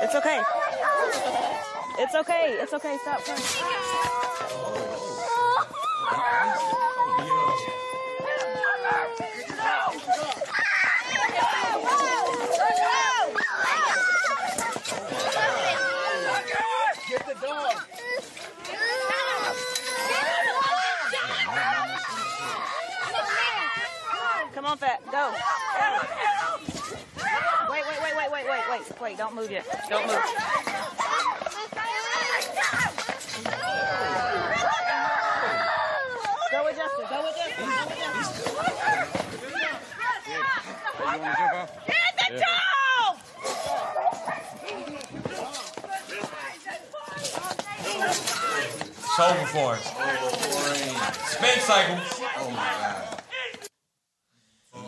It's 0.03 0.15
okay. 0.15 0.41
It's 1.99 2.15
okay. 2.15 2.59
It's 2.61 2.73
okay. 2.75 2.99
Stop 3.03 3.25
crying. 3.25 3.43
Come 24.55 24.65
on, 24.65 24.79
fat. 24.79 25.01
Go. 25.13 25.33
Wait, 27.71 27.85
wait, 27.87 28.01
wait, 28.03 28.15
wait, 28.17 28.31
wait, 28.33 28.47
wait, 28.47 28.65
wait, 28.71 29.01
wait. 29.01 29.17
Don't 29.19 29.35
move 29.35 29.51
yet. 29.51 29.65
Don't 29.89 30.07
move. 30.07 30.17
Go 36.53 36.65
with 36.65 36.77
Justin. 36.77 37.05
Go 37.11 37.23
with 37.23 37.37
Justin. 37.37 37.67
Go 37.67 37.87
with 37.87 37.99
Justin. 37.99 38.57
Get 41.87 42.13
the 42.17 42.27
dog! 42.41 43.17
Soul 49.57 49.73
performance. 49.73 51.17
Spin 51.31 51.61
cycle. 51.61 51.99
Oh 52.37 52.51
my 52.51 52.57
god. 52.57 53.23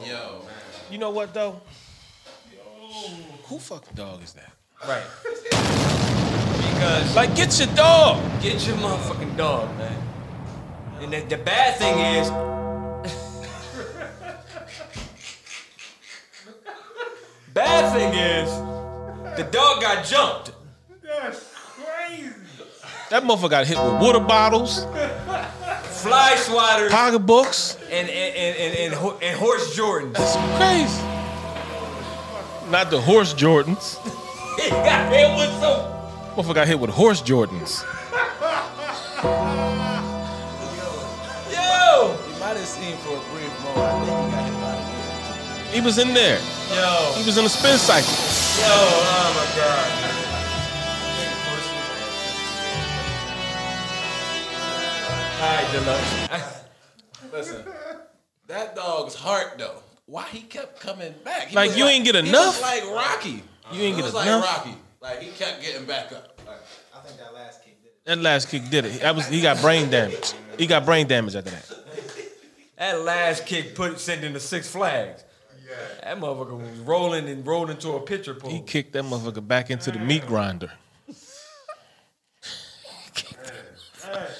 Yo. 0.06 0.42
You 0.90 0.98
know 0.98 1.08
what 1.08 1.32
though? 1.32 1.58
Who 3.44 3.58
fucking 3.58 3.94
dog 3.94 4.22
is 4.22 4.34
that? 4.34 4.52
Right. 4.86 5.02
Because 6.58 7.16
like 7.16 7.34
get 7.34 7.58
your 7.58 7.68
dog. 7.74 8.22
Get 8.42 8.66
your 8.66 8.76
motherfucking 8.76 9.38
dog, 9.38 9.74
man. 9.78 10.02
And 11.00 11.14
the, 11.14 11.20
the 11.20 11.38
bad 11.42 11.78
thing 11.78 11.98
is 11.98 12.28
Bad 17.54 17.92
thing 17.94 18.12
is 18.12 18.50
the 19.38 19.44
dog 19.44 19.80
got 19.80 20.04
jumped. 20.04 20.37
That's 23.18 23.18
crazy. 23.18 23.18
That 23.18 23.24
motherfucker 23.24 23.50
got 23.50 23.66
hit 23.66 23.76
with 23.76 24.00
water 24.02 24.20
bottles, 24.20 24.84
Fly 26.02 26.34
swatters 26.36 26.90
pocketbooks. 26.90 27.76
and 27.90 28.08
and, 28.08 28.36
and, 28.36 28.56
and, 28.56 28.74
and, 28.78 28.94
ho- 28.94 29.18
and 29.20 29.36
horse 29.38 29.76
Jordans. 29.76 30.14
That's 30.14 30.36
crazy. 30.56 31.02
Not 32.70 32.90
the 32.90 33.00
horse 33.00 33.34
Jordans. 33.34 33.98
He 34.58 34.70
got 34.70 35.12
hit 35.12 35.28
with 35.36 35.50
some 35.60 35.84
Motherfucker 36.34 36.54
got 36.54 36.66
hit 36.66 36.80
with 36.80 36.90
horse 36.90 37.22
Jordans. 37.22 37.84
Yo! 41.50 42.16
You 42.32 42.38
might 42.40 42.56
have 42.56 42.66
seen 42.66 42.96
for 42.98 43.16
a 43.16 43.20
brief 43.30 43.52
moment. 43.62 43.78
I 43.78 43.80
think 44.04 44.18
he 44.18 44.30
got 44.34 44.44
hit 44.44 44.54
by 44.60 44.74
the 44.74 44.82
wheel. 44.82 45.72
He 45.72 45.80
was 45.80 45.98
in 45.98 46.12
there. 46.14 46.40
Yo. 46.74 47.12
He 47.16 47.22
was 47.24 47.38
in 47.38 47.44
a 47.44 47.48
spin 47.48 47.78
cycle. 47.78 48.10
Yo, 48.10 48.66
oh 48.66 49.32
my 49.36 49.46
god. 49.56 49.86
Alright, 55.40 55.70
Deluxe. 55.72 56.64
Listen, 57.32 57.64
that 58.48 58.74
dog's 58.74 59.14
heart 59.14 59.54
though. 59.58 59.76
Why 60.06 60.24
he 60.24 60.40
kept 60.40 60.80
coming 60.80 61.14
back? 61.24 61.48
He 61.48 61.56
Like, 61.56 61.70
was 61.70 61.78
you 61.78 61.84
ain't 61.84 62.04
get 62.04 62.14
he 62.14 62.28
enough? 62.28 62.60
was 62.60 62.62
like 62.62 62.84
Rocky. 62.90 63.42
You 63.72 63.82
ain't 63.82 63.96
He 63.96 64.02
get 64.02 64.04
was 64.04 64.12
enough? 64.14 64.44
like 64.44 64.56
Rocky. 64.66 64.78
Like 65.00 65.20
he 65.22 65.30
kept 65.32 65.60
getting 65.62 65.84
back 65.86 66.10
up. 66.12 66.40
I 66.94 67.00
think 67.00 67.18
that 67.20 67.34
last 67.34 67.62
kick 67.62 67.80
did 67.82 67.88
it. 67.88 68.04
That 68.04 68.18
last 68.18 68.48
kick 68.48 68.68
did 68.70 68.84
it. 68.86 69.00
That 69.00 69.14
was 69.14 69.28
he 69.28 69.40
got 69.40 69.60
brain 69.60 69.90
damage. 69.90 70.32
He 70.58 70.66
got 70.66 70.84
brain 70.84 71.06
damage 71.06 71.36
after 71.36 71.50
that. 71.50 71.74
That 72.78 73.00
last 73.02 73.46
kick 73.46 73.74
put 73.74 74.00
sent 74.00 74.24
into 74.24 74.40
Six 74.40 74.68
Flags. 74.70 75.24
That 76.02 76.18
motherfucker 76.18 76.58
was 76.58 76.78
rolling 76.80 77.28
and 77.28 77.46
rolled 77.46 77.68
into 77.70 77.92
a 77.92 78.00
pitcher 78.00 78.34
pole. 78.34 78.50
He 78.50 78.60
kicked 78.60 78.94
that 78.94 79.04
motherfucker 79.04 79.46
back 79.46 79.70
into 79.70 79.90
the 79.92 79.98
meat 79.98 80.26
grinder. 80.26 80.72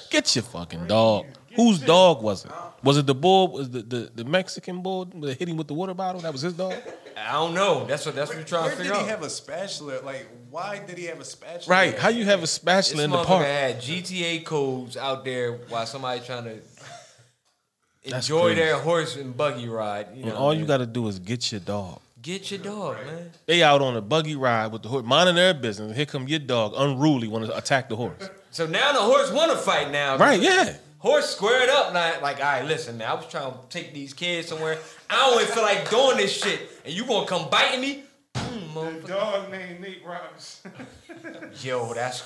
Get 0.09 0.35
your 0.35 0.43
fucking 0.43 0.87
dog. 0.87 1.25
Whose 1.55 1.79
dog 1.79 2.21
was 2.21 2.45
it? 2.45 2.51
Was 2.83 2.97
it 2.97 3.05
the 3.07 3.15
bull? 3.15 3.49
Was 3.51 3.69
the, 3.69 3.81
the, 3.81 4.11
the 4.15 4.23
Mexican 4.23 4.81
bull 4.81 5.05
that 5.05 5.37
hit 5.37 5.49
him 5.49 5.57
with 5.57 5.67
the 5.67 5.73
water 5.73 5.93
bottle? 5.93 6.21
That 6.21 6.31
was 6.31 6.41
his 6.41 6.53
dog? 6.53 6.73
I 7.17 7.33
don't 7.33 7.53
know. 7.53 7.85
That's 7.85 8.05
what 8.05 8.15
that's 8.15 8.29
what 8.29 8.37
we're 8.37 8.43
trying 8.45 8.63
Where 8.63 8.71
to 8.71 8.77
did 8.77 8.83
figure 8.83 8.95
he 8.95 9.03
out. 9.03 9.09
have 9.09 9.23
a 9.23 9.29
spatula? 9.29 9.99
Like, 10.05 10.27
why 10.49 10.79
did 10.85 10.97
he 10.97 11.05
have 11.05 11.19
a 11.19 11.25
spatula? 11.25 11.65
Right. 11.67 11.97
How 11.99 12.07
you 12.09 12.23
have 12.25 12.43
a 12.43 12.47
spatula 12.47 12.97
This 12.97 13.03
in 13.05 13.11
the 13.11 13.17
motherfucker 13.17 13.25
park? 13.25 13.45
had 13.45 13.81
GTA 13.81 14.45
codes 14.45 14.95
out 14.95 15.25
there 15.25 15.53
while 15.67 15.85
somebody 15.85 16.21
trying 16.21 16.45
to 16.45 16.55
That's 18.05 18.29
enjoy 18.29 18.53
crazy. 18.53 18.55
their 18.61 18.77
horse 18.77 19.15
and 19.17 19.35
buggy 19.35 19.67
ride. 19.67 20.07
You 20.15 20.25
know, 20.25 20.35
all 20.35 20.47
what 20.47 20.57
I 20.57 20.59
you 20.61 20.65
got 20.65 20.77
to 20.77 20.85
do 20.85 21.07
is 21.09 21.19
get 21.19 21.51
your 21.51 21.59
dog. 21.59 21.99
get 22.21 22.49
your 22.51 22.59
dog, 22.61 22.95
man. 23.05 23.31
They 23.45 23.61
out 23.63 23.81
on 23.81 23.97
a 23.97 24.01
buggy 24.01 24.37
ride 24.37 24.71
with 24.71 24.83
the 24.83 24.89
horse, 24.89 25.03
minding 25.05 25.35
their 25.35 25.53
business. 25.53 25.97
Here 25.97 26.05
come 26.05 26.25
your 26.27 26.39
dog, 26.39 26.73
unruly, 26.77 27.27
want 27.27 27.45
to 27.47 27.57
attack 27.57 27.89
the 27.89 27.97
horse. 27.97 28.29
So 28.51 28.65
now 28.65 28.93
the 28.93 28.99
horse 28.99 29.31
want 29.31 29.51
to 29.51 29.57
fight 29.57 29.91
now. 29.91 30.17
Right, 30.17 30.41
yeah. 30.41 30.75
Horse 30.97 31.29
squared 31.29 31.69
up, 31.69 31.93
like, 31.93 32.21
like, 32.21 32.37
all 32.37 32.43
right, 32.43 32.65
listen, 32.65 32.97
man, 32.97 33.09
I 33.09 33.13
was 33.13 33.27
trying 33.27 33.51
to 33.51 33.57
take 33.69 33.93
these 33.93 34.13
kids 34.13 34.49
somewhere. 34.49 34.77
I 35.09 35.15
don't 35.15 35.41
even 35.41 35.53
feel 35.53 35.63
like 35.63 35.89
doing 35.89 36.17
this 36.17 36.41
shit, 36.41 36.59
and 36.83 36.93
you 36.93 37.05
gonna 37.05 37.25
come 37.25 37.49
biting 37.49 37.79
me? 37.79 38.03
Hmm, 38.35 39.01
the 39.01 39.07
dog 39.07 39.49
named 39.49 39.79
Nate 39.79 40.03
Robinson. 40.05 40.71
Yo, 41.61 41.93
that's 41.93 42.21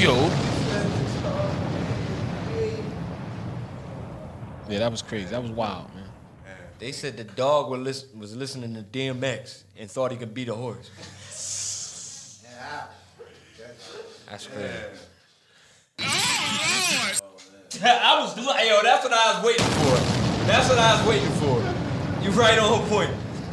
Yo. 0.00 0.14
Yeah, 4.68 4.78
that 4.78 4.90
was 4.90 5.02
crazy. 5.02 5.26
That 5.26 5.42
was 5.42 5.50
wild, 5.50 5.92
man. 5.94 6.04
They 6.78 6.92
said 6.92 7.16
the 7.16 7.24
dog 7.24 7.70
was, 7.70 7.80
listen, 7.80 8.18
was 8.18 8.36
listening 8.36 8.74
to 8.74 8.82
DMX 8.82 9.64
and 9.76 9.90
thought 9.90 10.10
he 10.10 10.16
could 10.16 10.34
beat 10.34 10.48
a 10.48 10.54
horse. 10.54 10.90
yeah. 12.44 12.86
That's 14.28 14.46
crazy. 14.46 14.68
I 17.82 18.20
was 18.20 18.36
yo, 18.36 18.80
that's 18.82 19.04
what 19.04 19.12
I 19.12 19.34
was 19.34 19.44
waiting 19.44 19.66
for. 19.66 19.96
That's 20.46 20.68
what 20.68 20.78
I 20.78 20.96
was 20.96 21.08
waiting 21.08 21.30
for. 21.40 21.60
You 22.22 22.30
right 22.30 22.58
on 22.58 22.86
point. 22.88 23.10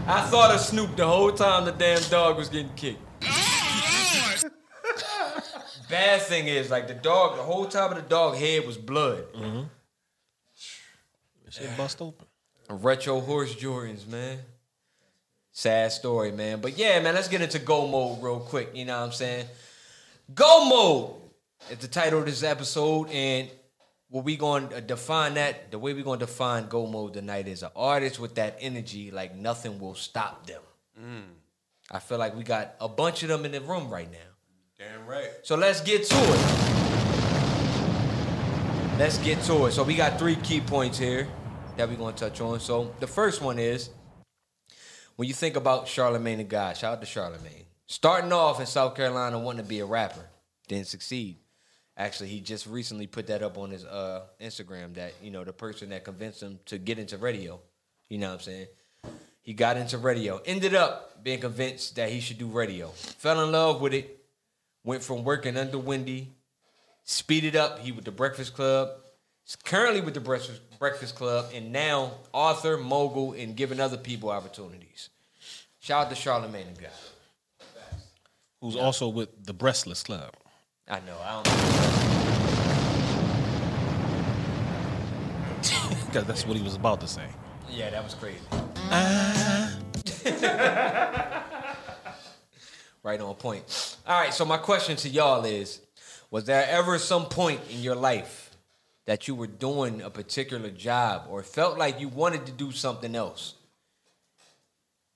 I 0.08 0.22
thought 0.22 0.54
of 0.54 0.60
Snoop 0.60 0.96
the 0.96 1.08
whole 1.08 1.32
time 1.32 1.66
the 1.66 1.72
damn 1.72 2.02
dog 2.10 2.38
was 2.38 2.50
getting 2.50 2.74
kicked. 2.76 3.02
Bad 5.90 6.22
thing 6.22 6.48
is, 6.48 6.72
like 6.72 6.88
the 6.88 6.94
dog, 6.94 7.36
the 7.36 7.44
whole 7.44 7.66
top 7.66 7.92
of 7.92 7.98
the 7.98 8.04
dog 8.04 8.36
head 8.36 8.66
was 8.66 8.78
blood. 8.78 9.26
Mm-hmm. 9.34 9.64
Shit 11.50 11.78
bust 11.78 12.02
open. 12.02 12.28
Retro 12.70 13.20
horse 13.20 13.54
Jordans, 13.56 14.08
man. 14.08 14.40
Sad 15.52 15.92
story, 15.92 16.32
man. 16.32 16.62
But 16.62 16.78
yeah, 16.78 17.02
man, 17.02 17.14
let's 17.14 17.28
get 17.28 17.42
into 17.42 17.60
go 17.60 17.86
mode 17.88 18.24
real 18.24 18.40
quick. 18.40 18.70
You 18.74 18.86
know 18.86 18.98
what 18.98 19.08
I'm 19.08 19.12
saying? 19.12 19.48
Go 20.34 20.66
mode 20.70 21.21
is 21.70 21.78
the 21.78 21.88
title 21.88 22.20
of 22.20 22.26
this 22.26 22.44
episode, 22.44 23.10
and 23.12 23.50
what 24.10 24.26
we 24.26 24.36
going 24.36 24.68
to 24.70 24.82
define 24.82 25.36
that, 25.36 25.72
the 25.72 25.80
way 25.80 25.94
we're 25.94 26.04
going 26.04 26.20
to 26.20 26.26
define 26.26 26.68
go 26.68 26.86
mode 26.86 27.14
tonight 27.14 27.48
is 27.48 27.64
an 27.64 27.70
artist 27.76 28.20
with 28.20 28.36
that 28.36 28.58
energy, 28.60 29.10
like 29.12 29.36
nothing 29.36 29.80
will 29.80 29.96
stop 29.96 30.46
them. 30.46 30.62
Mm. 31.00 31.24
I 31.90 32.00
feel 32.00 32.18
like 32.18 32.36
we 32.36 32.44
got 32.44 32.76
a 32.80 32.90
bunch 32.90 33.24
of 33.24 33.30
them 33.30 33.46
in 33.46 33.52
the 33.52 33.62
room 33.62 33.90
right 33.90 34.12
now. 34.12 34.18
Damn 34.78 35.06
right. 35.06 35.30
So 35.44 35.56
let's 35.56 35.82
get 35.82 36.04
to 36.06 36.16
it. 36.18 36.72
Let's 38.98 39.18
get 39.20 39.42
to 39.44 39.68
it. 39.68 39.72
So 39.72 39.84
we 39.84 39.96
got 39.96 40.20
three 40.20 40.36
key 40.36 40.60
points 40.60 40.98
here 40.98 41.28
that 41.78 41.88
we're 41.88 41.96
going 41.96 42.14
to 42.14 42.20
touch 42.20 42.42
on. 42.42 42.60
So 42.60 42.94
the 43.00 43.08
first 43.08 43.42
one 43.42 43.60
is 43.60 43.90
when 45.16 45.28
you 45.28 45.34
think 45.34 45.56
about 45.56 45.88
Charlemagne 45.88 46.40
the 46.40 46.44
God, 46.44 46.76
shout 46.78 46.94
out 46.94 47.02
to 47.02 47.08
Charlemagne. 47.08 47.66
Starting 47.88 48.32
off 48.34 48.60
in 48.60 48.66
South 48.66 48.96
Carolina 48.96 49.38
wanting 49.40 49.64
to 49.64 49.68
be 49.68 49.80
a 49.80 49.86
rapper, 49.86 50.30
didn't 50.68 50.88
succeed. 50.88 51.38
Actually, 51.98 52.30
he 52.30 52.40
just 52.40 52.66
recently 52.68 53.06
put 53.06 53.28
that 53.28 53.44
up 53.44 53.58
on 53.58 53.70
his 53.70 53.86
uh, 53.86 54.24
Instagram 54.40 54.94
that, 54.96 55.14
you 55.22 55.30
know, 55.30 55.44
the 55.44 55.54
person 55.54 55.90
that 55.90 56.04
convinced 56.04 56.42
him 56.42 56.60
to 56.66 56.78
get 56.78 56.98
into 56.98 57.18
radio, 57.18 57.60
you 58.10 58.18
know 58.18 58.28
what 58.30 58.36
I'm 58.36 58.40
saying, 58.40 58.68
He 59.42 59.54
got 59.54 59.78
into 59.78 59.98
radio. 59.98 60.42
Ended 60.46 60.74
up 60.74 61.24
being 61.24 61.40
convinced 61.40 61.96
that 61.98 62.10
he 62.10 62.20
should 62.20 62.38
do 62.38 62.48
radio. 62.48 62.88
Fell 62.90 63.44
in 63.44 63.52
love 63.52 63.82
with 63.82 63.94
it. 63.94 64.20
Went 64.84 65.04
from 65.04 65.24
working 65.24 65.58
under 65.58 65.78
Wendy, 65.78 66.34
speeded 67.04 67.56
up. 67.56 67.80
He 67.80 67.92
with 67.92 68.06
the 68.06 68.12
Breakfast 68.12 68.56
Club. 68.56 68.90
He's 69.44 69.56
currently 69.56 70.02
with 70.02 70.14
the 70.14 70.22
Breakfast 70.22 70.62
Breakfast 70.80 71.16
Club, 71.16 71.52
and 71.54 71.72
now 71.72 72.14
author, 72.34 72.78
mogul, 72.78 73.34
and 73.34 73.56
giving 73.56 73.80
other 73.80 73.98
people 73.98 74.32
opportunities. 74.32 75.10
Shout 75.80 76.06
out 76.06 76.10
to 76.10 76.16
Charlemagne 76.16 76.74
the 76.74 76.82
God. 76.82 76.92
Who's 78.62 78.76
also 78.76 79.08
with 79.10 79.46
the 79.46 79.54
Breastless 79.54 80.04
Club. 80.04 80.34
I 80.92 81.00
know. 81.06 81.16
I 81.24 81.42
don't. 81.42 81.44
Because 86.06 86.26
that's 86.28 86.46
what 86.46 86.58
he 86.58 86.64
was 86.64 86.76
about 86.76 87.00
to 87.00 87.08
say. 87.08 87.26
Yeah, 87.70 87.90
that 87.92 88.04
was 88.04 88.14
crazy. 88.14 88.40
Uh. 88.92 89.72
right 93.04 93.22
on 93.22 93.36
point. 93.36 93.98
All 94.06 94.20
right, 94.20 94.34
so 94.34 94.44
my 94.44 94.58
question 94.58 94.98
to 94.98 95.08
y'all 95.08 95.46
is 95.46 95.80
Was 96.30 96.44
there 96.44 96.68
ever 96.70 96.98
some 96.98 97.28
point 97.28 97.62
in 97.70 97.80
your 97.80 97.96
life 97.96 98.52
that 99.06 99.30
you 99.30 99.36
were 99.36 99.48
doing 99.48 100.02
a 100.02 100.10
particular 100.10 100.72
job 100.72 101.28
or 101.30 101.42
felt 101.42 101.78
like 101.78 102.02
you 102.02 102.10
wanted 102.10 102.46
to 102.48 102.52
do 102.52 102.74
something 102.74 103.16
else 103.16 103.54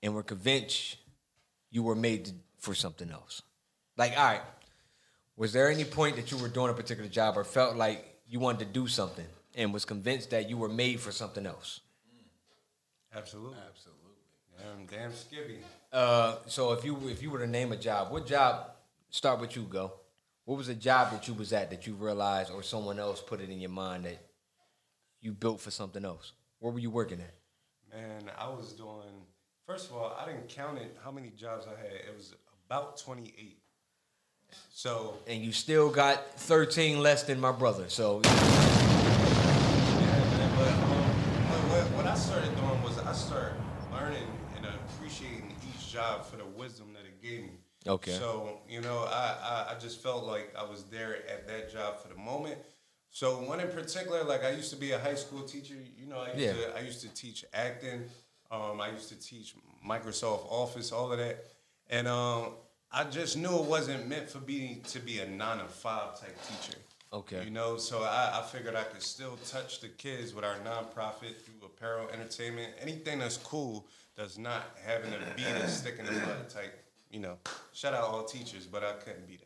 and 0.02 0.14
were 0.14 0.22
convinced 0.22 0.96
you 1.70 1.82
were 1.82 1.94
made 1.94 2.30
for 2.56 2.74
something 2.74 3.10
else? 3.10 3.42
Like, 3.98 4.16
all 4.16 4.24
right, 4.24 4.42
was 5.36 5.52
there 5.52 5.70
any 5.70 5.84
point 5.84 6.16
that 6.16 6.30
you 6.30 6.38
were 6.38 6.48
doing 6.48 6.70
a 6.70 6.74
particular 6.74 7.08
job 7.08 7.36
or 7.36 7.44
felt 7.44 7.76
like 7.76 8.04
you 8.28 8.40
wanted 8.40 8.60
to 8.60 8.64
do 8.66 8.88
something 8.88 9.26
and 9.54 9.72
was 9.72 9.84
convinced 9.84 10.30
that 10.30 10.48
you 10.48 10.56
were 10.56 10.68
made 10.68 11.00
for 11.00 11.12
something 11.12 11.46
else? 11.46 11.80
Absolutely. 13.14 13.58
Absolutely. 13.68 14.02
Damn, 14.58 14.86
damn 14.86 15.12
skibby. 15.12 15.58
Uh, 15.92 16.36
so 16.46 16.72
if 16.72 16.84
you 16.84 16.98
if 17.08 17.22
you 17.22 17.30
were 17.30 17.38
to 17.38 17.46
name 17.46 17.72
a 17.72 17.76
job, 17.76 18.10
what 18.10 18.26
job? 18.26 18.70
Start 19.10 19.40
with 19.40 19.54
you, 19.56 19.62
go. 19.62 19.92
What 20.44 20.58
was 20.58 20.66
the 20.66 20.74
job 20.74 21.12
that 21.12 21.26
you 21.28 21.34
was 21.34 21.52
at 21.52 21.70
that 21.70 21.86
you 21.86 21.94
realized, 21.94 22.50
or 22.50 22.62
someone 22.62 22.98
else 22.98 23.20
put 23.20 23.40
it 23.40 23.50
in 23.50 23.60
your 23.60 23.70
mind 23.70 24.04
that 24.04 24.18
you 25.20 25.32
built 25.32 25.60
for 25.60 25.70
something 25.70 26.04
else? 26.04 26.32
Where 26.58 26.72
were 26.72 26.78
you 26.78 26.90
working 26.90 27.20
at? 27.20 27.34
Man, 27.96 28.30
I 28.38 28.48
was 28.48 28.72
doing. 28.72 29.26
First 29.66 29.90
of 29.90 29.96
all, 29.96 30.16
I 30.20 30.26
didn't 30.26 30.48
count 30.48 30.78
it. 30.78 30.96
How 31.02 31.10
many 31.10 31.30
jobs 31.30 31.66
I 31.66 31.80
had? 31.80 31.92
It 31.92 32.14
was 32.16 32.34
about 32.68 32.98
twenty 32.98 33.34
eight. 33.38 33.58
So 34.72 35.14
And 35.26 35.42
you 35.42 35.52
still 35.52 35.90
got 35.90 36.38
thirteen 36.38 37.02
less 37.02 37.22
than 37.24 37.40
my 37.40 37.52
brother. 37.52 37.88
So 37.88 38.20
Yeah, 38.24 38.30
man. 38.30 38.42
But 40.56 40.68
um, 40.68 40.78
what, 41.50 41.60
what, 41.70 41.84
what 41.96 42.06
I 42.06 42.14
started 42.14 42.54
doing 42.56 42.82
was 42.82 42.98
I 42.98 43.12
started 43.12 43.56
learning 43.92 44.26
and 44.56 44.66
appreciating 44.66 45.54
each 45.68 45.92
job 45.92 46.24
for 46.26 46.36
the 46.36 46.44
wisdom 46.44 46.92
that 46.94 47.04
it 47.06 47.22
gave 47.22 47.42
me. 47.42 47.58
Okay. 47.86 48.12
So 48.12 48.60
you 48.68 48.80
know, 48.80 49.04
I, 49.08 49.66
I 49.70 49.74
I 49.74 49.78
just 49.78 50.02
felt 50.02 50.24
like 50.24 50.54
I 50.58 50.64
was 50.64 50.84
there 50.84 51.16
at 51.30 51.46
that 51.48 51.72
job 51.72 52.00
for 52.02 52.08
the 52.08 52.16
moment. 52.16 52.58
So 53.10 53.40
one 53.42 53.60
in 53.60 53.68
particular, 53.68 54.24
like 54.24 54.44
I 54.44 54.50
used 54.50 54.70
to 54.70 54.76
be 54.76 54.92
a 54.92 54.98
high 54.98 55.14
school 55.14 55.42
teacher. 55.42 55.74
You 55.98 56.06
know, 56.06 56.18
I 56.18 56.26
used 56.34 56.38
Yeah. 56.38 56.52
to 56.52 56.76
I 56.76 56.80
used 56.80 57.00
to 57.02 57.08
teach 57.14 57.44
acting. 57.54 58.04
Um, 58.50 58.80
I 58.80 58.90
used 58.90 59.08
to 59.08 59.16
teach 59.18 59.54
Microsoft 59.84 60.46
Office, 60.50 60.92
all 60.92 61.10
of 61.12 61.18
that, 61.18 61.44
and 61.90 62.06
um, 62.06 62.50
I 62.92 63.04
just 63.04 63.36
knew 63.36 63.54
it 63.58 63.64
wasn't 63.64 64.08
meant 64.08 64.30
for 64.30 64.40
me 64.40 64.80
to 64.88 64.98
be 64.98 65.18
a 65.18 65.28
nine 65.28 65.58
to 65.58 65.64
five 65.64 66.20
type 66.20 66.36
teacher. 66.42 66.78
Okay. 67.12 67.44
You 67.44 67.50
know, 67.50 67.76
so 67.76 68.02
I, 68.02 68.40
I 68.40 68.42
figured 68.42 68.74
I 68.74 68.82
could 68.82 69.02
still 69.02 69.38
touch 69.48 69.80
the 69.80 69.88
kids 69.88 70.34
with 70.34 70.44
our 70.44 70.56
nonprofit 70.64 71.40
through 71.40 71.64
apparel, 71.64 72.08
entertainment, 72.12 72.72
anything 72.80 73.20
that's 73.20 73.36
cool 73.36 73.86
that's 74.16 74.38
not 74.38 74.76
having 74.84 75.12
to 75.12 75.18
be 75.36 75.44
the 75.44 75.68
stick 75.68 75.96
in 75.98 76.06
the 76.06 76.12
mud 76.12 76.48
type. 76.48 76.84
You 77.10 77.20
know, 77.20 77.38
shout 77.72 77.94
out 77.94 78.04
all 78.04 78.24
teachers, 78.24 78.66
but 78.66 78.82
I 78.82 78.92
couldn't 78.94 79.28
be 79.28 79.36
that. 79.36 79.45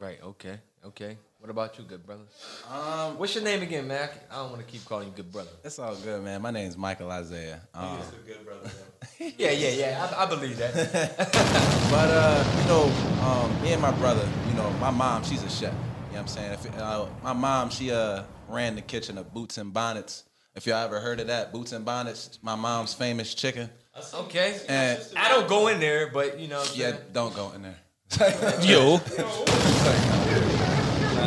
Right, 0.00 0.18
okay, 0.22 0.58
okay. 0.84 1.16
What 1.38 1.50
about 1.50 1.78
you, 1.78 1.84
good 1.84 2.04
brother? 2.04 2.24
Um, 2.70 3.18
What's 3.18 3.34
your 3.34 3.44
name 3.44 3.62
again, 3.62 3.86
Mac? 3.86 4.12
I 4.30 4.36
don't 4.36 4.50
want 4.50 4.66
to 4.66 4.70
keep 4.70 4.84
calling 4.84 5.08
you 5.08 5.14
good 5.14 5.32
brother. 5.32 5.50
It's 5.64 5.78
all 5.78 5.94
good, 5.96 6.22
man. 6.22 6.42
My 6.42 6.50
name's 6.50 6.76
Michael 6.76 7.10
Isaiah. 7.10 7.60
Um, 7.72 7.96
He's 7.96 8.08
a 8.08 8.26
good 8.26 8.44
brother. 8.44 8.70
Yeah, 9.36 9.50
yeah, 9.50 9.68
yeah. 9.68 10.14
I, 10.16 10.22
I 10.22 10.26
believe 10.26 10.56
that. 10.56 10.74
but 11.90 12.10
uh, 12.10 12.44
you 12.58 12.68
know, 12.68 12.84
um, 13.26 13.62
me 13.62 13.72
and 13.72 13.82
my 13.82 13.90
brother, 13.92 14.26
you 14.48 14.54
know, 14.54 14.70
my 14.80 14.90
mom, 14.90 15.22
she's 15.24 15.42
a 15.42 15.50
chef. 15.50 15.72
You 15.72 15.76
know 15.76 15.76
what 16.12 16.20
I'm 16.20 16.26
saying? 16.26 16.52
If, 16.54 16.78
uh, 16.78 17.06
my 17.22 17.34
mom, 17.34 17.68
she 17.68 17.90
uh, 17.90 18.22
ran 18.48 18.76
the 18.76 18.82
kitchen 18.82 19.18
of 19.18 19.32
Boots 19.34 19.58
and 19.58 19.74
Bonnets. 19.74 20.24
If 20.54 20.66
y'all 20.66 20.82
ever 20.84 21.00
heard 21.00 21.20
of 21.20 21.26
that, 21.26 21.52
Boots 21.52 21.72
and 21.72 21.84
Bonnets, 21.84 22.38
my 22.42 22.54
mom's 22.54 22.94
famous 22.94 23.34
chicken. 23.34 23.68
Okay. 24.14 24.58
And 24.68 24.98
I 25.16 25.28
don't 25.28 25.48
go 25.48 25.68
in 25.68 25.80
there, 25.80 26.08
but 26.10 26.40
you 26.40 26.48
know. 26.48 26.64
yeah, 26.74 26.96
don't 27.12 27.34
go 27.34 27.52
in 27.52 27.62
there. 27.62 27.76
Yo. 28.62 28.96
Nah, 28.96 29.02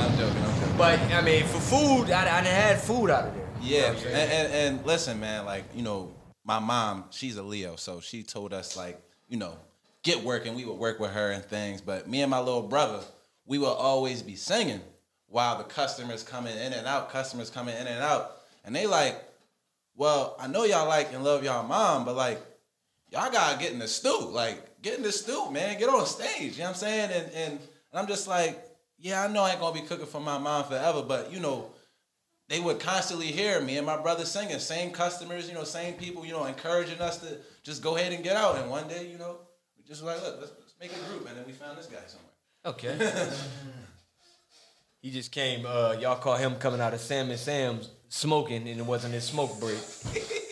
I'm 0.06 0.18
joking. 0.18 0.44
I'm 0.44 0.60
joking. 0.60 0.78
But 0.78 1.00
I 1.00 1.22
mean, 1.22 1.46
for 1.46 1.60
food, 1.60 2.12
I, 2.12 2.24
I 2.24 2.42
done 2.42 2.46
had 2.46 2.82
food 2.82 3.10
out 3.10 3.30
of 3.30 3.34
there. 3.34 3.48
You 3.62 3.80
know 3.80 3.94
Yeah, 3.94 4.08
and, 4.08 4.32
and, 4.32 4.54
and 4.54 4.86
listen, 4.86 5.18
man, 5.20 5.46
like, 5.46 5.64
you 5.74 5.82
know, 5.82 6.14
my 6.44 6.60
mom, 6.60 7.06
she's 7.10 7.38
a 7.38 7.44
Leo, 7.44 7.78
so 7.78 8.02
she 8.02 8.22
told 8.22 8.52
us, 8.54 8.76
like, 8.76 9.02
you 9.30 9.38
know, 9.38 9.58
get 10.04 10.24
working. 10.24 10.56
We 10.56 10.66
would 10.66 10.78
work 10.78 11.00
with 11.00 11.12
her 11.12 11.32
and 11.32 11.44
things. 11.44 11.80
But 11.80 12.10
me 12.10 12.22
and 12.22 12.30
my 12.30 12.40
little 12.40 12.64
brother, 12.64 13.00
we 13.46 13.58
will 13.58 13.68
always 13.68 14.22
be 14.22 14.36
singing 14.36 14.82
while 15.28 15.58
the 15.58 15.64
customers 15.64 16.22
coming 16.22 16.56
in 16.58 16.74
and 16.74 16.86
out, 16.86 17.10
customers 17.12 17.50
coming 17.50 17.78
in 17.78 17.88
and 17.88 18.04
out. 18.04 18.40
And 18.66 18.76
they 18.76 18.88
like, 18.88 19.24
well, 19.96 20.36
I 20.38 20.48
know 20.48 20.66
y'all 20.66 20.88
like 20.88 21.14
and 21.14 21.24
love 21.24 21.46
y'all 21.46 21.66
mom, 21.66 22.04
but 22.04 22.18
like, 22.18 22.42
y'all 23.10 23.32
gotta 23.32 23.58
get 23.58 23.72
in 23.72 23.80
the 23.80 23.88
stew. 23.88 24.30
Like, 24.32 24.62
get 24.84 24.98
in 24.98 25.04
the 25.04 25.12
stew, 25.12 25.50
man. 25.50 25.80
Get 25.80 25.90
on 25.90 26.06
stage. 26.06 26.54
You 26.54 26.60
know 26.60 26.66
what 26.66 26.70
I'm 26.70 26.76
saying? 26.76 27.10
And 27.12 27.32
and, 27.34 27.52
and 27.54 27.60
I'm 27.94 28.08
just 28.08 28.28
like, 28.28 28.64
yeah, 29.00 29.24
I 29.24 29.28
know 29.28 29.42
I 29.42 29.52
ain't 29.52 29.60
gonna 29.60 29.74
be 29.74 29.88
cooking 29.88 30.06
for 30.06 30.22
my 30.22 30.38
mom 30.38 30.66
forever, 30.66 31.02
but 31.02 31.32
you 31.34 31.40
know, 31.40 31.72
they 32.50 32.60
would 32.60 32.80
constantly 32.80 33.28
hear 33.28 33.60
me 33.62 33.78
and 33.78 33.86
my 33.86 33.98
brother 33.98 34.26
singing, 34.26 34.60
same 34.60 34.92
customers, 34.92 35.48
you 35.48 35.56
know, 35.56 35.64
same 35.64 35.94
people, 35.96 36.26
you 36.26 36.34
know, 36.34 36.46
encouraging 36.46 37.00
us 37.00 37.18
to 37.20 37.38
just 37.64 37.82
go 37.82 37.96
ahead 37.96 38.12
and 38.12 38.24
get 38.24 38.36
out. 38.36 38.58
And 38.58 38.70
one 38.70 38.88
day, 38.88 39.08
you 39.08 39.18
know, 39.18 39.38
we 39.78 39.84
just 39.84 40.04
were 40.04 40.12
like, 40.12 40.22
look, 40.22 40.38
let's, 40.40 40.52
let's 40.60 40.76
make 40.80 40.92
a 40.92 41.10
group, 41.10 41.28
and 41.28 41.38
then 41.38 41.46
we 41.48 41.54
found 41.54 41.78
this 41.78 41.88
guy 41.88 41.98
somewhere. 42.06 42.30
Okay. 42.66 43.12
he 45.02 45.12
just 45.12 45.32
came. 45.32 45.66
Uh, 45.66 45.96
y'all 46.00 46.18
call 46.18 46.36
him 46.36 46.56
coming 46.56 46.82
out 46.82 46.94
of 46.94 47.00
Sam 47.00 47.30
and 47.30 47.40
Sam's 47.40 47.90
smoking, 48.10 48.68
and 48.68 48.80
it 48.80 48.86
wasn't 48.86 49.14
his 49.14 49.24
smoke 49.24 49.60
break. 49.60 49.80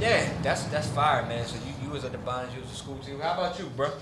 yeah, 0.00 0.28
that's 0.42 0.64
that's 0.64 0.88
fire, 0.88 1.24
man. 1.26 1.46
So 1.46 1.56
you 1.66 1.72
you 1.84 1.90
was 1.90 2.04
at 2.04 2.12
the 2.12 2.18
Bonds, 2.18 2.54
you 2.54 2.60
was 2.60 2.70
a 2.70 2.74
school 2.74 2.98
team. 2.98 3.20
How 3.20 3.34
about 3.34 3.58
you, 3.58 3.66
bro? 3.76 3.86
Um, 3.88 3.92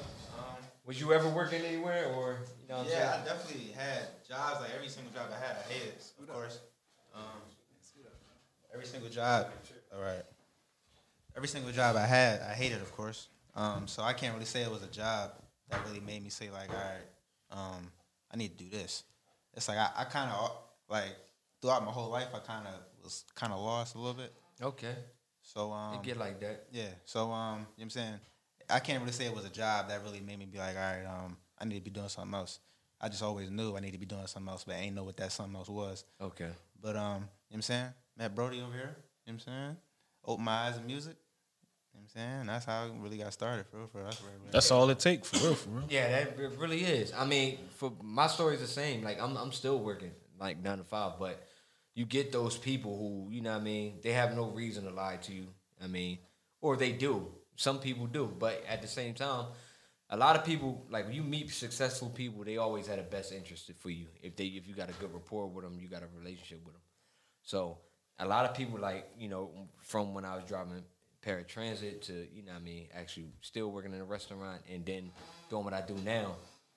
was 0.84 1.00
you 1.00 1.12
ever 1.12 1.28
working 1.28 1.62
anywhere, 1.62 2.06
or 2.16 2.40
you 2.60 2.68
know? 2.68 2.76
What 2.78 2.86
I'm 2.86 2.90
Yeah, 2.92 3.12
saying? 3.12 3.22
I 3.22 3.24
definitely 3.24 3.72
had 3.72 4.00
jobs. 4.28 4.60
Like 4.60 4.70
every 4.74 4.88
single 4.88 5.12
job 5.12 5.26
I 5.32 5.38
had, 5.46 5.56
I 5.56 5.72
hated, 5.72 5.94
of 6.20 6.28
course. 6.28 6.60
Um, 7.14 7.22
every 8.72 8.86
single 8.86 9.08
job. 9.08 9.46
All 9.94 10.02
right. 10.02 10.22
Every 11.36 11.48
single 11.48 11.72
job 11.72 11.96
I 11.96 12.06
had, 12.06 12.40
I 12.42 12.54
hated, 12.54 12.80
of 12.80 12.92
course. 12.92 13.28
Um, 13.56 13.86
so 13.86 14.02
I 14.02 14.12
can't 14.12 14.34
really 14.34 14.46
say 14.46 14.62
it 14.62 14.70
was 14.70 14.82
a 14.82 14.88
job 14.88 15.32
that 15.70 15.84
really 15.86 16.00
made 16.00 16.22
me 16.22 16.30
say 16.30 16.50
like, 16.50 16.70
all 16.70 16.76
right, 16.76 17.06
um, 17.50 17.90
I 18.32 18.36
need 18.36 18.56
to 18.58 18.64
do 18.64 18.70
this. 18.70 19.04
It's 19.54 19.68
like 19.68 19.78
I, 19.78 19.90
I 19.96 20.04
kind 20.04 20.30
of 20.30 20.52
like 20.88 21.16
throughout 21.60 21.84
my 21.84 21.92
whole 21.92 22.10
life, 22.10 22.28
I 22.34 22.40
kind 22.40 22.66
of 22.66 22.74
was 23.02 23.24
kind 23.34 23.52
of 23.52 23.60
lost 23.60 23.94
a 23.94 23.98
little 23.98 24.14
bit. 24.14 24.32
Okay. 24.60 24.94
So 25.54 25.72
um, 25.72 25.94
It 25.94 26.02
get 26.02 26.16
like 26.16 26.40
that. 26.40 26.66
Yeah. 26.72 26.88
So 27.04 27.30
um, 27.30 27.30
you 27.30 27.58
know 27.58 27.64
what 27.76 27.82
I'm 27.84 27.90
saying? 27.90 28.14
I 28.68 28.80
can't 28.80 29.00
really 29.00 29.12
say 29.12 29.26
it 29.26 29.34
was 29.34 29.44
a 29.44 29.50
job 29.50 29.88
that 29.88 30.02
really 30.02 30.20
made 30.20 30.38
me 30.38 30.46
be 30.46 30.58
like, 30.58 30.74
all 30.76 30.82
right, 30.82 31.04
um, 31.06 31.36
I 31.58 31.64
need 31.64 31.76
to 31.76 31.80
be 31.84 31.90
doing 31.90 32.08
something 32.08 32.34
else. 32.34 32.60
I 33.00 33.08
just 33.08 33.22
always 33.22 33.50
knew 33.50 33.76
I 33.76 33.80
need 33.80 33.92
to 33.92 33.98
be 33.98 34.06
doing 34.06 34.26
something 34.26 34.50
else, 34.50 34.64
but 34.64 34.76
I 34.76 34.78
ain't 34.78 34.94
know 34.96 35.04
what 35.04 35.16
that 35.18 35.32
something 35.32 35.54
else 35.54 35.68
was. 35.68 36.04
Okay. 36.20 36.48
But 36.80 36.96
um, 36.96 37.02
you 37.04 37.06
know 37.06 37.26
what 37.48 37.54
I'm 37.56 37.62
saying? 37.62 37.86
Matt 38.16 38.34
Brody 38.34 38.60
over 38.62 38.72
here, 38.72 38.80
you 38.82 38.86
know 38.86 38.94
what 39.24 39.32
I'm 39.34 39.40
saying? 39.40 39.76
Opened 40.24 40.44
my 40.46 40.52
eyes 40.52 40.76
to 40.78 40.82
music. 40.82 41.16
You 41.92 42.00
know 42.00 42.06
what 42.14 42.22
I'm 42.22 42.36
saying? 42.38 42.46
That's 42.46 42.64
how 42.64 42.84
I 42.84 42.90
really 43.02 43.18
got 43.18 43.32
started, 43.32 43.66
for 43.66 43.76
real, 43.78 43.86
for 43.88 43.98
real. 43.98 44.06
That's, 44.06 44.22
where 44.22 44.30
it 44.30 44.34
really- 44.38 44.50
That's 44.50 44.70
all 44.70 44.88
it 44.90 44.98
take 44.98 45.24
for 45.24 45.44
real, 45.44 45.54
for 45.54 45.68
real. 45.70 45.84
Yeah, 45.90 46.08
that 46.10 46.38
it 46.40 46.58
really 46.58 46.80
is. 46.84 47.12
I 47.12 47.24
mean, 47.26 47.58
for 47.76 47.92
my 48.02 48.26
story's 48.26 48.60
the 48.60 48.66
same. 48.66 49.02
Like 49.04 49.20
I'm 49.20 49.36
I'm 49.36 49.52
still 49.52 49.78
working 49.78 50.10
like 50.40 50.62
nine 50.62 50.78
to 50.78 50.84
five, 50.84 51.12
but 51.18 51.46
you 51.94 52.04
get 52.04 52.32
those 52.32 52.56
people 52.56 52.96
who, 52.96 53.32
you 53.32 53.40
know 53.40 53.52
what 53.52 53.60
I 53.60 53.64
mean, 53.64 53.98
they 54.02 54.12
have 54.12 54.34
no 54.34 54.46
reason 54.46 54.84
to 54.84 54.90
lie 54.90 55.16
to 55.22 55.32
you. 55.32 55.46
I 55.82 55.86
mean, 55.86 56.18
or 56.60 56.76
they 56.76 56.92
do. 56.92 57.28
Some 57.56 57.78
people 57.78 58.06
do, 58.06 58.34
but 58.38 58.64
at 58.68 58.82
the 58.82 58.88
same 58.88 59.14
time, 59.14 59.46
a 60.10 60.16
lot 60.16 60.36
of 60.36 60.44
people 60.44 60.84
like 60.90 61.06
when 61.06 61.14
you 61.14 61.22
meet 61.22 61.50
successful 61.50 62.08
people, 62.08 62.44
they 62.44 62.56
always 62.56 62.86
had 62.86 62.98
a 62.98 63.02
best 63.02 63.32
interest 63.32 63.70
for 63.78 63.90
you. 63.90 64.06
If 64.22 64.36
they 64.36 64.44
if 64.44 64.66
you 64.66 64.74
got 64.74 64.90
a 64.90 64.92
good 64.94 65.12
rapport 65.12 65.46
with 65.46 65.64
them, 65.64 65.78
you 65.80 65.88
got 65.88 66.02
a 66.02 66.08
relationship 66.18 66.64
with 66.64 66.74
them. 66.74 66.82
So 67.42 67.78
a 68.18 68.26
lot 68.26 68.44
of 68.44 68.54
people 68.54 68.78
like 68.78 69.08
you 69.18 69.28
know 69.28 69.50
from 69.82 70.14
when 70.14 70.24
I 70.24 70.36
was 70.36 70.44
driving 70.44 70.82
paratransit 71.24 72.02
to 72.02 72.26
you 72.34 72.44
know 72.44 72.52
I 72.54 72.60
mean 72.60 72.88
actually 72.94 73.26
still 73.40 73.70
working 73.70 73.92
in 73.94 74.00
a 74.00 74.04
restaurant 74.04 74.60
and 74.72 74.84
then 74.84 75.10
doing 75.48 75.64
what 75.64 75.74
I 75.74 75.80
do 75.80 75.96
now, 76.04 76.36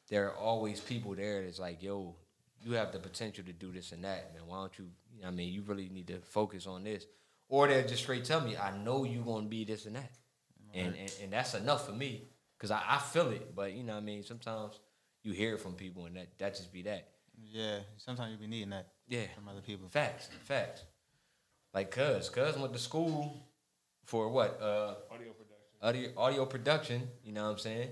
there 0.09 0.27
are 0.27 0.35
always 0.35 0.79
people 0.79 1.15
there 1.15 1.43
that's 1.43 1.59
like 1.59 1.83
yo, 1.83 2.15
you 2.63 2.73
have 2.73 2.91
the 2.91 2.99
potential 2.99 3.43
to 3.43 3.53
do 3.53 3.71
this 3.71 3.91
and 3.91 4.03
that, 4.03 4.33
man. 4.33 4.43
Why 4.47 4.57
don't 4.61 4.79
you? 4.79 4.87
You 5.17 5.23
know 5.23 5.29
what 5.29 5.33
I 5.33 5.35
mean, 5.35 5.51
you 5.51 5.63
really 5.63 5.89
need 5.89 6.07
to 6.07 6.19
focus 6.19 6.67
on 6.67 6.83
this, 6.83 7.07
or 7.49 7.67
they'll 7.67 7.87
just 7.87 8.03
straight 8.03 8.23
tell 8.23 8.39
me, 8.39 8.55
I 8.55 8.77
know 8.77 9.03
you 9.03 9.21
gonna 9.21 9.47
be 9.47 9.65
this 9.65 9.87
and 9.87 9.95
that, 9.95 10.11
and 10.75 10.95
and, 10.95 11.11
and 11.23 11.33
that's 11.33 11.55
enough 11.55 11.87
for 11.87 11.91
me 11.91 12.27
because 12.55 12.69
I, 12.69 12.83
I 12.87 12.99
feel 12.99 13.31
it. 13.31 13.55
But 13.55 13.73
you 13.73 13.83
know, 13.83 13.93
what 13.93 14.03
I 14.03 14.05
mean, 14.05 14.23
sometimes 14.23 14.79
you 15.23 15.31
hear 15.31 15.55
it 15.55 15.61
from 15.61 15.73
people, 15.73 16.05
and 16.05 16.15
that 16.17 16.37
that 16.37 16.55
just 16.55 16.71
be 16.71 16.83
that. 16.83 17.07
Yeah, 17.51 17.79
sometimes 17.97 18.31
you 18.31 18.37
be 18.37 18.47
needing 18.47 18.69
that. 18.69 18.89
Yeah. 19.07 19.25
from 19.33 19.47
other 19.47 19.61
people. 19.61 19.89
Facts, 19.89 20.29
facts. 20.43 20.83
Like 21.73 21.89
Cuz, 21.89 22.29
Cuz 22.29 22.57
went 22.57 22.73
to 22.73 22.79
school 22.79 23.35
for 24.05 24.29
what? 24.29 24.61
Uh, 24.61 24.95
Audio 25.11 25.33
production. 25.33 25.57
Audio, 25.81 26.09
audio 26.15 26.45
production. 26.45 27.09
You 27.23 27.31
know 27.33 27.45
what 27.45 27.51
I'm 27.53 27.57
saying? 27.57 27.89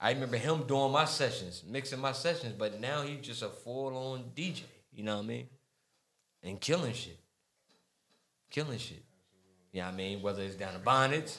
I 0.00 0.12
remember 0.12 0.36
him 0.36 0.64
doing 0.66 0.92
my 0.92 1.04
sessions, 1.04 1.64
mixing 1.66 2.00
my 2.00 2.12
sessions, 2.12 2.54
but 2.56 2.80
now 2.80 3.02
he's 3.02 3.20
just 3.20 3.42
a 3.42 3.48
full 3.48 3.96
on 3.96 4.30
DJ. 4.34 4.62
You 4.92 5.04
know 5.04 5.16
what 5.16 5.24
I 5.24 5.26
mean? 5.26 5.48
And 6.42 6.60
killing 6.60 6.92
shit, 6.92 7.18
killing 8.50 8.78
shit. 8.78 9.02
You 9.72 9.80
know 9.80 9.86
what 9.86 9.94
I 9.94 9.96
mean? 9.96 10.22
Whether 10.22 10.42
it's 10.42 10.54
down 10.54 10.72
the 10.72 10.78
bonnets, 10.78 11.38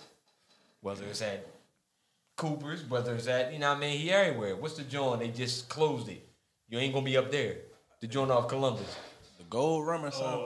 whether 0.82 1.04
it's 1.06 1.22
at 1.22 1.48
Cooper's, 2.36 2.84
whether 2.90 3.16
it's 3.16 3.28
at 3.28 3.54
you 3.54 3.60
know 3.60 3.70
what 3.70 3.78
I 3.78 3.82
mean? 3.82 3.98
He 3.98 4.12
everywhere. 4.12 4.56
What's 4.56 4.76
the 4.76 4.84
joint? 4.84 5.22
They 5.22 5.30
just 5.30 5.70
closed 5.70 6.10
it. 6.10 6.28
You 6.68 6.78
ain't 6.80 6.94
gonna 6.94 7.06
be 7.06 7.18
up 7.18 7.32
there. 7.32 7.56
The 8.02 8.08
joint 8.08 8.32
off 8.32 8.48
Columbus. 8.48 8.96
The 9.38 9.44
Gold 9.46 9.88
Rum 9.88 10.06
or 10.06 10.12
something. 10.12 10.40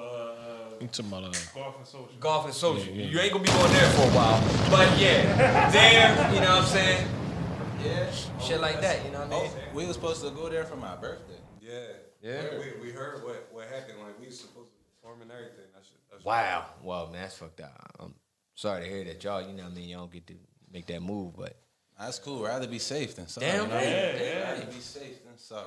You 0.82 0.88
talking 0.88 1.08
about, 1.08 1.24
uh, 1.24 1.32
Golf 1.54 1.78
and 1.78 1.88
social. 1.88 2.10
Golf 2.20 2.46
and 2.46 2.54
social. 2.54 2.94
Yeah, 2.94 3.04
yeah. 3.04 3.12
You 3.12 3.20
ain't 3.20 3.32
gonna 3.32 3.44
be 3.44 3.52
going 3.52 3.72
there 3.72 3.90
for 3.92 4.02
a 4.02 4.12
while. 4.12 4.42
But 4.70 5.00
yeah, 5.00 5.70
there, 5.72 6.34
you 6.34 6.42
know 6.42 6.56
what 6.56 6.64
I'm 6.64 6.66
saying? 6.66 7.08
Yeah. 7.84 8.12
Shit 8.40 8.60
like 8.60 8.82
that, 8.82 9.06
you 9.06 9.12
know 9.12 9.20
what 9.26 9.34
I 9.34 9.42
mean? 9.44 9.52
We 9.74 9.86
were 9.86 9.94
supposed 9.94 10.24
to 10.24 10.30
go 10.32 10.50
there 10.50 10.64
for 10.66 10.76
my 10.76 10.96
birthday. 10.96 11.40
Yeah. 11.62 11.80
Yeah. 12.24 12.44
We, 12.58 12.88
we 12.88 12.92
heard 12.92 13.22
what, 13.24 13.50
what 13.52 13.68
happened. 13.68 14.00
Like 14.00 14.18
we 14.20 14.28
was 14.28 14.40
supposed 14.40 14.70
to 14.72 14.78
perform 14.96 15.22
and 15.22 15.32
everything. 15.32 15.66
That 15.76 15.84
shit. 15.84 15.98
That 16.10 16.18
shit 16.20 16.26
Wow. 16.26 16.66
Well, 16.82 17.08
man, 17.08 17.22
that's 17.22 17.36
fucked 17.36 17.60
up. 17.60 17.96
I'm 18.00 18.14
sorry 18.56 18.86
to 18.86 18.90
hear 18.90 19.04
that 19.04 19.22
y'all, 19.22 19.42
you 19.42 19.54
know 19.54 19.64
what 19.64 19.74
I 19.74 19.76
mean, 19.76 19.90
y'all 19.90 20.00
don't 20.00 20.12
get 20.12 20.26
to 20.28 20.36
make 20.72 20.88
that 20.88 21.02
move, 21.02 21.36
but 21.36 21.58
That's 22.00 22.20
cool. 22.20 22.44
Rather 22.44 22.66
be 22.66 22.80
safe 22.80 23.16
than 23.16 23.28
sorry. 23.28 23.48
Damn 23.48 23.64
you 23.64 23.68
know? 23.68 23.76
right. 23.76 23.88
Yeah, 23.88 24.24
yeah. 24.24 24.52
Rather 24.54 24.66
be 24.68 24.80
safe 24.80 25.26
than 25.26 25.38
sorry. 25.38 25.66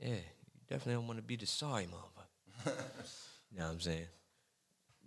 yeah, 0.00 0.08
you 0.08 0.60
definitely 0.68 0.94
don't 0.94 1.06
want 1.06 1.18
to 1.18 1.22
be 1.22 1.36
the 1.36 1.46
sorry 1.46 1.84
motherfucker. 1.86 2.72
you 3.52 3.58
know 3.58 3.66
what 3.66 3.72
I'm 3.72 3.80
saying? 3.80 4.06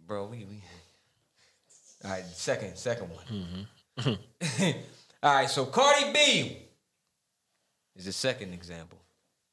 Bro, 0.08 0.28
we, 0.28 0.38
we 0.46 0.64
All 2.06 2.12
right, 2.12 2.26
second, 2.26 2.78
second 2.78 3.10
one. 3.10 3.68
Mm-hmm. 4.00 4.72
All 5.24 5.36
right, 5.36 5.50
so 5.50 5.66
Cardi 5.66 6.14
B 6.14 6.58
is 7.98 8.06
the 8.06 8.14
second 8.14 8.54
example. 8.54 8.98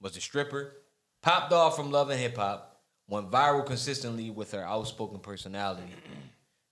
Was 0.00 0.16
a 0.16 0.20
stripper, 0.20 0.76
popped 1.26 1.52
off 1.52 1.74
from 1.74 1.90
Love 1.90 2.10
and 2.10 2.20
Hip 2.20 2.36
Hop, 2.36 2.80
went 3.08 3.32
viral 3.32 3.66
consistently 3.66 4.30
with 4.30 4.52
her 4.52 4.62
outspoken 4.64 5.18
personality. 5.18 5.82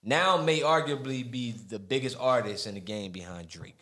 Now 0.06 0.36
may 0.36 0.60
arguably 0.60 1.28
be 1.28 1.52
the 1.52 1.78
biggest 1.78 2.14
artist 2.20 2.66
in 2.66 2.74
the 2.74 2.80
game 2.80 3.10
behind 3.10 3.48
Drake. 3.48 3.78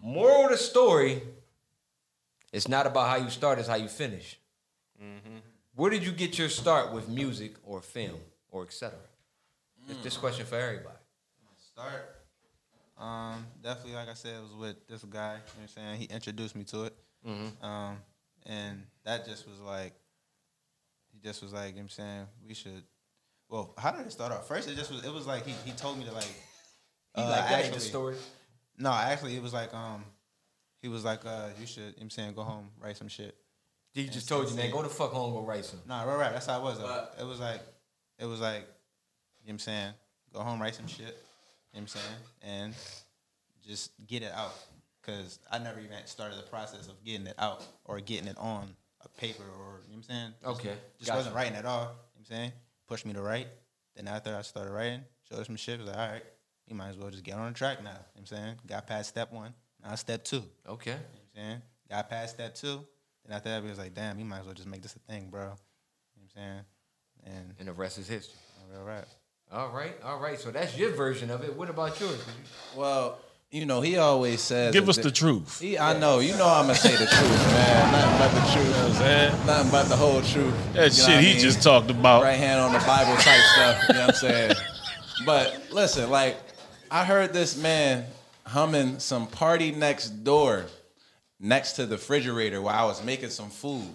Moral 0.00 0.44
of 0.44 0.50
the 0.52 0.56
story: 0.56 1.20
It's 2.52 2.68
not 2.68 2.86
about 2.86 3.08
how 3.08 3.16
you 3.16 3.30
start; 3.30 3.58
it's 3.58 3.66
how 3.66 3.74
you 3.74 3.88
finish. 3.88 4.38
Where 5.74 5.90
did 5.90 6.04
you 6.04 6.12
get 6.12 6.38
your 6.38 6.48
start 6.48 6.92
with 6.92 7.08
music 7.08 7.54
or 7.64 7.80
film 7.82 8.20
or 8.52 8.62
etc.? 8.62 8.96
This, 9.88 9.96
this 10.04 10.16
question 10.16 10.46
for 10.46 10.54
everybody. 10.54 10.94
Start. 11.58 12.14
Um, 12.96 13.44
definitely, 13.60 13.94
like 13.94 14.08
I 14.08 14.14
said, 14.14 14.36
it 14.36 14.42
was 14.42 14.54
with 14.54 14.86
this 14.86 15.02
guy. 15.02 15.32
You 15.32 15.38
know 15.38 15.42
what 15.42 15.62
I'm 15.62 15.68
saying? 15.68 15.98
He 15.98 16.04
introduced 16.04 16.54
me 16.54 16.62
to 16.62 16.84
it. 16.84 16.94
Mhm. 17.26 17.64
Um, 17.64 17.96
and 18.46 18.82
that 19.04 19.26
just 19.26 19.48
was 19.48 19.60
like, 19.60 19.92
he 21.12 21.18
just 21.26 21.42
was 21.42 21.52
like, 21.52 21.68
you 21.68 21.72
know 21.72 21.76
what 21.76 21.82
I'm 21.82 21.88
saying, 21.90 22.26
we 22.46 22.54
should. 22.54 22.82
Well, 23.48 23.74
how 23.76 23.90
did 23.90 24.06
it 24.06 24.12
start 24.12 24.32
off? 24.32 24.48
First, 24.48 24.68
it 24.68 24.76
just 24.76 24.90
was. 24.90 25.04
It 25.04 25.12
was 25.12 25.26
like 25.26 25.46
he, 25.46 25.52
he 25.64 25.72
told 25.72 25.98
me 25.98 26.04
to 26.04 26.12
like. 26.12 26.32
He 27.14 27.22
like 27.22 27.48
that 27.48 27.64
ain't 27.64 27.74
the 27.74 27.80
story? 27.80 28.16
No, 28.78 28.90
actually, 28.90 29.36
it 29.36 29.42
was 29.42 29.52
like 29.52 29.74
um, 29.74 30.04
he 30.80 30.88
was 30.88 31.04
like, 31.04 31.24
uh, 31.26 31.48
you 31.60 31.66
should. 31.66 31.78
You 31.78 31.86
know 31.86 31.92
what 31.96 32.02
I'm 32.02 32.10
saying, 32.10 32.34
go 32.34 32.42
home, 32.42 32.70
write 32.80 32.96
some 32.96 33.08
shit. 33.08 33.36
He 33.92 34.08
just 34.08 34.28
told 34.28 34.48
you, 34.48 34.56
man, 34.56 34.70
go 34.70 34.82
the 34.82 34.88
fuck 34.88 35.12
home, 35.12 35.34
go 35.34 35.42
write 35.42 35.66
some. 35.66 35.80
Nah, 35.86 36.04
right, 36.04 36.16
right. 36.18 36.32
That's 36.32 36.46
how 36.46 36.58
it 36.58 36.62
was. 36.62 36.78
Though. 36.78 37.08
it 37.20 37.24
was 37.24 37.40
like, 37.40 37.60
it 38.18 38.24
was 38.24 38.40
like, 38.40 38.60
you 38.60 38.60
know 38.60 38.64
what 39.44 39.52
I'm 39.52 39.58
saying, 39.58 39.92
go 40.32 40.40
home, 40.40 40.60
write 40.62 40.74
some 40.74 40.86
shit. 40.86 41.00
You 41.00 41.06
know 41.06 41.14
what 41.72 41.80
I'm 41.80 41.86
saying, 41.88 42.16
and 42.42 42.74
just 43.66 43.90
get 44.06 44.22
it 44.22 44.32
out. 44.34 44.54
Cause 45.04 45.38
I 45.50 45.58
never 45.58 45.80
even 45.80 45.96
started 46.06 46.38
the 46.38 46.42
process 46.44 46.86
of 46.88 47.02
getting 47.04 47.26
it 47.26 47.34
out 47.38 47.64
or 47.84 47.98
getting 48.00 48.28
it 48.28 48.38
on 48.38 48.68
a 49.04 49.08
paper 49.08 49.42
or 49.42 49.80
you 49.84 49.92
know 49.92 49.96
what 49.96 49.96
I'm 49.96 50.02
saying. 50.04 50.34
Just- 50.40 50.60
Okay, 50.60 50.74
just 50.98 51.06
gotcha. 51.08 51.16
wasn't 51.18 51.34
writing 51.34 51.54
at 51.56 51.64
all. 51.64 51.80
You 51.80 51.86
know 51.86 51.90
what 51.90 52.18
I'm 52.20 52.24
saying, 52.26 52.52
pushed 52.86 53.04
me 53.06 53.12
to 53.14 53.20
write. 53.22 53.48
Then 53.96 54.06
after 54.08 54.34
I 54.36 54.42
started 54.42 54.70
writing, 54.70 55.04
showed 55.28 55.38
her 55.38 55.44
some 55.44 55.56
shit. 55.56 55.80
Was 55.80 55.88
like, 55.88 55.98
all 55.98 56.08
right, 56.08 56.22
you 56.68 56.76
might 56.76 56.90
as 56.90 56.96
well 56.96 57.10
just 57.10 57.24
get 57.24 57.34
on 57.34 57.52
the 57.52 57.58
track 57.58 57.82
now. 57.82 57.90
You 57.90 57.94
know 57.94 57.98
what 58.14 58.20
I'm 58.20 58.26
saying, 58.26 58.54
got 58.66 58.86
past 58.86 59.08
step 59.08 59.32
one, 59.32 59.52
now 59.82 59.94
step 59.96 60.22
two. 60.24 60.44
Okay. 60.68 60.90
You 60.92 60.96
know 60.96 61.02
what 61.02 61.40
I'm 61.42 61.42
saying, 61.50 61.62
got 61.90 62.08
past 62.08 62.34
step 62.34 62.54
two. 62.54 62.86
Then 63.26 63.36
after 63.36 63.48
that, 63.50 63.62
we 63.62 63.68
was 63.70 63.78
like, 63.78 63.94
damn, 63.94 64.18
you 64.18 64.24
might 64.24 64.40
as 64.40 64.44
well 64.46 64.54
just 64.54 64.68
make 64.68 64.82
this 64.82 64.94
a 64.96 65.00
thing, 65.00 65.28
bro. 65.30 65.42
You 65.42 65.46
know 65.48 65.54
what 66.14 66.22
I'm 66.22 66.28
saying, 66.36 66.60
and 67.36 67.54
And 67.58 67.68
the 67.68 67.72
rest 67.72 67.98
is 67.98 68.06
history. 68.08 68.38
All 68.78 68.84
right. 68.84 69.04
All 69.50 69.68
right, 69.70 69.94
all 70.02 70.18
right. 70.20 70.38
So 70.40 70.50
that's 70.52 70.78
your 70.78 70.92
version 70.92 71.28
of 71.30 71.42
it. 71.42 71.54
What 71.56 71.68
about 71.68 71.98
yours? 72.00 72.24
Well, 72.74 73.18
you 73.52 73.66
know, 73.66 73.82
he 73.82 73.98
always 73.98 74.40
says. 74.40 74.72
Give 74.72 74.88
us 74.88 74.96
the 74.96 75.10
truth. 75.10 75.60
He, 75.60 75.78
I 75.78 75.98
know, 75.98 76.20
you 76.20 76.32
know, 76.36 76.48
I'm 76.48 76.62
gonna 76.64 76.74
say 76.74 76.92
the 76.92 77.04
truth, 77.06 77.46
man. 77.52 77.92
Nothing 77.92 78.18
but 78.18 78.34
the 78.34 78.52
truth. 78.52 78.98
man. 79.00 79.46
Nothing 79.46 79.70
but 79.70 79.88
the 79.90 79.96
whole 79.96 80.22
truth. 80.22 80.72
That 80.72 80.96
You 80.96 81.02
know 81.02 81.08
shit 81.08 81.20
he 81.20 81.32
mean? 81.34 81.38
just 81.38 81.62
talked 81.62 81.90
about. 81.90 82.22
Right 82.22 82.32
hand 82.38 82.60
on 82.60 82.72
the 82.72 82.78
Bible 82.80 83.14
type 83.16 83.40
stuff. 83.54 83.82
You 83.88 83.94
know 83.94 84.00
what 84.00 84.08
I'm 84.08 84.14
saying? 84.14 84.52
But 85.26 85.66
listen, 85.70 86.10
like, 86.10 86.36
I 86.90 87.04
heard 87.04 87.34
this 87.34 87.56
man 87.56 88.06
humming 88.46 88.98
some 88.98 89.26
party 89.26 89.70
next 89.70 90.08
door 90.24 90.64
next 91.38 91.72
to 91.74 91.84
the 91.86 91.96
refrigerator 91.96 92.60
while 92.62 92.74
I 92.82 92.86
was 92.86 93.04
making 93.04 93.30
some 93.30 93.50
food. 93.50 93.88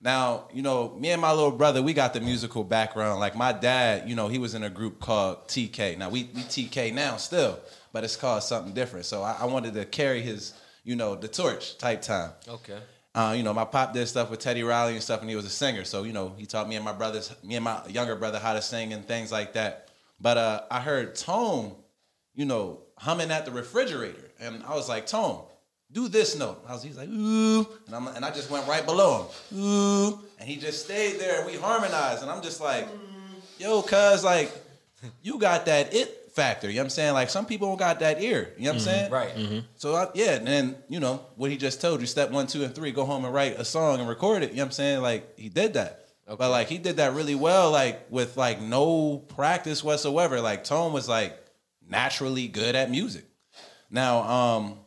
Now, 0.00 0.44
you 0.52 0.62
know, 0.62 0.94
me 0.98 1.10
and 1.10 1.20
my 1.20 1.32
little 1.32 1.50
brother, 1.52 1.82
we 1.82 1.92
got 1.92 2.12
the 2.14 2.20
musical 2.20 2.64
background. 2.64 3.18
Like 3.20 3.36
my 3.36 3.52
dad, 3.52 4.08
you 4.08 4.14
know, 4.16 4.28
he 4.28 4.38
was 4.38 4.54
in 4.54 4.62
a 4.62 4.70
group 4.70 5.00
called 5.00 5.48
TK. 5.48 5.98
Now 5.98 6.08
we 6.08 6.28
we 6.34 6.42
TK 6.42 6.92
now 6.92 7.16
still, 7.16 7.58
but 7.92 8.04
it's 8.04 8.16
called 8.16 8.42
something 8.42 8.72
different. 8.72 9.06
So 9.06 9.22
I, 9.22 9.36
I 9.40 9.44
wanted 9.46 9.74
to 9.74 9.84
carry 9.84 10.22
his, 10.22 10.54
you 10.84 10.96
know, 10.96 11.14
the 11.14 11.28
torch 11.28 11.78
type 11.78 12.02
time. 12.02 12.30
Okay. 12.48 12.78
Uh, 13.14 13.34
you 13.36 13.42
know, 13.42 13.52
my 13.52 13.66
pop 13.66 13.92
did 13.92 14.06
stuff 14.06 14.30
with 14.30 14.40
Teddy 14.40 14.62
Riley 14.62 14.94
and 14.94 15.02
stuff, 15.02 15.20
and 15.20 15.28
he 15.28 15.36
was 15.36 15.44
a 15.44 15.50
singer. 15.50 15.84
So, 15.84 16.04
you 16.04 16.14
know, 16.14 16.34
he 16.38 16.46
taught 16.46 16.66
me 16.66 16.76
and 16.76 16.84
my 16.84 16.94
brothers, 16.94 17.34
me 17.44 17.56
and 17.56 17.64
my 17.64 17.86
younger 17.86 18.16
brother, 18.16 18.38
how 18.38 18.54
to 18.54 18.62
sing 18.62 18.94
and 18.94 19.06
things 19.06 19.30
like 19.30 19.52
that. 19.52 19.88
But 20.18 20.38
uh, 20.38 20.62
I 20.70 20.80
heard 20.80 21.14
Tone, 21.14 21.76
you 22.34 22.46
know, 22.46 22.80
humming 22.96 23.30
at 23.30 23.44
the 23.44 23.50
refrigerator, 23.50 24.30
and 24.40 24.62
I 24.64 24.74
was 24.74 24.88
like, 24.88 25.06
Tone, 25.06 25.44
do 25.90 26.08
this 26.08 26.38
note. 26.38 26.64
I 26.66 26.72
was, 26.72 26.82
he's 26.82 26.96
like, 26.96 27.08
ooh, 27.08 27.66
and, 27.86 27.94
I'm, 27.94 28.06
and 28.08 28.24
I 28.24 28.30
just 28.30 28.48
went 28.48 28.66
right 28.66 28.86
below 28.86 29.26
him, 29.50 29.58
ooh, 29.58 30.18
and 30.38 30.48
he 30.48 30.56
just 30.56 30.84
stayed 30.84 31.18
there, 31.20 31.40
and 31.42 31.46
we 31.46 31.58
harmonized, 31.58 32.22
and 32.22 32.30
I'm 32.30 32.42
just 32.42 32.62
like, 32.62 32.88
yo, 33.58 33.82
cuz, 33.82 34.24
like, 34.24 34.50
you 35.22 35.38
got 35.38 35.66
that 35.66 35.92
it 35.92 36.21
factor. 36.32 36.68
You 36.68 36.74
know 36.76 36.80
what 36.80 36.84
I'm 36.86 36.90
saying? 36.90 37.12
Like 37.14 37.30
some 37.30 37.46
people 37.46 37.68
don't 37.68 37.78
got 37.78 38.00
that 38.00 38.20
ear. 38.22 38.52
You 38.58 38.64
know 38.64 38.70
what 38.70 38.74
I'm 38.74 38.80
Mhm. 38.80 38.84
saying? 38.84 39.10
Right. 39.12 39.64
So 39.76 39.94
I, 39.94 40.08
yeah, 40.14 40.32
and 40.36 40.46
then 40.46 40.76
you 40.88 41.00
know 41.00 41.24
what 41.36 41.50
he 41.50 41.56
just 41.56 41.80
told 41.80 42.00
you: 42.00 42.06
step 42.06 42.30
one, 42.30 42.46
two, 42.46 42.64
and 42.64 42.74
three, 42.74 42.90
go 42.92 43.04
home 43.04 43.24
and 43.24 43.32
write 43.34 43.58
a 43.58 43.64
song 43.64 44.00
and 44.00 44.08
record 44.08 44.42
it. 44.42 44.50
You 44.50 44.56
know 44.56 44.62
what 44.62 44.66
I'm 44.66 44.72
saying? 44.72 45.00
Like 45.02 45.38
he 45.38 45.48
did 45.48 45.74
that, 45.74 46.08
but 46.26 46.50
like 46.50 46.68
he 46.68 46.78
did 46.78 46.96
that 46.96 47.14
really 47.14 47.34
well, 47.34 47.70
like 47.70 48.06
with 48.10 48.36
like 48.36 48.60
no 48.60 49.18
practice 49.18 49.84
whatsoever. 49.84 50.40
Like 50.40 50.64
Tone 50.64 50.92
was 50.92 51.08
like 51.08 51.38
naturally 51.88 52.48
good 52.48 52.74
at 52.74 52.90
music. 52.90 53.24
Now, 53.90 54.22
um, 54.22 54.78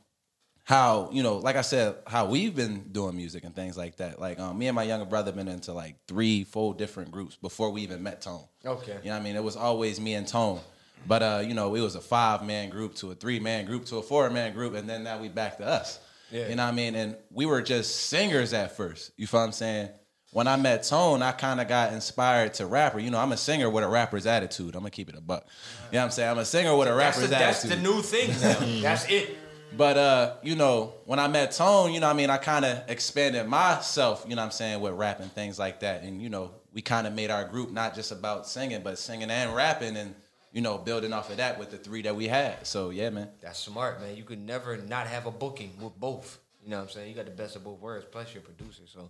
how 0.63 1.09
you 1.13 1.21
know, 1.21 1.37
like 1.37 1.55
I 1.57 1.61
said, 1.61 1.95
how 2.07 2.25
we've 2.25 2.55
been 2.55 2.89
doing 2.91 3.15
music 3.15 3.43
and 3.43 3.53
things 3.55 3.77
like 3.77 3.97
that. 3.97 4.19
Like 4.19 4.39
um, 4.39 4.57
me 4.57 4.65
and 4.67 4.75
my 4.75 4.81
younger 4.83 5.05
brother 5.05 5.31
been 5.31 5.47
into 5.47 5.73
like 5.73 5.95
three, 6.07 6.43
four 6.43 6.73
different 6.73 7.11
groups 7.11 7.35
before 7.35 7.69
we 7.69 7.81
even 7.81 8.01
met 8.01 8.21
Tone. 8.21 8.41
Okay. 8.65 8.97
You 9.03 9.09
know 9.09 9.11
what 9.11 9.21
I 9.21 9.23
mean? 9.23 9.35
It 9.35 9.43
was 9.43 9.55
always 9.55 9.99
me 9.99 10.15
and 10.15 10.27
Tone. 10.27 10.59
But 11.07 11.23
uh, 11.23 11.43
you 11.45 11.53
know, 11.53 11.75
it 11.75 11.81
was 11.81 11.95
a 11.95 12.01
five 12.01 12.45
man 12.45 12.69
group 12.69 12.95
to 12.95 13.11
a 13.11 13.15
three 13.15 13.39
man 13.39 13.65
group 13.65 13.85
to 13.85 13.97
a 13.97 14.01
four 14.01 14.29
man 14.29 14.53
group, 14.53 14.73
and 14.75 14.89
then 14.89 15.03
now 15.03 15.19
we 15.19 15.29
back 15.29 15.57
to 15.57 15.65
us. 15.65 15.99
Yeah. 16.31 16.49
You 16.49 16.55
know 16.55 16.63
what 16.63 16.73
I 16.73 16.75
mean? 16.75 16.95
And 16.95 17.15
we 17.31 17.45
were 17.45 17.61
just 17.61 18.07
singers 18.07 18.53
at 18.53 18.75
first. 18.75 19.11
You 19.15 19.27
feel 19.27 19.41
what 19.41 19.45
I'm 19.47 19.51
saying? 19.51 19.89
When 20.31 20.47
I 20.47 20.57
met 20.57 20.83
Tone, 20.83 21.21
I 21.21 21.31
kind 21.31 21.61
of 21.61 21.67
got 21.67 21.93
inspired 21.93 22.55
to 22.55 22.65
rapper. 22.65 22.99
You 22.99 23.09
know, 23.09 23.19
I'm 23.19 23.31
a 23.31 23.37
singer 23.37 23.69
with 23.69 23.83
a 23.83 23.87
rapper's 23.87 24.25
attitude. 24.25 24.75
I'm 24.75 24.81
gonna 24.81 24.89
keep 24.89 25.07
it 25.07 25.15
a 25.15 25.21
buck. 25.21 25.45
You 25.91 25.93
know 25.93 25.99
what 25.99 26.05
I'm 26.05 26.11
saying? 26.11 26.29
I'm 26.31 26.37
a 26.39 26.45
singer 26.45 26.75
with 26.75 26.87
a 26.87 26.93
That's 26.93 27.17
rapper's 27.17 27.31
attitude. 27.31 27.71
that's 27.71 27.75
the 27.75 27.81
new 27.81 28.01
thing 28.01 28.29
now. 28.41 28.81
that's 28.81 29.09
it. 29.09 29.37
But 29.77 29.97
uh, 29.97 30.33
you 30.43 30.55
know, 30.55 30.93
when 31.05 31.19
I 31.19 31.27
met 31.27 31.51
Tone, 31.51 31.93
you 31.93 31.99
know, 31.99 32.07
what 32.07 32.13
I 32.13 32.17
mean, 32.17 32.29
I 32.29 32.37
kind 32.37 32.65
of 32.65 32.89
expanded 32.89 33.47
myself, 33.47 34.25
you 34.27 34.35
know 34.35 34.41
what 34.41 34.47
I'm 34.47 34.51
saying, 34.51 34.81
with 34.81 34.93
rap 34.93 35.19
and 35.19 35.31
things 35.31 35.59
like 35.59 35.81
that. 35.81 36.03
And 36.03 36.21
you 36.21 36.29
know, 36.29 36.51
we 36.73 36.81
kind 36.81 37.07
of 37.07 37.13
made 37.13 37.31
our 37.31 37.45
group 37.45 37.71
not 37.71 37.95
just 37.95 38.11
about 38.11 38.47
singing, 38.47 38.81
but 38.83 38.97
singing 38.97 39.29
and 39.29 39.55
rapping 39.55 39.95
and 39.95 40.15
you 40.55 40.61
know, 40.61 40.77
building 40.77 41.11
off 41.11 41.29
of 41.29 41.35
that 41.37 41.59
with 41.59 41.69
the 41.69 41.77
three 41.77 42.01
that 42.03 42.15
we 42.15 42.29
had. 42.29 42.65
So 42.65 42.89
yeah, 42.89 43.09
man. 43.09 43.27
That's 43.41 43.59
smart, 43.59 43.99
man. 43.99 44.15
You 44.15 44.23
could 44.23 44.39
never 44.39 44.77
not 44.77 45.05
have 45.05 45.25
a 45.25 45.31
booking 45.31 45.73
with 45.81 45.99
both. 45.99 46.39
You 46.63 46.69
know 46.69 46.77
what 46.77 46.83
I'm 46.83 46.89
saying? 46.89 47.09
You 47.09 47.13
got 47.15 47.25
the 47.25 47.31
best 47.31 47.57
of 47.57 47.65
both 47.65 47.79
worlds, 47.81 48.05
plus 48.09 48.33
you're 48.33 48.41
a 48.41 48.45
producer. 48.45 48.83
So, 48.85 49.09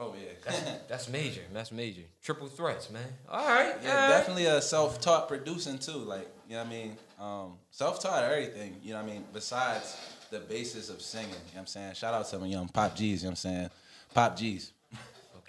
oh 0.00 0.14
yeah, 0.20 0.32
that's, 0.44 0.60
that's 0.88 1.08
major. 1.08 1.42
That's 1.52 1.70
major. 1.70 2.02
Triple 2.24 2.48
threats, 2.48 2.90
man. 2.90 3.04
All 3.30 3.46
right, 3.46 3.76
Yeah, 3.84 3.88
all 3.90 4.00
right. 4.02 4.08
definitely 4.08 4.46
a 4.46 4.60
self-taught 4.60 5.28
producing 5.28 5.78
too. 5.78 5.92
Like, 5.92 6.28
you 6.48 6.56
know 6.56 6.64
what 6.64 6.66
I 6.66 6.70
mean? 6.70 6.96
Um, 7.20 7.52
self-taught 7.70 8.24
everything, 8.24 8.80
you 8.82 8.94
know 8.94 9.00
what 9.00 9.08
I 9.08 9.12
mean? 9.14 9.24
Besides 9.32 9.96
the 10.30 10.40
basis 10.40 10.90
of 10.90 11.00
singing, 11.00 11.28
you 11.28 11.34
know 11.36 11.40
what 11.54 11.60
I'm 11.60 11.66
saying? 11.68 11.94
Shout 11.94 12.14
out 12.14 12.28
to 12.30 12.38
my 12.40 12.46
young 12.46 12.68
Pop 12.68 12.96
G's, 12.96 13.22
you 13.22 13.28
know 13.28 13.30
what 13.30 13.32
I'm 13.32 13.36
saying? 13.36 13.70
Pop 14.12 14.36
G's. 14.36 14.72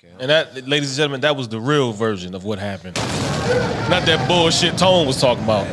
Okay. 0.02 0.14
And 0.18 0.30
that, 0.30 0.66
ladies 0.66 0.92
and 0.92 0.98
gentlemen, 0.98 1.20
that 1.22 1.36
was 1.36 1.50
the 1.50 1.60
real 1.60 1.92
version 1.92 2.34
of 2.34 2.46
what 2.46 2.58
happened. 2.58 2.96
Not 3.90 4.06
that 4.06 4.26
bullshit 4.30 4.78
Tone 4.78 5.06
was 5.06 5.20
talking 5.20 5.44
about. 5.44 5.68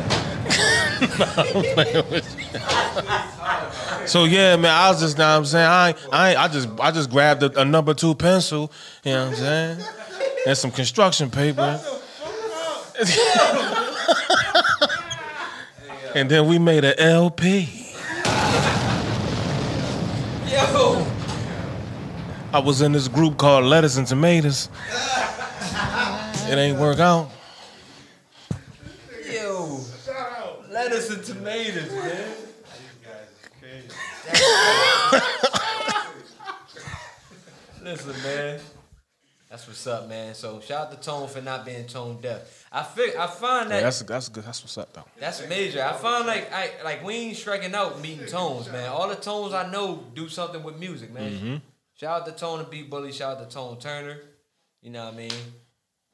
so 4.09 4.25
yeah, 4.25 4.57
man, 4.57 4.73
I 4.73 4.89
was 4.89 4.99
just, 4.99 5.17
now 5.17 5.37
I'm 5.37 5.45
saying, 5.45 5.65
I, 5.65 5.95
I, 6.11 6.35
I 6.35 6.49
just, 6.49 6.67
I 6.77 6.91
just 6.91 7.09
grabbed 7.09 7.41
a, 7.43 7.61
a 7.61 7.63
number 7.63 7.93
two 7.93 8.15
pencil, 8.15 8.69
you 9.05 9.13
know 9.13 9.29
what 9.29 9.33
I'm 9.33 9.39
saying, 9.39 9.79
and 10.45 10.57
some 10.57 10.71
construction 10.71 11.29
paper, 11.29 11.79
and 16.15 16.29
then 16.29 16.47
we 16.47 16.59
made 16.59 16.83
an 16.83 16.99
LP. 16.99 17.86
I 22.53 22.59
was 22.59 22.81
in 22.81 22.91
this 22.93 23.07
group 23.07 23.37
called 23.37 23.65
Lettuce 23.65 23.97
and 23.97 24.07
Tomatoes. 24.07 24.69
It 26.49 26.57
ain't 26.57 26.79
work 26.79 26.99
out. 26.99 27.29
Yo. 29.31 29.79
Lettuce 30.69 31.09
and 31.09 31.23
tomatoes, 31.23 31.91
man. 31.91 32.33
Listen, 37.83 38.23
man. 38.23 38.59
That's 39.49 39.65
what's 39.65 39.87
up, 39.87 40.09
man. 40.09 40.33
So 40.35 40.59
shout 40.59 40.87
out 40.87 40.91
to 40.91 40.97
Tone 40.99 41.27
for 41.29 41.41
not 41.41 41.65
being 41.65 41.85
tone 41.87 42.19
deaf. 42.21 42.65
I 42.69 42.83
fig- 42.83 43.15
I 43.15 43.27
find 43.27 43.71
that 43.71 43.75
Yeah, 43.77 43.81
that's 43.83 44.01
that's 44.01 44.27
good. 44.27 44.43
That's 44.43 44.61
what's 44.61 44.77
up 44.77 44.91
though. 44.91 45.05
That's 45.19 45.47
major. 45.47 45.81
I 45.81 45.93
find 45.93 46.27
like 46.27 46.51
I 46.51 46.71
like 46.83 47.01
we 47.03 47.13
ain't 47.15 47.37
striking 47.37 47.73
out 47.73 48.01
meeting 48.01 48.27
tones, 48.27 48.69
man. 48.69 48.89
All 48.89 49.07
the 49.07 49.15
tones 49.15 49.53
I 49.53 49.69
know 49.71 50.03
do 50.13 50.27
something 50.27 50.63
with 50.63 50.77
music, 50.77 51.13
man. 51.13 51.31
Mhm. 51.31 51.61
Shout 51.99 52.21
out 52.21 52.27
to 52.27 52.31
Tone 52.31 52.59
and 52.59 52.69
B 52.69 52.83
Bully. 52.83 53.11
Shout 53.11 53.37
out 53.37 53.49
to 53.49 53.55
Tone 53.55 53.79
Turner. 53.79 54.17
You 54.83 54.91
know 54.91 55.05
what 55.05 55.15
I 55.15 55.17
mean? 55.17 55.31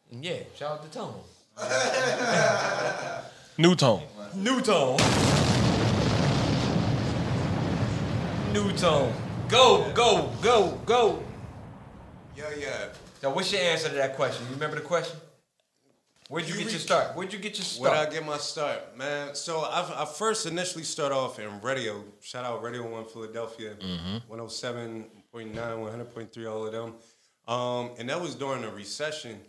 And 0.10 0.24
yeah, 0.24 0.38
shout 0.56 0.80
out 0.80 0.90
to 0.90 0.98
Tone. 0.98 1.20
New 3.58 3.76
Tone. 3.76 4.04
New 4.34 4.62
Tone. 4.62 4.98
New 8.54 8.72
Tone. 8.78 9.14
Go, 9.50 9.92
go, 9.94 10.32
go, 10.42 10.80
go. 10.86 11.22
Yeah, 12.38 12.46
yeah. 12.58 12.86
Now, 13.22 13.32
what's 13.32 13.52
your 13.52 13.62
answer 13.62 13.90
to 13.90 13.96
that 13.96 14.16
question? 14.16 14.46
You 14.48 14.54
remember 14.54 14.78
the 14.78 14.84
question? 14.84 15.20
Where'd 16.30 16.48
you, 16.48 16.54
you 16.54 16.62
get 16.62 16.72
your 16.72 16.80
start? 16.80 17.14
Where'd 17.14 17.34
you 17.34 17.40
get 17.40 17.58
your 17.58 17.66
start? 17.66 17.92
Where'd 17.92 18.08
I 18.08 18.10
get 18.10 18.26
my 18.26 18.38
start, 18.38 18.98
man? 18.98 19.36
So 19.36 19.60
i 19.60 20.04
I 20.04 20.06
first 20.06 20.46
initially 20.46 20.86
start 20.86 21.12
off 21.12 21.40
in 21.40 21.60
radio. 21.60 22.06
Shout 22.22 22.46
out 22.46 22.64
Radio 22.64 22.90
One 22.90 23.04
Philadelphia, 23.04 23.76
mm-hmm. 23.76 24.30
107 24.30 25.08
100.9, 25.34 25.54
100.3, 25.54 26.52
all 26.52 26.66
of 26.66 26.72
them. 26.72 26.94
Um, 27.48 27.92
and 27.98 28.10
that 28.10 28.22
was 28.22 28.36
during 28.36 28.64
a 28.64 28.70
recession. 28.70 29.40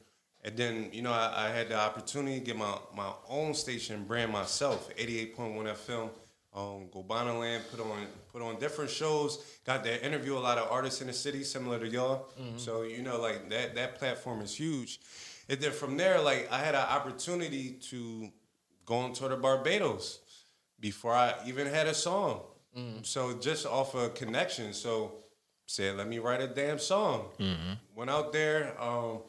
And 0.44 0.56
then, 0.56 0.90
you 0.93 1.02
know, 1.02 1.12
I, 1.12 1.47
I, 1.47 1.48
had 1.48 1.69
the 1.70 1.78
opportunity 1.78 2.39
to 2.39 2.44
get 2.44 2.56
my, 2.56 2.77
my 2.94 3.11
own 3.28 3.55
station 3.55 4.05
brand 4.05 4.32
myself, 4.32 4.94
88.1 4.97 5.36
FM, 5.36 6.11
um, 6.55 6.89
Gobana 6.93 7.39
Land, 7.39 7.65
put 7.70 7.81
on 7.81 8.06
put 8.32 8.43
on 8.43 8.59
different 8.59 8.90
shows, 8.90 9.44
got 9.65 9.82
to 9.85 10.05
interview 10.05 10.36
a 10.36 10.39
lot 10.39 10.59
of 10.59 10.70
artists 10.70 11.01
in 11.01 11.06
the 11.06 11.12
city, 11.12 11.43
similar 11.44 11.78
to 11.78 11.89
y'all. 11.89 12.28
Mm-hmm. 12.40 12.59
So, 12.59 12.82
you 12.82 13.02
know, 13.02 13.20
like 13.20 13.48
that 13.51 13.74
that 13.74 13.98
platform 13.98 14.40
is 14.40 14.55
huge. 14.55 15.01
And 15.48 15.59
then 15.61 15.73
from 15.73 15.97
there, 15.97 16.20
like 16.20 16.48
I 16.52 16.59
had 16.59 16.74
an 16.74 16.86
opportunity 16.89 17.73
to 17.90 18.31
go 18.85 18.97
on 18.97 19.12
tour 19.15 19.31
to 19.31 19.36
Barbados 19.36 20.20
before 20.78 21.12
I 21.12 21.35
even 21.47 21.66
had 21.66 21.86
a 21.86 21.94
song. 21.94 22.43
Mm. 22.77 23.05
So 23.05 23.35
just 23.39 23.66
off 23.66 23.94
a 23.94 23.98
of 23.98 24.15
connection. 24.15 24.73
So 24.73 25.23
said, 25.66 25.97
let 25.97 26.09
me 26.09 26.19
write 26.19 26.41
a 26.41 26.47
damn 26.47 26.78
song. 26.78 27.31
Mhm. 27.39 27.78
Went 27.95 28.11
out 28.11 28.32
there. 28.32 28.81
Um, 28.81 29.20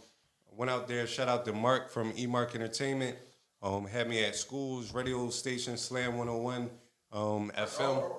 went 0.51 0.69
out 0.71 0.87
there. 0.87 1.07
Shout 1.07 1.27
out 1.27 1.45
to 1.45 1.53
Mark 1.53 1.89
from 1.89 2.13
E 2.17 2.27
Mark 2.27 2.55
Entertainment. 2.55 3.17
Um, 3.61 3.85
had 3.85 4.07
me 4.09 4.23
at 4.23 4.35
schools, 4.35 4.93
radio 4.93 5.29
station, 5.29 5.77
Slam 5.77 6.17
101 6.17 6.69
um, 7.11 7.51
FM. 7.57 8.11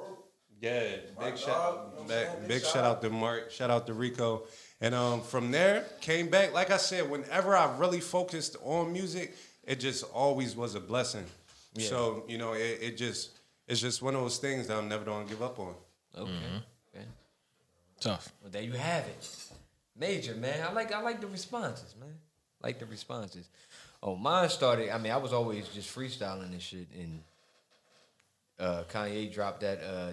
Yeah, 0.60 0.96
big 1.20 1.36
shout, 1.36 2.08
big, 2.08 2.26
big 2.48 2.64
shout 2.64 2.84
out 2.84 3.02
to 3.02 3.10
Mark. 3.10 3.50
Shout 3.50 3.70
out 3.70 3.86
to 3.86 3.94
Rico. 3.94 4.44
And 4.80 4.94
um, 4.94 5.20
from 5.20 5.50
there, 5.50 5.84
came 6.00 6.28
back. 6.28 6.54
Like 6.54 6.70
I 6.70 6.78
said, 6.78 7.08
whenever 7.10 7.54
I 7.54 7.76
really 7.78 8.00
focused 8.00 8.56
on 8.64 8.92
music, 8.92 9.36
it 9.64 9.76
just 9.80 10.04
always 10.04 10.56
was 10.56 10.74
a 10.74 10.80
blessing. 10.80 11.24
Yeah. 11.74 11.88
So 11.88 12.24
you 12.26 12.38
know, 12.38 12.54
it, 12.54 12.78
it 12.80 12.96
just 12.96 13.38
it's 13.68 13.80
just 13.80 14.00
one 14.02 14.14
of 14.14 14.22
those 14.22 14.38
things 14.38 14.66
that 14.68 14.78
I'm 14.78 14.88
never 14.88 15.04
gonna 15.04 15.26
give 15.26 15.42
up 15.42 15.58
on. 15.58 15.74
Okay. 16.16 16.30
okay. 16.32 16.64
Tough. 18.00 18.32
Well, 18.42 18.50
there 18.50 18.62
you 18.62 18.72
have 18.72 19.06
it. 19.06 19.28
Major, 19.98 20.34
man. 20.34 20.62
I 20.66 20.72
like 20.72 20.92
I 20.92 21.00
like 21.00 21.20
the 21.20 21.26
responses, 21.26 21.94
man. 21.98 22.14
Like 22.62 22.78
the 22.78 22.86
responses. 22.86 23.48
Oh, 24.02 24.16
mine 24.16 24.48
started. 24.48 24.90
I 24.90 24.98
mean, 24.98 25.12
I 25.12 25.16
was 25.16 25.32
always 25.32 25.68
just 25.68 25.94
freestyling 25.94 26.52
and 26.52 26.60
shit. 26.60 26.88
And 26.94 27.22
uh, 28.58 28.84
Kanye 28.90 29.32
dropped 29.32 29.60
that 29.60 29.82
uh, 29.82 30.12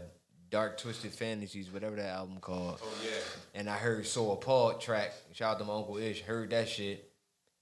Dark 0.50 0.78
Twisted 0.78 1.12
Fantasies, 1.12 1.72
whatever 1.72 1.96
that 1.98 2.10
album 2.10 2.38
called. 2.40 2.80
Oh 2.82 2.94
yeah. 3.04 3.10
And 3.56 3.70
I 3.70 3.76
heard 3.76 4.06
So 4.06 4.32
Appalled 4.32 4.80
track. 4.80 5.14
Shout 5.34 5.56
out 5.56 5.60
to 5.60 5.66
my 5.66 5.74
uncle 5.74 5.98
Ish. 5.98 6.22
Heard 6.22 6.52
that 6.52 6.70
shit. 6.70 7.10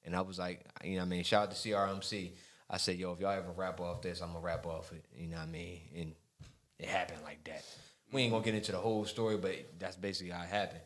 And 0.04 0.16
I 0.16 0.22
was 0.22 0.40
like, 0.40 0.66
you 0.84 0.94
know 0.94 0.98
what 1.00 1.06
I 1.06 1.10
mean? 1.10 1.24
Shout 1.24 1.44
out 1.44 1.52
to 1.52 1.70
CRMC. 1.70 2.32
I 2.70 2.78
said, 2.78 2.98
yo, 2.98 3.12
if 3.14 3.20
y'all 3.20 3.32
ever 3.32 3.52
rap 3.52 3.80
off 3.80 4.02
this, 4.02 4.22
I'm 4.22 4.30
going 4.30 4.42
to 4.42 4.46
rap 4.46 4.66
off 4.66 4.92
it. 4.94 5.06
You 5.16 5.28
know 5.28 5.38
what 5.38 5.44
I 5.44 5.52
mean? 5.52 5.80
And 5.96 6.16
it 6.80 6.88
happened 6.88 7.20
like 7.24 7.44
that. 7.44 7.64
We 8.12 8.24
ain't 8.24 8.34
to 8.34 8.42
get 8.42 8.56
into 8.56 8.72
the 8.72 8.78
whole 8.78 9.06
story, 9.06 9.38
but 9.38 9.56
that's 9.80 9.96
basically 9.96 10.32
how 10.32 10.44
it 10.44 10.50
happened. 10.50 10.82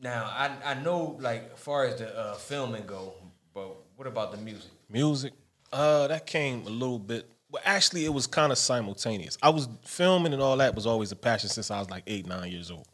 Now, 0.00 0.24
I, 0.24 0.50
I 0.64 0.74
know, 0.74 1.16
like, 1.20 1.56
far 1.56 1.84
as 1.84 1.98
the 1.98 2.16
uh, 2.16 2.34
filming 2.34 2.86
go, 2.86 3.14
but 3.52 3.74
what 3.96 4.06
about 4.06 4.32
the 4.32 4.38
music? 4.38 4.70
Music, 4.88 5.32
uh, 5.72 6.06
that 6.08 6.26
came 6.26 6.66
a 6.66 6.70
little 6.70 6.98
bit. 6.98 7.28
Well, 7.50 7.62
actually, 7.64 8.04
it 8.04 8.12
was 8.12 8.26
kind 8.26 8.52
of 8.52 8.58
simultaneous. 8.58 9.38
I 9.42 9.50
was 9.50 9.68
filming 9.84 10.32
and 10.32 10.42
all 10.42 10.56
that 10.58 10.74
was 10.74 10.86
always 10.86 11.12
a 11.12 11.16
passion 11.16 11.48
since 11.48 11.70
I 11.70 11.78
was 11.78 11.90
like 11.90 12.04
eight, 12.06 12.26
nine 12.26 12.52
years 12.52 12.70
old. 12.70 12.86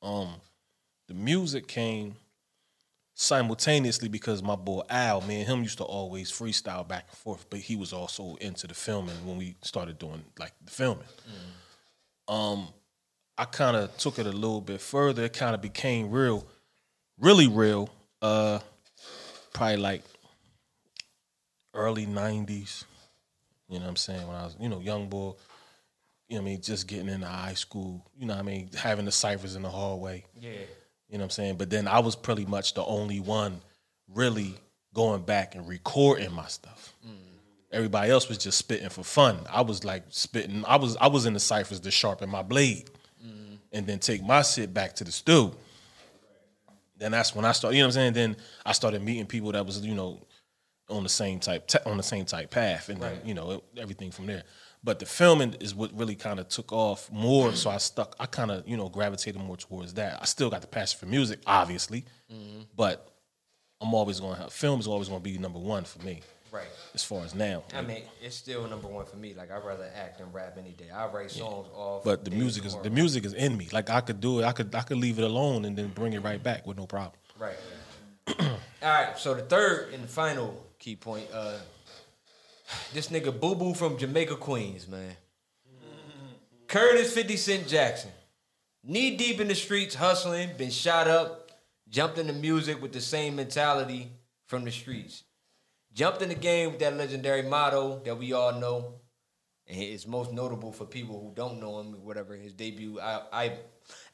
Um, 0.00 0.34
the 1.06 1.14
music 1.14 1.66
came 1.66 2.14
simultaneously 3.20 4.08
because 4.08 4.44
my 4.44 4.54
boy 4.54 4.80
Al, 4.88 5.20
me 5.22 5.40
and 5.40 5.48
him 5.48 5.62
used 5.64 5.78
to 5.78 5.84
always 5.84 6.30
freestyle 6.30 6.86
back 6.86 7.06
and 7.08 7.18
forth, 7.18 7.46
but 7.50 7.58
he 7.58 7.74
was 7.74 7.92
also 7.92 8.36
into 8.40 8.68
the 8.68 8.74
filming 8.74 9.16
when 9.26 9.36
we 9.36 9.56
started 9.60 9.98
doing 9.98 10.22
like 10.38 10.52
the 10.64 10.70
filming. 10.70 11.02
Um, 12.28 12.68
I 13.36 13.44
kind 13.44 13.76
of 13.76 13.96
took 13.96 14.20
it 14.20 14.26
a 14.26 14.30
little 14.30 14.60
bit 14.60 14.80
further. 14.80 15.24
It 15.24 15.32
kind 15.32 15.56
of 15.56 15.60
became 15.60 16.12
real, 16.12 16.46
really 17.18 17.48
real. 17.48 17.90
Uh, 18.22 18.60
probably 19.52 19.78
like 19.78 20.02
early 21.74 22.06
'90s. 22.06 22.84
You 23.68 23.80
know 23.80 23.86
what 23.86 23.90
I'm 23.90 23.96
saying? 23.96 24.28
When 24.28 24.36
I 24.36 24.44
was, 24.44 24.56
you 24.60 24.68
know, 24.68 24.78
young 24.78 25.08
boy. 25.08 25.32
You 26.28 26.36
know 26.36 26.42
what 26.42 26.48
I 26.48 26.52
mean? 26.52 26.60
Just 26.60 26.86
getting 26.86 27.08
into 27.08 27.26
high 27.26 27.54
school. 27.54 28.06
You 28.16 28.26
know 28.26 28.34
what 28.34 28.40
I 28.40 28.46
mean? 28.46 28.70
Having 28.76 29.06
the 29.06 29.12
ciphers 29.12 29.56
in 29.56 29.62
the 29.62 29.70
hallway. 29.70 30.24
Yeah. 30.40 30.50
You 31.08 31.16
know 31.16 31.22
what 31.22 31.26
I'm 31.26 31.30
saying? 31.30 31.56
But 31.56 31.70
then 31.70 31.88
I 31.88 32.00
was 32.00 32.16
pretty 32.16 32.44
much 32.44 32.74
the 32.74 32.84
only 32.84 33.20
one 33.20 33.60
really 34.12 34.54
going 34.94 35.22
back 35.22 35.54
and 35.54 35.66
recording 35.68 36.32
my 36.32 36.46
stuff. 36.46 36.94
Mm. 37.06 37.12
Everybody 37.72 38.10
else 38.10 38.28
was 38.28 38.38
just 38.38 38.58
spitting 38.58 38.88
for 38.88 39.02
fun. 39.02 39.38
I 39.50 39.62
was 39.62 39.84
like 39.84 40.04
spitting. 40.08 40.64
I 40.66 40.76
was 40.76 40.96
I 40.96 41.08
was 41.08 41.26
in 41.26 41.34
the 41.34 41.40
ciphers 41.40 41.80
to 41.80 41.90
sharpen 41.90 42.28
my 42.28 42.42
blade, 42.42 42.90
mm. 43.24 43.58
and 43.72 43.86
then 43.86 43.98
take 43.98 44.22
my 44.22 44.42
shit 44.42 44.72
back 44.72 44.94
to 44.96 45.04
the 45.04 45.12
stew. 45.12 45.54
Then 46.96 47.12
that's 47.12 47.34
when 47.34 47.44
I 47.44 47.52
started. 47.52 47.76
You 47.76 47.82
know 47.82 47.88
what 47.88 47.96
I'm 47.96 48.00
saying? 48.00 48.12
Then 48.14 48.36
I 48.66 48.72
started 48.72 49.02
meeting 49.02 49.26
people 49.26 49.52
that 49.52 49.64
was 49.64 49.80
you 49.84 49.94
know 49.94 50.20
on 50.88 51.02
the 51.02 51.08
same 51.08 51.38
type 51.38 51.70
on 51.86 51.96
the 51.96 52.02
same 52.02 52.24
type 52.24 52.50
path, 52.50 52.88
and 52.88 53.00
then 53.00 53.20
you 53.24 53.34
know 53.34 53.62
everything 53.76 54.10
from 54.10 54.26
there. 54.26 54.42
But 54.88 55.00
the 55.00 55.04
filming 55.04 55.52
is 55.60 55.74
what 55.74 55.92
really 55.92 56.14
kind 56.14 56.40
of 56.40 56.48
took 56.48 56.72
off 56.72 57.12
more. 57.12 57.52
So 57.52 57.68
I 57.68 57.76
stuck. 57.76 58.16
I 58.18 58.24
kind 58.24 58.50
of 58.50 58.66
you 58.66 58.74
know 58.74 58.88
gravitated 58.88 59.38
more 59.38 59.58
towards 59.58 59.92
that. 60.00 60.18
I 60.18 60.24
still 60.24 60.48
got 60.48 60.62
the 60.62 60.66
passion 60.66 60.98
for 60.98 61.04
music, 61.04 61.40
obviously, 61.46 62.06
Mhm. 62.32 62.64
but 62.74 63.12
I'm 63.82 63.92
always 63.92 64.18
going 64.18 64.36
to 64.36 64.40
have 64.40 64.50
film 64.50 64.80
is 64.80 64.86
always 64.86 65.08
going 65.10 65.20
to 65.20 65.24
be 65.30 65.36
number 65.36 65.58
one 65.58 65.84
for 65.84 65.98
me. 66.02 66.22
Right. 66.50 66.68
As 66.94 67.04
far 67.04 67.22
as 67.22 67.34
now, 67.34 67.64
I 67.74 67.82
mean, 67.82 68.04
it's 68.22 68.36
still 68.36 68.66
number 68.66 68.88
one 68.88 69.04
for 69.04 69.16
me. 69.18 69.34
Like, 69.34 69.50
I'd 69.50 69.62
rather 69.62 69.90
act 69.94 70.20
than 70.20 70.32
rap 70.32 70.56
any 70.58 70.70
day. 70.70 70.88
I 70.88 71.06
write 71.08 71.32
songs 71.32 71.68
off. 71.74 72.02
but 72.02 72.24
the 72.24 72.30
music 72.30 72.64
is 72.64 72.74
the 72.82 72.88
music 72.88 73.26
is 73.26 73.34
in 73.34 73.58
me. 73.58 73.68
Like 73.70 73.90
I 73.90 74.00
could 74.00 74.20
do 74.20 74.40
it. 74.40 74.46
I 74.46 74.52
could 74.52 74.74
I 74.74 74.80
could 74.84 74.96
leave 74.96 75.18
it 75.18 75.24
alone 75.24 75.66
and 75.66 75.76
then 75.76 75.88
bring 75.88 76.14
it 76.14 76.20
right 76.22 76.42
back 76.42 76.66
with 76.66 76.78
no 76.78 76.86
problem. 76.86 77.20
Right. 77.38 77.58
All 78.40 78.46
right. 78.82 79.18
So 79.18 79.34
the 79.34 79.42
third 79.42 79.92
and 79.92 80.08
final 80.08 80.64
key 80.78 80.96
point. 80.96 81.28
Uh, 81.30 81.58
this 82.92 83.08
nigga 83.08 83.38
Boo 83.38 83.54
Boo 83.54 83.74
from 83.74 83.96
Jamaica 83.96 84.36
Queens, 84.36 84.88
man. 84.88 85.16
Curtis 86.66 87.12
50 87.14 87.36
Cent 87.36 87.68
Jackson. 87.68 88.10
Knee 88.84 89.16
deep 89.16 89.40
in 89.40 89.48
the 89.48 89.54
streets, 89.54 89.94
hustling, 89.94 90.50
been 90.56 90.70
shot 90.70 91.08
up, 91.08 91.50
jumped 91.88 92.18
into 92.18 92.32
music 92.32 92.80
with 92.80 92.92
the 92.92 93.00
same 93.00 93.36
mentality 93.36 94.12
from 94.46 94.64
the 94.64 94.70
streets. 94.70 95.24
Jumped 95.92 96.22
in 96.22 96.28
the 96.28 96.34
game 96.34 96.70
with 96.70 96.80
that 96.80 96.96
legendary 96.96 97.42
motto 97.42 98.00
that 98.04 98.18
we 98.18 98.32
all 98.32 98.52
know. 98.52 98.94
And 99.66 99.80
it's 99.82 100.06
most 100.06 100.32
notable 100.32 100.72
for 100.72 100.84
people 100.84 101.20
who 101.20 101.34
don't 101.34 101.60
know 101.60 101.80
him, 101.80 101.92
whatever 102.04 102.34
his 102.34 102.52
debut 102.52 103.00
I, 103.00 103.22
I, 103.32 103.52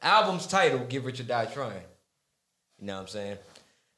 album's 0.01 0.47
title, 0.47 0.79
Get 0.79 1.03
Rich 1.03 1.21
or 1.21 1.23
Die 1.23 1.45
Trying. 1.45 1.83
You 2.79 2.87
know 2.87 2.95
what 2.95 3.01
I'm 3.01 3.07
saying? 3.07 3.37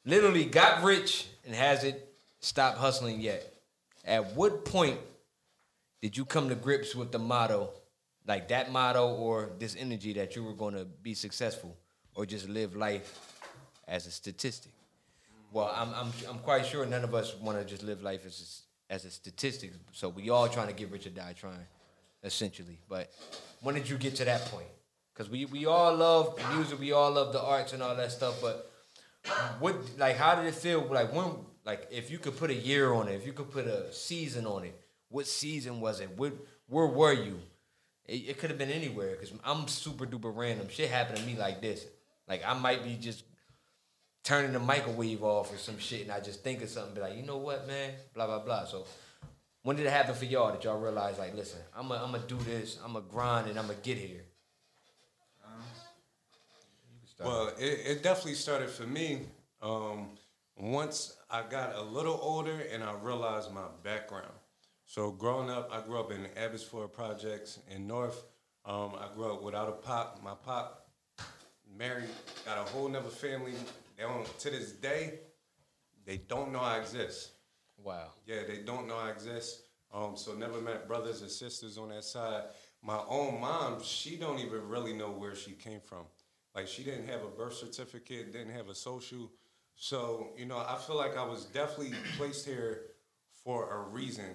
Literally 0.04 0.44
got 0.44 0.84
rich 0.84 1.26
and 1.44 1.54
hasn't 1.54 1.96
stopped 2.40 2.78
hustling 2.78 3.20
yet. 3.20 3.57
At 4.08 4.34
what 4.34 4.64
point 4.64 4.98
did 6.00 6.16
you 6.16 6.24
come 6.24 6.48
to 6.48 6.54
grips 6.54 6.94
with 6.94 7.12
the 7.12 7.18
motto, 7.18 7.70
like 8.26 8.48
that 8.48 8.72
motto 8.72 9.14
or 9.14 9.50
this 9.58 9.76
energy 9.78 10.14
that 10.14 10.34
you 10.34 10.44
were 10.44 10.54
going 10.54 10.74
to 10.74 10.86
be 10.86 11.12
successful 11.12 11.76
or 12.14 12.24
just 12.24 12.48
live 12.48 12.74
life 12.74 13.38
as 13.86 14.06
a 14.06 14.10
statistic? 14.10 14.72
Well, 15.52 15.70
I'm, 15.76 15.92
I'm, 15.94 16.12
I'm 16.26 16.38
quite 16.38 16.64
sure 16.64 16.86
none 16.86 17.04
of 17.04 17.14
us 17.14 17.36
want 17.36 17.58
to 17.58 17.64
just 17.66 17.82
live 17.82 18.02
life 18.02 18.24
as 18.24 18.62
a, 18.88 18.94
as 18.94 19.04
a 19.04 19.10
statistic. 19.10 19.72
So 19.92 20.08
we 20.08 20.30
all 20.30 20.48
trying 20.48 20.68
to 20.68 20.74
get 20.74 20.90
rich 20.90 21.06
or 21.06 21.10
die 21.10 21.34
trying, 21.38 21.66
essentially. 22.24 22.78
But 22.88 23.12
when 23.60 23.74
did 23.74 23.90
you 23.90 23.98
get 23.98 24.16
to 24.16 24.24
that 24.24 24.46
point? 24.46 24.68
Because 25.12 25.30
we, 25.30 25.44
we 25.44 25.66
all 25.66 25.94
love 25.94 26.38
music, 26.54 26.80
we 26.80 26.92
all 26.92 27.10
love 27.10 27.34
the 27.34 27.42
arts 27.42 27.74
and 27.74 27.82
all 27.82 27.94
that 27.94 28.10
stuff. 28.10 28.40
But 28.40 28.70
what 29.58 29.76
like 29.98 30.16
how 30.16 30.34
did 30.36 30.46
it 30.46 30.54
feel? 30.54 30.80
Like 30.86 31.12
when 31.12 31.26
like 31.68 31.86
if 31.90 32.10
you 32.10 32.18
could 32.18 32.34
put 32.38 32.48
a 32.48 32.54
year 32.54 32.94
on 32.94 33.08
it, 33.08 33.14
if 33.14 33.26
you 33.26 33.34
could 33.34 33.50
put 33.50 33.66
a 33.66 33.92
season 33.92 34.46
on 34.46 34.64
it, 34.64 34.74
what 35.10 35.26
season 35.26 35.82
was 35.82 36.00
it? 36.00 36.08
What 36.16 36.32
where 36.66 36.86
were 36.86 37.12
you? 37.12 37.38
It, 38.06 38.30
it 38.30 38.38
could 38.38 38.48
have 38.48 38.58
been 38.58 38.70
anywhere 38.70 39.10
because 39.10 39.34
I'm 39.44 39.68
super 39.68 40.06
duper 40.06 40.34
random. 40.34 40.68
Shit 40.70 40.90
happened 40.90 41.18
to 41.18 41.26
me 41.26 41.36
like 41.36 41.60
this. 41.60 41.84
Like 42.26 42.42
I 42.42 42.54
might 42.54 42.84
be 42.84 42.94
just 42.94 43.22
turning 44.24 44.54
the 44.54 44.58
microwave 44.58 45.22
off 45.22 45.52
or 45.52 45.58
some 45.58 45.78
shit, 45.78 46.00
and 46.04 46.10
I 46.10 46.20
just 46.20 46.42
think 46.42 46.62
of 46.62 46.70
something, 46.70 46.94
be 46.94 47.02
like, 47.02 47.16
you 47.16 47.22
know 47.22 47.36
what, 47.36 47.66
man, 47.66 47.92
blah 48.14 48.26
blah 48.26 48.38
blah. 48.38 48.64
So 48.64 48.86
when 49.62 49.76
did 49.76 49.84
it 49.84 49.92
happen 49.92 50.14
for 50.14 50.24
y'all? 50.24 50.52
Did 50.52 50.64
y'all 50.64 50.80
realize 50.80 51.18
like, 51.18 51.34
listen, 51.34 51.60
I'm 51.76 51.88
gonna 51.88 52.02
I'm 52.02 52.12
gonna 52.12 52.26
do 52.26 52.38
this, 52.38 52.78
I'm 52.82 52.94
gonna 52.94 53.04
grind, 53.10 53.46
and 53.50 53.58
I'm 53.58 53.66
gonna 53.66 53.78
get 53.82 53.98
here? 53.98 54.24
Well, 57.26 57.48
it, 57.58 57.80
it 57.84 58.02
definitely 58.02 58.36
started 58.36 58.70
for 58.70 58.86
me 58.86 59.26
um, 59.60 60.10
once 60.58 61.16
I 61.30 61.42
got 61.48 61.76
a 61.76 61.82
little 61.82 62.18
older 62.22 62.62
and 62.72 62.82
I 62.82 62.94
realized 62.94 63.52
my 63.52 63.66
background. 63.82 64.32
So 64.84 65.10
growing 65.10 65.50
up, 65.50 65.70
I 65.72 65.80
grew 65.82 66.00
up 66.00 66.10
in 66.10 66.26
Abbotsford 66.36 66.92
Projects 66.92 67.58
in 67.70 67.86
North. 67.86 68.24
Um, 68.64 68.92
I 68.98 69.14
grew 69.14 69.32
up 69.32 69.42
without 69.42 69.68
a 69.68 69.72
pop. 69.72 70.20
My 70.22 70.34
pop 70.34 70.88
married, 71.76 72.08
got 72.44 72.58
a 72.58 72.70
whole 72.70 72.88
nother 72.88 73.08
family. 73.08 73.52
They 73.96 74.04
don't, 74.04 74.38
to 74.40 74.50
this 74.50 74.72
day, 74.72 75.20
they 76.06 76.16
don't 76.16 76.52
know 76.52 76.60
I 76.60 76.78
exist. 76.78 77.32
Wow. 77.76 78.12
Yeah, 78.26 78.40
they 78.48 78.58
don't 78.58 78.88
know 78.88 78.96
I 78.96 79.10
exist. 79.10 79.62
Um, 79.92 80.16
so 80.16 80.34
never 80.34 80.60
met 80.60 80.88
brothers 80.88 81.22
or 81.22 81.28
sisters 81.28 81.78
on 81.78 81.90
that 81.90 82.04
side. 82.04 82.44
My 82.82 83.00
own 83.08 83.40
mom, 83.40 83.82
she 83.82 84.16
don't 84.16 84.38
even 84.38 84.68
really 84.68 84.92
know 84.92 85.10
where 85.10 85.34
she 85.34 85.52
came 85.52 85.80
from. 85.80 86.04
Like 86.54 86.66
she 86.66 86.82
didn't 86.82 87.06
have 87.08 87.22
a 87.22 87.28
birth 87.28 87.54
certificate, 87.54 88.32
didn't 88.32 88.54
have 88.54 88.68
a 88.68 88.74
social. 88.74 89.30
So, 89.80 90.30
you 90.36 90.44
know, 90.44 90.58
I 90.58 90.76
feel 90.76 90.96
like 90.96 91.16
I 91.16 91.24
was 91.24 91.44
definitely 91.44 91.96
placed 92.16 92.44
here 92.44 92.80
for 93.44 93.72
a 93.72 93.88
reason, 93.88 94.26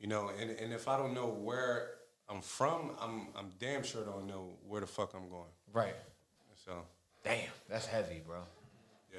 you 0.00 0.08
know, 0.08 0.30
and, 0.40 0.50
and 0.50 0.72
if 0.72 0.88
I 0.88 0.98
don't 0.98 1.14
know 1.14 1.28
where 1.28 1.90
I'm 2.28 2.40
from, 2.40 2.90
I'm 3.00 3.28
I'm 3.36 3.52
damn 3.60 3.84
sure 3.84 4.04
don't 4.04 4.26
know 4.26 4.56
where 4.66 4.80
the 4.80 4.88
fuck 4.88 5.14
I'm 5.14 5.28
going. 5.28 5.52
Right. 5.72 5.94
So 6.64 6.72
Damn, 7.22 7.48
that's 7.68 7.86
heavy, 7.86 8.22
bro. 8.26 8.38
Yeah. 9.12 9.18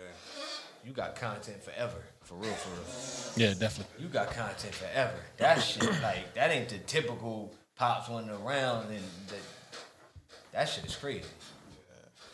You 0.86 0.92
got 0.92 1.16
content 1.16 1.64
forever, 1.64 2.04
for 2.22 2.36
real, 2.36 2.52
for 2.52 2.70
real. 2.72 3.48
Yeah, 3.48 3.54
definitely. 3.54 4.04
You 4.04 4.10
got 4.10 4.32
content 4.32 4.76
forever. 4.76 5.16
That 5.38 5.56
shit, 5.56 5.84
like, 6.02 6.34
that 6.36 6.52
ain't 6.52 6.70
the 6.70 6.78
typical 6.80 7.54
pops 7.76 8.10
running 8.10 8.30
around 8.30 8.88
and 8.88 9.04
the, 9.28 9.36
that 10.52 10.66
shit 10.66 10.86
is 10.86 10.96
crazy. 10.96 11.24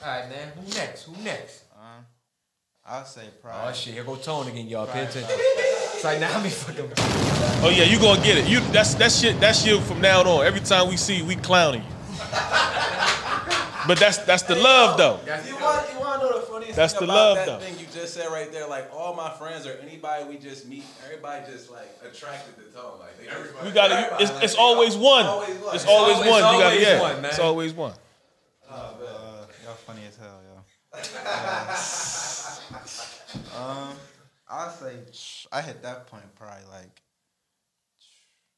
All 0.03 0.09
right, 0.19 0.29
man. 0.29 0.51
Who 0.55 0.61
next? 0.73 1.03
Who 1.03 1.23
next? 1.23 1.63
Um, 1.75 2.05
I'll 2.87 3.05
say 3.05 3.23
pride. 3.41 3.67
Oh 3.69 3.73
shit, 3.73 3.93
here 3.95 4.03
go 4.03 4.15
Tone 4.15 4.47
again, 4.47 4.67
y'all. 4.67 4.85
Pay 4.85 4.91
Pride. 5.05 5.09
attention. 5.09 5.35
It's 5.39 6.03
like 6.03 6.19
now 6.19 6.41
me 6.43 6.49
fucking. 6.49 6.91
Oh 7.63 7.69
yeah, 7.75 7.83
you 7.83 7.99
gonna 7.99 8.21
get 8.21 8.37
it. 8.37 8.47
You 8.47 8.59
that's 8.71 8.93
that 8.95 9.11
shit. 9.11 9.39
That's 9.39 9.65
you 9.65 9.79
from 9.81 10.01
now 10.01 10.21
on. 10.21 10.45
Every 10.45 10.59
time 10.59 10.87
we 10.89 10.97
see, 10.97 11.17
you, 11.17 11.25
we 11.25 11.35
clowning 11.35 11.81
you. 11.81 11.87
but 13.87 13.97
that's 13.99 14.19
that's 14.19 14.43
the 14.43 14.55
love 14.55 14.97
though. 14.99 15.19
You 15.47 15.55
want, 15.55 15.91
you 15.93 15.99
want 15.99 16.21
to 16.21 16.27
know 16.27 16.39
the 16.39 16.45
funniest 16.45 16.75
That's 16.75 16.93
thing 16.93 17.07
the 17.07 17.13
about 17.13 17.15
love, 17.15 17.35
that 17.37 17.45
though. 17.47 17.57
thing 17.59 17.79
you 17.79 17.85
just 17.91 18.13
said 18.13 18.27
right 18.27 18.51
there? 18.51 18.67
Like 18.67 18.91
all 18.93 19.15
my 19.15 19.31
friends 19.31 19.65
or 19.65 19.73
anybody 19.81 20.25
we 20.25 20.37
just 20.37 20.67
meet, 20.67 20.83
everybody 21.05 21.51
just 21.51 21.71
like 21.71 21.89
attracted 22.07 22.55
to 22.57 22.63
Tone. 22.71 22.99
Like 22.99 23.17
they 23.19 23.27
everybody, 23.27 23.67
We 23.67 23.73
got 23.73 23.87
to 23.87 23.95
everybody, 23.95 24.23
It's, 24.23 24.33
like, 24.33 24.43
it's 24.43 24.55
always 24.55 24.95
all- 24.95 25.01
one. 25.01 25.25
Always 25.25 25.57
one. 25.57 25.75
It's 25.75 25.85
always 25.87 26.17
one. 26.17 26.25
You 26.27 26.31
got 26.31 26.57
to 26.59 26.65
always 26.65 26.81
yeah. 26.81 27.01
one, 27.01 27.21
man. 27.21 27.31
It's 27.31 27.39
always 27.39 27.73
one. 27.73 27.93
Uh, 28.69 28.91
y'all 29.63 29.73
funny 29.73 30.01
as 30.07 30.17
hell, 30.17 30.39
yo. 30.43 30.61
um, 33.57 33.95
I'll 34.47 34.69
say 34.71 34.97
I 35.51 35.61
hit 35.61 35.81
that 35.83 36.07
point 36.07 36.23
probably 36.35 36.65
like 36.71 37.01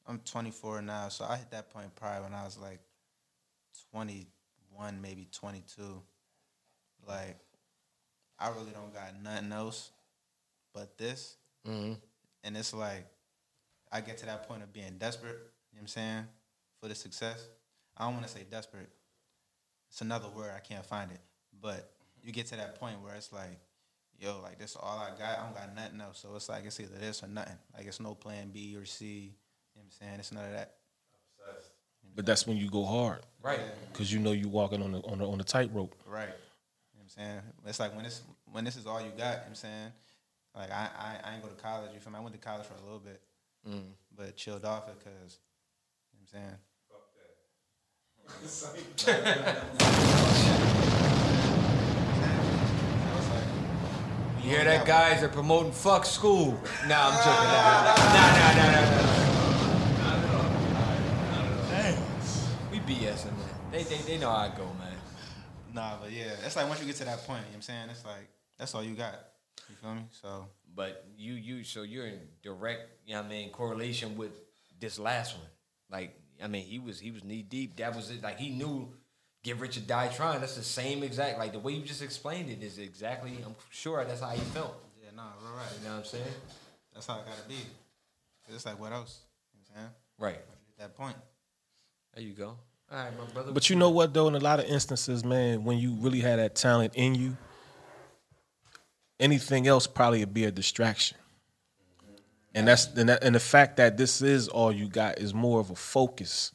I'm 0.06 0.18
24 0.20 0.82
now, 0.82 1.08
so 1.08 1.24
I 1.26 1.36
hit 1.36 1.50
that 1.50 1.70
point 1.70 1.94
probably 1.94 2.22
when 2.24 2.34
I 2.34 2.44
was 2.44 2.56
like 2.56 2.80
21, 3.92 5.00
maybe 5.02 5.28
22. 5.32 5.82
Like 7.06 7.36
I 8.38 8.48
really 8.50 8.70
don't 8.72 8.92
got 8.94 9.20
nothing 9.22 9.52
else 9.52 9.90
but 10.74 10.96
this, 10.98 11.36
Mhm. 11.66 11.98
and 12.44 12.56
it's 12.56 12.72
like 12.72 13.06
I 13.90 14.00
get 14.00 14.18
to 14.18 14.26
that 14.26 14.46
point 14.48 14.62
of 14.62 14.72
being 14.72 14.98
desperate. 14.98 15.32
You 15.32 15.38
know 15.38 15.50
what 15.72 15.80
I'm 15.82 15.86
saying 15.88 16.28
for 16.80 16.88
the 16.88 16.94
success. 16.94 17.46
I 17.96 18.04
don't 18.04 18.14
want 18.14 18.26
to 18.26 18.32
say 18.32 18.44
desperate 18.44 18.90
it's 19.90 20.00
another 20.02 20.28
word 20.28 20.52
I 20.54 20.60
can't 20.60 20.84
find 20.84 21.10
it. 21.10 21.20
But 21.60 21.90
you 22.22 22.32
get 22.32 22.46
to 22.48 22.56
that 22.56 22.78
point 22.78 23.00
where 23.00 23.14
it's 23.14 23.32
like, 23.32 23.58
yo, 24.18 24.40
like 24.42 24.58
this 24.58 24.72
is 24.72 24.76
all 24.80 24.98
I 24.98 25.10
got. 25.18 25.38
I 25.38 25.44
don't 25.44 25.54
got 25.54 25.74
nothing 25.74 26.00
else. 26.00 26.18
So 26.20 26.34
it's 26.36 26.48
like 26.48 26.64
it's 26.64 26.78
either 26.80 26.98
this 26.98 27.22
or 27.22 27.28
nothing. 27.28 27.56
Like 27.76 27.86
it's 27.86 28.00
no 28.00 28.14
plan 28.14 28.50
B 28.50 28.76
or 28.76 28.84
C. 28.84 29.06
You 29.06 29.20
know 29.22 29.30
what 29.74 29.84
I'm 29.84 29.90
saying? 29.90 30.20
It's 30.20 30.32
none 30.32 30.44
of 30.44 30.52
that. 30.52 30.74
But 32.14 32.26
that's 32.26 32.46
when 32.46 32.56
you 32.56 32.68
go 32.68 32.84
hard, 32.84 33.20
Right. 33.42 33.60
Because 33.92 34.12
you 34.12 34.18
know 34.18 34.32
you 34.32 34.48
walking 34.48 34.82
on 34.82 34.90
the 34.92 34.98
on 35.02 35.18
the 35.18 35.28
on 35.28 35.38
the 35.38 35.44
tightrope. 35.44 35.94
Right. 36.04 36.26
You 36.26 36.98
know 36.98 37.02
I'm 37.02 37.08
saying? 37.08 37.40
It's 37.66 37.78
like 37.78 37.94
when 37.94 38.04
this 38.04 38.22
when 38.50 38.64
this 38.64 38.76
is 38.76 38.86
all 38.86 39.00
you 39.00 39.10
got, 39.10 39.18
you 39.18 39.22
know 39.22 39.28
what 39.36 39.46
I'm 39.48 39.54
saying? 39.54 39.92
Like 40.56 40.72
I, 40.72 40.88
I 40.98 41.18
I 41.30 41.34
ain't 41.34 41.42
go 41.42 41.48
to 41.48 41.54
college, 41.54 41.92
you 41.94 42.00
feel 42.00 42.12
me? 42.12 42.18
I 42.18 42.22
went 42.22 42.34
to 42.34 42.40
college 42.40 42.66
for 42.66 42.74
a 42.74 42.82
little 42.82 42.98
bit. 42.98 43.20
Mm. 43.68 43.92
But 44.16 44.36
chilled 44.36 44.64
off 44.64 44.88
it 44.88 44.96
cause 45.04 45.38
you 46.12 46.18
know 46.18 46.26
what 46.32 46.42
I'm 48.40 48.48
saying? 50.80 50.98
You 54.42 54.50
hear 54.50 54.64
that, 54.64 54.86
guys? 54.86 55.20
They're 55.20 55.28
promoting 55.28 55.72
fuck 55.72 56.04
school. 56.04 56.52
Nah, 56.86 57.10
I'm 57.10 57.16
joking. 57.18 57.48
Nah, 57.52 57.84
nah, 57.84 57.96
nah, 58.14 58.54
nah, 58.54 58.70
nah. 58.72 58.86
nah. 61.70 62.70
We 62.70 62.78
BSing, 62.80 63.26
man. 63.26 63.48
They, 63.72 63.82
they, 63.82 63.96
they 63.98 64.18
know 64.18 64.30
how 64.30 64.36
I 64.36 64.48
go, 64.56 64.64
man. 64.78 64.96
Nah, 65.74 65.96
but 66.00 66.12
yeah, 66.12 66.32
it's 66.44 66.56
like 66.56 66.68
once 66.68 66.80
you 66.80 66.86
get 66.86 66.96
to 66.96 67.04
that 67.04 67.26
point, 67.26 67.40
you 67.40 67.46
know 67.46 67.48
what 67.48 67.56
I'm 67.56 67.62
saying? 67.62 67.88
It's 67.90 68.04
like 68.04 68.28
that's 68.58 68.74
all 68.74 68.82
you 68.82 68.94
got. 68.94 69.14
You 69.68 69.74
feel 69.76 69.94
me? 69.94 70.02
So 70.10 70.46
But 70.74 71.04
you, 71.16 71.34
you, 71.34 71.64
so 71.64 71.82
you're 71.82 72.06
in 72.06 72.20
direct, 72.42 72.90
you 73.06 73.14
know 73.14 73.20
what 73.20 73.26
I 73.26 73.30
mean, 73.30 73.50
correlation 73.50 74.16
with 74.16 74.32
this 74.80 74.98
last 74.98 75.36
one. 75.36 75.46
Like, 75.90 76.18
I 76.42 76.46
mean, 76.46 76.64
he 76.64 76.78
was, 76.78 77.00
he 77.00 77.10
was 77.10 77.24
knee 77.24 77.42
deep. 77.42 77.76
That 77.76 77.94
was 77.94 78.10
it. 78.10 78.22
Like, 78.22 78.38
he 78.38 78.50
knew 78.50 78.88
get 79.42 79.58
rich 79.58 79.76
or 79.76 79.80
die 79.80 80.08
trying. 80.08 80.40
That's 80.40 80.56
the 80.56 80.62
same 80.62 81.02
exact, 81.02 81.38
like 81.38 81.52
the 81.52 81.58
way 81.58 81.72
you 81.72 81.82
just 81.82 82.02
explained 82.02 82.50
it 82.50 82.62
is 82.62 82.78
exactly, 82.78 83.38
I'm 83.44 83.54
sure 83.70 84.04
that's 84.04 84.20
how 84.20 84.30
he 84.30 84.40
felt. 84.40 84.74
Yeah, 85.02 85.10
nah, 85.16 85.22
right, 85.22 85.56
right. 85.56 85.66
You 85.80 85.88
know 85.88 85.94
what 85.94 85.98
I'm 86.00 86.04
saying? 86.04 86.24
That's 86.94 87.06
how 87.06 87.14
it 87.20 87.26
gotta 87.26 87.48
be. 87.48 87.56
'Cause 88.46 88.56
It's 88.56 88.66
like 88.66 88.78
what 88.80 88.92
else? 88.92 89.20
You 89.52 89.58
know 89.58 89.64
what 89.66 89.78
I'm 89.78 89.82
saying? 89.82 89.94
Right. 90.18 90.34
At 90.36 90.78
that 90.78 90.96
point. 90.96 91.16
There 92.14 92.24
you 92.24 92.32
go. 92.34 92.58
All 92.90 92.98
right, 92.98 93.16
my 93.18 93.24
brother. 93.26 93.52
But 93.52 93.68
you 93.70 93.76
know 93.76 93.90
what 93.90 94.14
though, 94.14 94.28
in 94.28 94.34
a 94.34 94.38
lot 94.40 94.58
of 94.60 94.66
instances, 94.66 95.24
man, 95.24 95.64
when 95.64 95.78
you 95.78 95.92
really 95.94 96.20
had 96.20 96.38
that 96.38 96.54
talent 96.54 96.94
in 96.94 97.14
you, 97.14 97.36
anything 99.20 99.66
else 99.66 99.86
probably 99.86 100.20
would 100.20 100.34
be 100.34 100.44
a 100.44 100.50
distraction. 100.50 101.18
And 102.54 102.66
that's 102.66 102.86
and, 102.86 103.08
that, 103.10 103.22
and 103.22 103.34
the 103.34 103.40
fact 103.40 103.76
that 103.76 103.96
this 103.96 104.22
is 104.22 104.48
all 104.48 104.72
you 104.72 104.88
got 104.88 105.18
is 105.18 105.34
more 105.34 105.60
of 105.60 105.70
a 105.70 105.76
focus 105.76 106.52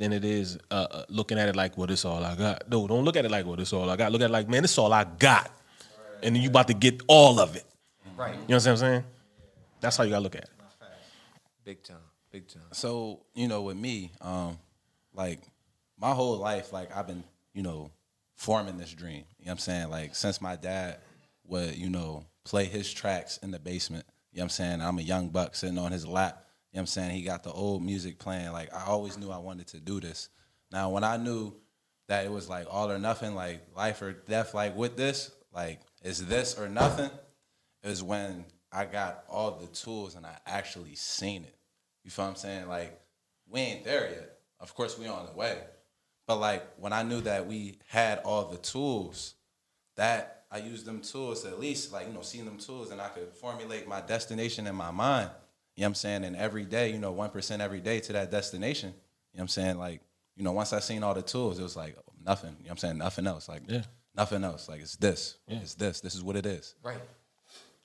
than 0.00 0.14
it 0.14 0.24
is 0.24 0.58
uh, 0.70 0.86
uh, 0.90 1.04
looking 1.10 1.38
at 1.38 1.50
it 1.50 1.54
like, 1.54 1.76
well, 1.76 1.86
this 1.86 2.06
all 2.06 2.24
I 2.24 2.34
got. 2.34 2.68
No, 2.70 2.88
don't 2.88 3.04
look 3.04 3.16
at 3.16 3.26
it 3.26 3.30
like, 3.30 3.44
well, 3.44 3.56
this 3.56 3.70
all 3.74 3.88
I 3.88 3.96
got. 3.96 4.10
Look 4.10 4.22
at 4.22 4.30
it 4.30 4.32
like, 4.32 4.48
man, 4.48 4.62
this 4.62 4.78
all 4.78 4.90
I 4.94 5.04
got, 5.04 5.50
and 6.22 6.34
then 6.34 6.42
you 6.42 6.48
about 6.48 6.68
to 6.68 6.74
get 6.74 7.02
all 7.06 7.38
of 7.38 7.54
it. 7.54 7.64
Right. 8.16 8.32
You 8.32 8.40
know 8.48 8.56
what 8.56 8.66
I'm 8.66 8.76
saying? 8.78 9.04
That's 9.82 9.98
how 9.98 10.04
you 10.04 10.10
gotta 10.10 10.22
look 10.22 10.36
at 10.36 10.44
it. 10.44 10.50
Big 11.64 11.82
time. 11.82 11.98
Big 12.32 12.48
time. 12.48 12.62
So 12.72 13.20
you 13.34 13.46
know, 13.46 13.60
with 13.60 13.76
me, 13.76 14.10
um, 14.22 14.58
like 15.14 15.40
my 15.98 16.12
whole 16.12 16.38
life, 16.38 16.72
like 16.72 16.96
I've 16.96 17.06
been, 17.06 17.22
you 17.52 17.62
know, 17.62 17.90
forming 18.36 18.78
this 18.78 18.92
dream. 18.92 19.24
You 19.38 19.46
know 19.46 19.50
what 19.50 19.52
I'm 19.52 19.58
saying? 19.58 19.90
Like 19.90 20.14
since 20.14 20.40
my 20.40 20.56
dad 20.56 20.96
would, 21.44 21.76
you 21.76 21.90
know, 21.90 22.24
play 22.44 22.64
his 22.64 22.90
tracks 22.90 23.36
in 23.42 23.50
the 23.50 23.58
basement. 23.58 24.06
You 24.32 24.38
know 24.38 24.44
what 24.44 24.44
I'm 24.44 24.50
saying? 24.50 24.80
I'm 24.80 24.98
a 24.98 25.02
young 25.02 25.28
buck 25.28 25.54
sitting 25.54 25.76
on 25.76 25.92
his 25.92 26.06
lap. 26.06 26.46
You 26.72 26.76
know 26.76 26.80
what 26.80 26.82
I'm 26.82 26.86
saying? 26.86 27.10
He 27.10 27.22
got 27.22 27.42
the 27.42 27.52
old 27.52 27.82
music 27.82 28.18
playing. 28.18 28.52
Like 28.52 28.72
I 28.72 28.84
always 28.86 29.18
knew 29.18 29.30
I 29.30 29.38
wanted 29.38 29.66
to 29.68 29.80
do 29.80 29.98
this. 30.00 30.28
Now 30.70 30.90
when 30.90 31.02
I 31.02 31.16
knew 31.16 31.54
that 32.08 32.24
it 32.24 32.30
was 32.30 32.48
like 32.48 32.66
all 32.70 32.90
or 32.90 32.98
nothing, 32.98 33.34
like 33.34 33.66
life 33.76 34.02
or 34.02 34.12
death, 34.12 34.54
like 34.54 34.76
with 34.76 34.96
this, 34.96 35.32
like 35.52 35.80
is 36.02 36.24
this 36.26 36.56
or 36.58 36.68
nothing, 36.68 37.10
is 37.82 38.02
when 38.02 38.44
I 38.72 38.84
got 38.84 39.24
all 39.28 39.52
the 39.52 39.66
tools 39.66 40.14
and 40.14 40.24
I 40.24 40.36
actually 40.46 40.94
seen 40.94 41.42
it. 41.42 41.56
You 42.04 42.10
feel 42.10 42.26
what 42.26 42.30
I'm 42.30 42.36
saying? 42.36 42.68
Like 42.68 43.00
we 43.48 43.60
ain't 43.60 43.84
there 43.84 44.08
yet. 44.08 44.38
Of 44.60 44.74
course 44.74 44.96
we 44.96 45.08
on 45.08 45.26
the 45.26 45.32
way. 45.32 45.58
But 46.28 46.36
like 46.36 46.64
when 46.76 46.92
I 46.92 47.02
knew 47.02 47.20
that 47.22 47.48
we 47.48 47.78
had 47.88 48.18
all 48.18 48.44
the 48.44 48.58
tools, 48.58 49.34
that 49.96 50.44
I 50.52 50.58
used 50.58 50.86
them 50.86 51.00
tools 51.00 51.42
to 51.42 51.48
at 51.48 51.58
least 51.58 51.92
like, 51.92 52.06
you 52.06 52.12
know, 52.12 52.22
seeing 52.22 52.44
them 52.44 52.58
tools 52.58 52.92
and 52.92 53.00
I 53.00 53.08
could 53.08 53.32
formulate 53.34 53.88
my 53.88 54.00
destination 54.00 54.68
in 54.68 54.76
my 54.76 54.92
mind. 54.92 55.30
You 55.80 55.84
know 55.84 55.86
what 55.86 55.90
I'm 55.92 55.94
saying? 55.94 56.24
And 56.24 56.36
every 56.36 56.66
day, 56.66 56.92
you 56.92 56.98
know, 56.98 57.10
one 57.10 57.30
percent 57.30 57.62
every 57.62 57.80
day 57.80 58.00
to 58.00 58.12
that 58.12 58.30
destination. 58.30 58.90
You 58.90 58.92
know 58.92 58.96
what 59.32 59.40
I'm 59.44 59.48
saying? 59.48 59.78
Like, 59.78 60.02
you 60.36 60.44
know, 60.44 60.52
once 60.52 60.74
I 60.74 60.80
seen 60.80 61.02
all 61.02 61.14
the 61.14 61.22
tools, 61.22 61.58
it 61.58 61.62
was 61.62 61.74
like 61.74 61.96
oh, 61.98 62.12
nothing. 62.22 62.50
You 62.50 62.56
know 62.56 62.62
what 62.64 62.70
I'm 62.72 62.76
saying? 62.76 62.98
Nothing 62.98 63.26
else. 63.26 63.48
Like 63.48 63.62
Yeah. 63.66 63.84
nothing 64.14 64.44
else. 64.44 64.68
Like 64.68 64.82
it's 64.82 64.96
this. 64.96 65.38
It's 65.48 65.76
this. 65.76 66.02
This 66.02 66.14
is 66.14 66.22
what 66.22 66.36
it 66.36 66.44
is. 66.44 66.74
Right. 66.82 66.98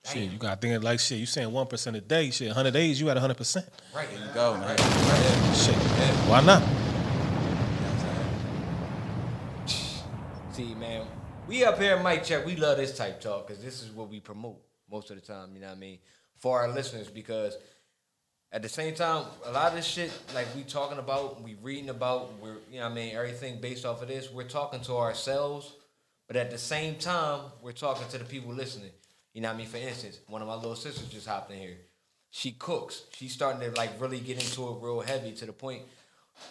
Shit, 0.04 0.30
you 0.30 0.38
gotta 0.38 0.58
think 0.60 0.74
it 0.74 0.84
like 0.84 1.00
shit. 1.00 1.20
You 1.20 1.26
saying 1.26 1.50
one 1.54 1.68
percent 1.68 1.96
a 1.96 2.02
day, 2.02 2.32
shit. 2.32 2.52
Hundred 2.52 2.74
days, 2.74 3.00
you 3.00 3.10
at 3.10 3.16
hundred 3.16 3.38
percent. 3.38 3.66
Right. 3.96 4.10
There 4.10 4.20
you 4.20 4.34
go, 4.34 4.58
man. 4.58 4.76
Shit. 5.56 5.76
Why 6.28 6.42
not? 6.42 6.64
See, 10.52 10.76
man, 10.76 11.08
we 11.48 11.64
up 11.64 11.80
here 11.80 11.96
at 11.96 12.04
Mike 12.04 12.26
Check. 12.26 12.46
We 12.46 12.58
love 12.58 12.76
this 12.76 12.98
type 12.98 13.22
talk 13.22 13.48
because 13.48 13.64
this 13.64 13.82
is 13.82 13.90
what 13.92 14.10
we 14.10 14.20
promote 14.20 14.60
most 14.92 15.12
of 15.12 15.16
the 15.16 15.26
time. 15.26 15.52
You 15.54 15.62
know 15.62 15.68
what 15.68 15.78
I 15.78 15.80
mean? 15.80 16.00
For 16.36 16.60
our 16.60 16.68
listeners, 16.68 17.08
because 17.10 17.58
at 18.56 18.62
the 18.62 18.70
same 18.70 18.96
time, 18.96 19.26
a 19.44 19.52
lot 19.52 19.68
of 19.68 19.76
this 19.76 19.86
shit, 19.86 20.10
like 20.34 20.48
we 20.56 20.64
talking 20.64 20.98
about, 20.98 21.44
we 21.44 21.58
reading 21.62 21.90
about, 21.90 22.40
we're 22.42 22.56
you 22.72 22.80
know 22.80 22.86
I 22.86 22.90
mean, 22.90 23.14
everything 23.14 23.60
based 23.60 23.86
off 23.86 24.02
of 24.02 24.08
this, 24.08 24.32
we're 24.32 24.48
talking 24.48 24.80
to 24.84 24.94
ourselves, 24.94 25.74
but 26.26 26.38
at 26.38 26.52
the 26.52 26.58
same 26.58 26.96
time, 26.96 27.42
we're 27.62 27.74
talking 27.74 28.08
to 28.08 28.18
the 28.18 28.24
people 28.24 28.54
listening. 28.54 28.92
You 29.34 29.42
know 29.42 29.50
what 29.50 29.56
I 29.56 29.58
mean? 29.58 29.68
For 29.68 29.76
instance, 29.76 30.20
one 30.28 30.42
of 30.42 30.48
my 30.48 30.56
little 30.56 30.78
sisters 30.78 31.10
just 31.10 31.28
hopped 31.28 31.52
in 31.52 31.60
here. 31.60 31.78
She 32.30 32.54
cooks. 32.54 33.04
She's 33.12 33.34
starting 33.34 33.60
to 33.60 33.76
like 33.76 34.00
really 34.00 34.22
get 34.22 34.42
into 34.42 34.70
it 34.70 34.78
real 34.82 35.02
heavy 35.02 35.34
to 35.34 35.46
the 35.46 35.52
point. 35.52 35.82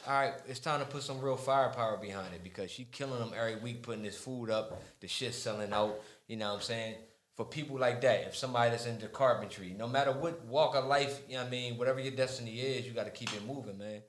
All 0.07 0.13
right, 0.13 0.35
it's 0.47 0.61
time 0.61 0.81
to 0.81 0.87
put 0.87 1.03
some 1.03 1.23
real 1.23 1.37
firepower 1.37 1.97
behind 1.97 2.35
it 2.35 2.45
because 2.45 2.71
she 2.71 2.85
killing 2.85 3.19
them 3.19 3.33
every 3.35 3.57
week, 3.57 3.83
putting 3.83 4.03
this 4.03 4.19
food 4.19 4.51
up. 4.51 4.79
The 5.01 5.09
shit 5.09 5.33
selling 5.33 5.73
out. 5.73 5.99
You 6.29 6.37
know 6.37 6.51
what 6.51 6.57
I'm 6.57 6.61
saying? 6.61 6.97
For 7.37 7.45
people 7.45 7.79
like 7.79 8.01
that, 8.03 8.29
if 8.29 8.37
somebody 8.37 8.71
that's 8.71 8.87
into 8.87 9.09
carpentry, 9.09 9.75
no 9.77 9.89
matter 9.89 10.13
what 10.13 10.45
walk 10.45 10.77
of 10.77 10.85
life, 10.85 11.21
you 11.29 11.35
know 11.35 11.41
what 11.41 11.49
I 11.49 11.51
mean, 11.51 11.77
whatever 11.77 11.99
your 11.99 12.13
destiny 12.13 12.61
is, 12.61 12.87
you 12.87 12.93
got 12.93 13.07
to 13.07 13.11
keep 13.11 13.33
it 13.35 13.45
moving, 13.45 13.77
man. 13.77 14.03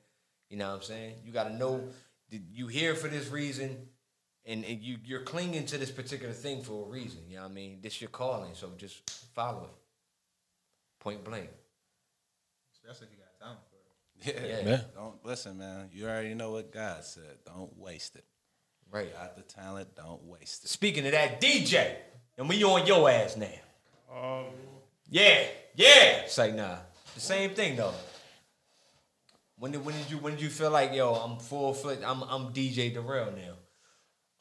You 0.49 0.57
know 0.57 0.69
what 0.69 0.75
I'm 0.75 0.81
saying? 0.83 1.15
You 1.25 1.31
got 1.31 1.45
to 1.45 1.55
know 1.55 1.89
that 2.29 2.41
you 2.51 2.67
here 2.67 2.93
for 2.93 3.07
this 3.07 3.29
reason, 3.29 3.87
and, 4.45 4.63
and 4.63 4.79
you 4.79 4.97
you're 5.03 5.21
clinging 5.21 5.65
to 5.67 5.77
this 5.79 5.89
particular 5.89 6.33
thing 6.33 6.61
for 6.61 6.85
a 6.85 6.89
reason. 6.89 7.21
You 7.27 7.37
know 7.37 7.43
what 7.43 7.51
I 7.51 7.53
mean? 7.53 7.79
This 7.81 7.99
your 7.99 8.11
calling, 8.11 8.53
so 8.53 8.71
just 8.77 9.09
follow 9.33 9.63
it. 9.63 9.73
Point 10.99 11.23
blank. 11.23 11.49
Especially 12.73 13.07
if 13.07 13.13
you 13.13 13.17
got 13.17 13.47
time 13.47 13.57
for 13.57 14.29
it. 14.29 14.65
Yeah. 14.65 14.69
Yeah. 14.69 14.81
Don't 14.95 15.25
listen, 15.25 15.57
man. 15.57 15.89
You 15.91 16.05
already 16.05 16.35
know 16.35 16.51
what 16.51 16.71
God 16.71 17.03
said. 17.03 17.39
Don't 17.45 17.75
waste 17.77 18.15
it. 18.15 18.25
Right. 18.91 19.07
You 19.07 19.13
got 19.13 19.35
the 19.35 19.41
talent. 19.41 19.95
Don't 19.95 20.23
waste 20.23 20.63
it. 20.63 20.69
Speaking 20.69 21.05
of 21.05 21.11
that, 21.11 21.41
DJ, 21.41 21.95
and 22.37 22.49
we 22.49 22.63
on 22.63 22.85
your 22.85 23.09
ass 23.09 23.37
now. 23.37 23.47
Um, 24.13 24.45
Yeah, 25.09 25.43
yeah. 25.75 26.23
It's 26.23 26.37
like 26.37 26.55
nah. 26.55 26.77
The 27.13 27.21
same 27.21 27.51
thing 27.51 27.75
though. 27.77 27.93
When 29.57 29.71
did 29.71 29.85
when 29.85 29.95
did 29.95 30.09
you 30.11 30.17
when 30.17 30.33
did 30.33 30.41
you 30.41 30.49
feel 30.49 30.71
like 30.71 30.93
yo 30.93 31.13
I'm 31.13 31.37
full 31.39 31.73
foot 31.73 31.99
I'm 32.05 32.23
I'm 32.23 32.53
DJ 32.53 32.93
Darrell 32.93 33.31
now? 33.31 33.53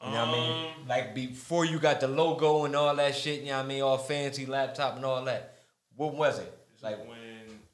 You 0.05 0.11
know 0.11 0.25
what 0.25 0.27
I 0.27 0.31
mean? 0.31 0.87
Like 0.87 1.15
before 1.15 1.65
you 1.65 1.79
got 1.79 1.99
the 1.99 2.07
logo 2.07 2.65
and 2.65 2.75
all 2.75 2.95
that 2.95 3.15
shit. 3.15 3.41
You 3.41 3.47
know 3.47 3.57
what 3.57 3.65
I 3.65 3.67
mean? 3.67 3.81
All 3.81 3.97
fancy 3.97 4.45
laptop 4.45 4.97
and 4.97 5.05
all 5.05 5.23
that. 5.25 5.55
What 5.95 6.13
was 6.15 6.39
it? 6.39 6.51
like 6.83 6.99
when 7.07 7.17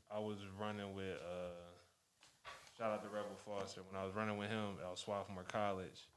I 0.09 0.19
was 0.19 0.37
running 0.57 0.93
with 0.95 1.17
uh 1.17 2.47
shout 2.77 2.91
out 2.91 3.03
to 3.03 3.09
Rebel 3.09 3.35
Foster 3.45 3.81
when 3.91 3.99
I 4.01 4.05
was 4.05 4.15
running 4.15 4.37
with 4.37 4.49
him 4.49 4.77
at 4.89 4.97
Swarthmore 4.97 5.43
College, 5.43 6.07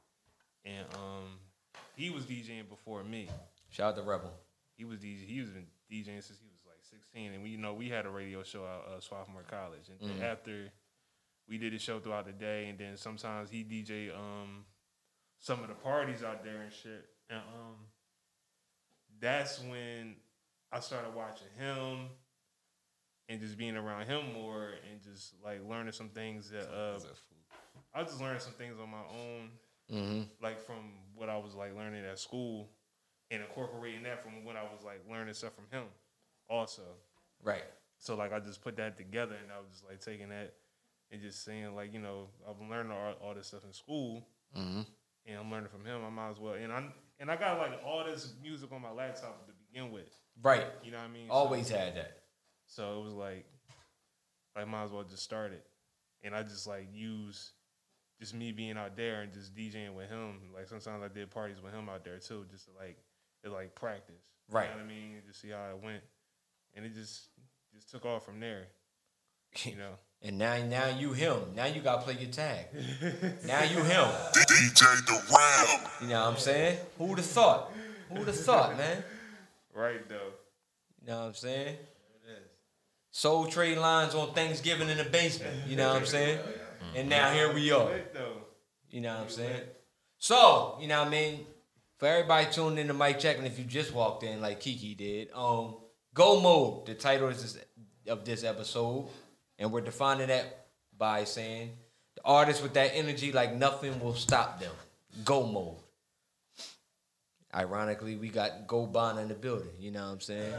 and 0.63 0.85
um 0.93 1.39
he 1.95 2.09
was 2.11 2.25
DJing 2.25 2.69
before 2.69 3.03
me. 3.03 3.27
Shout 3.75 3.89
out 3.89 3.95
to 3.97 4.03
Rebel. 4.09 4.31
He 4.77 4.85
was 4.85 4.99
DJ. 4.99 5.25
He 5.25 5.41
was 5.41 5.49
been 5.49 5.67
DJing 5.91 6.23
since 6.23 6.39
he 6.39 6.47
was 6.49 6.63
like 6.65 6.77
sixteen, 6.81 7.33
and 7.33 7.43
we 7.43 7.49
you 7.49 7.57
know 7.57 7.73
we 7.73 7.89
had 7.89 8.05
a 8.05 8.09
radio 8.09 8.41
show 8.41 8.63
out 8.65 8.85
uh, 8.87 8.99
Swarthmore 9.01 9.43
College, 9.43 9.89
and 9.89 9.99
Mhm. 9.99 10.21
after 10.23 10.71
we 11.49 11.57
did 11.57 11.73
the 11.73 11.77
show 11.79 11.99
throughout 11.99 12.25
the 12.25 12.31
day, 12.31 12.69
and 12.69 12.79
then 12.79 12.95
sometimes 12.95 13.49
he 13.49 13.63
DJ 13.65 14.11
um 14.15 14.65
some 15.39 15.61
of 15.61 15.67
the 15.67 15.75
parties 15.75 16.23
out 16.23 16.43
there 16.43 16.61
and 16.61 16.71
shit, 16.71 17.05
and 17.29 17.39
um 17.39 17.75
that's 19.19 19.59
when 19.61 20.15
I 20.71 20.79
started 20.79 21.13
watching 21.13 21.47
him 21.57 22.09
and 23.29 23.39
just 23.41 23.57
being 23.57 23.75
around 23.75 24.05
him 24.07 24.33
more 24.33 24.69
and 24.91 25.01
just 25.01 25.33
like 25.43 25.61
learning 25.67 25.93
some 25.93 26.09
things 26.09 26.49
that 26.51 26.69
uh 26.73 26.99
I 27.93 28.03
just 28.03 28.19
learned 28.21 28.41
some 28.41 28.53
things 28.53 28.77
on 28.79 28.89
my 28.89 29.03
own, 29.03 29.51
Mhm. 29.91 30.29
like 30.41 30.59
from 30.59 30.93
what 31.13 31.29
I 31.29 31.37
was 31.37 31.55
like 31.55 31.73
learning 31.75 32.05
at 32.05 32.19
school, 32.19 32.74
and 33.35 33.43
incorporating 33.43 34.03
that 34.03 34.23
from 34.23 34.43
when 34.43 34.57
I 34.57 34.63
was 34.63 34.83
like 34.83 35.01
learning 35.09 35.33
stuff 35.33 35.53
from 35.53 35.65
him, 35.71 35.85
also. 36.49 36.81
Right. 37.43 37.63
So 37.99 38.15
like 38.15 38.33
I 38.33 38.39
just 38.39 38.61
put 38.61 38.77
that 38.77 38.97
together, 38.97 39.35
and 39.41 39.51
I 39.51 39.59
was 39.59 39.69
just 39.71 39.85
like 39.87 39.99
taking 40.01 40.29
that 40.29 40.53
and 41.11 41.21
just 41.21 41.43
saying 41.43 41.75
like 41.75 41.93
you 41.93 41.99
know 41.99 42.27
I've 42.49 42.57
been 42.57 42.69
learning 42.69 42.91
all, 42.91 43.13
all 43.21 43.33
this 43.35 43.47
stuff 43.47 43.63
in 43.65 43.73
school, 43.73 44.27
Mhm. 44.57 44.85
and 45.25 45.37
I'm 45.37 45.51
learning 45.51 45.69
from 45.69 45.85
him. 45.85 46.03
I 46.03 46.09
might 46.09 46.31
as 46.31 46.39
well, 46.39 46.53
and 46.53 46.71
I 46.71 46.83
and 47.19 47.31
I 47.31 47.35
got 47.37 47.57
like 47.57 47.81
all 47.85 48.03
this 48.03 48.33
music 48.41 48.71
on 48.71 48.81
my 48.81 48.91
laptop 48.91 49.45
to 49.47 49.53
begin 49.53 49.91
with. 49.91 50.09
Right. 50.41 50.67
You 50.83 50.91
know 50.91 50.97
what 50.97 51.05
I 51.05 51.07
mean? 51.09 51.29
Always 51.29 51.67
So- 51.69 51.77
had 51.77 51.95
that. 51.95 52.21
So 52.67 52.99
it 52.99 53.03
was 53.03 53.13
like, 53.13 53.45
I 54.55 54.65
might 54.65 54.83
as 54.85 54.91
well 54.91 55.03
just 55.03 55.23
start 55.23 55.51
it, 55.53 55.65
and 56.23 56.35
I 56.35 56.43
just 56.43 56.67
like 56.67 56.87
use 56.91 57.53
just 58.19 58.33
me 58.33 58.51
being 58.51 58.77
out 58.77 58.95
there 58.95 59.21
and 59.21 59.33
just 59.33 59.53
DJing 59.53 59.93
with 59.93 60.09
him. 60.09 60.51
Like 60.53 60.67
sometimes 60.67 61.03
I 61.03 61.07
did 61.09 61.29
parties 61.31 61.61
with 61.61 61.73
him 61.73 61.89
out 61.89 62.03
there 62.03 62.17
too, 62.19 62.45
just 62.49 62.65
to 62.65 62.71
like 62.77 62.97
to 63.45 63.51
like 63.51 63.75
practice. 63.75 64.15
Right. 64.51 64.65
You 64.65 64.71
know 64.71 64.75
what 64.77 64.85
I 64.85 64.87
mean? 64.87 65.13
And 65.15 65.25
Just 65.25 65.41
see 65.41 65.49
how 65.49 65.69
it 65.71 65.83
went, 65.83 66.03
and 66.75 66.85
it 66.85 66.93
just 66.93 67.29
just 67.73 67.89
took 67.89 68.05
off 68.05 68.25
from 68.25 68.39
there. 68.39 68.67
You 69.63 69.75
know. 69.77 69.93
And 70.21 70.37
now 70.37 70.57
now 70.65 70.87
you 70.87 71.13
him. 71.13 71.39
Now 71.55 71.65
you 71.65 71.81
gotta 71.81 72.01
play 72.01 72.15
your 72.19 72.31
tag. 72.31 72.65
now 73.45 73.63
you 73.63 73.77
him. 73.77 74.07
DJ 74.33 75.05
Darrell. 75.05 75.89
You 76.01 76.07
know 76.07 76.21
what 76.21 76.33
I'm 76.33 76.37
saying? 76.37 76.79
Who 76.97 77.05
would 77.05 77.19
have 77.19 77.27
thought? 77.27 77.71
Who 78.09 78.19
would 78.19 78.27
have 78.27 78.39
thought, 78.39 78.77
man? 78.77 79.03
Right 79.73 80.07
though. 80.09 80.33
You 81.01 81.07
know 81.07 81.19
what 81.19 81.25
I'm 81.27 81.33
saying? 81.35 81.77
Soul 83.11 83.45
trade 83.47 83.77
lines 83.77 84.13
on 84.13 84.33
Thanksgiving 84.33 84.89
in 84.89 84.97
the 84.97 85.05
basement. 85.05 85.67
You 85.67 85.77
know 85.77 85.87
what 85.87 86.01
I'm 86.01 86.05
saying? 86.05 86.39
And 86.95 87.09
now 87.09 87.33
here 87.33 87.51
we 87.53 87.71
are. 87.71 87.89
You 88.89 89.01
know 89.01 89.13
what 89.15 89.23
I'm 89.23 89.29
saying? 89.29 89.63
So, 90.17 90.77
you 90.79 90.87
know 90.87 90.99
what 90.99 91.07
I 91.07 91.11
mean? 91.11 91.45
For 91.97 92.07
everybody 92.07 92.47
tuning 92.51 92.79
in 92.79 92.87
to 92.87 92.93
Mike 92.93 93.23
and 93.23 93.47
if 93.47 93.57
you 93.57 93.63
just 93.63 93.93
walked 93.93 94.23
in 94.23 94.41
like 94.41 94.59
Kiki 94.59 94.95
did, 94.95 95.29
um, 95.33 95.75
Go 96.13 96.41
Mode, 96.41 96.85
the 96.85 96.93
title 96.93 97.29
is 97.29 97.41
this, 97.41 97.65
of 98.07 98.25
this 98.25 98.43
episode. 98.43 99.07
And 99.57 99.71
we're 99.71 99.81
defining 99.81 100.27
that 100.27 100.67
by 100.97 101.23
saying 101.23 101.71
the 102.15 102.21
artist 102.25 102.61
with 102.61 102.73
that 102.73 102.91
energy, 102.93 103.31
like 103.31 103.55
nothing 103.55 103.99
will 104.01 104.15
stop 104.15 104.59
them. 104.59 104.71
Go 105.23 105.45
Mode. 105.45 105.77
Ironically, 107.53 108.17
we 108.17 108.27
got 108.27 108.67
Go 108.67 108.85
Bond 108.85 109.19
in 109.19 109.29
the 109.29 109.33
building. 109.33 109.71
You 109.79 109.91
know 109.91 110.05
what 110.05 110.11
I'm 110.11 110.19
saying? 110.19 110.53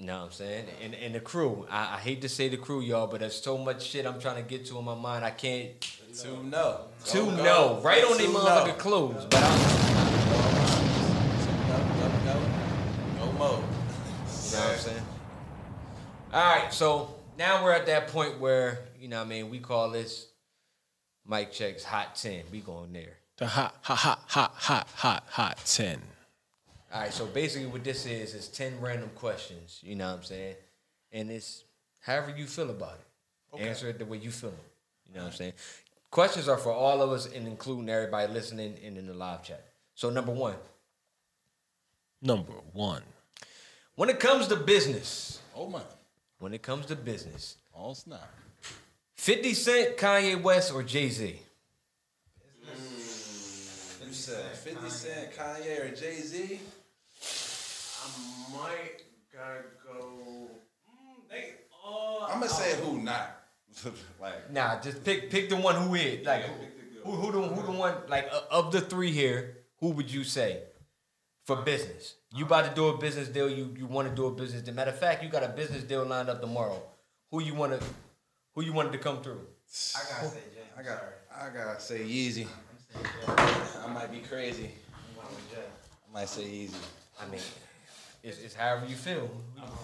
You 0.00 0.06
know 0.06 0.18
what 0.20 0.24
I'm 0.26 0.32
saying? 0.32 0.64
And, 0.82 0.94
and 0.94 1.14
the 1.14 1.20
crew. 1.20 1.66
I, 1.70 1.96
I 1.96 1.98
hate 1.98 2.22
to 2.22 2.28
say 2.28 2.48
the 2.48 2.56
crew, 2.56 2.80
y'all, 2.80 3.06
but 3.06 3.20
there's 3.20 3.40
so 3.40 3.58
much 3.58 3.82
shit 3.82 4.06
I'm 4.06 4.18
trying 4.18 4.42
to 4.42 4.48
get 4.48 4.64
to 4.66 4.78
in 4.78 4.84
my 4.84 4.94
mind. 4.94 5.24
I 5.26 5.30
can't. 5.30 5.78
To 6.22 6.42
know. 6.42 6.80
To 7.06 7.18
Go, 7.18 7.24
go. 7.26 7.42
know. 7.42 7.80
Right 7.82 8.02
on 8.02 8.12
To 8.12 8.18
their 8.18 8.32
know. 8.32 8.38
motherfucking 8.40 8.78
clothes. 8.78 9.26
But 9.30 9.42
I'm. 9.42 9.60
Go 13.18 13.32
mode. 13.32 13.62
You 13.62 14.56
know 14.56 14.64
what 14.64 14.72
I'm 14.72 14.78
saying? 14.78 15.02
All 16.32 16.54
right, 16.56 16.72
so 16.72 17.14
now 17.38 17.62
we're 17.62 17.72
at 17.72 17.86
that 17.86 18.08
point 18.08 18.40
where, 18.40 18.86
you 18.98 19.08
know 19.08 19.18
what 19.18 19.26
I 19.26 19.28
mean, 19.28 19.50
we 19.50 19.58
call 19.58 19.90
this 19.90 20.28
Mike 21.26 21.52
Check's 21.52 21.84
Hot 21.84 22.14
10. 22.16 22.44
We 22.50 22.60
going 22.60 22.92
there. 22.92 23.18
The 23.36 23.46
hot, 23.46 23.74
hot, 23.82 23.98
hot, 23.98 24.20
hot, 24.28 24.52
hot, 24.56 24.88
hot, 24.94 25.24
hot 25.28 25.58
ten. 25.64 26.00
All 26.92 27.00
right, 27.00 27.12
so 27.12 27.26
basically 27.26 27.66
what 27.68 27.84
this 27.84 28.04
is 28.06 28.34
is 28.34 28.48
10 28.48 28.80
random 28.80 29.10
questions, 29.14 29.78
you 29.82 29.94
know 29.94 30.08
what 30.08 30.18
I'm 30.18 30.24
saying? 30.24 30.56
And 31.12 31.30
it's 31.30 31.64
however 32.00 32.34
you 32.36 32.46
feel 32.46 32.70
about 32.70 32.98
it. 32.98 33.60
Answer 33.62 33.88
it 33.88 33.98
the 33.98 34.04
way 34.04 34.18
you 34.18 34.30
feel 34.30 34.50
it. 34.50 34.56
You 35.08 35.14
know 35.14 35.22
what 35.22 35.30
I'm 35.30 35.36
saying? 35.36 35.52
Questions 36.10 36.48
are 36.48 36.56
for 36.56 36.72
all 36.72 37.02
of 37.02 37.10
us 37.10 37.26
and 37.32 37.46
including 37.46 37.88
everybody 37.88 38.32
listening 38.32 38.74
and 38.84 38.96
in 38.96 39.06
the 39.06 39.14
live 39.14 39.42
chat. 39.44 39.64
So 39.94 40.10
number 40.10 40.32
one, 40.32 40.56
Number 42.22 42.52
one. 42.72 43.02
when 43.94 44.08
it 44.10 44.18
comes 44.20 44.46
to 44.48 44.56
business, 44.56 45.40
Oh 45.56 45.68
my. 45.68 45.80
when 46.38 46.52
it 46.54 46.62
comes 46.62 46.86
to 46.86 46.96
business, 46.96 47.56
Oh 47.76 47.94
snap. 47.94 48.28
50 49.16 49.54
Cent, 49.54 49.96
Kanye 49.96 50.40
West, 50.40 50.72
or 50.72 50.82
Jay 50.82 51.08
Z? 51.08 51.38
You 54.06 54.12
said 54.12 54.56
50 54.56 54.88
Cent, 54.90 55.32
Kanye, 55.36 55.84
or 55.92 55.94
Jay 55.94 56.20
Z? 56.20 56.58
I 58.02 58.52
might 58.56 59.02
gotta 59.32 59.62
go. 59.84 60.50
Mm, 60.88 61.30
they 61.30 61.50
all. 61.84 62.26
I'm 62.28 62.40
gonna 62.40 62.48
say 62.48 62.76
who 62.82 62.98
not. 63.02 63.36
like 64.20 64.50
Nah, 64.52 64.80
just 64.80 65.04
pick 65.04 65.30
pick 65.30 65.48
the 65.48 65.56
one 65.56 65.76
who 65.76 65.94
is 65.94 66.26
like 66.26 66.44
who 67.04 67.12
who 67.12 67.32
the 67.32 67.40
who 67.40 67.62
the 67.62 67.78
one 67.78 67.94
like 68.08 68.28
uh, 68.32 68.40
of 68.50 68.72
the 68.72 68.80
three 68.80 69.12
here. 69.12 69.58
Who 69.80 69.90
would 69.90 70.10
you 70.10 70.24
say 70.24 70.62
for 71.44 71.56
business? 71.56 72.16
You 72.34 72.44
about 72.44 72.66
to 72.66 72.74
do 72.74 72.88
a 72.88 72.98
business 72.98 73.28
deal. 73.28 73.48
You 73.48 73.74
you 73.78 73.86
want 73.86 74.08
to 74.08 74.14
do 74.14 74.26
a 74.26 74.30
business 74.30 74.62
deal. 74.62 74.74
Matter 74.74 74.90
of 74.90 74.98
fact, 74.98 75.22
you 75.22 75.28
got 75.28 75.42
a 75.42 75.48
business 75.48 75.84
deal 75.84 76.04
lined 76.04 76.28
up 76.28 76.40
tomorrow. 76.40 76.82
Who 77.30 77.42
you 77.42 77.54
want 77.54 77.78
to 77.78 77.86
who 78.54 78.62
you 78.62 78.72
wanted 78.72 78.92
to 78.92 78.98
come 78.98 79.22
through? 79.22 79.40
I 79.96 80.00
gotta 80.10 80.28
say 80.28 80.40
Jay. 80.52 80.66
I 80.76 80.82
got 80.82 81.02
I 81.32 81.48
gotta 81.50 81.80
say 81.80 82.00
Yeezy. 82.00 82.46
I 82.96 83.86
might 83.92 84.10
be 84.10 84.18
crazy. 84.18 84.70
I 85.16 86.12
might 86.12 86.28
say 86.28 86.42
Yeezy. 86.42 86.74
I 87.20 87.30
mean, 87.30 87.40
it's, 88.22 88.38
it's 88.38 88.54
however 88.54 88.86
you 88.86 88.96
feel. 88.96 89.30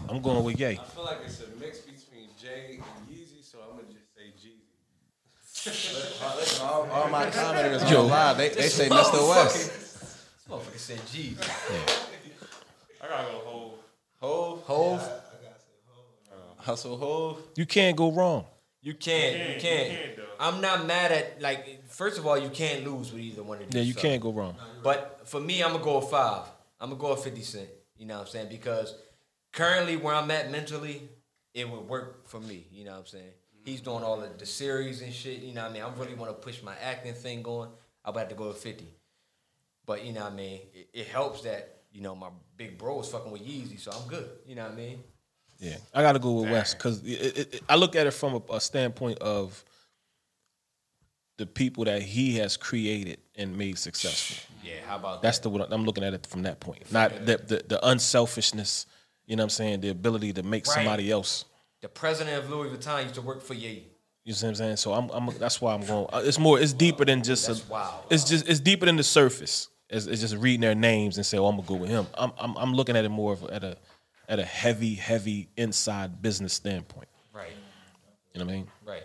I'm 0.09 0.21
going 0.21 0.45
with 0.45 0.59
Ye. 0.59 0.67
I 0.67 0.75
feel 0.77 1.05
like 1.05 1.19
it's 1.25 1.41
a 1.41 1.49
mix 1.59 1.81
between 1.81 2.29
Jay 2.41 2.79
and 2.79 3.09
Yeezy, 3.09 3.43
so 3.43 3.59
I'm 3.63 3.77
gonna 3.77 3.93
just 3.93 4.15
say 4.15 4.33
Jeezy. 4.39 4.53
Listen, 6.37 6.67
all, 6.67 6.89
all 6.91 7.09
my 7.09 7.27
commenters 7.27 7.91
are 7.91 7.97
on 7.99 8.09
live, 8.09 8.37
they, 8.37 8.51
they 8.51 8.69
say 8.69 8.89
Mr. 8.89 9.29
West. 9.29 9.73
This 9.73 10.29
motherfucker 10.49 10.79
said 10.79 11.01
i 13.03 13.09
gotta 13.09 13.33
go 13.33 13.39
whole. 13.39 13.79
Hov, 14.21 14.63
Hov. 14.65 15.11
Hustle 16.59 16.97
Hov. 16.97 17.39
You 17.57 17.67
can't 17.67 17.97
go 17.97 18.11
wrong. 18.11 18.45
You 18.83 18.95
can't. 18.95 19.37
You 19.37 19.43
You 19.43 19.49
can't, 19.49 19.61
can't. 19.61 19.93
you 19.93 20.15
can't. 20.17 20.29
I'm 20.39 20.61
not 20.61 20.87
mad 20.87 21.13
at 21.13 21.43
like. 21.43 21.89
First 21.89 22.19
of 22.19 22.27
all, 22.27 22.39
you 22.39 22.51
can't 22.51 22.85
lose 22.85 23.13
with 23.13 23.23
either 23.23 23.43
one 23.43 23.59
of 23.63 23.71
these. 23.71 23.75
Yeah, 23.75 23.83
you 23.83 23.93
so. 23.95 24.01
can't 24.01 24.23
go 24.23 24.33
wrong. 24.33 24.57
But 24.83 25.23
for 25.25 25.41
me, 25.41 25.63
I'm 25.63 25.73
gonna 25.73 25.85
go 25.85 25.99
with 25.99 26.11
five. 26.11 26.43
I'm 26.81 26.91
gonna 26.91 27.01
go 27.01 27.11
with 27.11 27.25
50 27.25 27.43
Cent. 27.43 27.69
You 27.98 28.06
know 28.06 28.14
what 28.14 28.23
I'm 28.23 28.28
saying? 28.28 28.48
Because 28.48 28.94
currently 29.52 29.97
where 29.97 30.14
I'm 30.14 30.31
at 30.31 30.51
mentally, 30.51 31.09
it 31.55 31.68
would 31.68 31.89
work 31.89 32.28
for 32.28 32.40
me. 32.40 32.66
You 32.70 32.85
know 32.85 32.93
what 32.93 33.01
I'm 33.01 33.06
saying? 33.06 33.31
He's 33.64 33.81
doing 33.81 34.05
all 34.05 34.23
of 34.23 34.39
the 34.39 34.47
series 34.47 35.02
and 35.02 35.12
shit. 35.12 35.40
You 35.40 35.55
know 35.55 35.62
what 35.62 35.70
I 35.70 35.74
mean? 35.74 35.82
I 35.82 35.93
really 35.98 36.14
want 36.14 36.31
to 36.31 36.35
push 36.35 36.62
my 36.62 36.74
acting 36.82 37.14
thing 37.14 37.43
going. 37.43 37.70
I 38.05 38.10
would 38.10 38.18
have 38.18 38.28
to 38.28 38.35
go 38.35 38.48
with 38.48 38.59
50. 38.59 38.86
But 39.86 40.05
you 40.05 40.12
know 40.12 40.23
what 40.23 40.32
I 40.32 40.36
mean? 40.36 40.60
It, 40.74 40.89
it 40.93 41.06
helps 41.06 41.43
that 41.43 41.82
you 41.93 42.02
know 42.02 42.14
my 42.14 42.28
big 42.56 42.77
bro 42.77 43.01
is 43.01 43.09
fucking 43.09 43.32
with 43.32 43.43
Yeezy, 43.43 43.78
so 43.78 43.90
I'm 43.90 44.09
good. 44.09 44.28
You 44.47 44.56
know 44.56 44.64
what 44.64 44.73
I 44.73 44.77
mean? 44.77 45.02
Yeah, 45.59 45.77
I 45.94 46.02
got 46.02 46.12
to 46.12 46.18
go 46.18 46.32
with 46.32 46.51
West 46.51 46.77
because 46.77 47.02
I 47.68 47.77
look 47.77 47.97
at 47.97 48.06
it 48.06 48.10
from 48.10 48.35
a, 48.35 48.55
a 48.55 48.60
standpoint 48.60 49.18
of 49.20 49.64
the 51.39 51.47
people 51.47 51.85
that 51.85 52.02
he 52.02 52.36
has 52.36 52.56
created 52.56 53.18
and 53.36 53.56
made 53.56 53.78
successful. 53.78 54.36
Yeah, 54.67 54.75
how 54.87 54.97
about 54.97 55.23
That's 55.23 55.39
the 55.39 55.49
what 55.51 55.73
I'm 55.73 55.85
looking 55.85 56.05
at 56.05 56.15
it 56.15 56.27
from 56.27 56.43
that 56.43 56.61
point. 56.61 56.91
Not 56.93 57.11
the, 57.25 57.37
the 57.39 57.63
the 57.69 57.89
unselfishness. 57.89 58.87
You 59.27 59.37
know 59.37 59.43
what 59.43 59.47
I'm 59.47 59.51
saying? 59.51 59.81
The 59.81 59.89
ability 59.91 60.33
to 60.35 60.43
make 60.43 60.67
Right. 60.67 60.75
somebody 60.75 61.11
else. 61.11 61.45
The 61.83 61.89
president 61.89 62.37
of 62.45 62.51
Louis 62.51 62.69
Vuitton 62.71 63.03
used 63.03 63.15
to 63.17 63.21
work 63.23 63.43
for 63.43 63.55
Ye. 63.55 63.87
You 64.25 64.33
see 64.33 64.47
what 64.47 64.51
I'm 64.51 64.55
saying? 64.57 64.77
So 64.77 64.93
I'm, 64.93 65.09
I'm 65.11 65.31
that's 65.39 65.61
why 65.61 65.73
I'm 65.75 65.85
going. 65.87 66.07
uh, 66.13 66.23
It's 66.25 66.39
more. 66.39 66.59
It's 66.59 66.73
deeper 66.73 67.05
than 67.05 67.23
just. 67.23 67.47
That's 67.47 67.65
a, 67.67 67.71
wild. 67.71 68.05
It's 68.11 68.25
just. 68.29 68.49
It's 68.49 68.61
deeper 68.61 68.87
than 68.87 68.97
the 68.97 69.05
surface. 69.05 69.69
It's, 69.89 70.07
it's 70.07 70.21
just 70.21 70.35
reading 70.37 70.63
their 70.63 70.75
names 70.75 71.17
and 71.17 71.25
say, 71.25 71.39
"Oh, 71.39 71.47
I'm 71.47 71.57
gonna 71.57 71.69
go 71.69 71.75
with 71.77 71.91
him." 71.91 72.07
I'm 72.15 72.33
I'm, 72.39 72.57
I'm 72.57 72.75
looking 72.75 72.97
at 72.97 73.05
it 73.05 73.09
more 73.09 73.33
of 73.35 73.45
at 73.45 73.63
a 73.63 73.77
at 74.29 74.41
a 74.41 74.45
heavy, 74.45 74.95
heavy 74.95 75.49
inside 75.57 76.21
business 76.23 76.53
standpoint. 76.55 77.07
Right. 77.33 77.53
You 78.35 78.41
know 78.41 78.47
what 78.47 78.53
I 78.53 78.57
mean? 78.57 78.67
Right. 78.85 79.03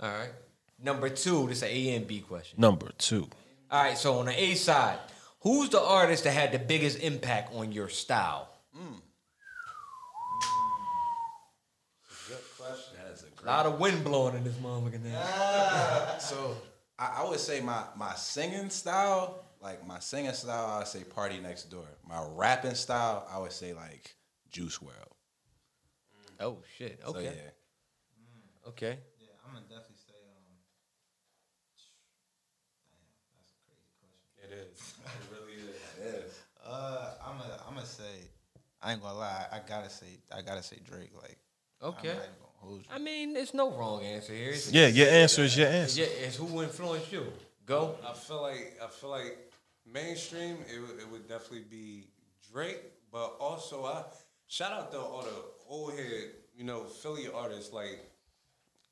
All 0.00 0.10
right. 0.10 0.30
Number 0.80 1.08
two, 1.08 1.48
this 1.48 1.58
is 1.58 1.62
an 1.64 1.70
A 1.70 1.96
and 1.96 2.06
B 2.06 2.20
question. 2.20 2.60
Number 2.60 2.90
two. 2.98 3.28
All 3.70 3.82
right, 3.82 3.98
so 3.98 4.18
on 4.18 4.26
the 4.26 4.42
A 4.42 4.54
side, 4.54 4.98
who's 5.40 5.68
the 5.68 5.80
artist 5.80 6.24
that 6.24 6.32
had 6.32 6.52
the 6.52 6.58
biggest 6.58 6.98
impact 7.00 7.54
on 7.54 7.72
your 7.72 7.88
style? 7.88 8.48
Good 12.28 12.38
question. 12.58 12.94
That 13.04 13.12
is 13.14 13.24
a 13.24 13.44
A 13.44 13.46
lot 13.46 13.66
of 13.66 13.80
wind 13.80 14.04
blowing 14.04 14.36
in 14.36 14.44
this 14.44 14.54
motherfucker 14.56 15.02
now. 15.02 15.20
Ah. 15.22 16.16
so 16.18 16.56
I, 16.98 17.22
I 17.22 17.28
would 17.28 17.40
say 17.40 17.60
my 17.60 17.84
my 17.96 18.14
singing 18.14 18.68
style, 18.70 19.44
like 19.62 19.86
my 19.86 19.98
singing 19.98 20.32
style, 20.34 20.66
I 20.66 20.78
would 20.78 20.86
say 20.88 21.00
PartyNextDoor. 21.04 21.86
My 22.06 22.22
rapping 22.34 22.74
style, 22.74 23.26
I 23.32 23.38
would 23.38 23.52
say 23.52 23.72
like 23.72 24.14
Juice 24.50 24.78
WRLD. 24.78 24.92
Oh 26.40 26.58
shit. 26.76 27.00
So, 27.02 27.10
Okay. 27.10 27.24
yeah. 27.24 28.68
Okay. 28.68 28.98
Yeah, 29.18 29.28
I'm 29.46 29.54
gonna 29.54 29.64
definitely 29.66 29.96
say 29.96 30.12
um. 30.28 30.44
Damn, 32.92 33.08
that's 33.40 33.52
a 33.52 33.58
crazy 33.64 33.92
question. 33.96 34.12
It 34.44 34.50
is. 34.52 34.94
It 35.02 35.32
really 35.32 35.56
is. 35.62 35.76
It 35.98 36.26
is. 36.26 36.32
Uh, 36.64 37.14
I'm 37.26 37.38
gonna 37.38 37.58
I'm 37.66 37.74
gonna 37.74 37.86
say 37.86 38.28
I 38.88 38.92
ain't 38.92 39.02
gonna 39.02 39.18
lie. 39.18 39.46
I 39.52 39.60
gotta 39.68 39.90
say 39.90 40.06
I 40.34 40.40
gotta 40.42 40.62
say 40.62 40.78
Drake. 40.88 41.12
Like 41.14 41.38
Okay. 41.82 42.10
I'm 42.10 42.16
not 42.16 42.24
even 42.24 42.38
gonna 42.40 42.52
hold 42.56 42.78
you. 42.80 42.86
I 42.90 42.98
mean, 42.98 43.34
there's 43.34 43.52
no 43.54 43.70
wrong 43.70 44.02
answer 44.02 44.32
here. 44.32 44.48
It's- 44.48 44.72
Yeah, 44.72 44.86
your 44.86 45.08
answer 45.08 45.42
is 45.42 45.56
your 45.56 45.68
answer. 45.68 46.00
Yeah, 46.00 46.06
it's 46.06 46.36
who 46.36 46.62
influenced 46.62 47.12
you. 47.12 47.30
Go. 47.66 47.96
I 48.04 48.14
feel 48.14 48.40
like 48.42 48.78
I 48.82 48.86
feel 48.88 49.10
like 49.10 49.52
mainstream 49.84 50.56
it, 50.74 50.80
would- 50.80 50.98
it 50.98 51.08
would 51.10 51.28
definitely 51.28 51.66
be 51.70 52.08
Drake, 52.50 52.82
but 53.12 53.36
also 53.38 53.84
I 53.84 54.04
shout 54.46 54.72
out 54.72 54.90
to 54.92 54.98
all 55.00 55.22
the 55.22 55.44
old 55.68 55.92
head, 55.92 56.30
you 56.56 56.64
know, 56.64 56.84
Philly 56.84 57.28
artists 57.28 57.72
like 57.74 58.00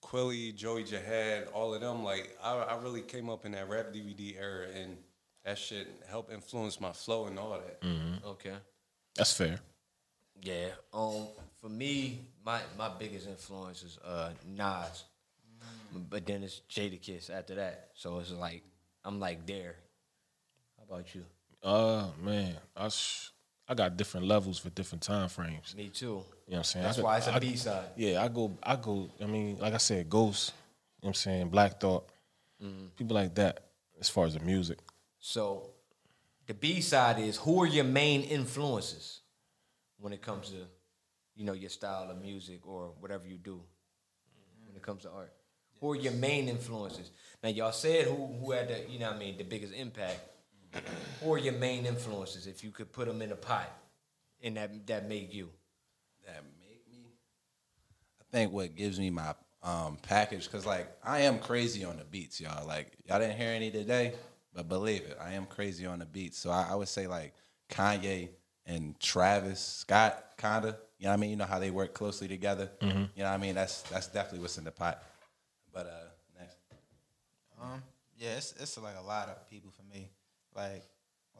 Quilly, 0.03 0.53
Joey 0.53 0.85
Jihad, 0.85 1.49
all 1.55 1.75
of 1.75 1.81
them. 1.81 2.05
Like 2.05 2.37
I, 2.43 2.53
I 2.55 2.77
really 2.83 3.01
came 3.03 3.31
up 3.31 3.47
in 3.47 3.53
that 3.53 3.69
rap 3.69 3.93
DVD 3.95 4.37
era, 4.39 4.67
and 4.75 4.99
that 5.45 5.59
shit 5.59 5.89
helped 6.09 6.31
influence 6.33 6.81
my 6.81 6.93
flow 6.93 7.27
and 7.27 7.39
all 7.39 7.53
that. 7.53 7.81
Mm-hmm. 7.81 8.27
Okay. 8.27 8.55
That's 9.17 9.33
fair. 9.33 9.59
Yeah. 10.43 10.69
Um. 10.93 11.27
For 11.61 11.69
me, 11.69 12.21
my 12.45 12.61
my 12.79 12.89
biggest 12.99 13.27
influence 13.27 13.83
is 13.83 13.99
uh 14.05 14.31
Nas, 14.47 15.05
but 16.11 16.25
then 16.27 16.43
it's 16.43 16.61
Jadakiss 16.71 17.31
after 17.31 17.55
that. 17.57 17.91
So 17.95 18.19
it's 18.19 18.31
like 18.31 18.63
I'm 19.05 19.19
like 19.19 19.47
there. 19.47 19.75
How 20.79 20.95
about 20.95 21.15
you? 21.15 21.25
Uh 21.63 22.09
man, 22.23 22.57
I 22.77 22.89
sh- 22.89 23.31
I 23.69 23.75
got 23.75 23.97
different 23.97 24.27
levels 24.27 24.59
for 24.59 24.71
different 24.71 25.03
time 25.03 25.29
frames. 25.29 25.75
Me 25.77 25.89
too. 25.89 26.07
You 26.07 26.13
know 26.13 26.23
what 26.47 26.57
I'm 26.59 26.65
saying? 26.65 26.85
That's 26.85 26.99
I 26.99 27.03
why 27.03 27.17
it's 27.17 27.27
a 27.27 27.35
a 27.35 27.41
B-side. 27.41 27.89
Yeah, 27.97 28.23
I 28.23 28.29
go 28.29 28.57
I 28.63 28.77
go 28.77 29.11
I 29.21 29.27
mean, 29.27 29.59
like 29.59 29.75
I 29.75 29.79
said, 29.79 30.09
Ghost, 30.09 30.53
you 30.53 31.07
know 31.07 31.09
what 31.09 31.11
I'm 31.11 31.15
saying, 31.15 31.49
Black 31.49 31.81
Thought, 31.81 32.09
Mm-hmm. 32.63 32.87
people 32.97 33.15
like 33.17 33.35
that 33.35 33.65
as 34.01 34.09
far 34.09 34.25
as 34.27 34.33
the 34.35 34.41
music. 34.41 34.79
So 35.19 35.71
the 36.47 36.55
B 36.55 36.81
side 36.81 37.19
is 37.19 37.37
who 37.39 37.63
are 37.63 37.67
your 37.67 37.85
main 37.85 38.23
influences 38.23 39.21
when 39.99 40.13
it 40.13 40.23
comes 40.23 40.51
to, 40.51 40.57
you 41.35 41.45
know, 41.45 41.53
your 41.53 41.71
style 41.71 42.11
of 42.11 42.21
music 42.21 42.67
or 42.67 42.93
whatever 43.01 43.27
you 43.27 43.39
do 43.39 43.61
when 44.67 44.77
it 44.77 44.83
comes 44.83 45.03
to 45.03 45.11
art. 45.11 45.33
Who 45.81 45.93
are 45.93 45.97
your 45.97 46.13
main 46.15 46.49
influences? 46.49 47.11
Now 47.43 47.51
y'all 47.51 47.73
said 47.73 48.07
who 48.07 48.27
who 48.41 48.53
had 48.53 48.69
the 48.69 48.91
you 48.91 48.99
know 48.99 49.11
I 49.11 49.19
mean 49.19 49.37
the 49.37 49.45
biggest 49.45 49.75
impact. 49.75 50.21
who 51.23 51.33
are 51.33 51.39
your 51.39 51.55
main 51.55 51.87
influences 51.87 52.47
if 52.47 52.65
you 52.65 52.71
could 52.71 52.93
put 52.93 53.07
them 53.07 53.21
in 53.23 53.33
a 53.33 53.37
pot 53.37 53.71
and 54.43 54.57
that 54.57 54.87
that 54.87 55.09
made 55.09 55.33
you? 55.33 55.51
that 56.27 56.43
make 56.59 56.83
me. 56.91 57.07
I 58.21 58.25
think 58.31 58.53
what 58.53 58.75
gives 58.75 58.99
me 58.99 59.11
my 59.11 59.35
um, 59.63 59.99
package, 60.03 60.45
because 60.45 60.67
like 60.67 60.89
I 61.03 61.21
am 61.21 61.39
crazy 61.39 61.85
on 61.85 61.97
the 61.97 62.05
beats, 62.05 62.41
y'all. 62.41 62.67
Like 62.67 62.93
y'all 63.09 63.19
didn't 63.19 63.37
hear 63.37 63.51
any 63.51 63.71
today, 63.71 64.15
but 64.55 64.69
believe 64.69 65.03
it, 65.03 65.19
I 65.21 65.33
am 65.33 65.47
crazy 65.47 65.87
on 65.87 66.01
the 66.01 66.07
beats. 66.07 66.39
So 66.39 66.51
I, 66.51 66.69
I 66.71 66.75
would 66.75 66.89
say 66.89 67.07
like 67.07 67.35
Kanye 67.71 68.29
and 68.67 68.99
Travis 69.01 69.61
Scott, 69.61 70.37
kinda. 70.39 70.79
You 70.99 71.05
know 71.05 71.11
what 71.11 71.15
I 71.15 71.17
mean? 71.19 71.31
You 71.31 71.37
know 71.37 71.45
how 71.45 71.59
they 71.59 71.71
work 71.71 71.95
closely 71.95 72.29
together. 72.29 72.71
Mhm. 72.81 73.09
You 73.15 73.23
know 73.23 73.31
what 73.31 73.35
I 73.35 73.37
mean? 73.39 73.55
That's 73.55 73.83
that's 73.83 74.07
definitely 74.09 74.41
what's 74.41 74.59
in 74.59 74.65
the 74.65 74.73
pot. 74.73 75.03
But 75.73 75.87
uh, 75.87 76.39
next. 76.39 76.57
Um, 77.61 77.83
yeah, 78.17 78.37
it's 78.37 78.53
it's 78.59 78.77
like 78.79 78.97
a 78.99 79.03
lot 79.03 79.29
of 79.29 79.49
people 79.49 79.71
for 79.71 79.83
me. 79.83 80.11
Like, 80.55 80.85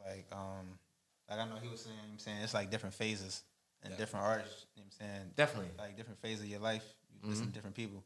like 0.05 0.27
um, 0.31 0.77
like 1.29 1.39
I 1.39 1.45
know 1.47 1.55
he 1.61 1.67
was 1.69 1.81
saying. 1.81 1.95
You 1.95 2.01
know 2.01 2.07
what 2.07 2.13
I'm 2.13 2.19
saying 2.19 2.37
it's 2.43 2.53
like 2.53 2.69
different 2.71 2.95
phases 2.95 3.43
and 3.83 3.95
different 3.97 4.25
artists. 4.25 4.65
You 4.75 4.81
know 4.81 4.87
what 4.99 5.05
I'm 5.07 5.07
saying 5.07 5.31
Definitely. 5.35 5.71
like 5.77 5.97
different 5.97 6.19
phases 6.21 6.43
of 6.43 6.49
your 6.49 6.59
life. 6.59 6.85
You 7.11 7.19
listen 7.29 7.45
to 7.45 7.49
Mhm. 7.51 7.53
different 7.53 7.75
people, 7.75 8.03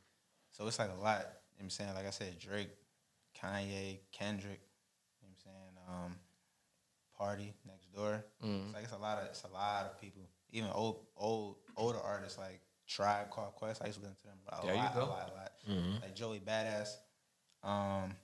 so 0.52 0.68
it's 0.68 0.80
like 0.80 0.90
a 0.90 1.02
lot. 1.02 1.20
You 1.20 1.26
know 1.26 1.30
what 1.58 1.64
I'm 1.64 1.70
saying 1.70 1.94
like 1.96 2.08
I 2.08 2.12
said, 2.12 2.40
Drake, 2.40 2.70
Kanye, 3.38 4.00
Kendrick. 4.12 4.62
You 5.22 5.28
know 5.28 5.30
what 5.30 5.30
I'm 5.30 5.36
saying 5.44 5.78
um, 5.88 6.20
Party 7.18 7.54
door. 7.96 8.24
Mhm. 8.44 8.66
It's 8.68 8.74
like 8.76 8.84
it's 8.84 8.94
a 8.94 8.98
lot 8.98 9.18
of 9.20 9.26
it's 9.26 9.44
a 9.44 9.48
lot 9.50 9.86
of 9.86 10.00
people. 10.02 10.24
Even 10.52 10.70
old 10.72 11.06
old 11.18 11.56
older 11.78 12.00
artists 12.00 12.38
like 12.38 12.62
Tribe 12.88 13.30
Called 13.30 13.54
Quest. 13.56 13.82
I 13.84 13.88
used 13.88 14.00
to 14.00 14.04
listen 14.06 14.18
to 14.22 14.28
them 14.28 14.38
a 14.50 14.66
There 14.66 14.76
you 14.76 14.82
lot, 14.82 14.94
go. 14.96 15.02
a 15.02 15.06
lot, 15.06 15.32
a 15.32 15.38
lot. 15.38 15.52
Mhm. 15.70 16.02
Like 16.02 16.16
Joey 16.16 16.40
Badass. 16.40 16.96
Um, 17.64 18.16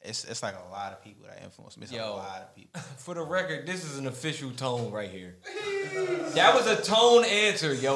it's 0.00 0.24
it's 0.24 0.42
like 0.42 0.54
a 0.56 0.70
lot 0.70 0.92
of 0.92 1.02
people 1.02 1.26
that 1.26 1.42
influence 1.42 1.76
me. 1.76 1.84
It's 1.84 1.92
Yo. 1.92 2.04
a 2.04 2.16
lot 2.16 2.42
of 2.42 2.54
people. 2.54 2.80
For 2.98 3.14
the 3.14 3.22
record, 3.22 3.66
this 3.66 3.84
is 3.84 3.98
an 3.98 4.06
official 4.06 4.50
tone 4.52 4.90
right 4.92 5.10
here. 5.10 5.38
That 6.34 6.54
was 6.54 6.66
a 6.66 6.80
tone 6.82 7.24
answer, 7.24 7.72
yo. 7.74 7.92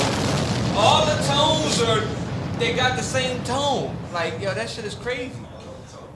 All 0.77 1.05
the 1.07 1.17
tones 1.27 1.81
are, 1.83 2.01
they 2.59 2.75
got 2.75 2.97
the 2.97 3.03
same 3.03 3.43
tone. 3.45 3.97
Like, 4.13 4.41
yo, 4.41 4.55
that 4.55 4.69
shit 4.71 4.85
is 4.85 4.95
crazy. 4.95 5.33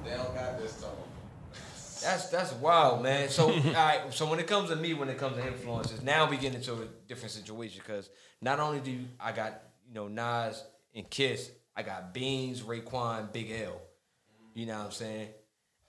They 0.05 0.11
don't 0.17 0.35
got 0.35 0.59
this 0.59 0.81
tone. 0.81 0.91
That's 2.03 2.29
that's 2.29 2.53
wild, 2.55 3.03
man. 3.03 3.29
So, 3.29 3.51
all 3.53 3.61
right. 3.73 4.01
So 4.11 4.27
when 4.29 4.39
it 4.39 4.47
comes 4.47 4.71
to 4.71 4.77
me, 4.77 4.95
when 4.95 5.09
it 5.09 5.19
comes 5.19 5.37
to 5.37 5.47
influences, 5.47 6.03
now 6.03 6.29
we 6.29 6.37
get 6.37 6.55
into 6.55 6.75
a 6.75 6.87
different 7.09 7.31
situation 7.33 7.81
because 7.85 8.11
not 8.41 8.61
only 8.61 8.81
do 8.81 8.91
you, 8.91 9.05
I 9.21 9.33
got 9.33 9.61
you 9.89 9.95
know 9.95 10.09
Nas 10.09 10.63
and 10.95 11.09
Kiss, 11.09 11.51
I 11.77 11.83
got 11.83 12.13
Beans, 12.13 12.63
Raekwon, 12.63 13.33
Big 13.33 13.51
L. 13.51 13.81
You 14.55 14.67
know 14.67 14.79
what 14.79 14.87
I'm 14.87 14.91
saying? 14.93 15.29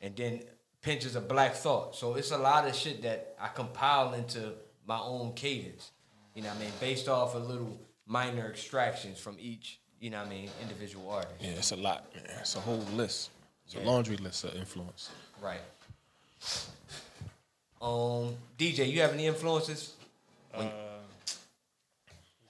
And 0.02 0.16
then 0.16 0.44
pinches 0.82 1.16
of 1.16 1.28
Black 1.28 1.54
Thought. 1.56 1.96
So 1.96 2.16
it's 2.16 2.32
a 2.32 2.38
lot 2.38 2.68
of 2.68 2.76
shit 2.76 3.02
that 3.04 3.36
I 3.40 3.48
compile 3.50 4.14
into 4.14 4.54
my 4.86 5.00
own 5.00 5.34
cadence. 5.34 5.92
You 6.36 6.42
know 6.44 6.50
what 6.50 6.58
I 6.58 6.62
mean? 6.62 6.72
Based 6.80 7.08
off 7.08 7.36
of 7.36 7.48
little 7.48 7.80
minor 8.06 8.48
extractions 8.48 9.20
from 9.20 9.38
each. 9.40 9.80
You 10.00 10.10
know 10.10 10.18
what 10.18 10.28
I 10.28 10.30
mean? 10.30 10.50
Individual 10.62 11.10
artist. 11.10 11.36
Yeah, 11.40 11.50
it's 11.52 11.72
a 11.72 11.78
lot, 11.78 12.14
man. 12.14 12.26
It's 12.42 12.56
a 12.56 12.60
whole 12.60 12.84
list. 12.96 13.30
It's 13.66 13.76
Yeah. 13.76 13.84
a 13.84 13.86
laundry 13.86 14.18
list 14.18 14.44
of 14.44 14.56
influence. 14.56 15.10
Right. 15.42 15.62
Um, 17.82 18.36
DJ, 18.58 18.90
you 18.90 19.02
have 19.02 19.12
any 19.14 19.26
influences? 19.28 19.94
Uh, 20.54 20.68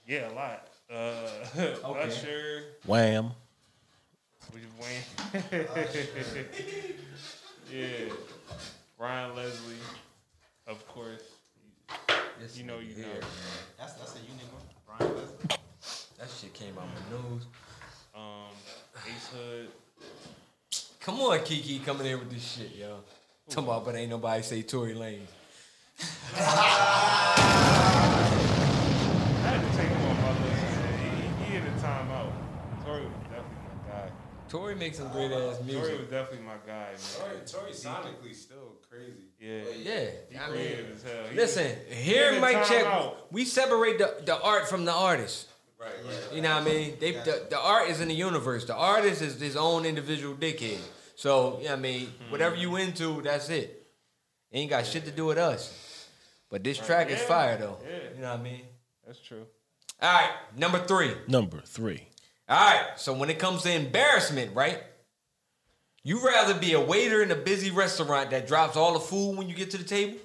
yeah, 0.06 0.30
a 0.30 0.32
lot. 0.32 0.68
Uh, 0.90 1.28
Okay. 1.84 2.00
Usher. 2.02 2.62
Wham. 2.86 3.32
Which 4.52 4.62
is 4.62 6.36
yeah. 7.72 8.12
Ryan 8.98 9.34
Leslie, 9.34 9.74
of 10.66 10.86
course. 10.86 11.22
Yes, 12.40 12.56
you 12.56 12.64
know, 12.64 12.78
you 12.78 13.02
know. 13.02 13.08
That's 13.78 13.94
that's 13.94 14.14
a 14.14 14.18
unique 14.18 14.52
one. 14.52 14.62
Brian 14.98 15.16
Leslie. 15.16 15.58
That 16.18 16.28
shit 16.30 16.52
came 16.52 16.74
out 16.78 16.86
my 16.86 17.16
nose. 17.16 17.46
Um, 18.14 18.54
Ace 19.06 19.28
Hood. 19.28 19.68
Come 21.00 21.20
on, 21.20 21.42
Kiki, 21.44 21.80
coming 21.80 22.06
in 22.06 22.18
with 22.18 22.30
this 22.30 22.42
shit, 22.42 22.76
yo. 22.76 23.00
Talking 23.50 23.64
about, 23.68 23.84
but 23.84 23.94
ain't 23.94 24.08
nobody 24.10 24.42
say 24.42 24.62
Tory 24.62 24.94
Lane. 24.94 25.26
I 26.34 26.40
had 29.42 29.60
to 29.60 29.76
take 29.76 29.88
him 29.88 30.02
on 30.06 30.16
my 30.22 30.30
list. 30.44 30.64
He, 31.02 31.44
he 31.44 31.56
in 31.56 31.64
the 31.64 31.70
timeout. 31.80 32.32
Tory 32.84 33.02
was 33.04 33.12
definitely 33.24 33.66
my 33.68 33.92
guy. 33.92 34.10
Tory 34.48 34.74
makes 34.76 34.96
some 34.98 35.08
great 35.12 35.30
ass 35.30 35.60
music. 35.62 35.82
Tory 35.82 35.98
was 35.98 36.08
definitely 36.08 36.46
my 36.46 36.56
guy, 36.66 36.92
man. 36.92 36.96
Tory, 37.18 37.36
Tory 37.46 37.70
sonically 37.72 38.34
still 38.34 38.76
crazy. 38.90 39.28
Yeah. 39.38 39.62
Yeah, 39.82 40.10
He 40.30 40.36
I 40.38 40.46
mean, 40.46 40.52
creative 40.56 40.90
as 40.96 41.02
hell. 41.02 41.24
He 41.30 41.36
listen, 41.36 41.66
was- 41.88 41.96
here 41.98 42.30
he 42.30 42.36
in 42.36 42.40
Mike 42.40 42.64
check. 42.64 42.84
timeout. 42.86 43.14
We 43.30 43.44
separate 43.44 43.98
the, 43.98 44.16
the 44.24 44.40
art 44.40 44.68
from 44.68 44.86
the 44.86 44.92
artist. 44.92 45.48
Right, 45.78 45.90
You 46.34 46.40
know 46.40 46.54
what 46.54 46.62
I 46.62 46.64
mean? 46.64 46.94
They 46.98 47.12
the, 47.12 47.46
the 47.50 47.58
art 47.60 47.90
is 47.90 48.00
in 48.00 48.08
the 48.08 48.14
universe. 48.14 48.64
The 48.64 48.74
artist 48.74 49.20
is 49.20 49.38
his 49.38 49.54
own 49.54 49.84
individual 49.84 50.34
dickhead. 50.34 50.78
So, 51.16 51.58
you 51.58 51.64
know 51.64 51.70
what 51.70 51.78
I 51.78 51.82
mean? 51.82 52.12
Whatever 52.28 52.56
you 52.56 52.76
into, 52.76 53.22
that's 53.22 53.48
it. 53.50 53.86
Ain't 54.52 54.70
got 54.70 54.86
shit 54.86 55.04
to 55.04 55.10
do 55.10 55.26
with 55.26 55.38
us. 55.38 56.08
But 56.50 56.62
this 56.62 56.78
track 56.78 57.10
is 57.10 57.20
fire 57.22 57.56
though. 57.56 57.78
yeah. 57.84 57.98
You 58.14 58.22
know 58.22 58.30
what 58.30 58.40
I 58.40 58.42
mean? 58.42 58.62
That's 59.06 59.20
true. 59.20 59.46
All 60.00 60.12
right, 60.12 60.30
number 60.56 60.78
three. 60.78 61.12
Number 61.28 61.60
three. 61.64 62.06
All 62.48 62.56
right, 62.56 62.90
so 62.96 63.14
when 63.14 63.30
it 63.30 63.38
comes 63.38 63.62
to 63.62 63.72
embarrassment, 63.72 64.54
right? 64.54 64.82
You 66.02 66.24
rather 66.24 66.54
be 66.54 66.74
a 66.74 66.80
waiter 66.80 67.22
in 67.22 67.30
a 67.30 67.34
busy 67.36 67.70
restaurant 67.70 68.30
that 68.30 68.46
drops 68.46 68.76
all 68.76 68.92
the 68.92 69.00
food 69.00 69.38
when 69.38 69.48
you 69.48 69.54
get 69.54 69.70
to 69.70 69.78
the 69.78 69.84
table, 69.84 70.18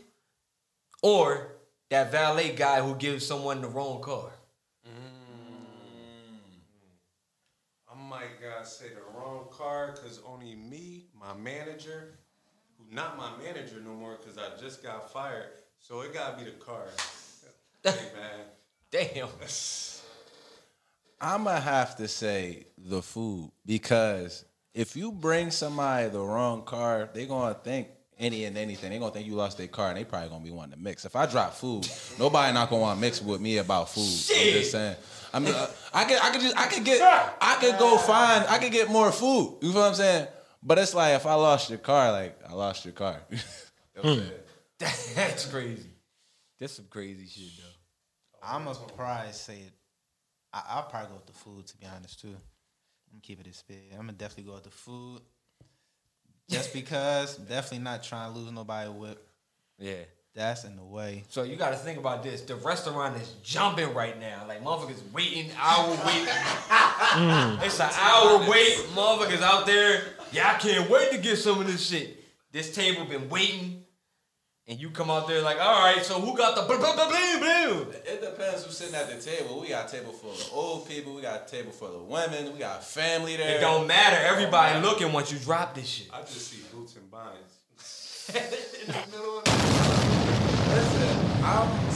or 1.01 1.53
that 1.89 2.11
valet 2.11 2.53
guy 2.53 2.81
who 2.81 2.95
gives 2.95 3.25
someone 3.25 3.61
the 3.61 3.69
wrong 3.69 4.01
car? 4.01 4.31
Mm. 4.85 4.91
I 7.89 7.95
might 8.09 8.41
gotta 8.41 8.65
say 8.65 8.87
the 8.89 9.08
wrong 9.39 9.49
car 9.51 9.95
because 9.95 10.19
only 10.25 10.55
me, 10.55 11.05
my 11.19 11.33
manager, 11.33 12.19
who 12.77 12.93
not 12.93 13.17
my 13.17 13.29
manager 13.43 13.81
no 13.83 13.93
more 13.93 14.17
because 14.19 14.37
I 14.37 14.59
just 14.61 14.83
got 14.83 15.11
fired. 15.11 15.49
So 15.79 16.01
it 16.01 16.13
gotta 16.13 16.37
be 16.37 16.45
the 16.45 16.51
car. 16.51 16.85
hey 17.83 18.11
man. 18.15 18.45
Damn. 18.91 19.29
I'ma 21.21 21.59
have 21.59 21.95
to 21.97 22.07
say 22.07 22.67
the 22.77 23.01
food 23.01 23.51
because 23.65 24.45
if 24.73 24.95
you 24.95 25.11
bring 25.11 25.51
somebody 25.51 26.09
the 26.09 26.19
wrong 26.19 26.63
car, 26.63 27.09
they 27.13 27.25
gonna 27.25 27.53
think 27.53 27.87
any 28.19 28.45
and 28.45 28.57
anything. 28.57 28.91
They 28.91 28.99
gonna 28.99 29.11
think 29.11 29.25
you 29.25 29.35
lost 29.35 29.57
their 29.57 29.67
car, 29.67 29.89
and 29.89 29.97
they 29.97 30.03
probably 30.03 30.29
gonna 30.29 30.43
be 30.43 30.51
wanting 30.51 30.77
to 30.77 30.79
mix. 30.83 31.05
If 31.05 31.15
I 31.15 31.25
drop 31.25 31.53
food, 31.53 31.87
nobody 32.19 32.53
not 32.53 32.69
gonna 32.69 32.81
want 32.81 32.97
to 32.97 33.01
mix 33.01 33.21
with 33.21 33.39
me 33.41 33.57
about 33.57 33.89
food. 33.89 34.03
I'm 34.03 34.53
just 34.53 34.71
saying. 34.71 34.95
I 35.33 35.39
mean, 35.39 35.53
uh, 35.53 35.67
I 35.93 36.05
could, 36.05 36.19
I 36.21 36.31
could 36.31 36.41
just, 36.41 36.57
I 36.57 36.67
could 36.67 36.83
get, 36.83 37.01
I 37.39 37.57
could 37.59 37.77
go 37.79 37.97
find, 37.97 38.45
I 38.47 38.57
could 38.57 38.71
get 38.71 38.89
more 38.89 39.11
food. 39.11 39.57
You 39.61 39.71
feel 39.71 39.81
what 39.81 39.87
I'm 39.89 39.93
saying? 39.95 40.27
But 40.61 40.79
it's 40.79 40.93
like 40.93 41.15
if 41.15 41.25
I 41.25 41.35
lost 41.35 41.69
your 41.69 41.79
car, 41.79 42.11
like 42.11 42.37
I 42.47 42.53
lost 42.53 42.85
your 42.85 42.93
car. 42.93 43.21
You 44.01 44.03
know 44.03 44.09
what 44.11 44.19
I'm 44.19 44.89
saying? 44.89 45.15
That's 45.15 45.45
crazy. 45.47 45.89
That's 46.59 46.73
some 46.73 46.85
crazy 46.89 47.25
shit 47.27 47.51
though. 47.57 48.47
I'm 48.47 48.65
gonna 48.65 48.77
probably 48.95 49.33
say 49.33 49.55
it. 49.55 49.73
I, 50.53 50.63
I'll 50.69 50.83
probably 50.83 51.09
go 51.09 51.15
with 51.15 51.25
the 51.25 51.33
food 51.33 51.67
to 51.67 51.77
be 51.77 51.85
honest 51.85 52.21
too. 52.21 52.27
I'm 52.29 53.13
gonna 53.13 53.21
keep 53.21 53.41
it 53.41 53.47
a 53.47 53.53
spit. 53.53 53.77
I'm 53.91 54.01
gonna 54.01 54.13
definitely 54.13 54.43
go 54.45 54.53
with 54.53 54.63
the 54.63 54.69
food. 54.69 55.21
Just 56.49 56.73
because, 56.73 57.37
definitely 57.37 57.83
not 57.83 58.03
trying 58.03 58.33
to 58.33 58.39
lose 58.39 58.51
nobody 58.51 58.89
whip. 58.89 59.25
Yeah. 59.77 59.93
That's 60.35 60.63
in 60.63 60.75
the 60.75 60.83
way. 60.83 61.23
So 61.29 61.43
you 61.43 61.55
got 61.55 61.71
to 61.71 61.75
think 61.75 61.97
about 61.97 62.23
this. 62.23 62.41
The 62.41 62.55
restaurant 62.55 63.19
is 63.21 63.33
jumping 63.43 63.93
right 63.93 64.17
now. 64.19 64.45
Like 64.47 64.63
motherfuckers 64.63 65.01
waiting, 65.11 65.51
hour 65.59 65.89
wait. 65.89 66.27
Mm. 66.29 67.63
It's 67.63 67.79
an 67.79 67.89
hour 67.99 68.47
wait. 68.49 68.77
Motherfuckers 68.95 69.41
out 69.41 69.65
there. 69.65 70.01
Yeah, 70.31 70.53
I 70.55 70.59
can't 70.59 70.89
wait 70.89 71.11
to 71.11 71.17
get 71.17 71.37
some 71.37 71.59
of 71.59 71.67
this 71.67 71.85
shit. 71.87 72.23
This 72.51 72.73
table 72.73 73.05
been 73.05 73.27
waiting, 73.29 73.83
and 74.69 74.79
you 74.79 74.91
come 74.91 75.09
out 75.09 75.27
there 75.27 75.41
like, 75.41 75.59
all 75.59 75.83
right. 75.83 76.05
So 76.05 76.21
who 76.21 76.37
got 76.37 76.55
the 76.55 76.61
blah 76.61 76.77
blah 76.77 76.93
blah 76.93 77.09
blah 77.09 77.39
blah? 77.39 77.91
It 78.05 78.21
depends 78.21 78.63
who's 78.63 78.77
sitting 78.77 78.93
at 78.93 79.09
the 79.09 79.19
table. 79.19 79.59
We 79.59 79.69
got 79.69 79.91
a 79.91 79.97
table 79.97 80.13
full 80.13 80.31
of 80.31 80.49
old 80.53 80.87
people. 80.87 81.15
We 81.15 81.23
got 81.23 81.47
a 81.47 81.51
table 81.51 81.71
full 81.71 81.95
of 81.95 82.03
women. 82.03 82.53
We 82.53 82.59
got 82.59 82.83
family 82.83 83.35
there. 83.35 83.57
It 83.57 83.61
don't 83.61 83.87
matter. 83.87 84.17
Everybody 84.17 84.79
looking 84.79 85.11
once 85.11 85.31
you 85.31 85.39
drop 85.39 85.73
this 85.73 85.87
shit. 85.87 86.07
I 86.13 86.21
just 86.21 86.51
see 86.51 86.61
boots 86.71 86.95
and 86.95 87.09
binds. 87.09 87.57
Listen, 90.69 91.43
I'm 91.43 91.89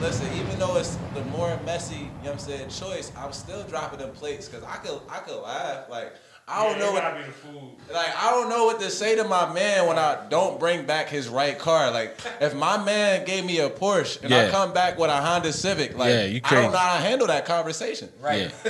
listen. 0.00 0.28
Even 0.38 0.58
though 0.60 0.76
it's 0.76 0.96
the 1.14 1.24
more 1.24 1.58
messy, 1.64 1.96
you 1.96 2.02
know 2.02 2.10
what 2.22 2.32
I'm 2.32 2.38
saying, 2.38 2.68
choice, 2.68 3.10
I'm 3.16 3.32
still 3.32 3.64
dropping 3.64 3.98
them 3.98 4.12
plates 4.12 4.48
because 4.48 4.64
I 4.64 4.76
could, 4.76 5.00
I 5.08 5.18
could 5.18 5.40
laugh. 5.40 5.88
Like 5.90 6.12
I 6.52 6.64
don't 6.64 6.78
Yeah, 6.78 6.84
know 6.84 6.92
what, 6.92 7.02
gotta 7.02 7.20
be 7.20 7.26
the 7.26 7.32
food. 7.32 7.70
like 7.92 8.16
I 8.16 8.30
don't 8.30 8.48
know 8.48 8.66
what 8.66 8.78
to 8.80 8.90
say 8.90 9.16
to 9.16 9.24
my 9.24 9.52
man 9.52 9.86
when 9.86 9.98
I 9.98 10.26
don't 10.28 10.60
bring 10.60 10.84
back 10.86 11.08
his 11.08 11.28
right 11.28 11.58
car. 11.58 11.90
Like 11.90 12.18
if 12.40 12.54
my 12.54 12.82
man 12.82 13.24
gave 13.24 13.44
me 13.44 13.58
a 13.60 13.70
Porsche 13.70 14.22
and 14.22 14.32
I 14.34 14.50
come 14.50 14.72
back 14.72 14.98
with 14.98 15.10
a 15.10 15.20
Honda 15.20 15.52
Civic, 15.52 15.96
like 15.96 16.10
Yeah, 16.10 16.24
you 16.24 16.40
I 16.44 16.54
don't 16.54 16.72
know 16.72 16.78
how 16.78 16.96
to 16.96 17.02
handle 17.02 17.26
that 17.28 17.44
conversation. 17.46 18.08
Right. 18.20 18.52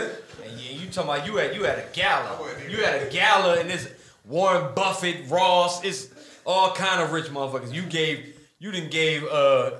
And 0.44 0.60
yeah, 0.60 0.72
you 0.72 0.88
talking 0.90 1.10
about 1.10 1.26
you 1.26 1.38
at 1.38 1.54
you 1.54 1.64
at 1.66 1.78
a 1.78 1.84
gala. 1.92 2.38
You 2.68 2.84
at 2.84 3.06
a 3.06 3.10
gala 3.10 3.58
and 3.60 3.70
it's 3.70 3.86
Warren 4.26 4.74
Buffett, 4.74 5.28
Ross, 5.30 5.82
it's 5.84 6.08
all 6.44 6.72
kind 6.72 7.00
of 7.00 7.12
rich 7.12 7.26
motherfuckers. 7.26 7.72
You 7.72 7.82
gave 7.82 8.34
you 8.58 8.70
didn't 8.72 8.90
gave 8.90 9.24
uh 9.24 9.70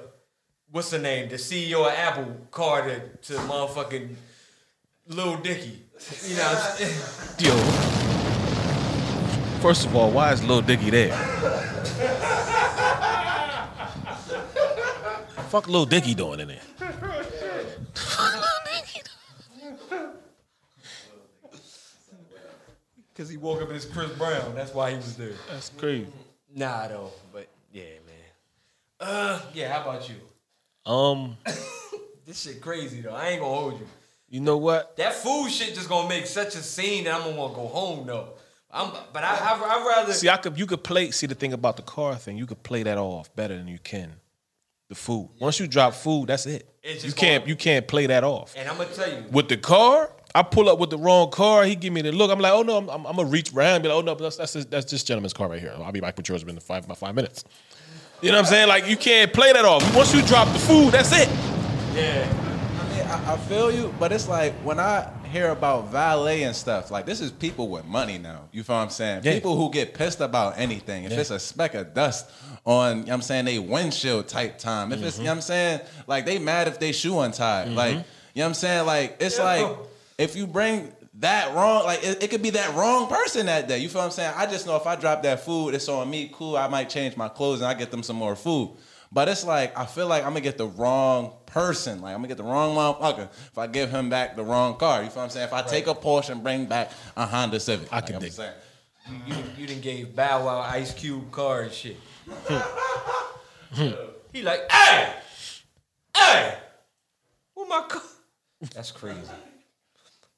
what's 0.70 0.90
the 0.90 0.98
name? 0.98 1.28
The 1.28 1.36
CEO 1.36 1.84
of 1.86 1.92
Apple 1.92 2.46
car 2.50 2.82
to, 2.88 3.00
to 3.00 3.32
motherfucking 3.42 4.14
Lil 5.08 5.36
Dicky. 5.38 5.82
You 6.10 6.36
know 6.36 6.42
what 6.42 7.40
Yo. 7.40 7.56
First 9.60 9.86
of 9.86 9.94
all, 9.94 10.10
why 10.10 10.32
is 10.32 10.42
Lil 10.42 10.60
Dicky 10.62 10.90
there? 10.90 11.12
Fuck 15.48 15.68
Lil 15.68 15.86
Dicky 15.86 16.14
doing 16.14 16.40
in 16.40 16.48
there? 16.48 16.60
Cause 23.14 23.28
he 23.28 23.36
woke 23.36 23.62
up 23.62 23.70
as 23.70 23.84
Chris 23.84 24.10
Brown. 24.12 24.54
That's 24.54 24.74
why 24.74 24.90
he 24.90 24.96
was 24.96 25.16
there. 25.16 25.34
That's 25.48 25.68
crazy. 25.68 26.08
Nah 26.52 26.88
though, 26.88 27.10
but 27.32 27.46
yeah, 27.72 27.84
man. 28.06 28.98
Uh 28.98 29.40
yeah, 29.54 29.72
how 29.72 29.82
about 29.88 30.08
you? 30.08 30.16
Um, 30.90 31.36
This 32.26 32.40
shit 32.40 32.60
crazy 32.60 33.00
though. 33.00 33.14
I 33.14 33.28
ain't 33.30 33.40
gonna 33.40 33.54
hold 33.54 33.80
you. 33.80 33.86
You 34.32 34.40
know 34.40 34.56
what? 34.56 34.96
That 34.96 35.12
food 35.12 35.50
shit 35.50 35.74
just 35.74 35.90
gonna 35.90 36.08
make 36.08 36.26
such 36.26 36.54
a 36.54 36.62
scene 36.62 37.04
that 37.04 37.14
I'm 37.14 37.20
gonna 37.20 37.36
wanna 37.36 37.54
go 37.54 37.66
home 37.66 38.06
though. 38.06 38.30
I'm, 38.70 38.90
but 39.12 39.22
I, 39.22 39.34
I, 39.34 39.76
I'd 39.76 39.86
rather. 39.86 40.12
See, 40.14 40.30
I 40.30 40.38
could 40.38 40.58
you 40.58 40.64
could 40.64 40.82
play. 40.82 41.10
See 41.10 41.26
the 41.26 41.34
thing 41.34 41.52
about 41.52 41.76
the 41.76 41.82
car 41.82 42.16
thing, 42.16 42.38
you 42.38 42.46
could 42.46 42.62
play 42.62 42.82
that 42.82 42.96
off 42.96 43.34
better 43.36 43.54
than 43.54 43.68
you 43.68 43.78
can 43.78 44.14
the 44.88 44.94
food. 44.94 45.28
Once 45.38 45.60
you 45.60 45.66
drop 45.66 45.92
food, 45.92 46.28
that's 46.28 46.46
it. 46.46 46.66
You 46.82 47.12
can't 47.12 47.46
you 47.46 47.56
can't 47.56 47.86
play 47.86 48.06
that 48.06 48.24
off. 48.24 48.54
and 48.56 48.66
I'm 48.70 48.78
gonna 48.78 48.88
tell 48.88 49.06
you, 49.06 49.24
With 49.30 49.50
the 49.50 49.58
car, 49.58 50.10
I 50.34 50.42
pull 50.42 50.70
up 50.70 50.78
with 50.78 50.88
the 50.88 50.98
wrong 50.98 51.30
car. 51.30 51.64
He 51.64 51.74
give 51.76 51.92
me 51.92 52.00
the 52.00 52.10
look. 52.10 52.30
I'm 52.30 52.40
like, 52.40 52.54
oh 52.54 52.62
no, 52.62 52.78
I'm, 52.78 52.88
I'm, 52.88 53.06
I'm 53.06 53.16
gonna 53.16 53.28
reach 53.28 53.52
around. 53.52 53.74
And 53.74 53.82
be 53.82 53.90
like, 53.90 53.98
oh 53.98 54.00
no, 54.00 54.14
that's 54.14 54.36
that's 54.36 54.54
this, 54.54 54.64
that's 54.64 54.90
this 54.90 55.04
gentleman's 55.04 55.34
car 55.34 55.50
right 55.50 55.60
here. 55.60 55.74
I'll 55.76 55.92
be 55.92 56.00
back 56.00 56.16
with 56.16 56.30
yours 56.30 56.42
in 56.42 56.58
five 56.60 56.86
about 56.86 56.96
five 56.96 57.14
minutes. 57.14 57.44
You 58.22 58.30
know 58.30 58.38
what 58.38 58.46
I'm 58.46 58.50
saying? 58.50 58.68
Like 58.68 58.88
you 58.88 58.96
can't 58.96 59.30
play 59.30 59.52
that 59.52 59.66
off. 59.66 59.94
Once 59.94 60.14
you 60.14 60.22
drop 60.22 60.50
the 60.54 60.58
food, 60.58 60.92
that's 60.92 61.12
it. 61.12 61.28
Yeah. 61.94 62.51
I 63.24 63.30
I, 63.30 63.34
I 63.34 63.36
feel 63.38 63.70
you, 63.72 63.92
but 63.98 64.12
it's 64.12 64.28
like 64.28 64.52
when 64.64 64.78
I 64.80 65.10
hear 65.30 65.50
about 65.50 65.88
valet 65.90 66.42
and 66.42 66.54
stuff, 66.54 66.90
like 66.90 67.06
this 67.06 67.20
is 67.20 67.30
people 67.30 67.68
with 67.68 67.84
money 67.84 68.18
now. 68.18 68.48
You 68.52 68.62
feel 68.62 68.76
what 68.76 68.82
I'm 68.82 68.90
saying? 68.90 69.22
Yeah. 69.24 69.32
People 69.34 69.56
who 69.56 69.70
get 69.70 69.94
pissed 69.94 70.20
about 70.20 70.58
anything. 70.58 71.04
If 71.04 71.12
Yeah. 71.12 71.20
it's 71.20 71.30
a 71.30 71.38
speck 71.38 71.74
of 71.74 71.94
dust 71.94 72.30
on, 72.64 72.90
you 72.98 73.02
know 73.04 73.06
what 73.08 73.14
I'm 73.14 73.22
saying, 73.22 73.44
they 73.46 73.58
windshield 73.58 74.28
type 74.28 74.58
time. 74.58 74.92
If 74.92 75.02
it's, 75.02 75.18
you 75.18 75.24
know 75.24 75.30
what 75.30 75.36
I'm 75.36 75.42
saying, 75.42 75.80
like 76.06 76.26
they 76.26 76.38
mad 76.38 76.68
if 76.68 76.78
they 76.78 76.92
shoe 76.92 77.18
untied. 77.20 77.68
Mhm. 77.68 77.74
Like, 77.76 77.90
you 77.92 77.96
know 77.96 78.02
what 78.34 78.46
I'm 78.46 78.54
saying? 78.54 78.86
Like, 78.86 79.16
it's 79.20 79.38
like 79.38 79.66
if 80.18 80.36
you 80.36 80.46
bring 80.46 80.92
that 81.20 81.54
wrong, 81.54 81.84
like 81.84 82.02
it, 82.04 82.22
it 82.22 82.30
could 82.30 82.42
be 82.42 82.50
that 82.50 82.74
wrong 82.74 83.06
person 83.06 83.46
that 83.46 83.68
day. 83.68 83.78
You 83.78 83.88
feel 83.88 84.00
what 84.00 84.06
I'm 84.06 84.10
saying? 84.10 84.32
I 84.36 84.46
just 84.46 84.66
know 84.66 84.76
if 84.76 84.86
I 84.86 84.96
drop 84.96 85.22
that 85.22 85.40
food, 85.44 85.74
it's 85.74 85.88
on 85.88 86.08
me. 86.10 86.30
Cool. 86.32 86.56
I 86.56 86.68
might 86.68 86.88
change 86.90 87.16
my 87.16 87.28
clothes 87.28 87.60
and 87.60 87.68
I 87.68 87.74
get 87.74 87.90
them 87.90 88.02
some 88.02 88.16
more 88.16 88.34
food. 88.36 88.70
But 89.12 89.28
it's 89.28 89.44
like 89.44 89.78
I 89.78 89.84
feel 89.84 90.06
like 90.06 90.22
I'm 90.24 90.30
gonna 90.30 90.40
get 90.40 90.56
the 90.56 90.66
wrong 90.66 91.34
person. 91.44 92.00
Like 92.00 92.14
I'm 92.14 92.18
gonna 92.18 92.28
get 92.28 92.38
the 92.38 92.44
wrong 92.44 92.74
motherfucker 92.74 93.28
if 93.30 93.58
I 93.58 93.66
give 93.66 93.90
him 93.90 94.08
back 94.08 94.36
the 94.36 94.44
wrong 94.44 94.76
car. 94.76 95.02
You 95.02 95.10
feel 95.10 95.16
what 95.18 95.24
I'm 95.24 95.30
saying? 95.30 95.48
If 95.48 95.52
I 95.52 95.62
take 95.62 95.86
a 95.86 95.94
Porsche 95.94 96.30
and 96.30 96.42
bring 96.42 96.64
back 96.64 96.90
a 97.16 97.26
Honda 97.26 97.60
Civic, 97.60 97.92
I 97.92 98.00
can 98.00 98.18
dig 98.20 98.32
saying. 98.32 98.52
You, 99.26 99.34
you, 99.34 99.42
you 99.58 99.66
done 99.66 99.80
gave 99.80 100.16
Bow 100.16 100.46
Wow 100.46 100.60
Ice 100.60 100.94
Cube 100.94 101.30
car 101.30 101.62
and 101.62 101.72
shit. 101.72 101.96
he 104.32 104.42
like, 104.42 104.70
hey, 104.70 105.12
hey, 106.16 106.58
where 107.54 107.66
my 107.66 107.84
car? 107.88 108.02
That's 108.74 108.92
crazy. 108.92 109.20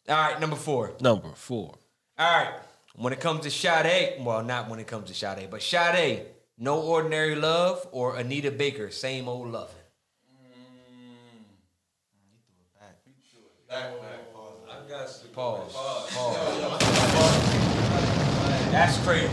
All 0.08 0.16
right, 0.16 0.40
number 0.40 0.56
four. 0.56 0.94
Number 1.00 1.30
four. 1.34 1.74
All 2.18 2.38
right. 2.38 2.54
When 2.96 3.12
it 3.12 3.20
comes 3.20 3.42
to 3.42 3.50
Sade, 3.50 4.14
well, 4.20 4.42
not 4.42 4.68
when 4.68 4.80
it 4.80 4.86
comes 4.86 5.08
to 5.08 5.14
Sade, 5.14 5.48
but 5.50 5.62
Sade, 5.62 6.26
No 6.56 6.80
Ordinary 6.80 7.34
Love 7.34 7.86
or 7.90 8.16
Anita 8.16 8.50
Baker, 8.50 8.90
Same 8.90 9.28
Old 9.28 9.50
Lovin'. 9.50 9.74
I 13.70 13.90
got 14.88 15.08
to 15.08 15.26
pause. 15.28 15.72
Pause. 15.72 16.10
That's 18.70 18.98
crazy. 19.04 19.28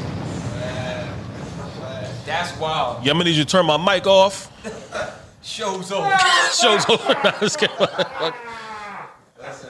That's 2.25 2.57
wild. 2.57 3.03
Yeah, 3.03 3.11
I'm 3.11 3.17
gonna 3.17 3.25
need 3.29 3.35
you 3.35 3.43
to 3.43 3.49
turn 3.49 3.65
my 3.65 3.77
mic 3.77 4.07
off. 4.07 4.49
Show's 5.43 5.91
over. 5.91 6.09
Show's 6.53 6.87
over. 6.89 7.13
No, 7.13 7.19
I'm 7.23 7.39
just 7.39 7.59
kidding. 7.59 7.75
Listen, 7.77 7.89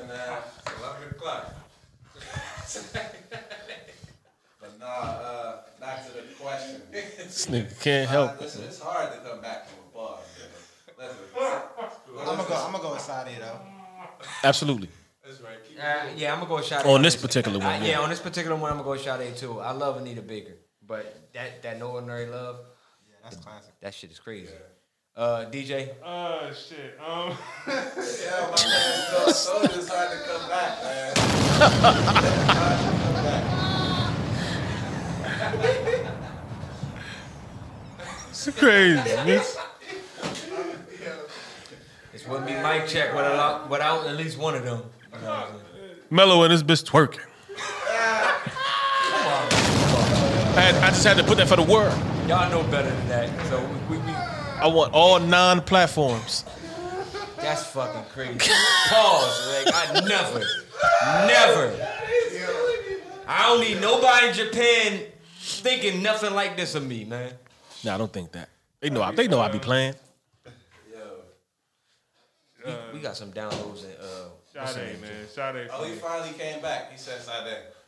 man. 0.07 0.37
It's 0.59 0.79
11 0.79 1.09
o'clock. 1.11 1.53
but 4.59 4.79
nah, 4.79 4.85
uh, 4.85 5.57
back 5.79 6.05
to 6.05 6.11
the 6.13 6.21
question. 6.39 6.81
This 7.31 7.45
nigga 7.45 7.79
can't 7.81 8.09
help 8.09 8.33
it. 8.33 8.41
Listen, 8.41 8.63
it's 8.65 8.81
hard 8.81 9.13
to 9.13 9.19
come 9.19 9.39
back 9.39 9.65
from 9.65 9.79
a 9.89 9.93
bar. 9.95 10.17
Listen. 10.99 11.15
I'm 12.19 12.25
gonna 12.25 12.43
go. 12.43 12.53
I'm 12.55 12.71
gonna 12.73 12.83
go 12.83 12.91
with 12.91 12.99
Sade 13.01 13.37
though. 13.39 13.57
Absolutely. 14.43 14.89
Uh, 15.79 16.07
yeah, 16.17 16.33
I'm 16.33 16.39
gonna 16.39 16.49
go 16.49 16.55
with 16.55 16.65
Sade. 16.65 16.85
On 16.85 17.01
this 17.01 17.15
particular 17.15 17.57
one, 17.57 17.67
Uh, 17.67 17.79
yeah. 17.85 17.91
yeah. 17.91 17.99
on 18.01 18.09
this 18.09 18.19
particular 18.19 18.57
one, 18.57 18.69
I'm 18.69 18.75
gonna 18.79 18.83
go 18.83 18.91
with 18.91 19.01
Sade 19.03 19.37
too. 19.37 19.61
I 19.61 19.71
love 19.71 19.95
Anita 19.95 20.21
Baker, 20.21 20.57
but 20.85 21.31
that 21.33 21.61
that 21.63 21.79
No 21.79 21.91
Ordinary 21.91 22.25
Love, 22.25 22.57
yeah, 23.07 23.15
that's 23.23 23.37
classic. 23.37 23.75
That 23.79 23.93
shit 23.93 24.11
is 24.11 24.19
crazy. 24.19 24.51
Uh, 25.15 25.45
DJ. 25.49 25.91
Uh, 26.03 26.53
shit. 26.53 26.99
Um. 26.99 27.29
yeah, 27.67 28.41
my 28.41 28.57
man, 28.57 29.05
so, 29.09 29.31
so 29.31 29.61
it's 29.61 29.87
hard 29.87 30.11
to 30.11 30.17
come 30.27 30.49
back, 30.49 30.83
man. 30.83 31.13
It's 38.43 38.57
crazy. 38.57 38.95
man. 38.95 39.27
This 42.11 42.27
wouldn't 42.27 42.47
be 42.47 42.53
mic 42.53 42.87
check 42.87 43.13
without 43.15 43.69
without 43.69 44.07
at 44.07 44.15
least 44.15 44.37
one 44.37 44.55
of 44.55 44.63
them. 44.63 44.83
You 45.13 45.21
know 45.21 45.27
what 45.27 45.37
I'm 45.39 45.47
saying? 45.51 45.95
Mellow 46.09 46.43
and 46.43 46.51
this 46.51 46.63
bitch 46.63 46.83
twerking. 46.89 47.19
I, 50.53 50.61
had- 50.61 50.75
I 50.83 50.89
just 50.89 51.03
had 51.05 51.17
to 51.17 51.23
put 51.23 51.37
that 51.37 51.47
for 51.47 51.55
the 51.55 51.63
world. 51.63 51.93
Y'all 52.27 52.49
know 52.49 52.63
better 52.69 52.89
than 52.89 53.07
that. 53.09 53.47
So 53.47 53.59
we, 53.89 53.97
we, 53.97 54.03
we 54.03 54.11
I 54.11 54.67
want 54.67 54.93
all 54.93 55.19
non-platforms. 55.19 56.43
that's 57.37 57.65
fucking 57.67 58.03
crazy. 58.11 58.37
Pause. 58.87 59.63
Like 59.65 59.73
I 59.73 60.01
never, 60.07 60.39
never. 61.27 61.87
I 63.27 63.47
don't 63.47 63.61
need 63.61 63.79
nobody 63.81 64.27
in 64.27 64.33
Japan 64.33 64.99
thinking 65.39 66.03
nothing 66.03 66.33
like 66.33 66.57
this 66.57 66.75
of 66.75 66.85
me, 66.85 67.05
man. 67.05 67.33
Nah, 67.83 67.95
I 67.95 67.97
don't 67.97 68.11
think 68.11 68.31
that. 68.33 68.49
They 68.79 68.89
know. 68.89 69.01
I, 69.01 69.13
they 69.13 69.27
know 69.27 69.39
I 69.39 69.49
be 69.49 69.59
playing. 69.59 69.95
We, 72.65 72.73
we 72.93 72.99
got 72.99 73.17
some 73.17 73.31
downloads 73.31 73.83
and 73.85 73.93
uh. 73.99 74.29
what's 74.53 74.73
the 74.75 74.79
Sade, 74.79 74.93
name? 74.93 75.01
man. 75.01 75.27
Sade. 75.27 75.67
Oh, 75.73 75.83
he 75.83 75.95
finally 75.95 76.31
came 76.33 76.61
back. 76.61 76.91
He 76.91 76.97
said 76.99 77.19
Sade. 77.19 77.33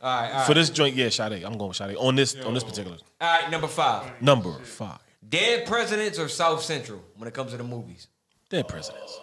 All 0.02 0.20
right, 0.20 0.28
all 0.30 0.34
right. 0.38 0.46
For 0.46 0.54
this 0.54 0.68
joint, 0.68 0.96
yeah, 0.96 1.10
Sade. 1.10 1.44
I'm 1.44 1.56
going 1.56 1.68
with 1.68 1.76
Sade 1.76 1.96
on 1.96 2.16
this 2.16 2.34
on 2.44 2.54
this 2.54 2.64
particular 2.64 2.96
All 3.20 3.40
right, 3.40 3.48
number 3.52 3.68
five. 3.68 4.20
number 4.20 4.52
five. 4.64 4.98
Dead 5.28 5.66
presidents 5.66 6.18
or 6.18 6.28
South 6.28 6.60
Central 6.60 7.00
when 7.16 7.28
it 7.28 7.34
comes 7.34 7.52
to 7.52 7.56
the 7.56 7.62
movies? 7.64 8.08
Dead 8.50 8.66
presidents. 8.66 9.20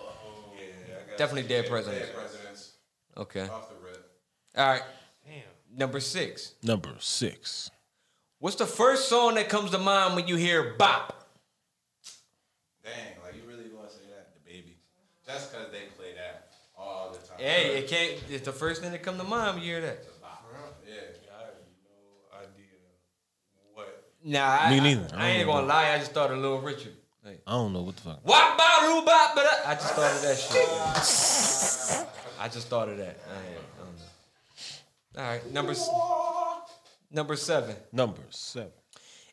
Yeah. 0.57 1.17
Definitely 1.17 1.49
dead 1.49 1.67
presidents. 1.67 2.07
Dead 2.07 2.15
presidents. 2.15 2.71
Okay. 3.17 3.41
Off 3.41 3.69
the 3.69 3.75
rip. 3.85 4.09
All 4.57 4.67
right. 4.71 4.83
Damn. 5.25 5.77
Number 5.77 5.99
six. 5.99 6.53
Number 6.63 6.93
six. 6.99 7.69
What's 8.41 8.55
the 8.55 8.65
first 8.65 9.07
song 9.07 9.35
that 9.35 9.49
comes 9.49 9.69
to 9.69 9.77
mind 9.77 10.15
when 10.15 10.27
you 10.27 10.35
hear 10.35 10.73
bop? 10.73 11.29
Dang, 12.83 12.91
like 13.23 13.35
you 13.35 13.43
really 13.47 13.69
want 13.71 13.87
to 13.89 13.95
say 13.95 14.01
that? 14.09 14.33
The 14.33 14.39
baby. 14.51 14.77
Just 15.27 15.51
because 15.51 15.67
they 15.71 15.81
play 15.95 16.15
that 16.15 16.49
all 16.75 17.11
the 17.11 17.19
time. 17.19 17.37
Hey, 17.37 17.77
it 17.77 17.87
can't. 17.87 18.19
It's 18.31 18.43
the 18.43 18.51
first 18.51 18.81
thing 18.81 18.91
that 18.93 19.03
come 19.03 19.19
to 19.19 19.23
mind 19.23 19.57
when 19.57 19.63
you 19.63 19.73
hear 19.73 19.81
that. 19.81 19.99
Yeah. 20.87 20.93
I 21.37 21.43
have 21.43 21.53
no 21.85 22.39
idea 22.39 22.65
what. 23.75 24.09
Nah, 24.25 24.57
I, 24.65 24.69
Me 24.71 24.79
neither. 24.79 25.15
I, 25.15 25.23
I 25.23 25.29
ain't 25.29 25.45
don't 25.45 25.55
gonna 25.55 25.67
lie. 25.67 25.91
I 25.93 25.99
just 25.99 26.11
thought 26.13 26.31
of 26.31 26.39
Little 26.39 26.61
Richard. 26.61 26.93
Like, 27.23 27.43
I 27.45 27.51
don't 27.51 27.73
know 27.73 27.83
what 27.83 27.95
the 27.97 28.01
fuck. 28.01 28.25
Wop 28.27 28.57
bop 28.57 28.81
doo 28.81 29.05
bop 29.05 29.35
but 29.35 29.45
I 29.67 29.75
just 29.75 29.93
thought 29.93 30.11
of 30.15 30.21
that 30.23 30.37
shit. 31.99 32.07
I 32.39 32.47
just 32.47 32.67
thought 32.69 32.89
of 32.89 32.97
that. 32.97 33.19
I, 33.29 33.37
I 33.37 33.85
don't 33.85 33.95
know. 33.95 35.23
All 35.23 35.29
right, 35.29 35.51
number 35.53 35.73
s- 35.73 35.87
number 37.11 37.35
seven. 37.35 37.75
Number 37.91 38.21
seven. 38.29 38.71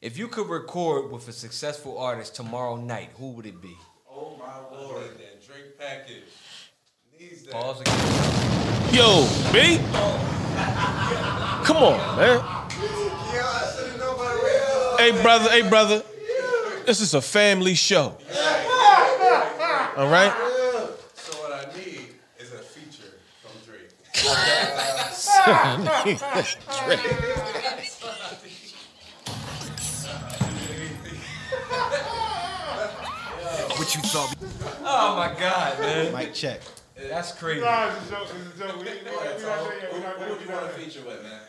If 0.01 0.17
you 0.17 0.29
could 0.29 0.49
record 0.49 1.11
with 1.11 1.27
a 1.29 1.33
successful 1.33 1.99
artist 1.99 2.37
tomorrow 2.37 2.77
night, 2.77 3.11
who 3.19 3.33
would 3.33 3.47
it 3.47 3.61
be? 3.61 3.77
Oh 4.11 4.37
my 4.39 4.77
lord, 4.77 5.03
that 5.19 5.45
drink 5.45 5.77
package. 5.79 6.23
Needs 7.19 7.43
that. 7.45 7.53
Pause 7.53 7.81
again. 7.81 8.95
Yo, 8.95 9.27
B. 9.53 9.79
Come 11.65 11.77
on, 11.79 12.17
man. 12.17 12.69
Hey, 14.99 15.23
brother. 15.23 15.51
Hey, 15.51 15.69
brother. 15.69 16.03
This 16.87 17.01
is 17.01 17.15
a 17.15 17.21
family 17.21 17.75
show. 17.75 18.17
All 19.97 20.09
right. 20.09 20.33
So 21.15 21.39
what 21.39 21.53
I 21.53 21.77
need 21.77 22.15
is 22.39 22.53
a 22.53 22.59
feature 22.59 23.19
from 23.43 23.53
Drake. 23.67 24.95
What 33.79 33.95
you 33.95 34.03
thought? 34.03 34.35
Oh 34.85 35.17
my 35.17 35.33
god, 35.39 35.79
man. 35.81 36.13
Mic 36.13 36.35
check. 36.35 36.61
That's 36.97 37.33
crazy. 37.33 37.61
Nah, 37.61 37.93
it's 37.97 38.09
a 38.09 38.11
joke. 38.11 38.29
It's 38.35 38.61
a 38.61 38.67
joke. 38.67 38.77
We, 38.77 38.83
we, 38.85 38.91
we, 38.91 38.93
we, 39.05 39.17
Alright, 39.17 39.31
not 39.31 39.41
so 39.41 39.65
there 39.65 39.79
yet. 39.81 39.91
who, 39.93 39.97
We 39.97 40.03
not 40.03 40.13
who 40.15 40.19
there. 40.21 40.29
would 40.35 40.43
you 40.43 40.49
want 40.53 40.61
to 40.73 40.77
there. 40.77 40.85
feature 40.85 41.03
with, 41.07 41.23
man? 41.23 41.41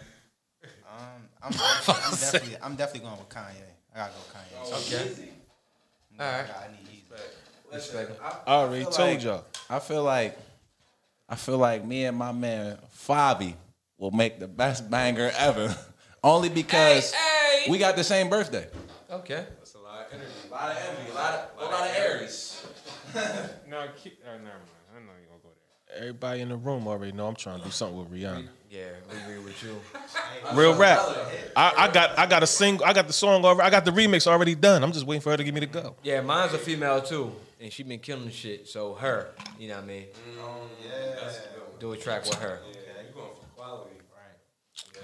Um, 0.87 1.29
I'm, 1.41 1.53
I'm 1.87 2.11
definitely, 2.11 2.57
I'm 2.61 2.75
definitely 2.75 3.09
going 3.09 3.19
with 3.19 3.29
Kanye. 3.29 3.69
I 3.95 3.97
gotta 3.97 4.13
go 4.13 4.19
Kanye. 4.31 4.77
Okay. 4.85 5.29
All 6.19 6.25
right. 6.25 6.45
I 6.49 6.67
need 6.71 6.87
Yeezy. 6.87 7.73
Listen, 7.73 8.07
I 8.23 8.51
already 8.53 8.83
told 8.85 8.97
like- 8.99 9.23
y'all. 9.23 9.45
I 9.69 9.79
feel 9.79 10.03
like 10.03 10.37
I 11.27 11.35
feel 11.35 11.57
like 11.57 11.85
me 11.85 12.05
and 12.05 12.17
my 12.17 12.31
man 12.31 12.77
Fabi 13.07 13.53
will 13.99 14.11
make 14.11 14.39
the 14.39 14.47
best 14.47 14.89
banger 14.89 15.31
ever. 15.37 15.75
Only 16.23 16.49
because 16.49 17.13
Hey, 17.13 17.63
hey. 17.65 17.71
we 17.71 17.77
got 17.77 17.95
the 17.95 18.03
same 18.03 18.29
birthday. 18.29 18.67
Okay. 19.11 19.45
That's 19.57 19.75
a 19.75 19.79
lot 19.79 20.07
of 20.07 20.13
energy. 20.13 20.31
A 20.49 20.53
lot 20.53 20.71
of 20.71 20.77
energy. 20.77 21.11
a 21.11 21.13
lot 21.15 21.33
of, 21.33 21.61
a 21.61 21.65
lot 21.71 21.89
of 21.89 21.95
Aries. 21.95 22.65
No, 23.67 23.87
keep, 23.97 24.19
oh, 24.23 24.31
never 24.33 24.43
mind. 24.43 24.53
I 24.95 24.99
know 24.99 25.05
you're 25.19 25.29
gonna 25.29 25.41
go 25.41 25.49
there. 25.89 25.97
Everybody 25.99 26.41
in 26.41 26.49
the 26.49 26.57
room 26.57 26.87
already 26.87 27.11
know 27.11 27.27
I'm 27.27 27.35
trying 27.35 27.57
to 27.59 27.65
do 27.65 27.71
something 27.71 27.97
with 27.97 28.11
Rihanna. 28.11 28.47
Yeah, 28.69 28.85
we 29.11 29.17
agree 29.33 29.43
with 29.43 29.63
you. 29.63 29.79
Real 30.53 30.75
rap. 30.75 30.99
I, 31.55 31.73
I 31.75 31.91
got 31.91 32.19
I 32.19 32.27
got 32.27 32.43
a 32.43 32.47
single. 32.47 32.85
I 32.85 32.93
got 32.93 33.07
the 33.07 33.13
song 33.13 33.43
over. 33.45 33.63
I 33.63 33.71
got 33.71 33.83
the 33.85 33.91
remix 33.91 34.27
already 34.27 34.53
done. 34.53 34.83
I'm 34.83 34.91
just 34.91 35.07
waiting 35.07 35.21
for 35.21 35.31
her 35.31 35.37
to 35.37 35.43
give 35.43 35.55
me 35.55 35.61
the 35.61 35.65
go. 35.65 35.95
Yeah, 36.03 36.21
mine's 36.21 36.53
a 36.53 36.59
female 36.59 37.01
too, 37.01 37.31
and 37.59 37.73
she 37.73 37.81
been 37.81 37.97
killing 37.99 38.25
the 38.25 38.31
shit. 38.31 38.67
So 38.67 38.93
her, 38.95 39.29
you 39.57 39.69
know 39.69 39.75
what 39.75 39.85
I 39.85 39.87
mean? 39.87 40.05
Oh, 40.39 40.61
yeah. 40.85 41.31
Do 41.79 41.93
a 41.93 41.97
track 41.97 42.25
with 42.25 42.35
her. 42.35 42.59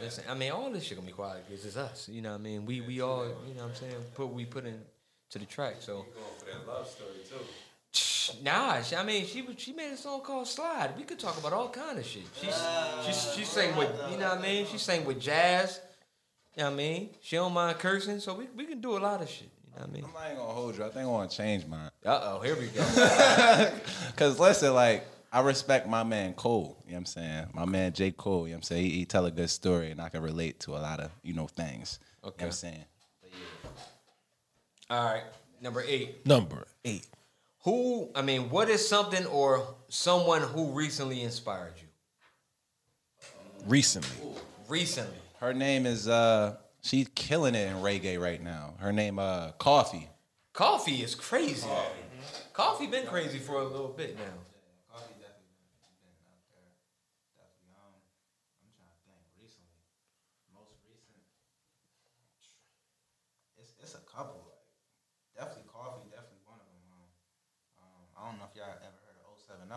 Listen, 0.01 0.23
I 0.29 0.33
mean, 0.33 0.51
all 0.51 0.69
this 0.69 0.83
shit 0.83 0.97
gonna 0.97 1.07
be 1.07 1.13
quiet 1.13 1.43
because 1.47 1.65
it's 1.65 1.77
us. 1.77 2.09
You 2.09 2.21
know 2.21 2.31
what 2.31 2.39
I 2.39 2.43
mean? 2.43 2.65
We 2.65 2.81
we 2.81 3.01
all, 3.01 3.25
you 3.25 3.53
know 3.55 3.63
what 3.63 3.69
I'm 3.69 3.75
saying, 3.75 3.95
put 4.13 4.27
we 4.27 4.45
put 4.45 4.65
in 4.65 4.79
to 5.29 5.39
the 5.39 5.45
track. 5.45 5.75
So 5.79 5.93
Going 5.93 6.05
for 6.37 6.45
that 6.45 6.67
love 6.67 6.87
story 6.87 7.09
too. 7.27 7.45
Nah, 8.43 8.81
she, 8.81 8.95
I 8.95 9.03
mean, 9.03 9.25
she 9.25 9.45
she 9.57 9.71
made 9.73 9.93
a 9.93 9.97
song 9.97 10.21
called 10.21 10.47
Slide. 10.47 10.93
We 10.97 11.03
could 11.03 11.19
talk 11.19 11.37
about 11.37 11.53
all 11.53 11.69
kind 11.69 11.97
of 11.97 12.05
shit. 12.05 12.23
She's 12.41 12.55
she's 13.05 13.33
she 13.35 13.43
sang 13.43 13.75
with 13.75 13.89
you 14.11 14.17
know 14.17 14.29
what 14.29 14.39
I 14.39 14.41
mean. 14.41 14.65
She 14.65 14.77
sang 14.77 15.05
with 15.05 15.19
jazz. 15.19 15.79
You 16.55 16.63
know 16.63 16.69
what 16.69 16.73
I 16.73 16.77
mean? 16.77 17.09
She 17.21 17.35
don't 17.35 17.53
mind 17.53 17.77
cursing, 17.79 18.19
so 18.21 18.33
we, 18.33 18.47
we 18.55 18.65
can 18.65 18.79
do 18.79 18.97
a 18.97 18.99
lot 18.99 19.21
of 19.21 19.29
shit. 19.29 19.49
You 19.73 19.81
know 19.81 19.87
what 19.87 19.89
I 19.89 19.93
mean? 19.93 20.05
I 20.17 20.29
ain't 20.29 20.37
gonna 20.37 20.53
hold 20.53 20.77
you. 20.77 20.85
I 20.85 20.89
think 20.89 21.03
I 21.03 21.05
want 21.05 21.29
to 21.31 21.37
change 21.37 21.65
mine. 21.65 21.91
Uh 22.05 22.19
oh, 22.23 22.39
here 22.41 22.55
we 22.55 22.67
go. 22.67 22.81
Cause 24.15 24.39
listen, 24.39 24.73
like 24.73 25.05
I 25.35 25.41
respect 25.41 25.85
my 25.85 26.03
man 26.03 26.33
Cole. 26.33 26.77
You 26.85 26.91
know 26.91 26.95
what 26.95 26.99
I'm 26.99 27.05
saying? 27.07 27.47
My 27.53 27.65
man 27.65 27.91
J. 27.91 28.11
Cole. 28.11 28.47
You 28.47 28.53
know 28.53 28.55
what 28.55 28.57
I'm 28.59 28.61
saying? 28.63 28.83
He, 28.85 28.89
he 28.91 29.05
tell 29.05 29.25
a 29.25 29.31
good 29.31 29.49
story, 29.49 29.91
and 29.91 29.99
I 29.99 30.07
can 30.07 30.21
relate 30.21 30.61
to 30.61 30.71
a 30.71 30.79
lot 30.79 31.01
of 31.01 31.11
you 31.23 31.33
know 31.33 31.47
things. 31.47 31.99
You 32.23 32.29
know 32.29 32.33
what 32.37 32.45
I'm 32.45 32.51
saying? 32.53 32.85
All 34.89 35.03
right, 35.03 35.23
number 35.61 35.83
eight. 35.85 36.25
Number 36.25 36.65
eight. 36.85 37.05
Who? 37.63 38.09
I 38.15 38.21
mean, 38.21 38.49
what 38.49 38.69
is 38.69 38.87
something 38.87 39.25
or 39.25 39.75
someone 39.89 40.41
who 40.41 40.71
recently 40.71 41.21
inspired 41.21 41.73
you? 41.81 41.87
Recently. 43.67 44.09
Recently. 44.69 45.17
Her 45.41 45.53
name 45.53 45.85
is 45.85 46.07
uh 46.07 46.55
she's 46.81 47.09
killing 47.13 47.55
it 47.55 47.67
in 47.67 47.75
reggae 47.77 48.21
right 48.21 48.41
now. 48.41 48.75
Her 48.77 48.93
name 48.93 49.19
uh 49.19 49.51
Koffee. 49.59 50.07
Koffee 50.53 51.03
is 51.03 51.13
crazy. 51.13 51.67
Koffee 52.53 52.89
been 52.89 53.05
crazy 53.07 53.39
for 53.39 53.55
a 53.55 53.65
little 53.65 53.89
bit 53.89 54.15
now. 54.17 54.23
Koffee 54.95 55.19
definitely 55.19 55.59
been, 55.59 55.75
been 56.07 56.15
out 56.31 56.39
there. 56.47 56.71
Definitely. 57.35 57.75
Um, 57.75 57.99
I'm 58.63 58.71
trying 58.79 58.95
to 58.95 58.99
think. 59.03 59.19
Recently, 59.35 59.75
most 60.55 60.79
recent. 60.87 61.19
It's 63.59 63.75
it's 63.83 63.99
a 63.99 64.03
couple. 64.07 64.39
Like 64.47 64.63
definitely 65.35 65.67
Koffee. 65.67 66.07
Definitely 66.07 66.47
one 66.47 66.63
of 66.63 66.67
them. 66.71 66.79
Um, 66.95 67.03
um, 67.83 68.07
I 68.15 68.19
don't 68.31 68.39
know 68.39 68.47
if 68.47 68.55
y'all 68.55 68.71
ever 68.71 68.99
heard 69.03 69.19
of 69.19 69.35
070. 69.35 69.67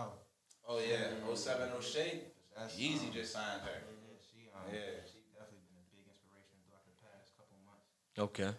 Oh 0.69 0.79
yeah, 0.79 1.17
070 1.35 1.81
Shake. 1.81 2.25
That's, 2.57 2.75
Yeezy 2.75 3.09
um, 3.09 3.13
just 3.13 3.33
signed 3.33 3.63
her. 3.63 3.71
Yeah, 3.73 4.17
she 4.21 4.51
um, 4.55 4.61
Yeah. 4.69 4.81
she 5.09 5.19
definitely 5.33 5.65
been 5.65 5.81
a 5.81 5.89
big 5.97 6.05
inspiration 6.05 6.61
throughout 6.69 6.85
the 6.85 6.97
past 7.01 7.33
couple 7.39 7.57
months. 7.65 7.89
Okay. 8.19 8.53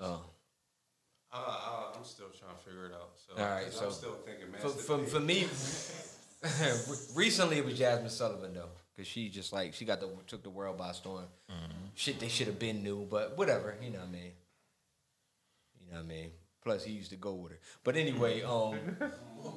Oh. 0.00 0.24
I, 1.32 1.38
I, 1.38 1.92
I'm 1.96 2.04
still 2.04 2.26
trying 2.36 2.56
to 2.56 2.62
figure 2.64 2.86
it 2.86 2.92
out. 2.94 3.10
So, 3.14 3.40
All 3.40 3.48
right, 3.48 3.64
'cause 3.66 3.74
so 3.76 3.86
I'm 3.86 3.92
still 3.92 4.18
thinking, 4.26 4.50
man. 4.50 4.60
For, 4.60 4.68
for, 4.70 4.98
for 5.06 5.20
me, 5.20 5.46
recently 7.14 7.58
it 7.58 7.64
was 7.64 7.78
Jazmine 7.78 8.10
Sullivan 8.10 8.54
though, 8.54 8.70
because 8.94 9.06
she 9.06 9.28
just 9.28 9.52
like 9.52 9.74
she 9.74 9.84
got 9.84 10.00
the 10.00 10.08
took 10.26 10.42
the 10.42 10.50
world 10.50 10.78
by 10.78 10.92
storm. 10.92 11.26
Shit, 11.94 12.20
they 12.20 12.28
should 12.28 12.46
have 12.48 12.58
been 12.58 12.82
new, 12.82 13.06
but 13.08 13.38
whatever. 13.38 13.74
You 13.80 13.90
know 13.90 14.00
what 14.00 14.08
I 14.08 14.12
mean. 14.12 14.32
You 15.80 15.92
know 15.92 15.96
what 15.98 16.04
I 16.04 16.08
mean. 16.08 16.30
Plus, 16.66 16.82
he 16.82 16.90
used 16.90 17.10
to 17.10 17.16
go 17.16 17.32
with 17.34 17.52
her. 17.52 17.60
But 17.84 17.94
anyway, 17.94 18.42
um, 18.42 18.74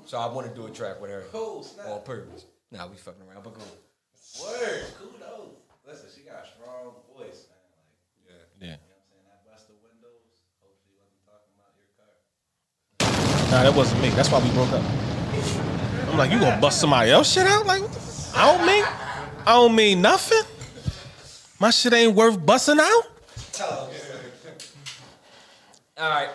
so 0.06 0.20
I 0.20 0.28
want 0.32 0.48
to 0.48 0.54
do 0.54 0.68
a 0.68 0.70
track 0.70 1.02
with 1.02 1.10
her 1.10 1.24
Cool, 1.32 1.64
snap. 1.64 1.88
on 1.88 2.04
purpose. 2.04 2.46
Nah, 2.72 2.86
we 2.86 2.98
fucking 2.98 3.24
around, 3.28 3.44
but 3.44 3.56
go. 3.56 3.62
Word. 4.40 4.84
Kudos. 5.00 5.50
Listen, 5.88 6.06
she 6.16 6.22
got 6.22 6.46
a 6.46 6.48
strong 6.48 6.94
voice, 7.18 7.48
man. 7.50 7.66
Like, 7.74 8.30
yeah. 8.30 8.34
Yeah. 8.62 8.66
You 8.68 8.70
know 8.70 8.78
what 8.94 9.02
I'm 9.02 9.10
saying? 9.10 9.26
That 9.26 9.42
busted 9.50 9.76
windows. 9.82 10.38
Hope 10.62 10.78
she 10.86 10.94
wasn't 11.02 11.26
talking 11.26 11.50
about 11.58 11.74
your 11.82 11.90
car. 11.98 12.14
Nah, 13.58 13.64
that 13.64 13.76
wasn't 13.76 14.02
me. 14.04 14.10
That's 14.10 14.30
why 14.32 14.38
we 14.44 14.52
broke 14.52 14.72
up. 14.72 14.86
I'm 16.12 16.18
like, 16.20 16.30
you 16.30 16.40
gonna 16.40 16.62
bust 16.62 16.80
somebody 16.80 17.10
else 17.10 17.34
shit 17.34 17.48
out? 17.48 17.66
Like, 17.66 17.82
what 17.82 17.92
the 17.92 17.98
f- 17.98 18.36
I 18.38 18.56
don't 18.56 18.68
mean, 18.68 18.86
I 18.86 19.54
don't 19.54 19.74
mean 19.76 20.00
nothing. 20.04 20.44
My 21.60 21.72
shit 21.72 21.92
ain't 21.92 22.14
worth 22.16 22.46
busting 22.46 22.80
out. 22.80 23.04
All 25.98 26.10
right, 26.10 26.30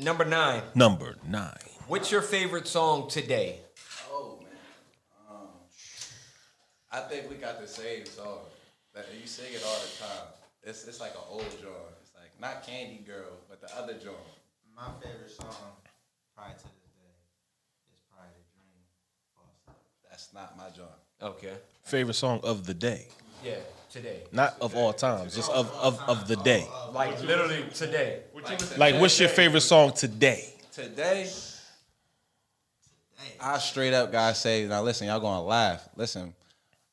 number 0.00 0.24
nine. 0.24 0.62
Number 0.74 1.16
nine. 1.28 1.52
What's 1.86 2.10
your 2.10 2.22
favorite 2.22 2.66
song 2.66 3.08
today? 3.08 3.60
Oh 4.10 4.38
man. 4.40 4.48
Um, 5.30 5.48
I 6.92 7.00
think 7.00 7.28
we 7.30 7.36
got 7.36 7.60
the 7.60 7.68
same 7.68 8.06
song. 8.06 8.38
That 8.94 9.06
you 9.20 9.26
sing 9.26 9.52
it 9.52 9.62
all 9.64 9.78
the 9.78 10.04
time. 10.04 10.26
It's 10.64 10.86
it's 10.86 11.00
like 11.00 11.12
an 11.12 11.22
old 11.28 11.48
joint. 11.62 11.94
It's 12.02 12.10
like 12.16 12.32
not 12.40 12.66
Candy 12.66 13.04
Girl, 13.06 13.38
but 13.48 13.60
the 13.60 13.72
other 13.78 13.94
joint. 13.94 14.16
My 14.74 14.88
favorite 15.00 15.30
song, 15.30 15.54
probably 16.34 16.54
to 16.54 16.62
this 16.64 16.90
day, 16.98 17.14
is 17.92 18.00
probably 18.10 18.30
"The 18.34 18.42
Dream." 18.50 18.82
False 19.36 19.76
That's 20.10 20.34
not 20.34 20.56
my 20.56 20.70
joint. 20.70 20.90
Okay. 21.22 21.52
Favorite 21.84 22.14
song 22.14 22.40
of 22.42 22.66
the 22.66 22.74
day. 22.74 23.08
Yeah, 23.44 23.54
today. 23.90 24.22
Not 24.32 24.56
of 24.60 24.74
all 24.74 24.92
times, 24.92 25.34
just 25.34 25.50
of, 25.50 25.70
of, 25.74 26.00
of 26.08 26.28
the 26.28 26.36
day. 26.36 26.66
Like 26.92 27.22
literally 27.22 27.64
today. 27.72 28.22
Like, 28.76 29.00
what's 29.00 29.18
your 29.18 29.28
favorite 29.28 29.60
song 29.60 29.92
today? 29.92 30.54
Today, 30.72 31.28
I 33.40 33.58
straight 33.58 33.94
up 33.94 34.12
gotta 34.12 34.34
say, 34.34 34.66
now 34.66 34.82
listen, 34.82 35.06
y'all 35.06 35.20
gonna 35.20 35.42
laugh. 35.42 35.88
Listen, 35.96 36.34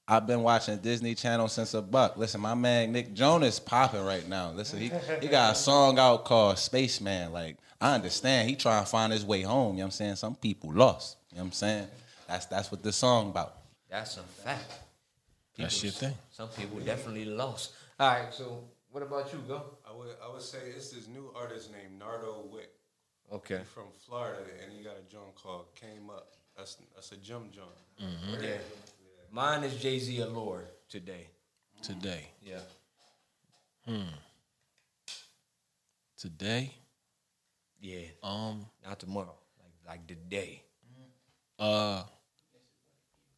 I've 0.07 0.25
been 0.25 0.41
watching 0.41 0.77
Disney 0.77 1.15
Channel 1.15 1.47
since 1.47 1.73
a 1.73 1.81
buck. 1.81 2.17
Listen, 2.17 2.41
my 2.41 2.53
man 2.53 2.91
Nick 2.91 3.13
Jonas 3.13 3.59
popping 3.59 4.05
right 4.05 4.27
now. 4.27 4.51
Listen, 4.51 4.79
he, 4.79 4.91
he 5.21 5.27
got 5.27 5.53
a 5.53 5.55
song 5.59 5.99
out 5.99 6.25
called 6.25 6.57
Spaceman. 6.57 7.31
Like, 7.31 7.57
I 7.79 7.95
understand 7.95 8.49
he 8.49 8.55
trying 8.55 8.83
to 8.83 8.89
find 8.89 9.11
his 9.11 9.25
way 9.25 9.41
home. 9.41 9.73
You 9.73 9.79
know 9.79 9.83
what 9.83 9.85
I'm 9.85 9.91
saying? 9.91 10.15
Some 10.15 10.35
people 10.35 10.71
lost. 10.73 11.17
You 11.31 11.37
know 11.37 11.43
what 11.43 11.47
I'm 11.47 11.51
saying? 11.53 11.87
That's 12.27 12.45
that's 12.45 12.71
what 12.71 12.83
this 12.83 12.95
song 12.95 13.29
about. 13.29 13.57
That's 13.89 14.17
a 14.17 14.21
fact. 14.21 14.79
That's 15.57 15.83
your 15.83 15.91
thing. 15.91 16.13
Some 16.31 16.49
people 16.49 16.79
definitely 16.79 17.25
lost. 17.25 17.73
All 17.99 18.09
right, 18.09 18.33
so 18.33 18.63
what 18.97 19.05
about 19.05 19.31
you, 19.31 19.37
go? 19.47 19.61
I 19.87 19.95
would 19.95 20.07
I 20.25 20.33
would 20.33 20.41
say 20.41 20.57
it's 20.75 20.89
this 20.89 21.07
new 21.07 21.31
artist 21.35 21.71
named 21.71 21.99
Nardo 21.99 22.45
Wick. 22.51 22.71
Okay. 23.31 23.59
He 23.59 23.63
from 23.63 23.91
Florida 24.07 24.41
and 24.63 24.73
he 24.75 24.83
got 24.83 24.95
a 24.97 25.11
joint 25.11 25.35
called 25.35 25.65
Came 25.75 26.09
Up. 26.09 26.33
That's 26.57 26.77
that's 26.95 27.11
a 27.11 27.17
gym 27.17 27.49
joint. 27.51 27.67
Mm-hmm. 28.01 28.43
Yeah. 28.43 28.57
Mine 29.31 29.63
is 29.65 29.75
Jay 29.75 29.99
Z 29.99 30.19
Allure 30.21 30.63
today. 30.89 31.27
Today. 31.83 32.31
Yeah. 32.43 32.61
Hmm. 33.85 34.15
Today. 36.17 36.73
Yeah. 37.79 37.99
Um. 38.23 38.65
Not 38.83 38.99
tomorrow. 38.99 39.35
Like 39.59 39.99
like 39.99 40.07
today. 40.07 40.63
Uh. 41.59 42.01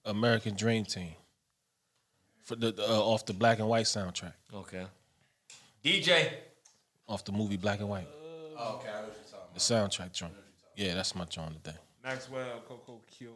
American 0.06 0.56
Dream 0.56 0.86
Team. 0.86 1.16
For 2.44 2.56
the 2.56 2.74
uh, 2.80 3.02
off 3.02 3.26
the 3.26 3.34
black 3.34 3.60
and 3.60 3.68
white 3.68 3.88
soundtrack. 3.88 4.34
Okay. 4.54 4.86
DJ. 5.84 6.32
Off 7.08 7.24
the 7.26 7.32
movie 7.32 7.58
Black 7.58 7.80
and 7.80 7.90
White. 7.90 8.08
Oh, 8.58 8.76
okay, 8.76 8.90
I 8.90 9.02
know 9.02 9.08
what 9.08 9.16
you're 9.16 9.40
talking 9.40 9.54
The 9.54 9.60
soundtrack 9.60 10.14
joint. 10.14 10.34
Yeah, 10.76 10.94
that's 10.96 11.16
my 11.16 11.26
joint 11.26 11.64
today. 11.64 11.78
Maxwell, 12.04 12.62
Coco 12.68 13.02
Cure. 13.10 13.32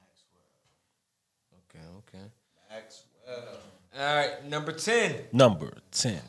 Maxwell. 0.00 1.98
Okay, 2.08 2.18
okay. 2.18 2.30
Maxwell. 2.70 3.58
All 3.98 4.16
right, 4.16 4.44
number 4.44 4.72
10. 4.72 5.14
Number 5.32 5.72
10. 5.92 6.20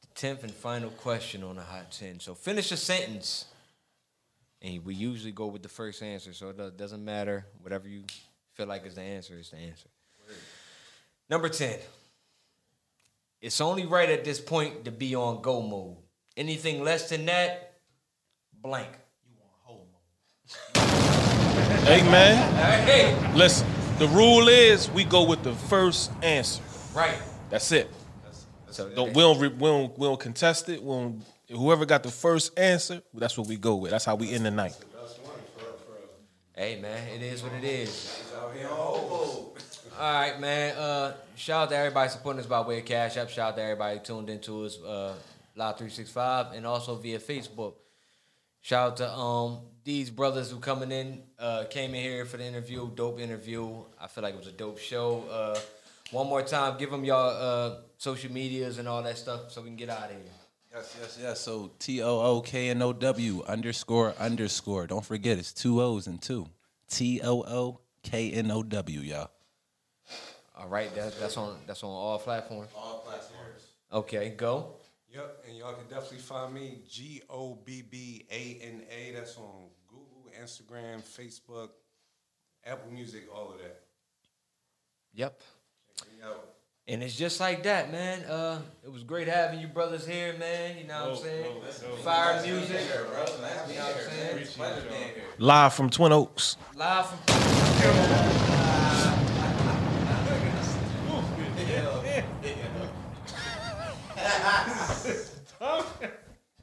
The 0.00 0.08
Tenth 0.14 0.42
and 0.42 0.52
final 0.52 0.90
question 0.90 1.42
on 1.42 1.56
the 1.56 1.62
hot 1.62 1.90
ten. 1.90 2.20
So 2.20 2.34
finish 2.34 2.70
a 2.72 2.76
sentence, 2.76 3.46
and 4.62 4.84
we 4.84 4.94
usually 4.94 5.32
go 5.32 5.46
with 5.46 5.62
the 5.62 5.68
first 5.68 6.02
answer. 6.02 6.32
So 6.32 6.50
it 6.50 6.76
doesn't 6.76 7.04
matter 7.04 7.46
whatever 7.62 7.88
you 7.88 8.04
feel 8.54 8.66
like 8.66 8.86
is 8.86 8.94
the 8.94 9.02
answer 9.02 9.38
is 9.38 9.50
the 9.50 9.56
answer. 9.56 9.88
Number 11.28 11.48
ten. 11.48 11.78
It's 13.44 13.60
only 13.60 13.84
right 13.84 14.08
at 14.08 14.24
this 14.24 14.40
point 14.40 14.86
to 14.86 14.90
be 14.90 15.14
on 15.14 15.42
go 15.42 15.60
mode. 15.60 15.98
Anything 16.34 16.82
less 16.82 17.10
than 17.10 17.26
that, 17.26 17.74
blank. 18.54 18.88
You 19.28 19.34
want 19.38 19.52
whole 19.60 19.86
mode. 19.92 21.86
hey 21.86 22.02
man. 22.10 22.86
Hey. 22.86 23.32
Listen, 23.34 23.68
the 23.98 24.08
rule 24.08 24.48
is 24.48 24.90
we 24.92 25.04
go 25.04 25.24
with 25.28 25.42
the 25.42 25.52
first 25.52 26.10
answer. 26.22 26.62
Right. 26.94 27.18
That's 27.50 27.70
it. 27.70 27.90
So 28.70 28.88
don't 28.88 29.08
we 29.08 29.20
don't 29.20 29.38
we 29.38 29.48
don't 29.50 29.98
we 29.98 30.06
don't 30.06 30.18
contest 30.18 30.70
it. 30.70 30.82
We 30.82 30.88
don't, 30.88 31.22
whoever 31.50 31.84
got 31.84 32.02
the 32.02 32.10
first 32.10 32.58
answer, 32.58 33.02
that's 33.12 33.36
what 33.36 33.46
we 33.46 33.56
go 33.56 33.74
with. 33.74 33.90
That's 33.90 34.06
how 34.06 34.14
we 34.14 34.32
end 34.32 34.46
the 34.46 34.52
night. 34.52 34.74
Hey 36.54 36.80
man, 36.80 37.08
it 37.08 37.20
is 37.20 37.42
what 37.42 37.52
it 37.52 37.64
is. 37.64 38.24
All 39.96 40.12
right, 40.12 40.40
man. 40.40 40.76
Uh, 40.76 41.14
shout 41.36 41.64
out 41.64 41.70
to 41.70 41.76
everybody 41.76 42.10
supporting 42.10 42.40
us 42.40 42.46
by 42.46 42.60
way 42.62 42.78
of 42.78 42.84
Cash 42.84 43.16
App. 43.16 43.30
Shout 43.30 43.50
out 43.50 43.56
to 43.56 43.62
everybody 43.62 44.00
tuned 44.00 44.28
into 44.28 44.64
us 44.64 44.76
uh, 44.82 45.14
live 45.54 45.78
three 45.78 45.88
six 45.88 46.10
five 46.10 46.52
and 46.52 46.66
also 46.66 46.96
via 46.96 47.20
Facebook. 47.20 47.74
Shout 48.60 48.92
out 48.92 48.96
to 48.96 49.12
um 49.12 49.58
these 49.84 50.10
brothers 50.10 50.50
who 50.50 50.58
coming 50.58 50.90
in 50.90 51.22
uh, 51.38 51.64
came 51.70 51.94
in 51.94 52.02
here 52.02 52.24
for 52.24 52.38
the 52.38 52.44
interview. 52.44 52.90
Dope 52.92 53.20
interview. 53.20 53.84
I 54.00 54.08
feel 54.08 54.24
like 54.24 54.34
it 54.34 54.38
was 54.38 54.48
a 54.48 54.52
dope 54.52 54.78
show. 54.78 55.24
Uh, 55.30 55.60
one 56.10 56.26
more 56.26 56.42
time, 56.42 56.76
give 56.76 56.90
them 56.90 57.04
y'all 57.04 57.28
uh, 57.28 57.76
social 57.96 58.32
medias 58.32 58.78
and 58.78 58.88
all 58.88 59.02
that 59.04 59.16
stuff 59.16 59.52
so 59.52 59.60
we 59.60 59.68
can 59.68 59.76
get 59.76 59.90
out 59.90 60.04
of 60.04 60.10
here. 60.10 60.20
Yes, 60.74 60.96
yes, 61.00 61.18
yes. 61.22 61.40
So 61.40 61.70
T 61.78 62.02
O 62.02 62.18
O 62.18 62.40
K 62.40 62.70
N 62.70 62.82
O 62.82 62.92
W 62.92 63.44
underscore 63.46 64.12
underscore. 64.18 64.88
Don't 64.88 65.04
forget 65.04 65.38
it's 65.38 65.52
two 65.52 65.80
O's 65.80 66.08
and 66.08 66.20
two. 66.20 66.48
T 66.88 67.20
O 67.22 67.42
O 67.42 67.80
K 68.02 68.32
N 68.32 68.50
O 68.50 68.64
W, 68.64 69.00
y'all. 69.00 69.30
All 70.56 70.68
right, 70.68 70.94
that, 70.94 71.18
that's 71.18 71.36
on 71.36 71.58
that's 71.66 71.82
on 71.82 71.90
all 71.90 72.18
platforms. 72.18 72.70
All 72.76 72.98
platforms. 72.98 73.66
Okay, 73.92 74.34
go. 74.36 74.74
Yep, 75.12 75.44
and 75.48 75.56
y'all 75.56 75.74
can 75.74 75.86
definitely 75.88 76.18
find 76.18 76.54
me 76.54 76.78
G 76.88 77.22
O 77.30 77.58
B 77.64 77.82
B 77.88 78.24
A 78.30 78.60
N 78.62 78.82
A. 78.90 79.12
That's 79.14 79.36
on 79.36 79.68
Google, 79.88 80.30
Instagram, 80.40 81.02
Facebook, 81.02 81.70
Apple 82.64 82.92
Music, 82.92 83.24
all 83.34 83.52
of 83.52 83.58
that. 83.58 83.80
Yep. 85.14 85.40
Check 85.98 86.08
me 86.08 86.24
out. 86.24 86.48
And 86.86 87.02
it's 87.02 87.16
just 87.16 87.40
like 87.40 87.62
that, 87.62 87.90
man. 87.90 88.24
Uh, 88.24 88.60
it 88.84 88.92
was 88.92 89.04
great 89.04 89.26
having 89.26 89.58
you 89.58 89.68
brothers 89.68 90.06
here, 90.06 90.34
man. 90.38 90.76
You 90.76 90.86
know 90.86 91.10
what 91.10 91.18
I'm 91.18 91.24
saying? 91.24 91.62
Fire 92.02 92.42
music. 92.42 92.80
You 92.82 92.94
know 92.94 93.04
what 93.14 93.40
I'm 93.72 94.90
saying? 94.90 95.12
Live 95.38 95.72
from 95.72 95.88
Twin 95.88 96.12
Oaks. 96.12 96.56
Live 96.74 97.06
from. 97.06 97.18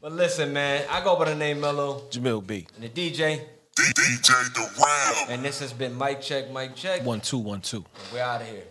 But 0.01 0.13
listen, 0.13 0.51
man, 0.51 0.83
I 0.89 1.03
go 1.03 1.15
by 1.15 1.25
the 1.25 1.35
name 1.35 1.61
Mello. 1.61 2.01
Jamil 2.09 2.45
B. 2.45 2.65
And 2.75 2.83
the 2.83 2.89
DJ. 2.89 3.39
DJ 3.75 4.53
The 4.55 4.81
Ram. 4.83 5.27
And 5.29 5.45
this 5.45 5.59
has 5.59 5.73
been 5.73 5.93
Mike 5.93 6.21
Check, 6.21 6.51
Mike 6.51 6.75
Check. 6.75 7.05
One 7.05 7.21
two 7.21 7.37
one 7.37 7.61
two. 7.61 7.85
We're 8.11 8.23
out 8.23 8.41
of 8.41 8.47
here. 8.47 8.63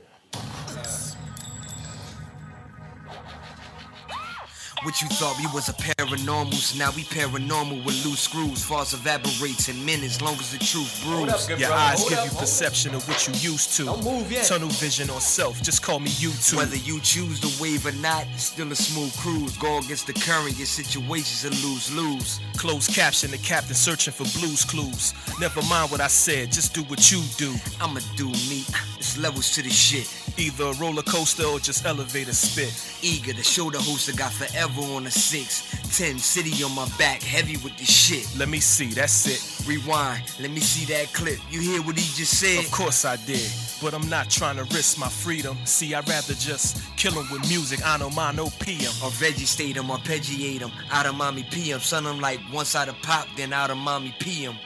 What 4.82 5.02
you 5.02 5.08
thought 5.08 5.36
we 5.36 5.46
was 5.52 5.68
a 5.68 5.74
paranormals, 5.74 6.78
now 6.78 6.90
we 6.96 7.02
paranormal 7.02 7.84
with 7.84 8.02
loose 8.02 8.20
screws. 8.20 8.64
False 8.64 8.94
evaporates 8.94 9.68
in 9.68 9.84
minutes, 9.84 10.22
long 10.22 10.32
as 10.36 10.52
the 10.52 10.58
truth 10.58 11.04
brews. 11.04 11.60
Your 11.60 11.70
eyes 11.70 12.08
give 12.08 12.24
you 12.24 12.30
perception 12.30 12.94
of 12.94 13.06
what 13.06 13.28
you 13.28 13.34
used 13.34 13.76
to. 13.76 13.84
Don't 13.84 14.02
move 14.02 14.32
yet. 14.32 14.46
Tunnel 14.46 14.70
vision 14.70 15.10
or 15.10 15.20
self, 15.20 15.60
just 15.60 15.82
call 15.82 16.00
me 16.00 16.08
YouTube. 16.08 16.56
Whether 16.56 16.76
you 16.76 16.98
choose 17.00 17.40
to 17.40 17.62
wave 17.62 17.84
or 17.84 17.92
not, 18.00 18.26
it's 18.32 18.44
still 18.44 18.72
a 18.72 18.74
smooth 18.74 19.14
cruise. 19.18 19.54
Go 19.58 19.80
against 19.80 20.06
the 20.06 20.14
current, 20.14 20.56
your 20.56 20.64
situation's 20.64 21.44
a 21.44 21.50
lose 21.66 21.94
lose. 21.94 22.40
Closed 22.56 22.94
caption, 22.94 23.30
the 23.32 23.38
captain 23.38 23.74
searching 23.74 24.14
for 24.14 24.24
Blue's 24.38 24.64
Clues. 24.64 25.12
Never 25.38 25.60
mind 25.68 25.90
what 25.90 26.00
I 26.00 26.08
said, 26.08 26.52
just 26.52 26.72
do 26.72 26.84
what 26.84 27.12
you 27.12 27.20
do. 27.36 27.54
I'ma 27.82 28.00
do 28.16 28.28
me. 28.28 28.64
It's 28.96 29.18
levels 29.18 29.50
to 29.56 29.62
the 29.62 29.68
shit. 29.68 30.08
Either 30.38 30.64
a 30.64 30.72
roller 30.74 31.02
coaster 31.02 31.44
or 31.44 31.58
just 31.58 31.84
elevator 31.84 32.32
spit. 32.32 32.72
Eager 33.02 33.34
to 33.34 33.42
show 33.42 33.68
the 33.70 33.78
host 33.78 34.08
I 34.08 34.16
got 34.16 34.32
forever 34.32 34.69
on 34.78 35.06
a 35.06 35.10
six. 35.10 35.70
Ten 35.96 36.18
city 36.18 36.62
on 36.62 36.74
my 36.74 36.88
back, 36.98 37.22
heavy 37.22 37.56
with 37.58 37.76
the 37.76 37.84
shit. 37.84 38.26
Let 38.38 38.48
me 38.48 38.60
see, 38.60 38.86
that's 38.86 39.26
it. 39.26 39.68
Rewind, 39.68 40.22
let 40.40 40.50
me 40.50 40.60
see 40.60 40.84
that 40.92 41.12
clip. 41.12 41.38
You 41.50 41.60
hear 41.60 41.82
what 41.82 41.98
he 41.98 42.04
just 42.16 42.38
said? 42.38 42.64
Of 42.64 42.70
course 42.70 43.04
I 43.04 43.16
did, 43.16 43.50
but 43.82 43.94
I'm 43.94 44.08
not 44.08 44.30
trying 44.30 44.56
to 44.56 44.64
risk 44.64 44.98
my 44.98 45.08
freedom. 45.08 45.56
See, 45.64 45.94
I'd 45.94 46.08
rather 46.08 46.34
just 46.34 46.80
kill 46.96 47.18
'em 47.18 47.28
with 47.30 47.48
music. 47.48 47.80
I 47.84 47.96
know 47.98 48.10
mine, 48.10 48.36
no 48.36 48.50
PM. 48.60 48.92
Or 49.02 49.10
vegetate 49.10 49.76
him, 49.76 49.86
arpeggiate 49.88 50.60
him. 50.60 50.72
Out 50.90 51.06
of 51.06 51.14
mommy 51.14 51.44
PM. 51.44 51.80
Son, 51.80 52.06
I'm 52.06 52.20
like 52.20 52.40
once 52.52 52.70
side 52.70 52.88
of 52.88 53.00
pop, 53.02 53.26
then 53.36 53.52
out 53.52 53.70
of 53.70 53.76
mommy 53.78 54.14
PM. 54.18 54.56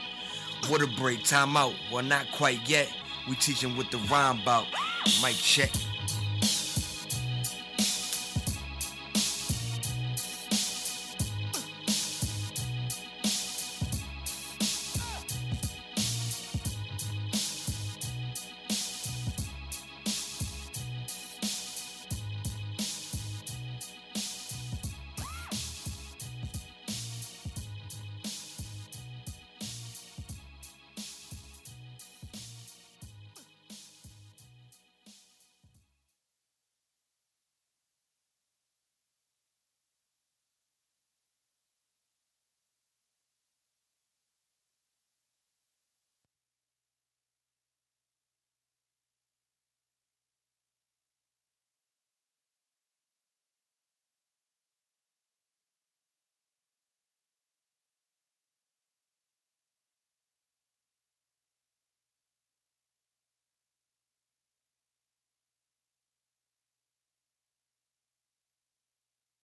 Water 0.69 0.87
break, 0.87 1.23
time 1.23 1.55
out. 1.57 1.73
Well, 1.91 2.03
not 2.03 2.31
quite 2.31 2.67
yet. 2.67 2.89
We 3.27 3.35
teach 3.35 3.61
him 3.63 3.75
what 3.75 3.91
the 3.91 3.97
rhyme 3.97 4.39
about. 4.41 4.65
Mic 5.21 5.35
check. 5.35 5.71